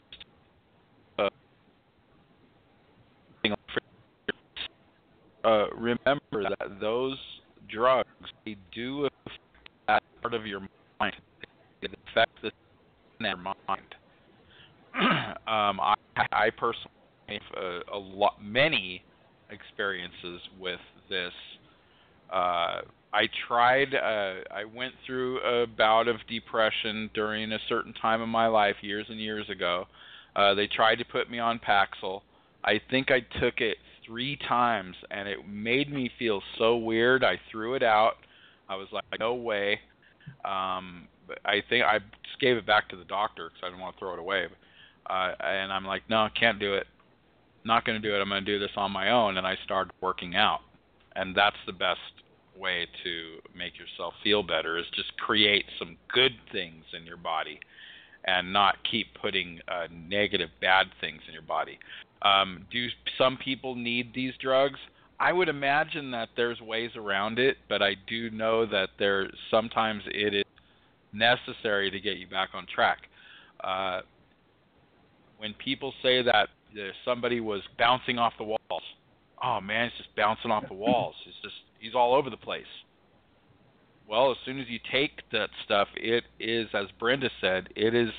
uh, 5.44 5.66
remember 5.76 6.50
that 6.60 6.80
those 6.80 7.18
drugs 7.70 8.08
they 8.46 8.56
do 8.74 9.06
affect 9.06 9.70
that 9.88 10.04
part 10.22 10.34
of 10.34 10.46
your 10.46 10.62
mind. 11.00 11.16
They 11.82 11.90
affect 12.10 12.32
the 12.42 12.52
in 13.20 13.26
your 13.26 13.38
mind. 13.38 13.96
um, 15.48 15.80
I, 15.80 15.96
I 16.32 16.50
personally 16.58 16.90
have 17.30 17.42
a, 17.58 17.80
a 17.94 17.98
lot, 17.98 18.34
many 18.42 19.04
experiences 19.50 20.42
with 20.60 20.80
this. 21.10 21.32
Uh, 22.32 22.82
I 23.14 23.28
tried. 23.48 23.94
Uh, 23.94 24.42
I 24.52 24.66
went 24.66 24.94
through 25.06 25.40
a 25.40 25.68
bout 25.68 26.08
of 26.08 26.18
depression 26.28 27.10
during 27.14 27.52
a 27.52 27.60
certain 27.70 27.94
time 27.94 28.22
of 28.22 28.30
my 28.30 28.48
life 28.48 28.78
years 28.82 29.06
and 29.10 29.20
years 29.20 29.50
ago. 29.50 29.86
Uh, 30.36 30.54
they 30.54 30.68
tried 30.68 30.96
to 30.96 31.06
put 31.06 31.30
me 31.30 31.40
on 31.40 31.60
Paxil. 31.60 32.22
I 32.64 32.80
think 32.90 33.12
I 33.12 33.20
took 33.40 33.60
it 33.60 33.78
three 34.06 34.38
times, 34.48 34.96
and 35.12 35.28
it 35.28 35.40
made 35.48 35.92
me 35.92 36.10
feel 36.18 36.42
so 36.58 36.78
weird. 36.78 37.24
I 37.24 37.40
threw 37.52 37.76
it 37.76 37.84
out. 37.84 38.14
I 38.70 38.76
was 38.76 38.88
like, 38.92 39.04
no 39.20 39.34
way. 39.36 39.80
Um, 40.46 41.08
but 41.28 41.40
I 41.46 41.62
think 41.70 41.86
I 41.86 42.00
just 42.00 42.40
gave 42.40 42.58
it 42.58 42.66
back 42.66 42.90
to 42.90 42.96
the 42.96 43.06
doctor 43.06 43.50
because 43.50 43.62
I 43.64 43.68
didn't 43.68 43.82
want 43.82 43.96
to 43.96 44.00
throw 44.00 44.14
it 44.14 44.20
away. 44.20 44.48
Uh, 45.10 45.34
and 45.40 45.72
I'm 45.72 45.86
like, 45.86 46.04
no, 46.10 46.18
I 46.18 46.30
can't 46.38 46.60
do 46.60 46.74
it. 46.74 46.88
Not 47.66 47.86
going 47.86 48.02
to 48.02 48.08
do 48.08 48.16
it. 48.16 48.20
I'm 48.20 48.30
going 48.30 48.44
to 48.44 48.52
do 48.52 48.60
this 48.60 48.72
on 48.76 48.92
my 48.92 49.12
own. 49.12 49.38
And 49.38 49.48
I 49.48 49.56
started 49.64 49.94
working 50.02 50.36
out, 50.36 50.62
and 51.16 51.36
that's 51.36 51.58
the 51.66 51.74
best 51.74 52.00
way 52.58 52.88
to 53.04 53.40
make 53.58 53.74
yourself 53.80 54.14
feel 54.24 54.44
better 54.44 54.78
is 54.78 54.86
just 54.96 55.16
create 55.18 55.66
some 55.80 55.98
good 56.14 56.34
things 56.52 56.84
in 56.96 57.06
your 57.06 57.18
body 57.18 57.60
and 58.26 58.54
not 58.54 58.76
keep 58.90 59.08
putting 59.20 59.60
uh, 59.68 59.88
negative 59.92 60.50
bad 60.62 60.88
things 61.02 61.22
in 61.28 61.34
your 61.34 61.44
body 61.44 61.80
um, 62.24 62.66
do 62.72 62.88
some 63.18 63.38
people 63.38 63.76
need 63.76 64.14
these 64.14 64.34
drugs? 64.42 64.80
I 65.20 65.32
would 65.32 65.50
imagine 65.50 66.12
that 66.12 66.30
there's 66.36 66.60
ways 66.60 66.92
around 66.96 67.40
it 67.40 67.58
but 67.70 67.82
i 67.82 67.96
do 68.08 68.30
know 68.32 68.66
that 68.66 68.90
there 69.00 69.30
sometimes 69.50 70.04
it 70.08 70.34
is 70.34 70.44
necessary 71.14 71.92
to 71.92 72.00
get 72.00 72.18
you 72.18 72.28
back 72.28 72.50
on 72.54 72.66
track. 72.74 72.98
Uh, 73.64 74.02
when 75.38 75.54
people 75.54 75.94
say 76.02 76.22
that 76.24 76.50
somebody 77.06 77.40
was 77.40 77.62
bouncing 77.78 78.18
off 78.18 78.34
the 78.38 78.44
walls 78.44 78.84
oh 79.44 79.60
man 79.62 79.90
he's 79.90 80.06
just 80.06 80.16
bouncing 80.16 80.50
off 80.50 80.64
the 80.68 80.74
walls. 80.74 81.16
He's 81.24 81.34
just 81.44 81.56
he's 81.80 81.94
all 81.94 82.16
over 82.16 82.30
the 82.30 82.38
place. 82.38 82.66
Well, 84.08 84.32
as 84.32 84.38
soon 84.46 84.60
as 84.60 84.68
you 84.68 84.80
take 84.92 85.22
that 85.32 85.50
stuff, 85.64 85.88
it 85.96 86.24
is, 86.40 86.68
as 86.74 86.88
Brenda 87.00 87.30
said, 87.40 87.70
it 87.76 87.96
is 87.96 88.12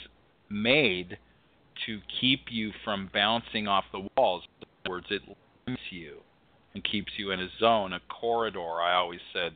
made 0.48 1.18
to 1.86 2.00
keep 2.20 2.46
you 2.50 2.72
from 2.84 3.10
bouncing 3.12 3.68
off 3.68 3.84
the 3.92 4.06
walls. 4.16 4.42
In 4.60 4.66
other 4.84 4.90
words, 4.90 5.06
it 5.10 5.22
limits 5.66 5.82
you 5.90 6.18
and 6.74 6.84
keeps 6.84 7.12
you 7.16 7.30
in 7.30 7.40
a 7.40 7.48
zone, 7.58 7.92
a 7.92 8.00
corridor. 8.08 8.80
I 8.80 8.94
always 8.94 9.20
said 9.32 9.52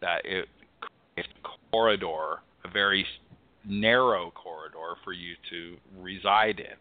that 0.00 0.24
it 0.24 0.48
creates 0.80 1.32
a 1.44 1.70
corridor, 1.70 2.40
a 2.64 2.70
very 2.72 3.06
narrow 3.66 4.30
corridor 4.30 4.98
for 5.02 5.12
you 5.12 5.34
to 5.50 5.76
reside 6.00 6.60
in. 6.60 6.76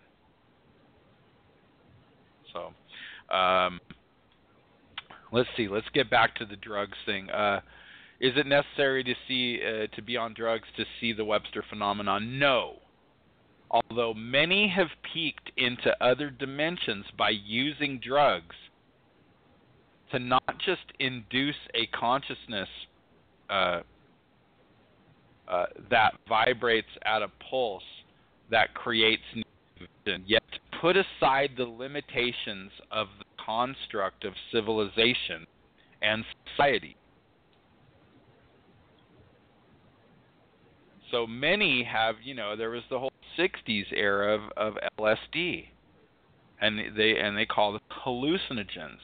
So, 2.52 3.36
um, 3.36 3.80
let's 5.32 5.50
see. 5.58 5.68
Let's 5.68 5.88
get 5.94 6.10
back 6.10 6.36
to 6.36 6.46
the 6.46 6.56
drugs 6.56 6.98
thing. 7.06 7.30
Uh, 7.30 7.62
is 8.20 8.34
it 8.38 8.48
necessary 8.48 9.04
to 9.04 9.14
see 9.28 9.60
uh, 9.62 9.88
to 9.96 10.02
be 10.02 10.16
on 10.16 10.34
drugs 10.34 10.68
to 10.78 10.86
see 11.02 11.14
the 11.14 11.26
Webster 11.26 11.64
phenomenon? 11.70 12.40
No. 12.40 12.78
Although 13.74 14.14
many 14.14 14.68
have 14.68 14.90
peeked 15.14 15.52
into 15.58 15.92
other 16.00 16.30
dimensions 16.30 17.06
by 17.18 17.32
using 17.32 18.00
drugs 18.00 18.56
to 20.12 20.20
not 20.20 20.60
just 20.64 20.84
induce 21.00 21.56
a 21.74 21.88
consciousness 21.88 22.70
uh, 23.50 23.82
uh, 25.48 25.66
that 25.90 26.14
vibrates 26.30 26.88
at 27.04 27.24
a 27.24 27.28
pulse 27.50 27.84
that 28.52 28.76
creates 28.76 29.24
new 29.34 29.88
vision, 30.06 30.24
yet 30.28 30.44
put 30.80 30.96
aside 30.96 31.50
the 31.58 31.66
limitations 31.66 32.72
of 32.92 33.08
the 33.18 33.26
construct 33.44 34.24
of 34.24 34.34
civilization 34.52 35.48
and 36.04 36.24
society. 36.56 36.96
So 41.14 41.28
many 41.28 41.84
have, 41.84 42.16
you 42.24 42.34
know, 42.34 42.56
there 42.56 42.72
was 42.72 42.82
the 42.90 42.98
whole 42.98 43.12
60s 43.38 43.86
era 43.96 44.34
of, 44.34 44.42
of 44.58 44.74
LSD, 45.00 45.68
and 46.60 46.80
they 46.98 47.18
and 47.20 47.38
they 47.38 47.46
call 47.46 47.76
it 47.76 47.82
hallucinogens. 48.04 48.98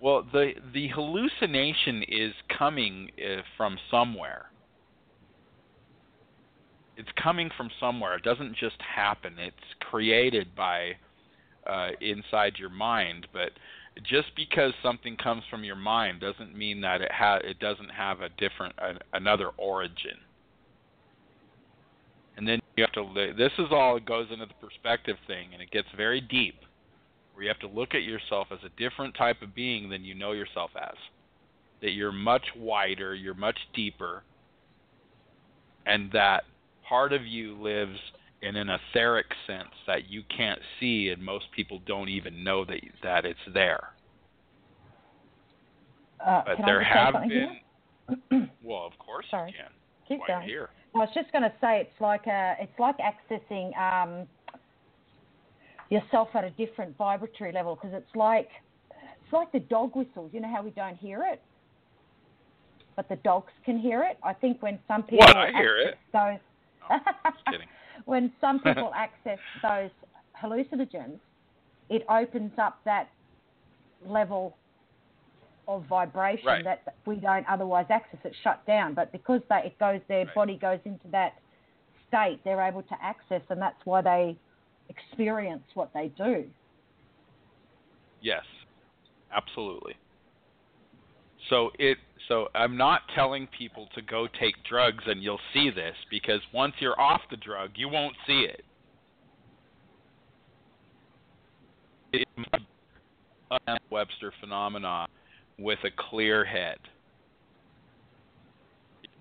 Well, 0.00 0.26
the 0.32 0.54
the 0.72 0.88
hallucination 0.88 2.02
is 2.08 2.32
coming 2.58 3.10
uh, 3.18 3.42
from 3.56 3.78
somewhere. 3.92 4.46
It's 6.96 7.08
coming 7.22 7.48
from 7.56 7.70
somewhere. 7.78 8.16
It 8.16 8.24
doesn't 8.24 8.56
just 8.56 8.80
happen. 8.80 9.34
It's 9.38 9.56
created 9.88 10.56
by 10.56 10.94
uh, 11.64 11.90
inside 12.00 12.54
your 12.58 12.70
mind, 12.70 13.28
but 13.32 13.50
just 14.02 14.34
because 14.34 14.72
something 14.82 15.16
comes 15.16 15.44
from 15.48 15.62
your 15.62 15.76
mind 15.76 16.20
doesn't 16.20 16.58
mean 16.58 16.80
that 16.80 17.02
it 17.02 17.12
ha- 17.12 17.40
it 17.44 17.60
doesn't 17.60 17.90
have 17.90 18.20
a 18.20 18.30
different 18.30 18.74
uh, 18.78 18.94
another 19.12 19.50
origin. 19.56 20.18
You 22.76 22.84
have 22.84 22.92
to 22.92 23.34
this 23.36 23.52
is 23.58 23.66
all 23.70 23.96
it 23.96 24.04
goes 24.04 24.28
into 24.32 24.46
the 24.46 24.54
perspective 24.66 25.16
thing 25.26 25.50
and 25.52 25.62
it 25.62 25.70
gets 25.70 25.88
very 25.96 26.20
deep 26.20 26.56
where 27.32 27.42
you 27.42 27.48
have 27.48 27.58
to 27.60 27.68
look 27.68 27.94
at 27.94 28.02
yourself 28.02 28.48
as 28.52 28.58
a 28.64 28.80
different 28.80 29.14
type 29.16 29.42
of 29.42 29.54
being 29.54 29.88
than 29.88 30.04
you 30.04 30.14
know 30.14 30.32
yourself 30.32 30.70
as. 30.80 30.96
That 31.82 31.90
you're 31.90 32.12
much 32.12 32.44
wider, 32.56 33.14
you're 33.14 33.34
much 33.34 33.58
deeper, 33.74 34.22
and 35.84 36.10
that 36.12 36.44
part 36.88 37.12
of 37.12 37.26
you 37.26 37.60
lives 37.60 37.98
in 38.42 38.56
an 38.56 38.68
etheric 38.68 39.26
sense 39.46 39.70
that 39.86 40.08
you 40.08 40.22
can't 40.34 40.60
see 40.78 41.08
and 41.08 41.22
most 41.22 41.46
people 41.54 41.80
don't 41.86 42.08
even 42.08 42.44
know 42.44 42.64
that 42.64 42.80
that 43.02 43.24
it's 43.24 43.38
there. 43.52 43.90
Uh, 46.24 46.42
But 46.46 46.58
there 46.64 46.82
have 46.82 47.14
been 47.14 47.30
here? 47.30 48.50
well, 48.62 48.86
of 48.86 48.98
course 48.98 49.26
Sorry. 49.30 49.50
you 49.50 49.56
can. 49.56 49.72
Keep 50.08 50.26
going. 50.26 50.46
here. 50.46 50.68
I 50.94 50.98
was 50.98 51.08
just 51.14 51.32
going 51.32 51.42
to 51.42 51.52
say 51.60 51.80
it's 51.80 52.00
like 52.00 52.26
a, 52.26 52.54
it's 52.60 52.78
like 52.78 52.96
accessing 52.98 53.76
um, 53.76 54.28
yourself 55.90 56.28
at 56.34 56.44
a 56.44 56.50
different 56.50 56.96
vibratory 56.96 57.52
level 57.52 57.74
because 57.74 57.90
it's 57.92 58.14
like 58.16 58.48
it's 58.90 59.32
like 59.32 59.50
the 59.52 59.60
dog 59.60 59.96
whistles. 59.96 60.30
You 60.32 60.40
know 60.40 60.52
how 60.54 60.62
we 60.62 60.70
don't 60.70 60.96
hear 60.96 61.24
it, 61.24 61.42
but 62.94 63.08
the 63.08 63.16
dogs 63.16 63.52
can 63.64 63.78
hear 63.78 64.02
it. 64.02 64.18
I 64.22 64.32
think 64.34 64.62
when 64.62 64.78
some 64.86 65.02
people 65.02 65.26
What? 65.26 65.36
I 65.36 65.50
hear 65.50 65.78
access 65.88 65.98
those 66.12 66.40
Oh, 66.90 66.98
when 68.04 68.32
some 68.40 68.58
people 68.64 68.92
access 68.94 69.38
those 69.62 69.90
hallucinogens, 70.42 71.18
it 71.88 72.04
opens 72.08 72.52
up 72.58 72.80
that 72.84 73.08
level 74.06 74.56
of 75.66 75.84
vibration 75.86 76.46
Right. 76.46 76.64
that 76.64 76.96
we 77.06 77.16
don't 77.16 77.46
otherwise 77.48 77.86
access. 77.90 78.20
It's 78.24 78.36
shut 78.42 78.64
down, 78.66 78.94
but 78.94 79.12
because 79.12 79.40
they, 79.48 79.62
it 79.66 79.78
goes, 79.78 80.00
their 80.08 80.24
Right. 80.26 80.34
body 80.34 80.56
goes 80.56 80.80
into 80.84 81.08
that 81.08 81.34
state, 82.06 82.40
they're 82.44 82.60
able 82.60 82.82
to 82.82 82.96
access, 83.02 83.42
and 83.50 83.60
that's 83.60 83.80
why 83.84 84.02
they 84.02 84.36
experience 84.88 85.64
what 85.74 85.92
they 85.94 86.08
do. 86.08 86.44
Yes, 88.20 88.44
absolutely. 89.32 89.94
So 91.50 91.70
it 91.78 91.98
so 92.28 92.48
I'm 92.54 92.76
not 92.76 93.02
telling 93.14 93.46
people 93.48 93.88
to 93.94 94.02
go 94.02 94.26
take 94.40 94.54
drugs 94.64 95.04
and 95.06 95.22
you'll 95.22 95.40
see 95.52 95.68
this 95.70 95.94
because 96.10 96.40
once 96.54 96.74
you're 96.80 96.98
off 96.98 97.20
the 97.30 97.36
drug, 97.36 97.72
you 97.74 97.88
won't 97.88 98.16
see 98.26 98.46
it. 98.48 98.62
It 102.12 102.24
Webster 103.90 104.32
phenomenon 104.40 105.06
with 105.58 105.78
a 105.84 105.90
clear 106.10 106.44
head. 106.44 106.78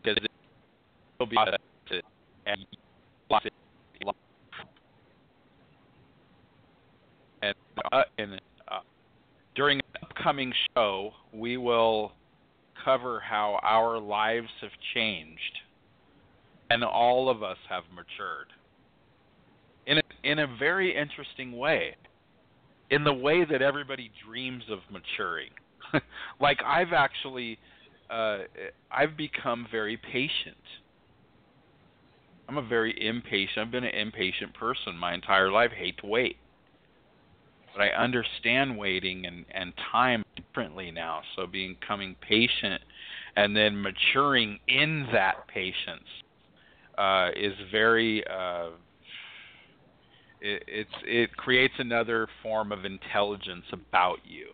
Because 0.04 0.18
it 0.24 0.32
will 1.20 1.28
be 1.28 1.36
and 7.42 7.56
uh, 7.92 8.02
and 8.18 8.42
uh, 8.68 8.80
during 9.56 9.80
an 9.80 10.04
upcoming 10.04 10.54
show, 10.76 11.12
we 11.34 11.58
will 11.58 12.14
cover 12.84 13.20
how 13.20 13.60
our 13.64 14.00
lives 14.00 14.50
have 14.62 14.72
changed, 14.94 15.60
and 16.70 16.84
all 16.84 17.30
of 17.30 17.44
us 17.44 17.58
have 17.70 17.84
matured 17.94 18.48
in 19.88 19.98
a, 19.98 20.02
in 20.24 20.40
a 20.40 20.48
very 20.58 20.96
interesting 20.96 21.58
way, 21.58 21.96
in 22.90 23.04
the 23.04 23.14
way 23.14 23.46
that 23.46 23.62
everybody 23.62 24.12
dreams 24.26 24.64
of 24.70 24.80
maturing. 24.92 25.50
like 26.40 26.60
I've 26.66 26.94
actually, 26.94 27.60
uh, 28.10 28.40
I've 28.92 29.18
become 29.18 29.68
very 29.72 29.98
patient. 29.98 30.58
I'm 32.50 32.58
a 32.58 32.62
very 32.62 32.92
impatient. 33.06 33.58
I've 33.58 33.72
been 33.72 33.84
an 33.86 33.96
impatient 33.96 34.54
person 34.54 34.98
my 34.98 35.14
entire 35.14 35.52
life. 35.52 35.72
Hate 35.72 35.98
to 36.00 36.08
wait. 36.08 36.38
but 37.74 37.82
I 37.82 37.90
understand 37.90 38.78
waiting 38.78 39.26
and 39.26 39.46
and 39.52 39.74
time 39.92 40.24
differently 40.36 40.92
now. 40.92 41.22
So 41.36 41.48
becoming 41.48 42.16
patient 42.22 42.82
and 43.36 43.56
then 43.56 43.82
maturing 43.82 44.60
in 44.68 45.08
that 45.12 45.48
patience 45.48 46.08
uh, 46.98 47.30
is 47.36 47.54
very 47.72 48.24
uh, 48.28 48.70
it, 50.42 50.64
it's 50.68 50.92
it 51.04 51.36
creates 51.38 51.74
another 51.80 52.28
form 52.42 52.72
of 52.72 52.86
intelligence 52.86 53.66
about 53.72 54.20
you. 54.24 54.48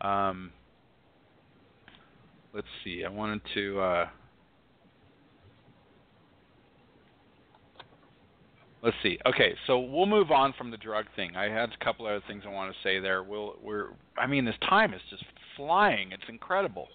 Um, 0.00 0.50
let's 2.52 2.66
see. 2.82 3.04
I 3.04 3.08
wanted 3.08 3.40
to. 3.54 3.80
Uh, 3.80 4.08
let's 8.82 8.96
see. 9.02 9.18
Okay, 9.26 9.54
so 9.66 9.78
we'll 9.78 10.06
move 10.06 10.30
on 10.30 10.52
from 10.56 10.70
the 10.70 10.76
drug 10.76 11.06
thing. 11.16 11.36
I 11.36 11.44
had 11.44 11.70
a 11.70 11.84
couple 11.84 12.06
other 12.06 12.22
things 12.28 12.44
I 12.46 12.50
want 12.50 12.72
to 12.72 12.78
say 12.82 13.00
there. 13.00 13.22
We'll, 13.22 13.56
we're, 13.62 13.88
I 14.18 14.26
mean, 14.26 14.44
this 14.44 14.54
time 14.68 14.94
is 14.94 15.00
just 15.10 15.24
flying. 15.56 16.12
It's 16.12 16.22
incredible. 16.28 16.88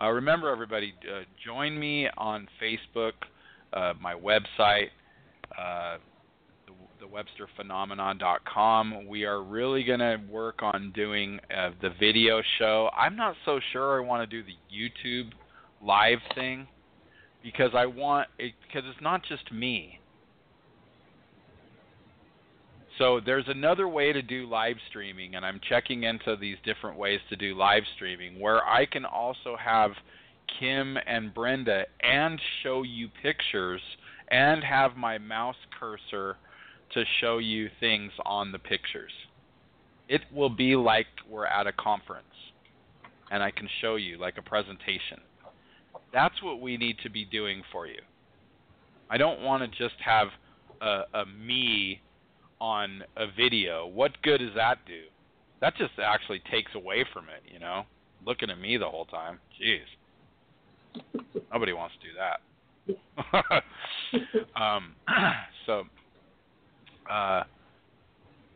Uh, 0.00 0.10
remember, 0.10 0.50
everybody, 0.50 0.94
uh, 1.10 1.22
join 1.44 1.78
me 1.78 2.08
on 2.16 2.48
Facebook, 2.62 3.12
uh, 3.72 3.94
my 4.00 4.14
website, 4.14 4.88
uh, 7.00 7.06
the, 7.06 7.06
the 7.06 7.64
WebsterPhenomenon.com. 7.64 9.06
We 9.06 9.24
are 9.24 9.42
really 9.42 9.84
going 9.84 10.00
to 10.00 10.18
work 10.30 10.62
on 10.62 10.92
doing 10.94 11.40
uh, 11.56 11.70
the 11.80 11.90
video 11.98 12.42
show. 12.58 12.90
I'm 12.96 13.16
not 13.16 13.36
so 13.44 13.60
sure 13.72 14.02
I 14.02 14.06
want 14.06 14.28
to 14.28 14.42
do 14.42 14.46
the 14.46 14.56
YouTube 14.74 15.30
live 15.84 16.18
thing 16.34 16.66
because 17.42 17.70
I 17.74 17.86
want 17.86 18.28
it 18.38 18.52
because 18.66 18.88
it's 18.90 19.02
not 19.02 19.22
just 19.28 19.50
me. 19.52 19.98
So 22.98 23.20
there's 23.24 23.46
another 23.48 23.88
way 23.88 24.12
to 24.12 24.20
do 24.20 24.46
live 24.46 24.76
streaming, 24.90 25.34
and 25.34 25.44
I'm 25.44 25.58
checking 25.66 26.02
into 26.02 26.36
these 26.36 26.58
different 26.64 26.98
ways 26.98 27.20
to 27.30 27.36
do 27.36 27.56
live 27.56 27.84
streaming 27.96 28.38
where 28.38 28.62
I 28.66 28.84
can 28.84 29.06
also 29.06 29.56
have 29.56 29.92
Kim 30.58 30.98
and 31.06 31.32
Brenda 31.32 31.84
and 32.00 32.38
show 32.62 32.82
you 32.82 33.08
pictures 33.22 33.80
and 34.30 34.62
have 34.62 34.96
my 34.96 35.16
mouse 35.16 35.56
cursor 35.78 36.36
to 36.94 37.04
show 37.20 37.38
you 37.38 37.68
things 37.78 38.12
on 38.24 38.52
the 38.52 38.58
pictures. 38.58 39.12
It 40.08 40.22
will 40.34 40.50
be 40.50 40.74
like 40.76 41.06
we're 41.28 41.46
at 41.46 41.66
a 41.66 41.72
conference 41.72 42.26
and 43.30 43.42
I 43.42 43.50
can 43.50 43.68
show 43.80 43.96
you 43.96 44.18
like 44.18 44.38
a 44.38 44.42
presentation. 44.42 45.20
That's 46.12 46.42
what 46.42 46.60
we 46.60 46.76
need 46.76 46.96
to 47.04 47.10
be 47.10 47.24
doing 47.24 47.62
for 47.70 47.86
you. 47.86 48.00
I 49.08 49.16
don't 49.16 49.40
want 49.40 49.62
to 49.62 49.68
just 49.78 49.94
have 50.04 50.28
a, 50.80 51.02
a 51.14 51.26
me 51.26 52.00
on 52.60 53.02
a 53.16 53.26
video, 53.26 53.86
what 53.86 54.20
good 54.22 54.38
does 54.38 54.54
that 54.54 54.78
do? 54.86 55.02
That 55.60 55.76
just 55.76 55.92
actually 56.02 56.42
takes 56.50 56.74
away 56.74 57.04
from 57.12 57.24
it, 57.24 57.42
you 57.52 57.58
know. 57.58 57.84
Looking 58.26 58.50
at 58.50 58.58
me 58.58 58.76
the 58.76 58.88
whole 58.88 59.06
time. 59.06 59.38
Jeez. 59.60 59.80
Nobody 61.52 61.72
wants 61.72 61.94
to 62.00 62.06
do 62.06 62.14
that. 62.18 63.62
um, 64.60 64.94
so 65.66 65.84
uh, 67.10 67.44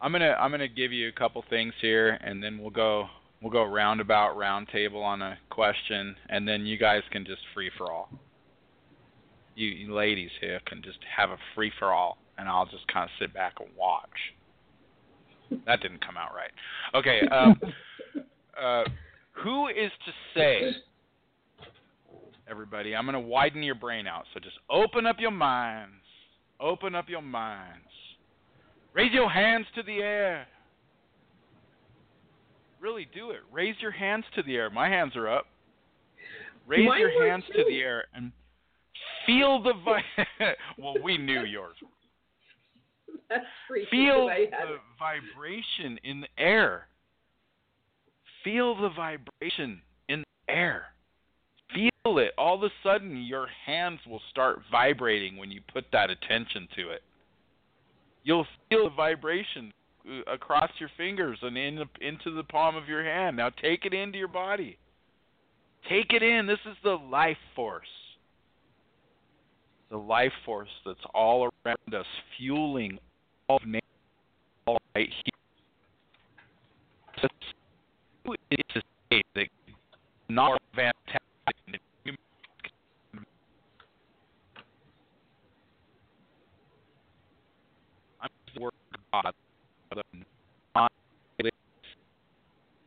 I'm 0.00 0.12
gonna 0.12 0.36
I'm 0.38 0.50
gonna 0.50 0.68
give 0.68 0.92
you 0.92 1.08
a 1.08 1.12
couple 1.12 1.42
things 1.48 1.74
here, 1.80 2.18
and 2.22 2.42
then 2.42 2.58
we'll 2.58 2.70
go 2.70 3.06
we'll 3.42 3.52
go 3.52 3.64
roundabout 3.64 4.36
roundtable 4.36 5.02
on 5.02 5.22
a 5.22 5.38
question, 5.50 6.16
and 6.28 6.46
then 6.46 6.66
you 6.66 6.78
guys 6.78 7.02
can 7.10 7.24
just 7.24 7.42
free 7.52 7.70
for 7.76 7.90
all. 7.90 8.08
You, 9.56 9.68
you 9.68 9.94
ladies 9.94 10.30
here 10.40 10.60
can 10.66 10.82
just 10.82 10.98
have 11.16 11.30
a 11.30 11.38
free 11.54 11.72
for 11.78 11.92
all 11.92 12.18
and 12.38 12.48
I'll 12.48 12.66
just 12.66 12.86
kind 12.88 13.04
of 13.04 13.10
sit 13.18 13.32
back 13.32 13.54
and 13.60 13.68
watch. 13.76 14.08
That 15.66 15.80
didn't 15.80 16.04
come 16.04 16.16
out 16.16 16.30
right. 16.34 16.50
Okay. 16.94 17.20
Um, 17.28 17.60
uh, 18.60 18.84
who 19.32 19.68
is 19.68 19.90
to 20.06 20.12
say, 20.34 20.72
everybody? 22.48 22.94
I'm 22.96 23.04
going 23.04 23.14
to 23.14 23.20
widen 23.20 23.62
your 23.62 23.74
brain 23.74 24.06
out. 24.06 24.24
So 24.32 24.40
just 24.40 24.56
open 24.70 25.06
up 25.06 25.16
your 25.18 25.30
minds. 25.30 25.92
Open 26.60 26.94
up 26.94 27.08
your 27.08 27.22
minds. 27.22 27.82
Raise 28.94 29.12
your 29.12 29.28
hands 29.28 29.66
to 29.74 29.82
the 29.82 29.98
air. 29.98 30.46
Really 32.80 33.08
do 33.14 33.30
it. 33.30 33.40
Raise 33.52 33.74
your 33.80 33.90
hands 33.90 34.24
to 34.36 34.42
the 34.42 34.56
air. 34.56 34.70
My 34.70 34.88
hands 34.88 35.16
are 35.16 35.28
up. 35.28 35.46
Raise 36.66 36.88
Mine 36.88 37.00
your 37.00 37.28
hands 37.28 37.44
too. 37.48 37.62
to 37.62 37.64
the 37.68 37.80
air 37.80 38.04
and 38.14 38.32
feel 39.26 39.62
the 39.62 39.72
vi- 39.84 40.54
well, 40.78 40.94
we 41.02 41.18
knew 41.18 41.44
yours. 41.44 41.76
Feel 43.90 44.26
the 44.28 44.78
vibration 44.98 45.98
in 46.04 46.20
the 46.20 46.28
air. 46.38 46.86
Feel 48.44 48.74
the 48.80 48.90
vibration 48.90 49.80
in 50.08 50.20
the 50.20 50.52
air. 50.52 50.84
Feel 51.74 52.18
it. 52.18 52.32
All 52.38 52.56
of 52.56 52.62
a 52.62 52.70
sudden, 52.82 53.22
your 53.24 53.48
hands 53.66 54.00
will 54.06 54.20
start 54.30 54.60
vibrating 54.70 55.36
when 55.36 55.50
you 55.50 55.60
put 55.72 55.86
that 55.92 56.10
attention 56.10 56.68
to 56.76 56.90
it. 56.90 57.02
You'll 58.24 58.46
feel 58.68 58.84
the 58.88 58.94
vibration 58.94 59.72
uh, 60.08 60.32
across 60.32 60.70
your 60.78 60.90
fingers 60.96 61.38
and 61.42 61.56
in 61.56 61.76
the, 61.76 62.06
into 62.06 62.34
the 62.34 62.42
palm 62.42 62.74
of 62.76 62.88
your 62.88 63.04
hand. 63.04 63.36
Now 63.36 63.50
take 63.50 63.84
it 63.84 63.94
into 63.94 64.18
your 64.18 64.28
body. 64.28 64.78
Take 65.88 66.12
it 66.12 66.22
in. 66.22 66.46
This 66.46 66.58
is 66.66 66.76
the 66.82 66.96
life 67.10 67.36
force. 67.54 67.86
The 69.90 69.98
life 69.98 70.32
force 70.44 70.70
that's 70.84 70.98
all 71.14 71.50
around 71.64 71.94
us, 71.94 72.06
fueling 72.38 72.98
all 73.48 73.58
of 73.58 73.66
nature, 73.66 73.84
all 74.66 74.80
right 74.96 75.08
here. 75.08 75.34
Is 78.50 78.58
to 78.74 78.80
say 79.10 79.22
that 79.34 79.48
not? 80.28 80.60
I'm 88.20 88.30
the 88.54 88.60
word 88.60 88.72
God. 88.92 89.03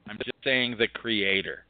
I'm 0.09 0.17
just 0.17 0.37
saying 0.43 0.75
the 0.77 0.87
Creator. 0.87 1.65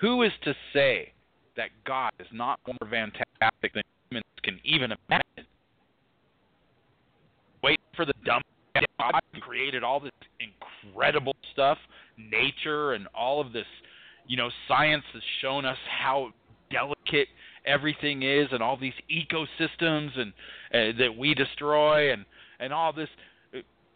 Who 0.00 0.22
is 0.22 0.32
to 0.44 0.54
say 0.72 1.12
that 1.56 1.70
God 1.84 2.12
is 2.18 2.26
not 2.32 2.60
more 2.66 2.90
fantastic 2.90 3.74
than 3.74 3.82
humans 4.10 4.24
can 4.42 4.60
even 4.64 4.92
imagine? 4.92 5.46
Wait 7.62 7.80
for 7.96 8.04
the 8.04 8.14
dumb 8.24 8.42
God 8.98 9.20
who 9.32 9.40
created 9.40 9.82
all 9.82 10.00
this 10.00 10.12
incredible 10.40 11.34
stuff, 11.52 11.78
nature, 12.16 12.92
and 12.92 13.06
all 13.14 13.40
of 13.40 13.52
this. 13.52 13.66
You 14.26 14.36
know, 14.36 14.50
science 14.66 15.04
has 15.12 15.22
shown 15.40 15.64
us 15.64 15.78
how 16.00 16.30
delicate 16.70 17.28
everything 17.66 18.22
is, 18.22 18.48
and 18.52 18.62
all 18.62 18.76
these 18.76 18.92
ecosystems, 19.10 20.18
and 20.18 20.32
uh, 20.72 20.98
that 20.98 21.16
we 21.16 21.34
destroy, 21.34 22.12
and 22.12 22.24
and 22.60 22.72
all 22.72 22.92
this. 22.92 23.08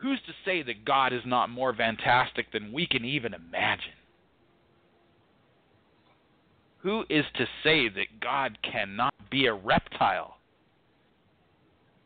Who's 0.03 0.19
to 0.27 0.33
say 0.45 0.63
that 0.65 0.85
God 0.85 1.13
is 1.13 1.23
not 1.25 1.49
more 1.49 1.73
fantastic 1.73 2.51
than 2.51 2.73
we 2.73 2.89
can 2.89 3.05
even 3.05 3.35
imagine? 3.35 3.93
Who 6.79 7.05
is 7.09 7.25
to 7.37 7.47
say 7.63 7.89
that 7.89 8.21
God 8.21 8.59
cannot 8.65 9.15
be 9.31 9.47
a 9.47 9.55
reptile 9.55 10.39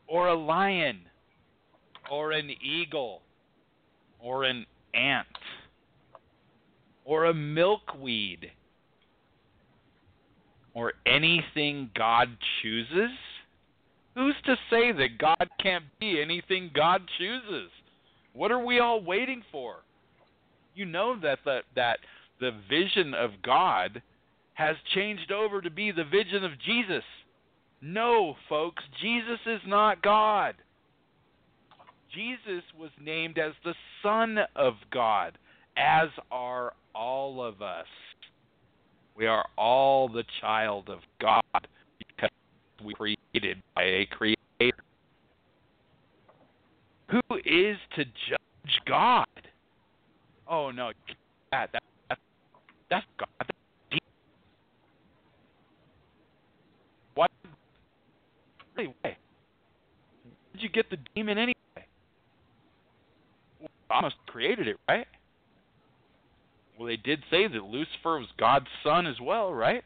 or 0.06 0.28
a 0.28 0.35
lion 0.35 1.01
or 2.10 2.32
an 2.32 2.51
eagle 2.62 3.23
or 4.20 4.44
an 4.44 4.66
ant 4.93 5.27
or 7.06 7.24
a 7.24 7.35
milkweed 7.35 8.51
or 10.74 10.93
anything 11.06 11.89
God 11.97 12.28
chooses? 12.60 13.16
Who's 14.14 14.36
to 14.44 14.56
say 14.68 14.93
that 14.93 15.16
God 15.18 15.48
can't 15.62 15.85
be 15.98 16.20
anything 16.20 16.70
God 16.74 17.01
chooses? 17.18 17.70
What 18.37 18.53
are 18.53 18.65
we 18.65 18.81
all 18.81 19.03
waiting 19.03 19.43
for? 19.51 19.77
You 20.75 20.85
know 20.85 21.19
that 21.23 21.39
the, 21.45 21.61
that 21.75 22.01
the 22.39 22.51
vision 22.69 23.15
of 23.15 23.31
God 23.43 24.03
has 24.53 24.77
changed 24.95 25.33
over 25.33 25.63
to 25.63 25.71
be 25.71 25.91
the 25.91 26.05
vision 26.05 26.45
of 26.45 26.53
Jesus. 26.61 27.03
No, 27.81 28.37
folks, 28.49 28.83
Jesus 29.01 29.39
is 29.47 29.61
not 29.67 30.03
God. 30.03 30.55
Jesus 32.15 32.63
was 32.79 32.91
named 33.03 33.39
as 33.39 33.53
the 33.65 33.75
Son 34.03 34.39
of 34.55 34.75
God, 34.93 35.39
as 35.77 36.09
are 36.31 36.75
all 36.95 37.43
of 37.43 37.63
us. 37.63 37.87
We 39.17 39.27
are 39.27 39.47
all 39.57 40.09
the 40.09 40.25
child 40.43 40.91
of 40.91 40.99
God 41.21 41.67
because 41.99 42.31
we 42.85 42.93
created 42.95 43.63
by 43.75 43.83
a 43.83 44.07
creator. 44.11 44.37
Who 47.11 47.20
is 47.45 47.77
to 47.97 48.05
judge 48.05 48.81
God? 48.87 49.27
Oh 50.49 50.70
no, 50.70 50.93
that, 51.53 51.70
that, 51.73 51.83
that 52.09 52.19
that's 52.91 53.07
God. 53.19 53.28
That's 53.39 53.51
deep. 53.91 54.03
Why? 57.15 57.27
Where 58.74 58.93
did 60.53 60.62
you 60.62 60.69
get 60.69 60.91
the 60.91 60.99
demon 61.15 61.39
anyway? 61.39 61.55
God 63.89 64.03
must 64.03 64.16
have 64.16 64.33
created 64.33 64.69
it, 64.69 64.77
right? 64.89 65.07
Well, 66.78 66.89
they 66.89 66.97
did 66.97 67.23
say 67.31 67.47
that 67.47 67.65
Lucifer 67.65 68.19
was 68.19 68.28
God's 68.39 68.66
son 68.83 69.07
as 69.07 69.16
well, 69.20 69.53
right? 69.53 69.83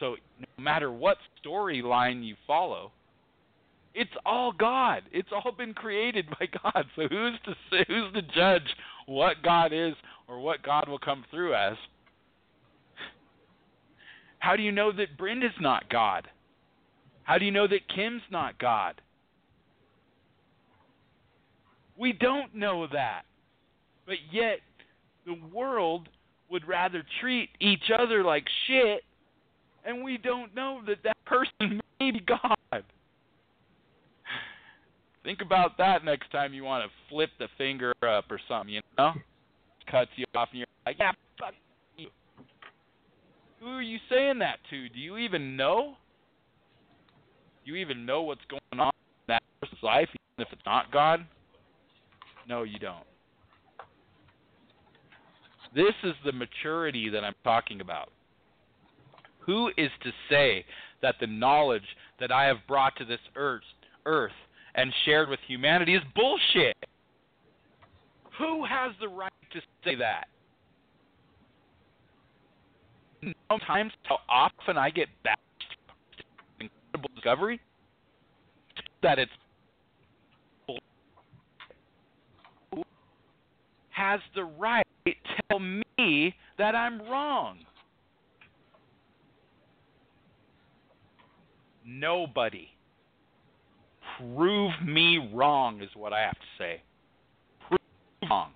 So 0.00 0.16
no 0.38 0.62
matter 0.62 0.90
what 0.90 1.18
storyline 1.44 2.24
you 2.24 2.34
follow, 2.46 2.92
it's 3.94 4.10
all 4.24 4.52
God. 4.52 5.02
It's 5.12 5.28
all 5.32 5.52
been 5.52 5.74
created 5.74 6.26
by 6.30 6.46
God. 6.62 6.86
So 6.96 7.02
who's 7.08 7.38
to 7.44 7.54
say, 7.70 7.84
who's 7.88 8.12
to 8.14 8.22
judge 8.34 8.68
what 9.06 9.42
God 9.42 9.72
is 9.72 9.94
or 10.28 10.40
what 10.40 10.62
God 10.62 10.88
will 10.88 10.98
come 10.98 11.24
through 11.30 11.54
as? 11.54 11.76
How 14.38 14.56
do 14.56 14.62
you 14.62 14.72
know 14.72 14.90
that 14.92 15.16
Brenda's 15.16 15.50
not 15.60 15.88
God? 15.88 16.26
How 17.24 17.38
do 17.38 17.44
you 17.44 17.52
know 17.52 17.68
that 17.68 17.88
Kim's 17.94 18.22
not 18.30 18.58
God? 18.58 19.00
We 21.96 22.12
don't 22.12 22.54
know 22.54 22.86
that. 22.92 23.22
But 24.06 24.16
yet, 24.32 24.58
the 25.26 25.38
world 25.54 26.08
would 26.50 26.66
rather 26.66 27.04
treat 27.20 27.50
each 27.60 27.90
other 27.96 28.24
like 28.24 28.44
shit, 28.66 29.04
and 29.84 30.02
we 30.02 30.18
don't 30.18 30.54
know 30.54 30.80
that 30.86 31.04
that 31.04 31.16
person 31.24 31.80
may 32.00 32.10
be 32.10 32.20
God. 32.20 32.84
Think 35.24 35.40
about 35.40 35.78
that 35.78 36.04
next 36.04 36.30
time 36.32 36.52
you 36.52 36.64
want 36.64 36.84
to 36.84 36.90
flip 37.08 37.30
the 37.38 37.48
finger 37.56 37.92
up 38.02 38.24
or 38.30 38.40
something, 38.48 38.74
you 38.74 38.80
know? 38.98 39.12
Cuts 39.90 40.10
you 40.16 40.24
off, 40.34 40.48
and 40.50 40.58
you're 40.58 40.66
like, 40.84 40.96
yeah, 40.98 41.12
fuck 41.38 41.54
you. 41.96 42.08
Who 43.60 43.68
are 43.68 43.82
you 43.82 43.98
saying 44.10 44.38
that 44.40 44.58
to? 44.70 44.88
Do 44.88 44.98
you 44.98 45.18
even 45.18 45.56
know? 45.56 45.94
Do 47.64 47.72
you 47.72 47.76
even 47.76 48.04
know 48.04 48.22
what's 48.22 48.40
going 48.48 48.80
on 48.80 48.90
in 48.90 49.28
that 49.28 49.42
person's 49.60 49.82
life, 49.82 50.08
even 50.08 50.46
if 50.46 50.48
it's 50.52 50.66
not 50.66 50.90
God? 50.90 51.24
No, 52.48 52.64
you 52.64 52.78
don't. 52.80 53.04
This 55.74 55.94
is 56.02 56.14
the 56.24 56.32
maturity 56.32 57.08
that 57.08 57.24
I'm 57.24 57.34
talking 57.44 57.80
about. 57.80 58.10
Who 59.40 59.68
is 59.76 59.90
to 60.02 60.10
say 60.28 60.64
that 61.00 61.16
the 61.20 61.26
knowledge 61.26 61.82
that 62.20 62.30
I 62.30 62.44
have 62.44 62.58
brought 62.68 62.96
to 62.96 63.04
this 63.04 63.20
earth, 63.36 63.62
earth 64.04 64.32
and 64.74 64.92
shared 65.04 65.28
with 65.28 65.40
humanity 65.46 65.94
is 65.94 66.02
bullshit? 66.14 66.76
Who 68.38 68.64
has 68.64 68.92
the 69.00 69.08
right 69.08 69.32
to 69.52 69.60
say 69.84 69.94
that? 69.96 70.28
Sometimes 73.50 73.92
how 74.04 74.18
often 74.28 74.76
I 74.76 74.90
get 74.90 75.08
bashed 75.22 75.38
incredible 76.58 77.10
discovery 77.14 77.60
that 79.02 79.18
it's 79.18 79.30
has 83.90 84.20
the 84.34 84.44
right 84.44 84.86
to 85.06 85.12
tell 85.48 85.60
me 85.60 86.34
that 86.58 86.74
I'm 86.74 87.00
wrong. 87.02 87.58
Nobody. 91.84 92.68
Prove 94.18 94.72
me 94.84 95.30
wrong 95.32 95.80
is 95.80 95.90
what 95.94 96.12
I 96.12 96.20
have 96.20 96.34
to 96.34 96.46
say. 96.58 96.82
Prove 97.68 97.80
me 98.20 98.28
wrong. 98.28 98.52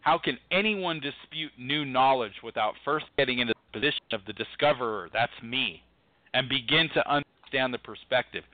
How 0.00 0.18
can 0.18 0.38
anyone 0.50 1.00
dispute 1.00 1.52
new 1.58 1.84
knowledge 1.84 2.34
without 2.42 2.74
first 2.84 3.06
getting 3.16 3.38
into 3.38 3.54
the 3.54 3.78
position 3.78 4.02
of 4.12 4.20
the 4.26 4.34
discoverer, 4.34 5.08
that's 5.12 5.32
me, 5.42 5.82
and 6.34 6.48
begin 6.48 6.90
to 6.94 7.10
understand 7.10 7.72
the 7.72 7.78
perspective? 7.78 8.44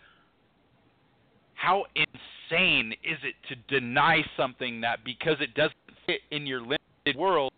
How 1.55 1.87
insane 1.97 2.93
is 3.05 3.19
it 3.25 3.35
to 3.49 3.81
deny 3.81 4.23
something 4.37 4.81
that 4.81 5.05
because 5.05 5.37
it 5.41 5.55
doesn't 5.55 5.75
fit 6.07 6.21
in 6.31 6.47
your 6.47 6.61
limited 6.61 7.17
world, 7.17 7.53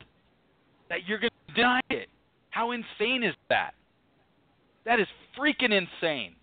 that 0.89 1.07
you're 1.07 1.19
going 1.19 1.31
to 1.49 1.55
deny 1.55 1.81
it? 1.91 2.09
How 2.49 2.73
insane 2.73 3.23
is 3.23 3.35
that? 3.51 3.75
That 4.85 5.01
is 5.01 5.07
freaking 5.39 5.73
insane. 5.73 6.35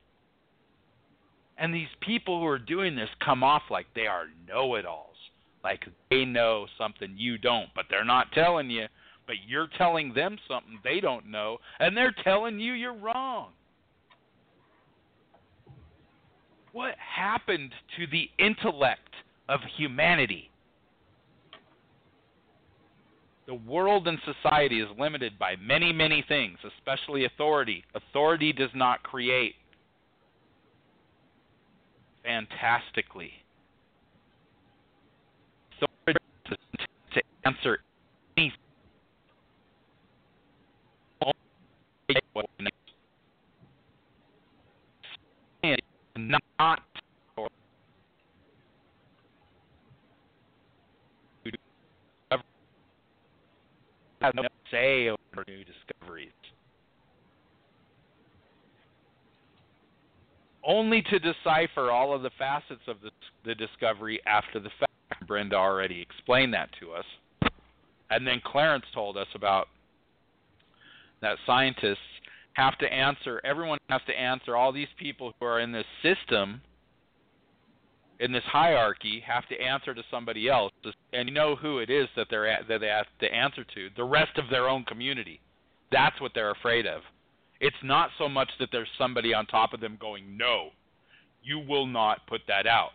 And 1.57 1.73
these 1.73 1.89
people 2.01 2.39
who 2.39 2.47
are 2.47 2.59
doing 2.59 2.95
this 2.95 3.09
come 3.23 3.43
off 3.43 3.63
like 3.69 3.87
they 3.93 4.07
are 4.07 4.25
know 4.47 4.75
it 4.75 4.85
alls. 4.85 5.17
Like 5.63 5.85
they 6.09 6.23
know 6.23 6.67
something 6.77 7.15
you 7.17 7.37
don't, 7.37 7.67
but 7.75 7.85
they're 7.89 8.05
not 8.05 8.31
telling 8.31 8.69
you. 8.69 8.85
But 9.27 9.35
you're 9.47 9.69
telling 9.77 10.13
them 10.13 10.37
something 10.47 10.79
they 10.83 10.99
don't 10.99 11.29
know, 11.29 11.57
and 11.79 11.95
they're 11.95 12.15
telling 12.23 12.59
you 12.59 12.73
you're 12.73 12.97
wrong. 12.97 13.49
What 16.71 16.95
happened 16.97 17.71
to 17.97 18.07
the 18.07 18.29
intellect 18.43 19.13
of 19.47 19.59
humanity? 19.77 20.48
The 23.49 23.55
world 23.55 24.07
and 24.07 24.19
society 24.43 24.79
is 24.79 24.87
limited 24.99 25.39
by 25.39 25.55
many, 25.55 25.91
many 25.91 26.23
things, 26.27 26.59
especially 26.77 27.25
authority. 27.25 27.83
Authority 27.95 28.53
does 28.53 28.69
not 28.75 29.01
create 29.01 29.55
fantastically. 32.23 33.31
Authority 35.81 36.19
to 37.13 37.21
answer 37.43 37.79
anything. 38.37 38.53
Not 46.15 46.83
have 54.21 54.35
no 54.35 54.43
say 54.71 55.09
over 55.09 55.45
new 55.47 55.63
discoveries. 55.63 56.31
Only 60.63 61.01
to 61.03 61.19
decipher 61.19 61.89
all 61.89 62.13
of 62.13 62.21
the 62.21 62.31
facets 62.37 62.81
of 62.87 62.97
the, 63.01 63.11
the 63.45 63.55
discovery 63.55 64.19
after 64.27 64.59
the 64.59 64.69
fact. 64.79 64.85
Brenda 65.25 65.55
already 65.55 66.01
explained 66.01 66.53
that 66.53 66.69
to 66.79 66.91
us. 66.91 67.05
And 68.09 68.25
then 68.25 68.41
Clarence 68.43 68.85
told 68.93 69.17
us 69.17 69.27
about 69.35 69.67
that 71.21 71.37
scientists 71.45 71.97
have 72.53 72.77
to 72.79 72.91
answer, 72.91 73.41
everyone 73.43 73.77
has 73.89 74.01
to 74.07 74.19
answer, 74.19 74.55
all 74.55 74.71
these 74.71 74.87
people 74.97 75.33
who 75.39 75.45
are 75.45 75.59
in 75.59 75.71
this 75.71 75.85
system, 76.01 76.61
in 78.19 78.31
this 78.31 78.43
hierarchy, 78.45 79.23
have 79.25 79.47
to 79.47 79.59
answer 79.59 79.93
to 79.93 80.03
somebody 80.11 80.49
else. 80.49 80.71
And 81.13 81.29
you 81.29 81.33
know 81.33 81.55
who 81.55 81.79
it 81.79 81.89
is 81.89 82.07
that, 82.15 82.27
they're, 82.29 82.59
that 82.67 82.81
they 82.81 82.87
have 82.87 83.05
to 83.21 83.33
answer 83.33 83.63
to? 83.63 83.89
The 83.95 84.03
rest 84.03 84.37
of 84.37 84.49
their 84.49 84.67
own 84.67 84.83
community. 84.83 85.39
That's 85.91 86.19
what 86.19 86.33
they're 86.35 86.51
afraid 86.51 86.85
of. 86.85 87.01
It's 87.61 87.75
not 87.83 88.09
so 88.17 88.29
much 88.29 88.49
that 88.59 88.69
there's 88.71 88.89
somebody 88.97 89.33
on 89.33 89.45
top 89.45 89.73
of 89.73 89.79
them 89.79 89.97
going, 89.99 90.37
no, 90.37 90.69
you 91.43 91.59
will 91.59 91.85
not 91.85 92.27
put 92.27 92.41
that 92.47 92.67
out. 92.67 92.91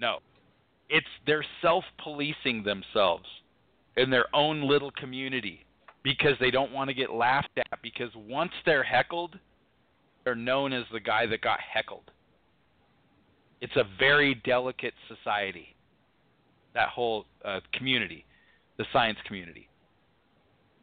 No. 0.00 0.18
It's 0.88 1.06
they're 1.26 1.44
self 1.62 1.84
policing 2.02 2.64
themselves 2.64 3.26
in 3.96 4.10
their 4.10 4.26
own 4.34 4.66
little 4.66 4.90
community 4.92 5.64
because 6.02 6.34
they 6.40 6.50
don't 6.50 6.72
want 6.72 6.88
to 6.88 6.94
get 6.94 7.12
laughed 7.12 7.50
at. 7.56 7.82
Because 7.82 8.10
once 8.16 8.52
they're 8.64 8.82
heckled, 8.82 9.38
they're 10.24 10.34
known 10.34 10.72
as 10.72 10.84
the 10.92 11.00
guy 11.00 11.26
that 11.26 11.42
got 11.42 11.60
heckled. 11.60 12.10
It's 13.60 13.76
a 13.76 13.84
very 13.98 14.34
delicate 14.44 14.94
society, 15.08 15.74
that 16.74 16.88
whole 16.88 17.26
uh, 17.44 17.60
community, 17.74 18.24
the 18.78 18.84
science 18.92 19.18
community. 19.26 19.68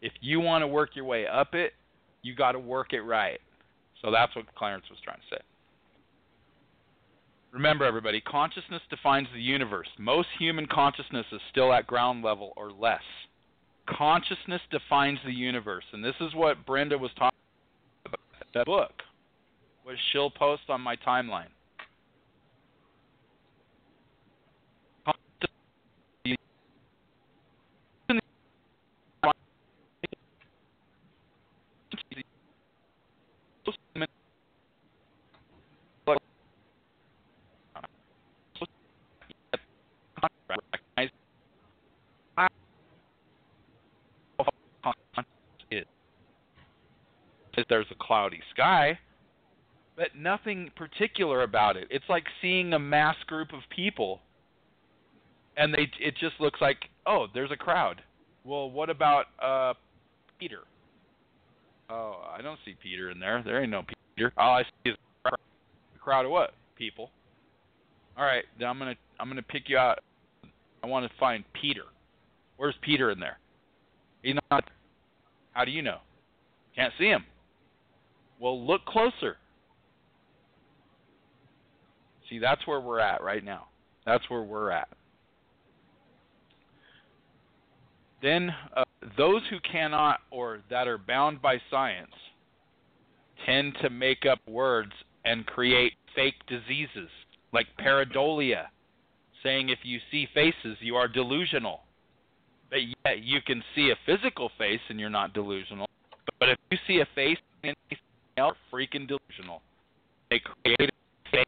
If 0.02 0.14
you 0.22 0.40
want 0.40 0.62
to 0.62 0.68
work 0.68 0.96
your 0.96 1.06
way 1.06 1.26
up 1.26 1.56
it, 1.56 1.74
you 2.22 2.36
got 2.36 2.52
to 2.52 2.60
work 2.60 2.94
it 2.94 3.02
right. 3.02 3.40
So 4.02 4.12
that's 4.12 4.36
what 4.36 4.54
Clarence 4.56 4.86
was 4.90 5.00
trying 5.04 5.18
to 5.18 5.36
say. 5.36 5.42
Remember, 7.52 7.86
everybody, 7.86 8.22
consciousness 8.22 8.82
defines 8.90 9.28
the 9.34 9.42
universe. 9.42 9.88
Most 9.98 10.28
human 10.38 10.68
consciousness 10.68 11.26
is 11.32 11.42
still 11.50 11.74
at 11.74 11.88
ground 11.88 12.24
level 12.24 12.54
or 12.56 12.72
less. 12.72 13.02
Consciousness 13.88 14.62
defines 14.70 15.18
the 15.26 15.32
universe, 15.32 15.86
and 15.94 16.04
this 16.04 16.16
is 16.20 16.36
what 16.36 16.66
Brenda 16.66 16.98
was 16.98 17.10
talking 17.18 17.38
about 18.06 18.20
that 18.54 18.66
book, 18.66 18.92
which 19.84 19.98
she'll 20.12 20.30
post 20.30 20.64
on 20.70 20.82
my 20.82 20.98
timeline. 20.98 21.48
If 47.68 47.70
there's 47.70 47.86
a 47.92 48.04
cloudy 48.04 48.40
sky, 48.54 48.98
but 49.96 50.08
nothing 50.16 50.72
particular 50.76 51.44
about 51.44 51.76
it. 51.76 51.88
It's 51.90 52.06
like 52.10 52.24
seeing 52.42 52.74
a 52.74 52.80
mass 52.80 53.16
group 53.28 53.54
of 53.54 53.60
people, 53.76 54.22
and 55.58 55.74
they 55.74 55.90
it 56.00 56.16
just 56.20 56.40
looks 56.40 56.62
like 56.62 56.78
oh, 57.06 57.28
there's 57.34 57.52
a 57.52 57.58
crowd. 57.58 58.02
Well, 58.44 58.72
what 58.72 58.90
about 58.90 59.26
uh 59.42 59.74
Peter? 60.40 60.60
Oh, 61.90 62.22
I 62.38 62.42
don't 62.42 62.60
see 62.66 62.76
Peter 62.82 63.12
in 63.12 63.20
there. 63.20 63.42
There 63.44 63.62
ain't 63.62 63.72
no 63.72 63.84
Peter. 64.16 64.32
All 64.38 64.56
I 64.56 64.64
see 64.64 64.92
is 64.92 64.96
a 65.26 66.00
crowd. 66.00 66.26
Of 66.26 66.32
what? 66.32 66.54
People. 66.78 67.12
All 68.18 68.24
right, 68.24 68.46
then 68.60 68.68
I'm 68.68 68.80
gonna 68.80 68.96
I'm 69.20 69.28
gonna 69.28 69.42
pick 69.42 69.64
you 69.68 69.78
out. 69.78 70.00
I 70.84 70.88
want 70.88 71.10
to 71.10 71.18
find 71.20 71.44
Peter. 71.60 71.84
Where's 72.58 72.76
Peter 72.82 73.12
in 73.12 73.20
there? 73.20 73.40
He's 74.24 74.36
not. 74.50 74.64
How 75.52 75.66
do 75.66 75.72
you 75.72 75.82
know? 75.82 75.98
Can't 76.76 76.94
see 77.00 77.08
him. 77.08 77.24
Well, 78.40 78.66
look 78.66 78.86
closer. 78.86 79.38
See, 82.30 82.40
that's 82.40 82.66
where 82.68 82.80
we're 82.80 83.00
at 83.00 83.24
right 83.24 83.44
now. 83.44 83.68
That's 84.06 84.30
where 84.30 84.44
we're 84.44 84.72
at. 84.72 84.90
Then 88.22 88.54
uh, 88.76 88.84
those 89.18 89.42
who 89.50 89.58
cannot 89.60 90.20
or 90.32 90.60
that 90.70 90.88
are 90.88 90.98
bound 90.98 91.42
by 91.42 91.58
science 91.70 92.12
tend 93.46 93.76
to 93.82 93.90
make 93.90 94.26
up 94.26 94.40
words 94.48 94.92
and 95.26 95.46
create 95.46 95.94
fake 96.16 96.36
diseases 96.48 97.10
like 97.54 97.68
pareidolia, 97.80 98.66
saying 99.44 99.70
if 99.70 99.80
you 99.84 100.00
see 100.12 100.28
faces, 100.34 100.78
you 100.82 100.96
are 100.96 101.08
delusional. 101.08 101.82
But 102.70 102.80
yet 103.06 103.24
you 103.24 103.40
can 103.46 103.64
see 103.76 103.92
a 103.92 103.96
physical 104.06 104.52
face 104.58 104.82
and 104.90 105.00
you're 105.00 105.10
not 105.10 105.34
delusional. 105.34 105.88
But 106.40 106.50
if 106.50 106.58
you 106.72 106.78
see 106.88 107.00
a 107.00 107.08
face 107.16 107.38
anything 108.38 108.56
freaking 108.72 109.08
delusional. 109.08 109.62
They 110.30 110.40
create 110.40 110.90
a 110.90 111.30
fake 111.32 111.48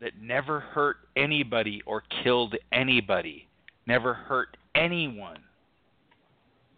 that 0.00 0.12
never 0.20 0.60
hurt 0.60 0.96
anybody 1.16 1.82
or 1.86 2.02
killed 2.22 2.54
anybody, 2.72 3.48
never 3.86 4.14
hurt 4.14 4.56
anyone. 4.74 5.38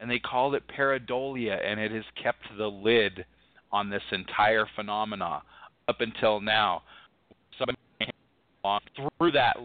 And 0.01 0.10
they 0.10 0.18
called 0.18 0.55
it 0.55 0.62
pareidolia, 0.68 1.62
and 1.62 1.78
it 1.78 1.93
has 1.93 2.05
kept 2.22 2.43
the 2.56 2.66
lid 2.66 3.24
on 3.70 3.90
this 3.90 4.02
entire 4.12 4.66
phenomena 4.74 5.43
up 5.89 6.01
until 6.01 6.40
now. 6.40 6.82
Somebody 7.59 7.77
along 8.64 8.81
through 8.97 9.32
that. 9.32 9.56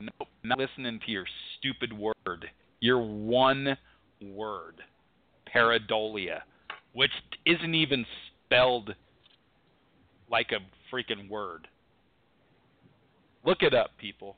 Nope, 0.00 0.28
not 0.42 0.58
listening 0.58 0.98
to 1.04 1.12
your 1.12 1.26
stupid 1.58 1.92
word. 1.92 2.48
Your 2.80 3.00
one 3.00 3.76
word, 4.22 4.76
pareidolia, 5.54 6.40
which 6.92 7.10
isn't 7.46 7.74
even 7.74 8.04
spelled 8.46 8.94
like 10.30 10.50
a 10.52 10.94
freaking 10.94 11.28
word. 11.28 11.68
Look 13.44 13.62
it 13.62 13.74
up, 13.74 13.90
people. 13.98 14.36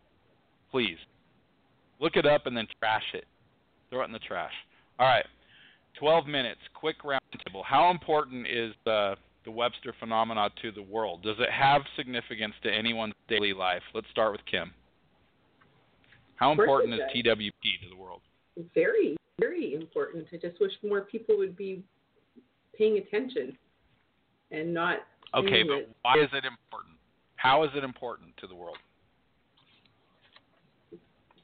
Please. 0.71 0.99
Look 2.01 2.17
it 2.17 2.27
up 2.27 2.47
and 2.47 2.57
then 2.57 2.67
trash 2.79 3.05
it. 3.15 3.27
Throw 3.91 4.03
it 4.03 4.07
in 4.07 4.13
the 4.13 4.19
trash. 4.19 4.53
All 4.99 5.07
right. 5.07 5.27
12 5.99 6.27
minutes. 6.27 6.61
Quick 6.75 7.03
roundtable. 7.03 7.63
How 7.65 7.91
important 7.91 8.47
is 8.47 8.73
the, 8.85 9.17
the 9.45 9.51
Webster 9.51 9.95
phenomena 9.99 10.49
to 10.63 10.73
the 10.73 10.83
world? 10.83 11.23
Does 11.23 11.37
it 11.39 11.51
have 11.51 11.83
significance 11.97 12.55
to 12.63 12.73
anyone's 12.73 13.15
daily 13.29 13.53
life? 13.53 13.83
Let's 13.95 14.09
start 14.11 14.33
with 14.33 14.41
Kim. 14.51 14.73
How 16.37 16.53
important 16.53 16.95
is. 16.95 17.01
TWP 17.15 17.53
to 17.83 17.89
the 17.91 17.97
world? 17.97 18.23
Very, 18.75 19.17
very 19.41 19.75
important. 19.75 20.27
I 20.33 20.37
just 20.37 20.61
wish 20.61 20.73
more 20.83 21.03
people 21.03 21.37
would 21.39 21.57
be 21.57 21.83
paying 22.77 22.99
attention 22.99 23.57
and 24.51 24.73
not. 24.73 24.99
Okay, 25.35 25.63
but 25.63 25.79
it. 25.79 25.91
why 26.03 26.15
is 26.23 26.29
it 26.33 26.45
important? 26.45 26.97
How 27.37 27.65
is 27.65 27.71
it 27.75 27.85
important 27.85 28.37
to 28.39 28.47
the 28.47 28.55
world? 28.55 28.77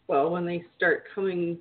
Well, 0.07 0.31
when 0.31 0.47
they 0.47 0.65
start 0.77 1.05
coming 1.15 1.59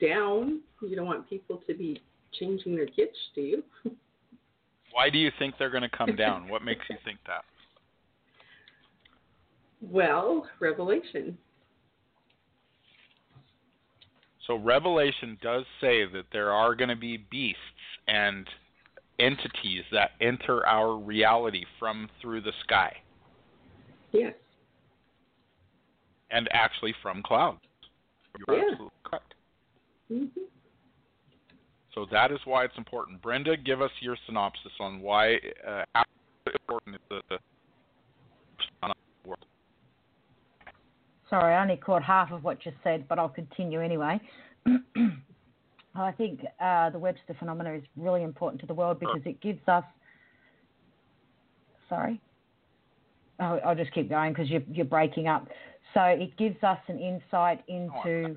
down, 0.00 0.60
you 0.82 0.96
don't 0.96 1.06
want 1.06 1.28
people 1.28 1.62
to 1.66 1.74
be 1.74 2.00
changing 2.38 2.76
their 2.76 2.86
kitsch, 2.86 3.16
do 3.34 3.40
you? 3.40 3.62
Why 4.92 5.10
do 5.10 5.18
you 5.18 5.30
think 5.38 5.54
they're 5.58 5.70
going 5.70 5.88
to 5.88 5.96
come 5.96 6.16
down? 6.16 6.48
What 6.48 6.62
makes 6.62 6.82
you 6.90 6.96
think 7.04 7.18
that? 7.26 7.44
well, 9.80 10.46
Revelation. 10.60 11.38
So 14.48 14.56
Revelation 14.56 15.38
does 15.42 15.64
say 15.78 16.06
that 16.06 16.24
there 16.32 16.50
are 16.50 16.74
going 16.74 16.88
to 16.88 16.96
be 16.96 17.18
beasts 17.18 17.60
and 18.08 18.48
entities 19.18 19.84
that 19.92 20.12
enter 20.22 20.66
our 20.66 20.96
reality 20.96 21.64
from 21.78 22.08
through 22.20 22.40
the 22.40 22.52
sky 22.64 22.96
Yes. 24.10 24.34
and 26.30 26.48
actually 26.50 26.94
from 27.02 27.22
clouds. 27.22 27.58
You're 28.38 28.56
Yeah. 28.56 28.62
absolutely 28.70 28.98
correct. 29.04 29.34
hmm 30.08 30.26
So 31.92 32.06
that 32.06 32.32
is 32.32 32.38
why 32.46 32.64
it's 32.64 32.78
important. 32.78 33.20
Brenda, 33.20 33.54
give 33.54 33.82
us 33.82 33.90
your 34.00 34.16
synopsis 34.24 34.72
on 34.80 35.00
why 35.00 35.36
uh, 35.66 35.84
how 35.94 36.04
important 36.46 36.96
is 36.96 37.02
the, 37.10 37.38
the 38.82 38.94
world. 39.26 39.44
Sorry, 41.30 41.54
I 41.54 41.60
only 41.62 41.76
caught 41.76 42.02
half 42.02 42.32
of 42.32 42.42
what 42.42 42.64
you 42.64 42.72
said, 42.82 43.06
but 43.08 43.18
I'll 43.18 43.28
continue 43.28 43.80
anyway. 43.80 44.20
I 45.94 46.12
think 46.12 46.40
uh, 46.60 46.90
the 46.90 46.98
Webster 46.98 47.34
phenomena 47.38 47.74
is 47.74 47.82
really 47.96 48.22
important 48.22 48.60
to 48.60 48.66
the 48.66 48.74
world 48.74 49.00
because 49.00 49.20
it 49.24 49.40
gives 49.40 49.60
us. 49.66 49.84
Sorry. 51.88 52.20
Oh, 53.40 53.58
I'll 53.64 53.74
just 53.74 53.92
keep 53.92 54.08
going 54.08 54.32
because 54.32 54.48
you're, 54.48 54.62
you're 54.70 54.84
breaking 54.84 55.28
up. 55.28 55.48
So 55.94 56.02
it 56.02 56.36
gives 56.36 56.62
us 56.62 56.78
an 56.88 56.98
insight 56.98 57.62
into. 57.68 58.36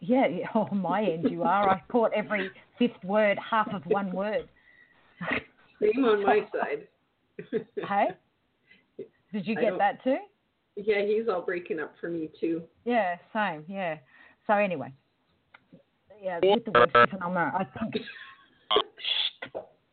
Yeah, 0.00 0.26
yeah, 0.26 0.46
on 0.54 0.78
my 0.78 1.04
end 1.04 1.30
you 1.30 1.42
are. 1.44 1.68
I 1.68 1.82
caught 1.88 2.12
every 2.14 2.50
fifth 2.78 3.02
word, 3.04 3.38
half 3.38 3.72
of 3.72 3.82
one 3.86 4.12
word. 4.12 4.48
Same 5.80 6.04
on 6.04 6.24
my 6.24 6.40
side. 6.52 6.88
hey? 7.88 8.08
Did 9.32 9.46
you 9.46 9.54
get 9.54 9.78
that 9.78 10.02
too? 10.04 10.18
Yeah, 10.76 11.02
he's 11.04 11.28
all 11.28 11.42
breaking 11.42 11.80
up 11.80 11.94
for 12.00 12.08
me 12.08 12.30
too. 12.40 12.62
Yeah, 12.84 13.16
same. 13.32 13.64
Yeah. 13.68 13.98
So 14.46 14.54
anyway, 14.54 14.92
yeah, 16.22 16.40
with 16.42 16.64
the 16.64 16.70
Webster 16.72 17.06
phenomena, 17.10 17.52
I 17.54 17.64
think 17.78 18.04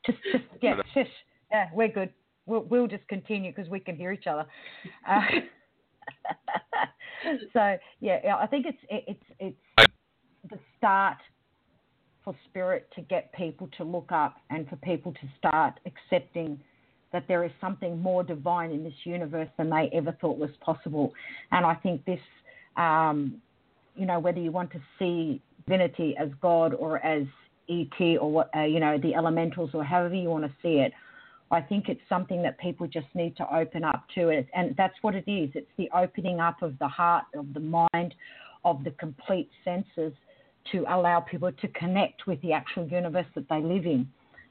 just, 0.06 0.18
just 0.34 0.44
yeah, 0.62 0.76
shush. 0.94 1.08
Yeah, 1.52 1.68
we're 1.74 1.90
good. 1.90 2.14
We'll 2.46 2.64
we'll 2.64 2.88
just 2.88 3.08
continue 3.08 3.52
because 3.54 3.70
we 3.70 3.80
can 3.80 3.96
hear 3.96 4.12
each 4.12 4.28
other. 4.28 4.46
Uh, 5.08 5.22
so 7.54 7.78
yeah, 8.00 8.20
yeah, 8.24 8.38
I 8.38 8.48
think 8.48 8.66
it's 8.66 8.78
it, 8.90 9.04
it's 9.08 9.58
it's 9.78 9.94
the 10.50 10.60
start 10.78 11.18
for 12.24 12.36
spirit 12.50 12.90
to 12.96 13.02
get 13.02 13.34
people 13.34 13.70
to 13.78 13.84
look 13.84 14.12
up 14.12 14.38
and 14.50 14.68
for 14.70 14.76
people 14.78 15.14
to 15.14 15.28
start 15.38 15.80
accepting 15.86 16.60
that 17.12 17.28
there 17.28 17.44
is 17.44 17.52
something 17.60 18.00
more 18.00 18.24
divine 18.24 18.72
in 18.72 18.84
this 18.84 18.94
universe 19.04 19.50
than 19.58 19.70
they 19.70 19.90
ever 19.94 20.16
thought 20.22 20.38
was 20.38 20.52
possible. 20.62 21.14
And 21.52 21.66
I 21.66 21.74
think 21.76 22.06
this, 22.06 22.20
um, 22.78 23.42
you 23.96 24.06
know, 24.06 24.20
whether 24.20 24.40
you 24.40 24.52
want 24.52 24.72
to 24.72 24.82
see 24.98 25.42
divinity 25.66 26.16
as 26.18 26.30
God 26.42 26.74
or 26.74 27.04
as 27.06 27.24
ET 27.70 28.18
or 28.18 28.32
what, 28.32 28.50
uh, 28.56 28.64
you 28.64 28.80
know, 28.80 28.98
the 28.98 29.16
elementals 29.16 29.72
or 29.74 29.84
however 29.84 30.16
you 30.16 30.30
want 30.30 30.44
to 30.44 30.52
see 30.62 30.80
it, 30.80 30.94
I 31.52 31.62
think 31.62 31.90
it's 31.90 32.02
something 32.08 32.44
that 32.44 32.60
people 32.60 32.88
just 32.88 33.08
need 33.16 33.36
to 33.38 33.56
open 33.56 33.84
up 33.84 34.06
to 34.16 34.30
it. 34.30 34.48
And 34.54 34.76
that's 34.78 34.94
what 35.02 35.16
it 35.16 35.24
is. 35.28 35.50
It's 35.56 35.72
the 35.78 35.90
opening 35.96 36.40
up 36.40 36.62
of 36.62 36.78
the 36.78 36.88
heart, 36.88 37.26
of 37.36 37.54
the 37.54 37.60
mind, 37.60 38.14
of 38.64 38.84
the 38.84 38.92
complete 38.92 39.50
senses 39.64 40.14
to 40.72 40.86
allow 40.90 41.20
people 41.20 41.52
to 41.52 41.68
connect 41.70 42.28
with 42.28 42.40
the 42.42 42.54
actual 42.54 42.88
universe 42.88 43.26
that 43.34 43.50
they 43.50 43.62
live 43.62 43.86
in. 43.86 44.08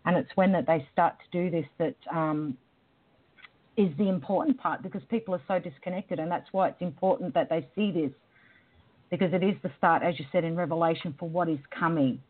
And 0.09 0.17
it's 0.17 0.31
when 0.37 0.53
that 0.53 0.67
they 0.67 0.89
start 0.91 1.17
to 1.19 1.39
do 1.39 1.51
this 1.51 1.67
that 1.77 1.95
um, 2.11 2.57
is 3.77 3.91
the 3.99 4.09
important 4.09 4.59
part 4.59 4.83
because 4.83 5.03
people 5.11 5.35
are 5.35 5.43
so 5.47 5.59
disconnected, 5.59 6.19
and 6.19 6.33
that's 6.33 6.49
why 6.51 6.69
it's 6.69 6.81
important 6.81 7.35
that 7.35 7.51
they 7.51 7.69
see 7.75 7.93
this 7.93 8.11
because 9.11 9.35
it 9.35 9.45
is 9.45 9.55
the 9.63 9.71
start, 9.77 10.03
as 10.03 10.19
you 10.19 10.25
said 10.33 10.45
in 10.45 10.57
Revelation, 10.57 11.15
for 11.19 11.29
what 11.29 11.47
is 11.47 11.59
coming. 11.79 12.23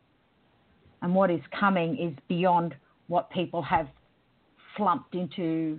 And 1.03 1.15
what 1.15 1.31
is 1.31 1.41
coming 1.53 1.97
is 1.97 2.13
beyond 2.29 2.75
what 3.07 3.31
people 3.31 3.63
have 3.63 3.87
slumped 4.77 5.15
into 5.15 5.79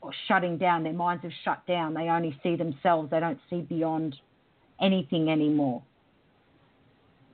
or 0.00 0.10
shutting 0.26 0.58
down. 0.58 0.82
Their 0.82 0.92
minds 0.92 1.22
have 1.22 1.32
shut 1.44 1.64
down. 1.68 1.94
They 1.94 2.08
only 2.08 2.36
see 2.42 2.56
themselves, 2.56 3.12
they 3.12 3.20
don't 3.20 3.38
see 3.48 3.60
beyond 3.60 4.16
anything 4.80 5.30
anymore. 5.30 5.84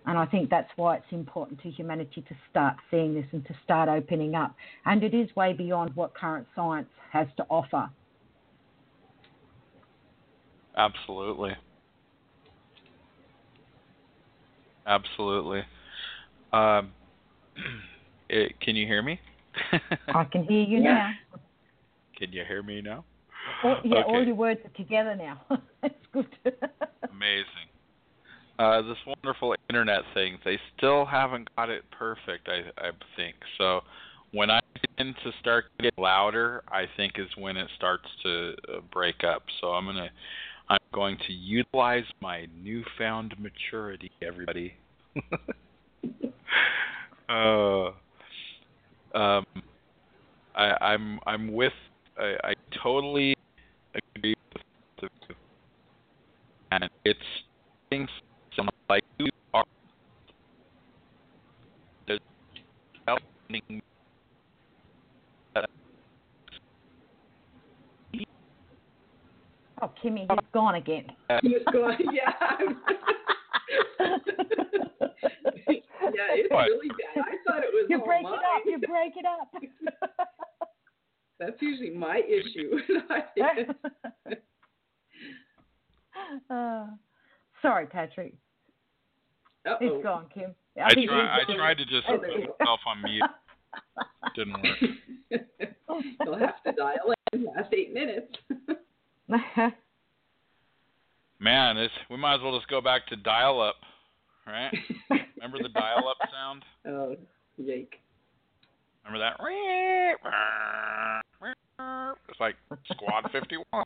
And 0.06 0.18
I 0.18 0.26
think 0.26 0.51
that's 0.51 0.70
why 0.76 0.97
it's 0.97 1.06
important 1.10 1.60
to 1.62 1.70
humanity 1.70 2.22
to 2.28 2.35
start 2.51 2.76
seeing 2.90 3.14
this 3.14 3.24
and 3.32 3.44
to 3.47 3.55
start 3.64 3.89
opening 3.89 4.35
up. 4.35 4.55
And 4.85 5.02
it 5.02 5.14
is 5.14 5.35
way 5.35 5.52
beyond 5.55 5.97
what 5.97 6.14
current 6.14 6.47
science 6.55 6.89
has 7.10 7.26
to 7.39 7.47
offer. 7.48 7.89
Absolutely. 10.76 11.52
Absolutely. 14.86 15.62
Um, 16.52 16.93
it, 18.28 18.59
can 18.60 18.76
you 18.76 18.86
hear 18.86 19.02
me? 19.02 19.18
I 20.09 20.24
can 20.24 20.44
hear 20.44 20.62
you 20.62 20.78
Yeah. 20.82 20.94
now. 20.94 21.10
Can 22.18 22.32
you 22.32 22.44
hear 22.47 22.62
me 22.62 22.81
now? 22.81 23.05
All, 23.64 23.81
yeah, 23.85 24.02
all 24.02 24.24
your 24.24 24.35
words 24.35 24.60
are 24.64 24.76
together 24.76 25.16
now. 25.16 25.40
That's 25.82 25.94
good. 26.12 26.26
Amazing. 27.10 27.68
Uh, 28.59 28.82
this 28.82 28.97
wonderful 29.05 29.55
internet 29.68 30.02
thing, 30.14 30.39
they 30.44 30.59
still 30.76 31.05
haven't 31.05 31.48
got 31.56 31.68
it 31.68 31.82
perfect, 31.90 32.48
I, 32.48 32.60
I 32.81 32.90
think. 33.16 33.35
So 33.59 33.81
when 34.31 34.48
I 34.48 34.60
begin 34.81 35.14
to 35.24 35.32
start 35.40 35.64
getting 35.81 35.90
louder, 35.98 36.62
I 36.68 36.85
think 36.97 37.14
is 37.16 37.28
when 37.36 37.56
it 37.56 37.68
starts 37.76 38.06
to 38.22 38.55
uh, 38.68 38.81
break 38.93 39.24
up. 39.24 39.43
So 39.60 39.68
I'm 39.68 39.86
gonna, 39.86 40.09
I'm 40.68 40.78
going 40.93 41.16
to 41.26 41.32
utilize 41.32 42.05
my 42.20 42.47
newfound 42.62 43.35
maturity, 43.40 44.12
everybody. 44.22 44.74
uh, 47.28 47.90
um, 49.16 49.44
I, 50.55 50.76
I'm 50.81 51.18
I'm 51.26 51.52
with. 51.52 51.72
I, 52.16 52.36
I 52.44 52.55
totally 52.82 53.35
agree 54.16 54.35
with 54.52 54.62
the 55.01 55.35
and 56.70 56.89
it's 57.05 57.20
things 57.90 58.09
like 58.89 59.02
you 59.19 59.27
are 59.52 59.65
there's 62.06 62.20
helping 63.06 63.82
oh, 69.82 69.90
Kimmy, 70.02 70.27
he's 70.31 70.39
gone 70.52 70.74
again. 70.77 71.06
He's 71.43 71.65
gone, 71.73 71.97
yeah. 72.12 72.32
yeah, 76.15 76.31
it's 76.35 76.51
What? 76.51 76.65
really 76.65 76.89
bad. 76.89 77.24
I 77.24 77.36
thought 77.47 77.62
it 77.62 77.70
was 77.73 77.86
you 77.89 77.98
all 78.01 78.06
break 78.06 78.23
mine. 78.23 78.35
it 78.35 78.39
up. 78.39 78.62
You 78.66 78.78
break 78.78 79.16
it 79.16 79.24
up. 79.27 79.52
That's 81.40 81.61
usually 81.61 81.90
my 81.90 82.19
issue. 82.19 82.78
uh, 86.51 86.86
sorry, 87.61 87.86
Patrick. 87.86 88.35
Uh-oh. 89.66 89.77
He's 89.81 90.03
gone, 90.03 90.27
Kim. 90.32 90.55
I, 90.82 90.95
think 90.95 91.09
try, 91.09 91.41
I 91.41 91.45
tried 91.55 91.78
to 91.78 91.85
just 91.85 92.07
Oh, 92.09 92.19
put 92.19 92.27
there 92.27 92.39
myself 92.39 92.81
on 92.86 93.03
mute. 93.03 93.23
Didn't 94.36 94.55
work. 94.62 94.78
You'll 96.24 96.39
have 96.39 96.62
to 96.65 96.73
dial 96.73 97.15
in 97.32 97.45
last 97.45 97.73
eight 97.73 97.93
minutes. 97.95 98.35
Man, 101.41 101.77
it's, 101.77 101.95
we 102.11 102.16
might 102.16 102.36
as 102.36 102.41
well 102.43 102.57
just 102.57 102.69
go 102.69 102.81
back 102.81 103.07
to 103.09 103.16
dial 103.16 103.61
up, 103.61 103.77
right? 104.47 104.73
Remember 105.36 105.62
the 105.62 105.69
dial 105.69 106.09
up 106.09 106.16
sound? 106.31 106.65
oh, 106.86 107.16
yake. 107.61 108.01
Remember 109.05 109.19
that? 109.19 109.39
It's 112.28 112.41
like 112.41 112.57
Squad 112.93 113.31
51. 113.31 113.85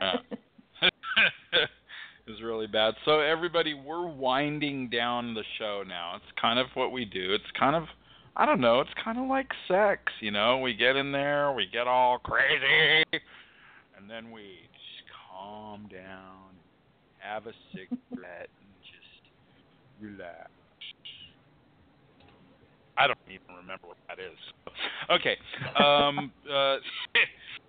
Yeah. 0.00 0.16
It 2.26 2.30
was 2.30 2.42
really 2.42 2.66
bad. 2.66 2.94
So 3.04 3.20
everybody, 3.20 3.74
we're 3.74 4.06
winding 4.06 4.88
down 4.90 5.34
the 5.34 5.44
show 5.58 5.84
now. 5.86 6.16
It's 6.16 6.40
kind 6.40 6.58
of 6.58 6.66
what 6.74 6.90
we 6.90 7.04
do. 7.04 7.32
It's 7.32 7.44
kind 7.58 7.76
of 7.76 7.84
I 8.38 8.44
don't 8.44 8.60
know, 8.60 8.80
it's 8.80 8.90
kind 9.02 9.18
of 9.18 9.26
like 9.28 9.48
sex, 9.66 10.02
you 10.20 10.30
know. 10.30 10.58
We 10.58 10.74
get 10.74 10.94
in 10.94 11.10
there, 11.10 11.52
we 11.52 11.66
get 11.72 11.86
all 11.86 12.18
crazy, 12.18 13.02
and 13.96 14.10
then 14.10 14.30
we 14.30 14.42
just 14.74 15.08
calm 15.32 15.88
down, 15.90 16.52
have 17.18 17.46
a 17.46 17.52
cigarette 17.72 18.50
and 18.60 18.70
just 18.82 19.22
relax. 20.02 20.50
I 22.98 23.06
don't 23.06 23.18
even 23.26 23.56
remember 23.56 23.86
what 23.86 23.96
that 24.08 24.18
is. 24.18 24.36
Okay. 25.10 25.36
Um 25.82 26.30
uh 26.50 26.76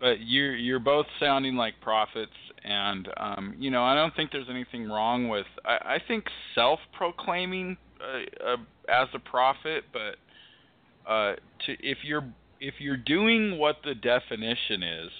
but 0.00 0.20
you're 0.20 0.56
you're 0.56 0.80
both 0.80 1.06
sounding 1.20 1.56
like 1.56 1.74
prophets, 1.80 2.32
and 2.64 3.08
um, 3.18 3.54
you 3.58 3.70
know 3.70 3.82
I 3.84 3.94
don't 3.94 4.14
think 4.16 4.32
there's 4.32 4.48
anything 4.50 4.88
wrong 4.88 5.28
with. 5.28 5.46
I, 5.64 5.94
I 5.94 5.98
think 6.08 6.24
self-proclaiming 6.54 7.76
uh, 8.00 8.52
uh, 8.52 8.56
as 8.88 9.08
a 9.14 9.18
prophet, 9.18 9.84
but 9.92 11.10
uh, 11.10 11.34
to 11.66 11.72
if 11.80 11.98
you're 12.02 12.24
if 12.60 12.74
you're 12.78 12.96
doing 12.96 13.58
what 13.58 13.76
the 13.84 13.94
definition 13.94 14.82
is, 14.82 15.10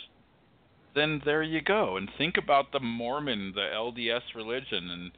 then 0.95 1.21
there 1.25 1.43
you 1.43 1.61
go. 1.61 1.97
And 1.97 2.09
think 2.17 2.37
about 2.37 2.73
the 2.73 2.81
Mormon, 2.81 3.53
the 3.55 3.69
LDS 3.75 4.35
religion, 4.35 4.91
and 4.91 5.13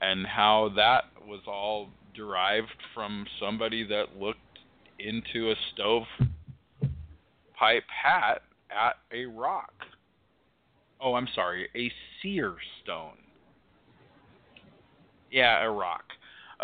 and 0.00 0.26
how 0.26 0.72
that 0.76 1.04
was 1.26 1.40
all 1.46 1.88
derived 2.14 2.68
from 2.94 3.26
somebody 3.40 3.86
that 3.86 4.16
looked 4.18 4.40
into 4.98 5.50
a 5.50 5.54
stove 5.72 6.04
pipe 7.58 7.84
hat 8.04 8.42
at 8.70 8.96
a 9.12 9.26
rock. 9.26 9.72
Oh, 11.00 11.14
I'm 11.14 11.28
sorry, 11.34 11.68
a 11.76 11.90
seer 12.22 12.54
stone. 12.82 13.18
Yeah, 15.30 15.62
a 15.64 15.70
rock. 15.70 16.04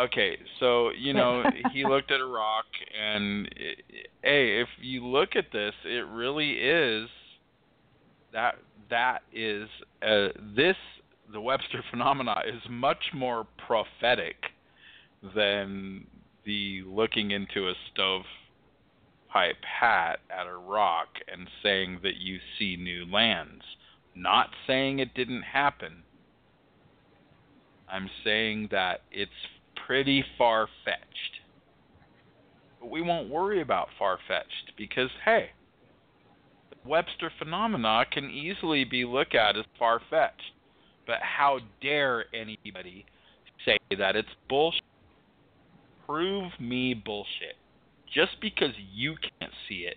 Okay, 0.00 0.38
so 0.58 0.90
you 0.90 1.12
know 1.12 1.42
he 1.72 1.84
looked 1.84 2.10
at 2.10 2.20
a 2.20 2.26
rock, 2.26 2.64
and 2.98 3.46
it, 3.56 3.78
hey, 4.22 4.60
if 4.60 4.68
you 4.80 5.06
look 5.06 5.36
at 5.36 5.46
this, 5.52 5.74
it 5.84 6.06
really 6.06 6.52
is 6.52 7.08
that 8.32 8.54
that 8.88 9.22
is 9.32 9.68
uh, 10.02 10.28
this 10.56 10.76
the 11.32 11.40
Webster 11.40 11.82
phenomena 11.90 12.36
is 12.46 12.62
much 12.70 13.04
more 13.14 13.46
prophetic 13.66 14.36
than 15.34 16.06
the 16.44 16.82
looking 16.86 17.30
into 17.30 17.68
a 17.68 17.74
stove 17.92 18.22
pipe 19.32 19.56
hat 19.80 20.18
at 20.30 20.46
a 20.46 20.56
rock 20.56 21.09
and 21.32 21.48
saying 21.62 22.00
that 22.02 22.16
you 22.16 22.38
see 22.59 22.76
new 22.76 23.06
lands. 23.10 23.62
Not 24.14 24.50
saying 24.66 24.98
it 24.98 25.14
didn't 25.14 25.42
happen. 25.42 26.02
I'm 27.88 28.10
saying 28.24 28.68
that 28.72 29.02
it's 29.10 29.30
pretty 29.86 30.24
far 30.36 30.68
fetched. 30.84 31.40
But 32.80 32.90
we 32.90 33.00
won't 33.00 33.30
worry 33.30 33.62
about 33.62 33.88
far 33.98 34.18
fetched 34.28 34.72
because, 34.76 35.10
hey, 35.24 35.50
Webster 36.84 37.30
phenomena 37.38 38.04
can 38.10 38.28
easily 38.28 38.84
be 38.84 39.04
looked 39.04 39.34
at 39.34 39.56
as 39.56 39.64
far 39.78 40.00
fetched. 40.10 40.52
But 41.06 41.18
how 41.20 41.60
dare 41.80 42.26
anybody 42.34 43.06
say 43.64 43.78
that 43.96 44.16
it's 44.16 44.28
bullshit? 44.48 44.82
Prove 46.06 46.50
me 46.60 46.94
bullshit 46.94 47.56
just 48.12 48.40
because 48.40 48.72
you 48.93 49.16
can't 49.16 49.52
see 49.68 49.86
it 49.86 49.97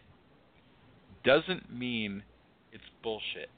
doesn't 1.23 1.73
mean 1.73 2.23
it's 2.71 2.83
bullshit. 3.03 3.49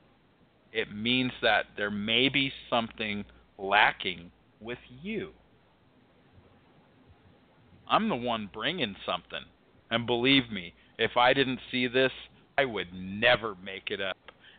It 0.71 0.93
means 0.93 1.31
that 1.41 1.65
there 1.75 1.91
may 1.91 2.29
be 2.29 2.51
something 2.69 3.25
lacking 3.57 4.31
with 4.59 4.77
you. 5.01 5.31
I'm 7.89 8.09
the 8.09 8.15
one 8.15 8.49
bringing 8.53 8.95
something. 9.05 9.45
And 9.91 10.05
believe 10.05 10.51
me, 10.51 10.73
if 10.97 11.15
I 11.17 11.33
didn't 11.33 11.59
see 11.71 11.87
this, 11.87 12.11
I 12.57 12.65
would 12.65 12.87
never 12.93 13.55
make 13.63 13.89
it 13.89 14.01
up 14.01 14.17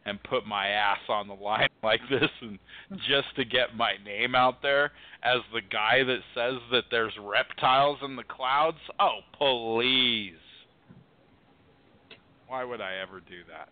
and 0.08 0.22
put 0.24 0.46
my 0.46 0.68
ass 0.68 0.98
on 1.08 1.28
the 1.28 1.34
line 1.34 1.68
like 1.82 2.00
this 2.10 2.30
and 2.40 2.58
just 3.08 3.34
to 3.36 3.44
get 3.44 3.76
my 3.76 3.92
name 4.04 4.34
out 4.34 4.62
there 4.62 4.92
as 5.22 5.38
the 5.52 5.60
guy 5.60 6.02
that 6.04 6.20
says 6.34 6.60
that 6.72 6.84
there's 6.90 7.12
reptiles 7.20 7.98
in 8.02 8.16
the 8.16 8.24
clouds. 8.24 8.78
Oh, 8.98 9.20
please. 9.36 10.32
Why 12.46 12.64
would 12.64 12.80
I 12.80 12.96
ever 13.02 13.20
do 13.20 13.42
that? 13.50 13.68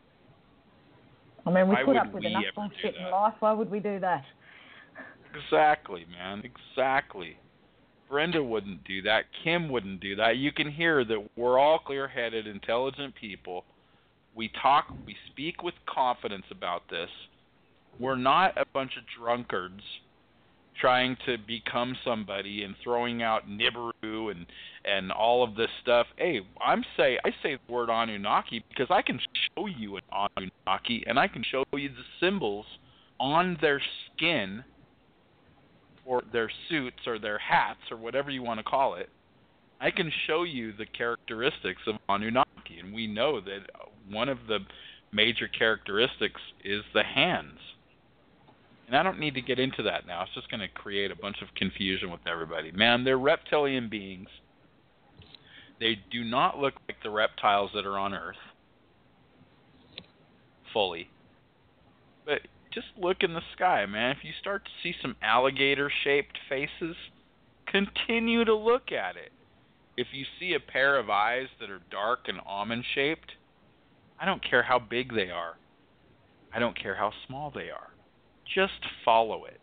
I 1.46 1.50
mean, 1.50 1.68
we 1.68 1.74
Why 1.76 1.84
put 1.84 1.96
up 1.96 2.12
with 2.12 2.24
enough 2.24 2.42
bullshit 2.54 2.96
in 2.96 3.10
life. 3.10 3.34
Why 3.40 3.52
would 3.52 3.70
we 3.70 3.78
do 3.78 4.00
that? 4.00 4.24
Exactly, 5.34 6.04
man. 6.10 6.42
Exactly. 6.44 7.36
Brenda 8.08 8.42
wouldn't 8.42 8.84
do 8.84 9.02
that. 9.02 9.24
Kim 9.42 9.68
wouldn't 9.68 10.00
do 10.00 10.16
that. 10.16 10.36
You 10.36 10.52
can 10.52 10.70
hear 10.70 11.04
that 11.04 11.28
we're 11.36 11.58
all 11.58 11.78
clear 11.78 12.08
headed, 12.08 12.46
intelligent 12.46 13.14
people. 13.14 13.64
We 14.36 14.50
talk, 14.60 14.94
we 15.06 15.16
speak 15.32 15.62
with 15.62 15.74
confidence 15.86 16.44
about 16.50 16.82
this. 16.90 17.08
We're 17.98 18.16
not 18.16 18.56
a 18.58 18.66
bunch 18.66 18.92
of 18.98 19.04
drunkards 19.18 19.82
trying 20.78 21.16
to 21.24 21.38
become 21.46 21.96
somebody 22.04 22.62
and 22.62 22.74
throwing 22.84 23.22
out 23.22 23.48
Nibiru 23.48 24.30
and 24.30 24.44
and 24.84 25.10
all 25.10 25.42
of 25.42 25.56
this 25.56 25.70
stuff. 25.82 26.06
Hey, 26.16 26.40
I'm 26.64 26.84
say 26.98 27.18
I 27.24 27.30
say 27.42 27.56
the 27.66 27.72
word 27.72 27.88
Anunnaki 27.88 28.62
because 28.68 28.88
I 28.90 29.00
can 29.00 29.18
show 29.56 29.66
you 29.66 29.96
an 29.96 30.02
Anunnaki 30.12 31.02
and 31.06 31.18
I 31.18 31.28
can 31.28 31.42
show 31.42 31.64
you 31.72 31.88
the 31.88 32.04
symbols 32.20 32.66
on 33.18 33.56
their 33.62 33.80
skin 34.06 34.62
or 36.04 36.22
their 36.30 36.50
suits 36.68 37.06
or 37.06 37.18
their 37.18 37.38
hats 37.38 37.80
or 37.90 37.96
whatever 37.96 38.30
you 38.30 38.42
want 38.42 38.60
to 38.60 38.64
call 38.64 38.96
it. 38.96 39.08
I 39.80 39.90
can 39.90 40.12
show 40.26 40.44
you 40.44 40.72
the 40.72 40.86
characteristics 40.86 41.82
of 41.86 41.96
Anunnaki, 42.08 42.78
and 42.82 42.94
we 42.94 43.06
know 43.06 43.40
that 43.40 43.60
one 44.10 44.28
of 44.28 44.38
the 44.48 44.58
major 45.12 45.48
characteristics 45.48 46.40
is 46.64 46.82
the 46.94 47.02
hands. 47.02 47.58
And 48.86 48.96
I 48.96 49.02
don't 49.02 49.18
need 49.18 49.34
to 49.34 49.40
get 49.40 49.58
into 49.58 49.82
that 49.84 50.06
now. 50.06 50.22
It's 50.22 50.34
just 50.34 50.50
going 50.50 50.60
to 50.60 50.68
create 50.68 51.10
a 51.10 51.16
bunch 51.16 51.38
of 51.42 51.48
confusion 51.56 52.10
with 52.10 52.20
everybody. 52.26 52.70
Man, 52.70 53.04
they're 53.04 53.18
reptilian 53.18 53.88
beings. 53.88 54.28
They 55.80 55.98
do 56.10 56.22
not 56.24 56.58
look 56.58 56.74
like 56.88 57.02
the 57.02 57.10
reptiles 57.10 57.70
that 57.74 57.84
are 57.84 57.98
on 57.98 58.14
Earth 58.14 58.36
fully. 60.72 61.08
But 62.24 62.42
just 62.72 62.86
look 62.98 63.18
in 63.20 63.34
the 63.34 63.40
sky, 63.54 63.86
man. 63.86 64.10
If 64.10 64.22
you 64.22 64.32
start 64.40 64.64
to 64.64 64.70
see 64.82 64.94
some 65.00 65.16
alligator 65.22 65.90
shaped 66.04 66.38
faces, 66.48 66.96
continue 67.66 68.44
to 68.44 68.54
look 68.54 68.92
at 68.92 69.16
it. 69.16 69.32
If 69.96 70.08
you 70.12 70.24
see 70.38 70.52
a 70.52 70.60
pair 70.60 70.98
of 70.98 71.08
eyes 71.08 71.46
that 71.60 71.70
are 71.70 71.80
dark 71.90 72.28
and 72.28 72.38
almond 72.46 72.84
shaped, 72.94 73.32
I 74.18 74.24
don't 74.24 74.42
care 74.42 74.62
how 74.62 74.78
big 74.78 75.14
they 75.14 75.30
are. 75.30 75.56
I 76.54 76.58
don't 76.58 76.80
care 76.80 76.94
how 76.94 77.12
small 77.26 77.50
they 77.50 77.70
are. 77.70 77.90
Just 78.54 78.80
follow 79.04 79.44
it. 79.44 79.60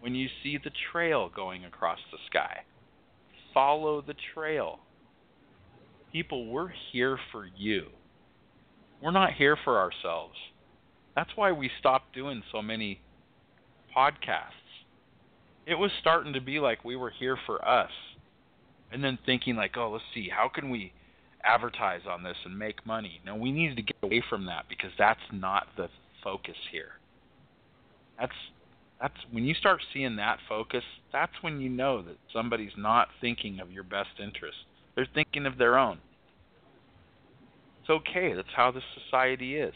When 0.00 0.14
you 0.14 0.28
see 0.42 0.58
the 0.62 0.70
trail 0.92 1.28
going 1.34 1.64
across 1.64 1.98
the 2.10 2.18
sky, 2.26 2.62
follow 3.52 4.00
the 4.00 4.14
trail. 4.34 4.78
People, 6.12 6.46
we're 6.46 6.72
here 6.92 7.18
for 7.32 7.46
you. 7.56 7.88
We're 9.02 9.10
not 9.10 9.34
here 9.34 9.56
for 9.62 9.78
ourselves. 9.78 10.36
That's 11.14 11.30
why 11.36 11.52
we 11.52 11.70
stopped 11.78 12.14
doing 12.14 12.42
so 12.50 12.62
many 12.62 13.00
podcasts. 13.94 14.52
It 15.66 15.74
was 15.74 15.90
starting 16.00 16.32
to 16.32 16.40
be 16.40 16.60
like 16.60 16.84
we 16.84 16.96
were 16.96 17.10
here 17.10 17.36
for 17.44 17.66
us. 17.66 17.90
And 18.90 19.04
then 19.04 19.18
thinking 19.26 19.54
like, 19.54 19.76
"Oh, 19.76 19.90
let's 19.90 20.04
see, 20.14 20.30
how 20.30 20.48
can 20.48 20.70
we 20.70 20.92
advertise 21.48 22.02
on 22.08 22.22
this 22.22 22.36
and 22.44 22.58
make 22.58 22.84
money?" 22.86 23.20
No, 23.24 23.34
we 23.34 23.50
needed 23.50 23.76
to 23.76 23.82
get 23.82 23.96
away 24.02 24.22
from 24.28 24.46
that 24.46 24.68
because 24.68 24.92
that's 24.98 25.20
not 25.32 25.68
the 25.76 25.88
focus 26.22 26.56
here. 26.70 26.92
That's 28.18 28.32
that's 29.00 29.14
when 29.30 29.44
you 29.44 29.54
start 29.54 29.80
seeing 29.92 30.16
that 30.16 30.38
focus, 30.48 30.82
that's 31.12 31.32
when 31.40 31.60
you 31.60 31.68
know 31.68 32.02
that 32.02 32.16
somebody's 32.32 32.72
not 32.76 33.08
thinking 33.20 33.60
of 33.60 33.70
your 33.70 33.84
best 33.84 34.10
interest. 34.22 34.58
They're 34.94 35.06
thinking 35.14 35.46
of 35.46 35.56
their 35.56 35.78
own. 35.78 35.98
It's 37.80 37.90
okay. 37.90 38.32
That's 38.34 38.48
how 38.56 38.72
this 38.72 38.82
society 39.04 39.56
is. 39.56 39.74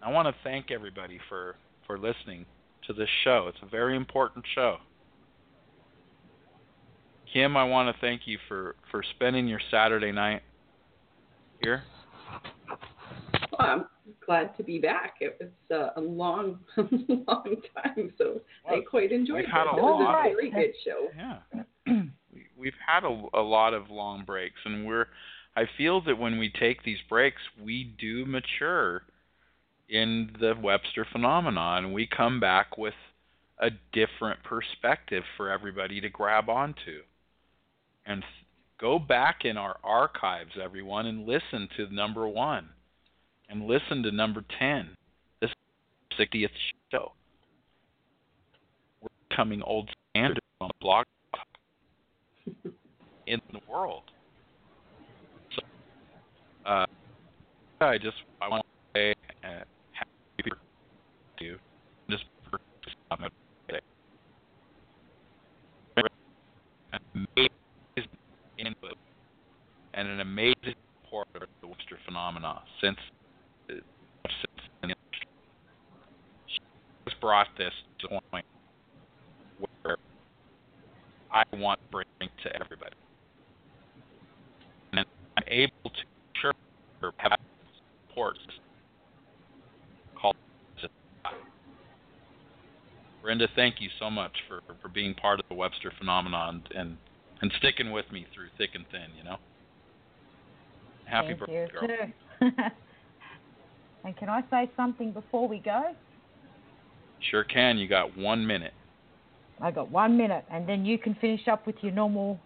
I 0.00 0.10
want 0.12 0.28
to 0.28 0.34
thank 0.44 0.70
everybody 0.70 1.18
for 1.28 1.56
for 1.86 1.98
listening 1.98 2.46
to 2.86 2.92
this 2.92 3.08
show. 3.24 3.46
It's 3.48 3.58
a 3.62 3.68
very 3.68 3.96
important 3.96 4.44
show. 4.54 4.76
Kim, 7.32 7.56
I 7.56 7.64
want 7.64 7.94
to 7.94 8.00
thank 8.00 8.22
you 8.26 8.38
for 8.48 8.76
for 8.90 9.02
spending 9.16 9.46
your 9.46 9.60
Saturday 9.70 10.12
night 10.12 10.42
here. 11.62 11.82
Well, 13.58 13.68
I'm 13.68 13.84
glad 14.24 14.56
to 14.56 14.62
be 14.62 14.78
back. 14.78 15.16
It 15.20 15.38
was 15.40 15.50
uh, 15.70 16.00
a 16.00 16.00
long, 16.00 16.60
long 16.76 17.56
time, 17.74 18.12
so 18.16 18.40
I 18.68 18.80
quite 18.88 19.12
enjoyed 19.12 19.44
it. 19.44 19.50
had 19.50 19.66
a 19.66 19.76
It 19.76 19.82
was 19.82 20.24
a 20.26 20.34
very 20.34 20.50
good 20.50 20.74
show. 20.84 21.08
Yeah. 21.16 21.62
we, 22.32 22.46
we've 22.56 22.72
had 22.86 23.04
a, 23.04 23.22
a 23.34 23.42
lot 23.42 23.74
of 23.74 23.90
long 23.90 24.24
breaks, 24.24 24.60
and 24.64 24.86
we're. 24.86 25.06
I 25.56 25.64
feel 25.76 26.00
that 26.02 26.16
when 26.16 26.38
we 26.38 26.50
take 26.50 26.84
these 26.84 26.98
breaks, 27.08 27.42
we 27.60 27.92
do 27.98 28.24
mature 28.24 29.02
in 29.88 30.36
the 30.38 30.54
Webster 30.60 31.06
phenomenon, 31.10 31.92
we 31.92 32.06
come 32.06 32.40
back 32.40 32.76
with 32.76 32.94
a 33.58 33.70
different 33.92 34.42
perspective 34.44 35.24
for 35.36 35.50
everybody 35.50 36.00
to 36.00 36.08
grab 36.08 36.48
onto. 36.48 37.00
And 38.08 38.24
go 38.80 38.98
back 38.98 39.44
in 39.44 39.58
our 39.58 39.76
archives, 39.84 40.52
everyone, 40.62 41.06
and 41.06 41.26
listen 41.26 41.68
to 41.76 41.94
number 41.94 42.26
one, 42.26 42.70
and 43.50 43.66
listen 43.66 44.02
to 44.02 44.10
number 44.10 44.42
ten. 44.58 44.96
This 45.42 45.50
60th 46.18 46.48
show. 46.90 47.12
We're 49.02 49.08
becoming 49.28 49.60
old 49.60 49.90
standard 50.10 50.40
on 50.62 50.70
blog 50.80 51.04
in 53.26 53.40
the 53.52 53.60
world. 53.70 54.04
So, 55.54 55.60
uh, 56.64 56.86
I 57.82 57.98
just 57.98 58.16
I 58.40 58.48
want 58.48 58.64
to 58.64 58.98
say 58.98 59.14
uh, 59.44 59.64
happy 59.92 60.50
to 61.38 61.44
you. 61.44 61.58
Just 62.08 62.24
for 62.50 62.58
amazing 67.14 68.08
input 68.58 68.96
and 69.98 70.08
an 70.08 70.20
amazing 70.20 70.78
support 71.02 71.26
of 71.34 71.42
the 71.60 71.66
Webster 71.66 71.98
phenomena 72.06 72.62
since 72.80 72.96
uh, 73.68 73.74
since. 74.24 74.94
She 76.46 76.60
has 77.06 77.14
brought 77.20 77.48
this 77.58 77.72
to 78.00 78.08
the 78.08 78.20
point 78.30 78.44
where 79.82 79.96
I 81.32 81.42
want 81.56 81.80
to 81.80 81.90
bring 81.90 82.06
to 82.44 82.54
everybody. 82.54 82.94
And 84.92 85.04
I'm 85.36 85.44
able 85.48 85.90
to 85.90 86.02
sure 86.40 86.52
have 87.18 87.32
support 88.08 88.36
Brenda, 93.28 93.48
thank 93.54 93.74
you 93.78 93.90
so 93.98 94.08
much 94.08 94.32
for, 94.48 94.62
for 94.80 94.88
being 94.88 95.12
part 95.12 95.38
of 95.38 95.44
the 95.50 95.54
Webster 95.54 95.92
phenomenon 95.98 96.62
and 96.74 96.96
and 97.42 97.52
sticking 97.58 97.92
with 97.92 98.10
me 98.10 98.26
through 98.34 98.48
thick 98.56 98.70
and 98.74 98.84
thin, 98.90 99.10
you 99.16 99.22
know. 99.22 99.36
Happy 101.08 101.28
Thank 101.28 101.38
birthday, 101.40 101.68
you 101.72 101.88
girl. 101.88 101.88
too. 102.40 102.50
and 104.04 104.16
can 104.16 104.28
I 104.28 104.42
say 104.50 104.70
something 104.76 105.12
before 105.12 105.48
we 105.48 105.58
go? 105.58 105.94
Sure 107.30 107.44
can. 107.44 107.78
You 107.78 107.88
got 107.88 108.16
one 108.16 108.46
minute. 108.46 108.74
I 109.60 109.70
got 109.70 109.90
one 109.90 110.16
minute, 110.16 110.44
and 110.52 110.68
then 110.68 110.84
you 110.84 110.98
can 110.98 111.16
finish 111.16 111.48
up 111.48 111.66
with 111.66 111.76
your 111.82 111.92
normal 111.92 112.38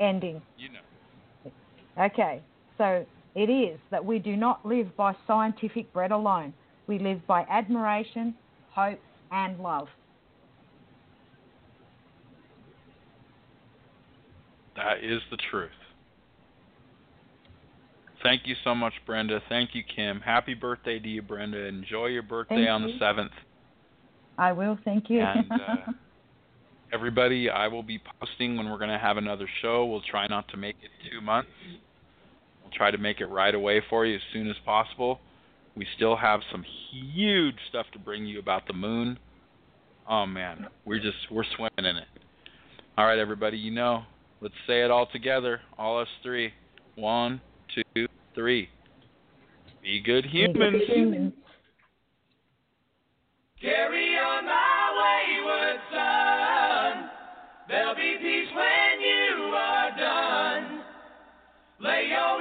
ending. 0.00 0.40
You 0.56 0.70
know. 0.70 1.52
Okay, 1.98 2.40
so 2.78 3.04
it 3.34 3.50
is 3.50 3.78
that 3.90 4.04
we 4.04 4.18
do 4.18 4.36
not 4.36 4.64
live 4.64 4.94
by 4.96 5.14
scientific 5.26 5.92
bread 5.92 6.12
alone. 6.12 6.54
We 6.86 6.98
live 6.98 7.26
by 7.26 7.42
admiration, 7.50 8.34
hope, 8.70 9.00
and 9.32 9.58
love. 9.58 9.88
That 14.76 15.02
is 15.02 15.20
the 15.30 15.38
truth. 15.50 15.70
Thank 18.22 18.42
you 18.46 18.54
so 18.64 18.74
much, 18.74 18.94
Brenda. 19.04 19.40
Thank 19.48 19.74
you, 19.74 19.82
Kim. 19.84 20.20
Happy 20.20 20.54
birthday 20.54 20.98
to 20.98 21.08
you, 21.08 21.22
Brenda. 21.22 21.58
Enjoy 21.58 22.06
your 22.06 22.22
birthday 22.22 22.66
Thank 22.66 22.70
on 22.70 22.82
you. 22.82 22.92
the 22.92 22.98
seventh. 22.98 23.32
I 24.38 24.52
will, 24.52 24.78
thank 24.84 25.08
you. 25.08 25.20
And 25.20 25.50
uh, 25.50 25.92
everybody, 26.92 27.48
I 27.50 27.68
will 27.68 27.82
be 27.82 28.00
posting 28.20 28.56
when 28.56 28.70
we're 28.70 28.78
going 28.78 28.90
to 28.90 28.98
have 28.98 29.16
another 29.16 29.48
show. 29.62 29.86
We'll 29.86 30.02
try 30.02 30.26
not 30.26 30.48
to 30.48 30.56
make 30.56 30.76
it 30.82 30.90
two 31.10 31.20
months. 31.20 31.50
We'll 32.62 32.72
try 32.72 32.90
to 32.90 32.98
make 32.98 33.20
it 33.20 33.26
right 33.26 33.54
away 33.54 33.82
for 33.88 34.04
you 34.06 34.16
as 34.16 34.22
soon 34.32 34.48
as 34.48 34.56
possible. 34.64 35.20
We 35.76 35.86
still 35.96 36.16
have 36.16 36.40
some 36.50 36.64
huge 36.90 37.56
stuff 37.68 37.86
to 37.92 37.98
bring 37.98 38.26
you 38.26 38.38
about 38.38 38.66
the 38.66 38.72
moon. 38.72 39.18
Oh 40.08 40.24
man, 40.24 40.68
we're 40.84 41.00
just 41.00 41.16
we're 41.30 41.44
swimming 41.56 41.90
in 41.90 41.96
it. 41.96 42.08
All 42.96 43.04
right, 43.06 43.18
everybody, 43.18 43.58
you 43.58 43.70
know, 43.70 44.04
let's 44.40 44.54
say 44.66 44.82
it 44.82 44.90
all 44.90 45.06
together, 45.06 45.60
all 45.76 46.00
us 46.00 46.08
three. 46.22 46.52
One, 46.94 47.42
two, 47.94 48.06
three. 48.34 48.68
Be 49.82 50.00
good 50.00 50.24
humans. 50.24 51.32
Carry 53.60 54.18
on 54.18 54.44
my 54.44 54.76
wayward 55.00 55.80
son. 55.92 57.10
There'll 57.68 57.94
be 57.94 58.16
peace 58.20 58.48
when 58.54 59.00
you 59.00 59.44
are 59.54 59.90
done. 59.96 60.80
Lay 61.80 62.08
your 62.08 62.40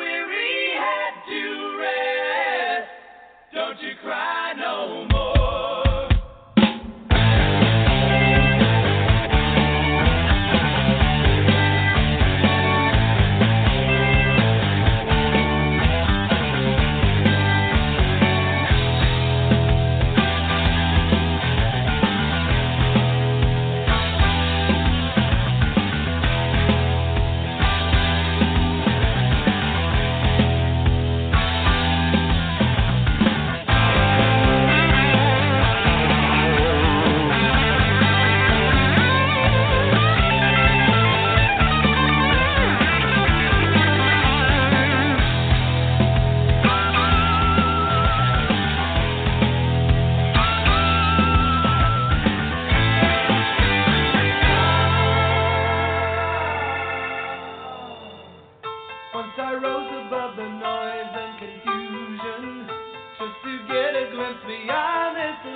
Let's 64.36 64.48
be 64.48 64.68
honest. 64.70 65.55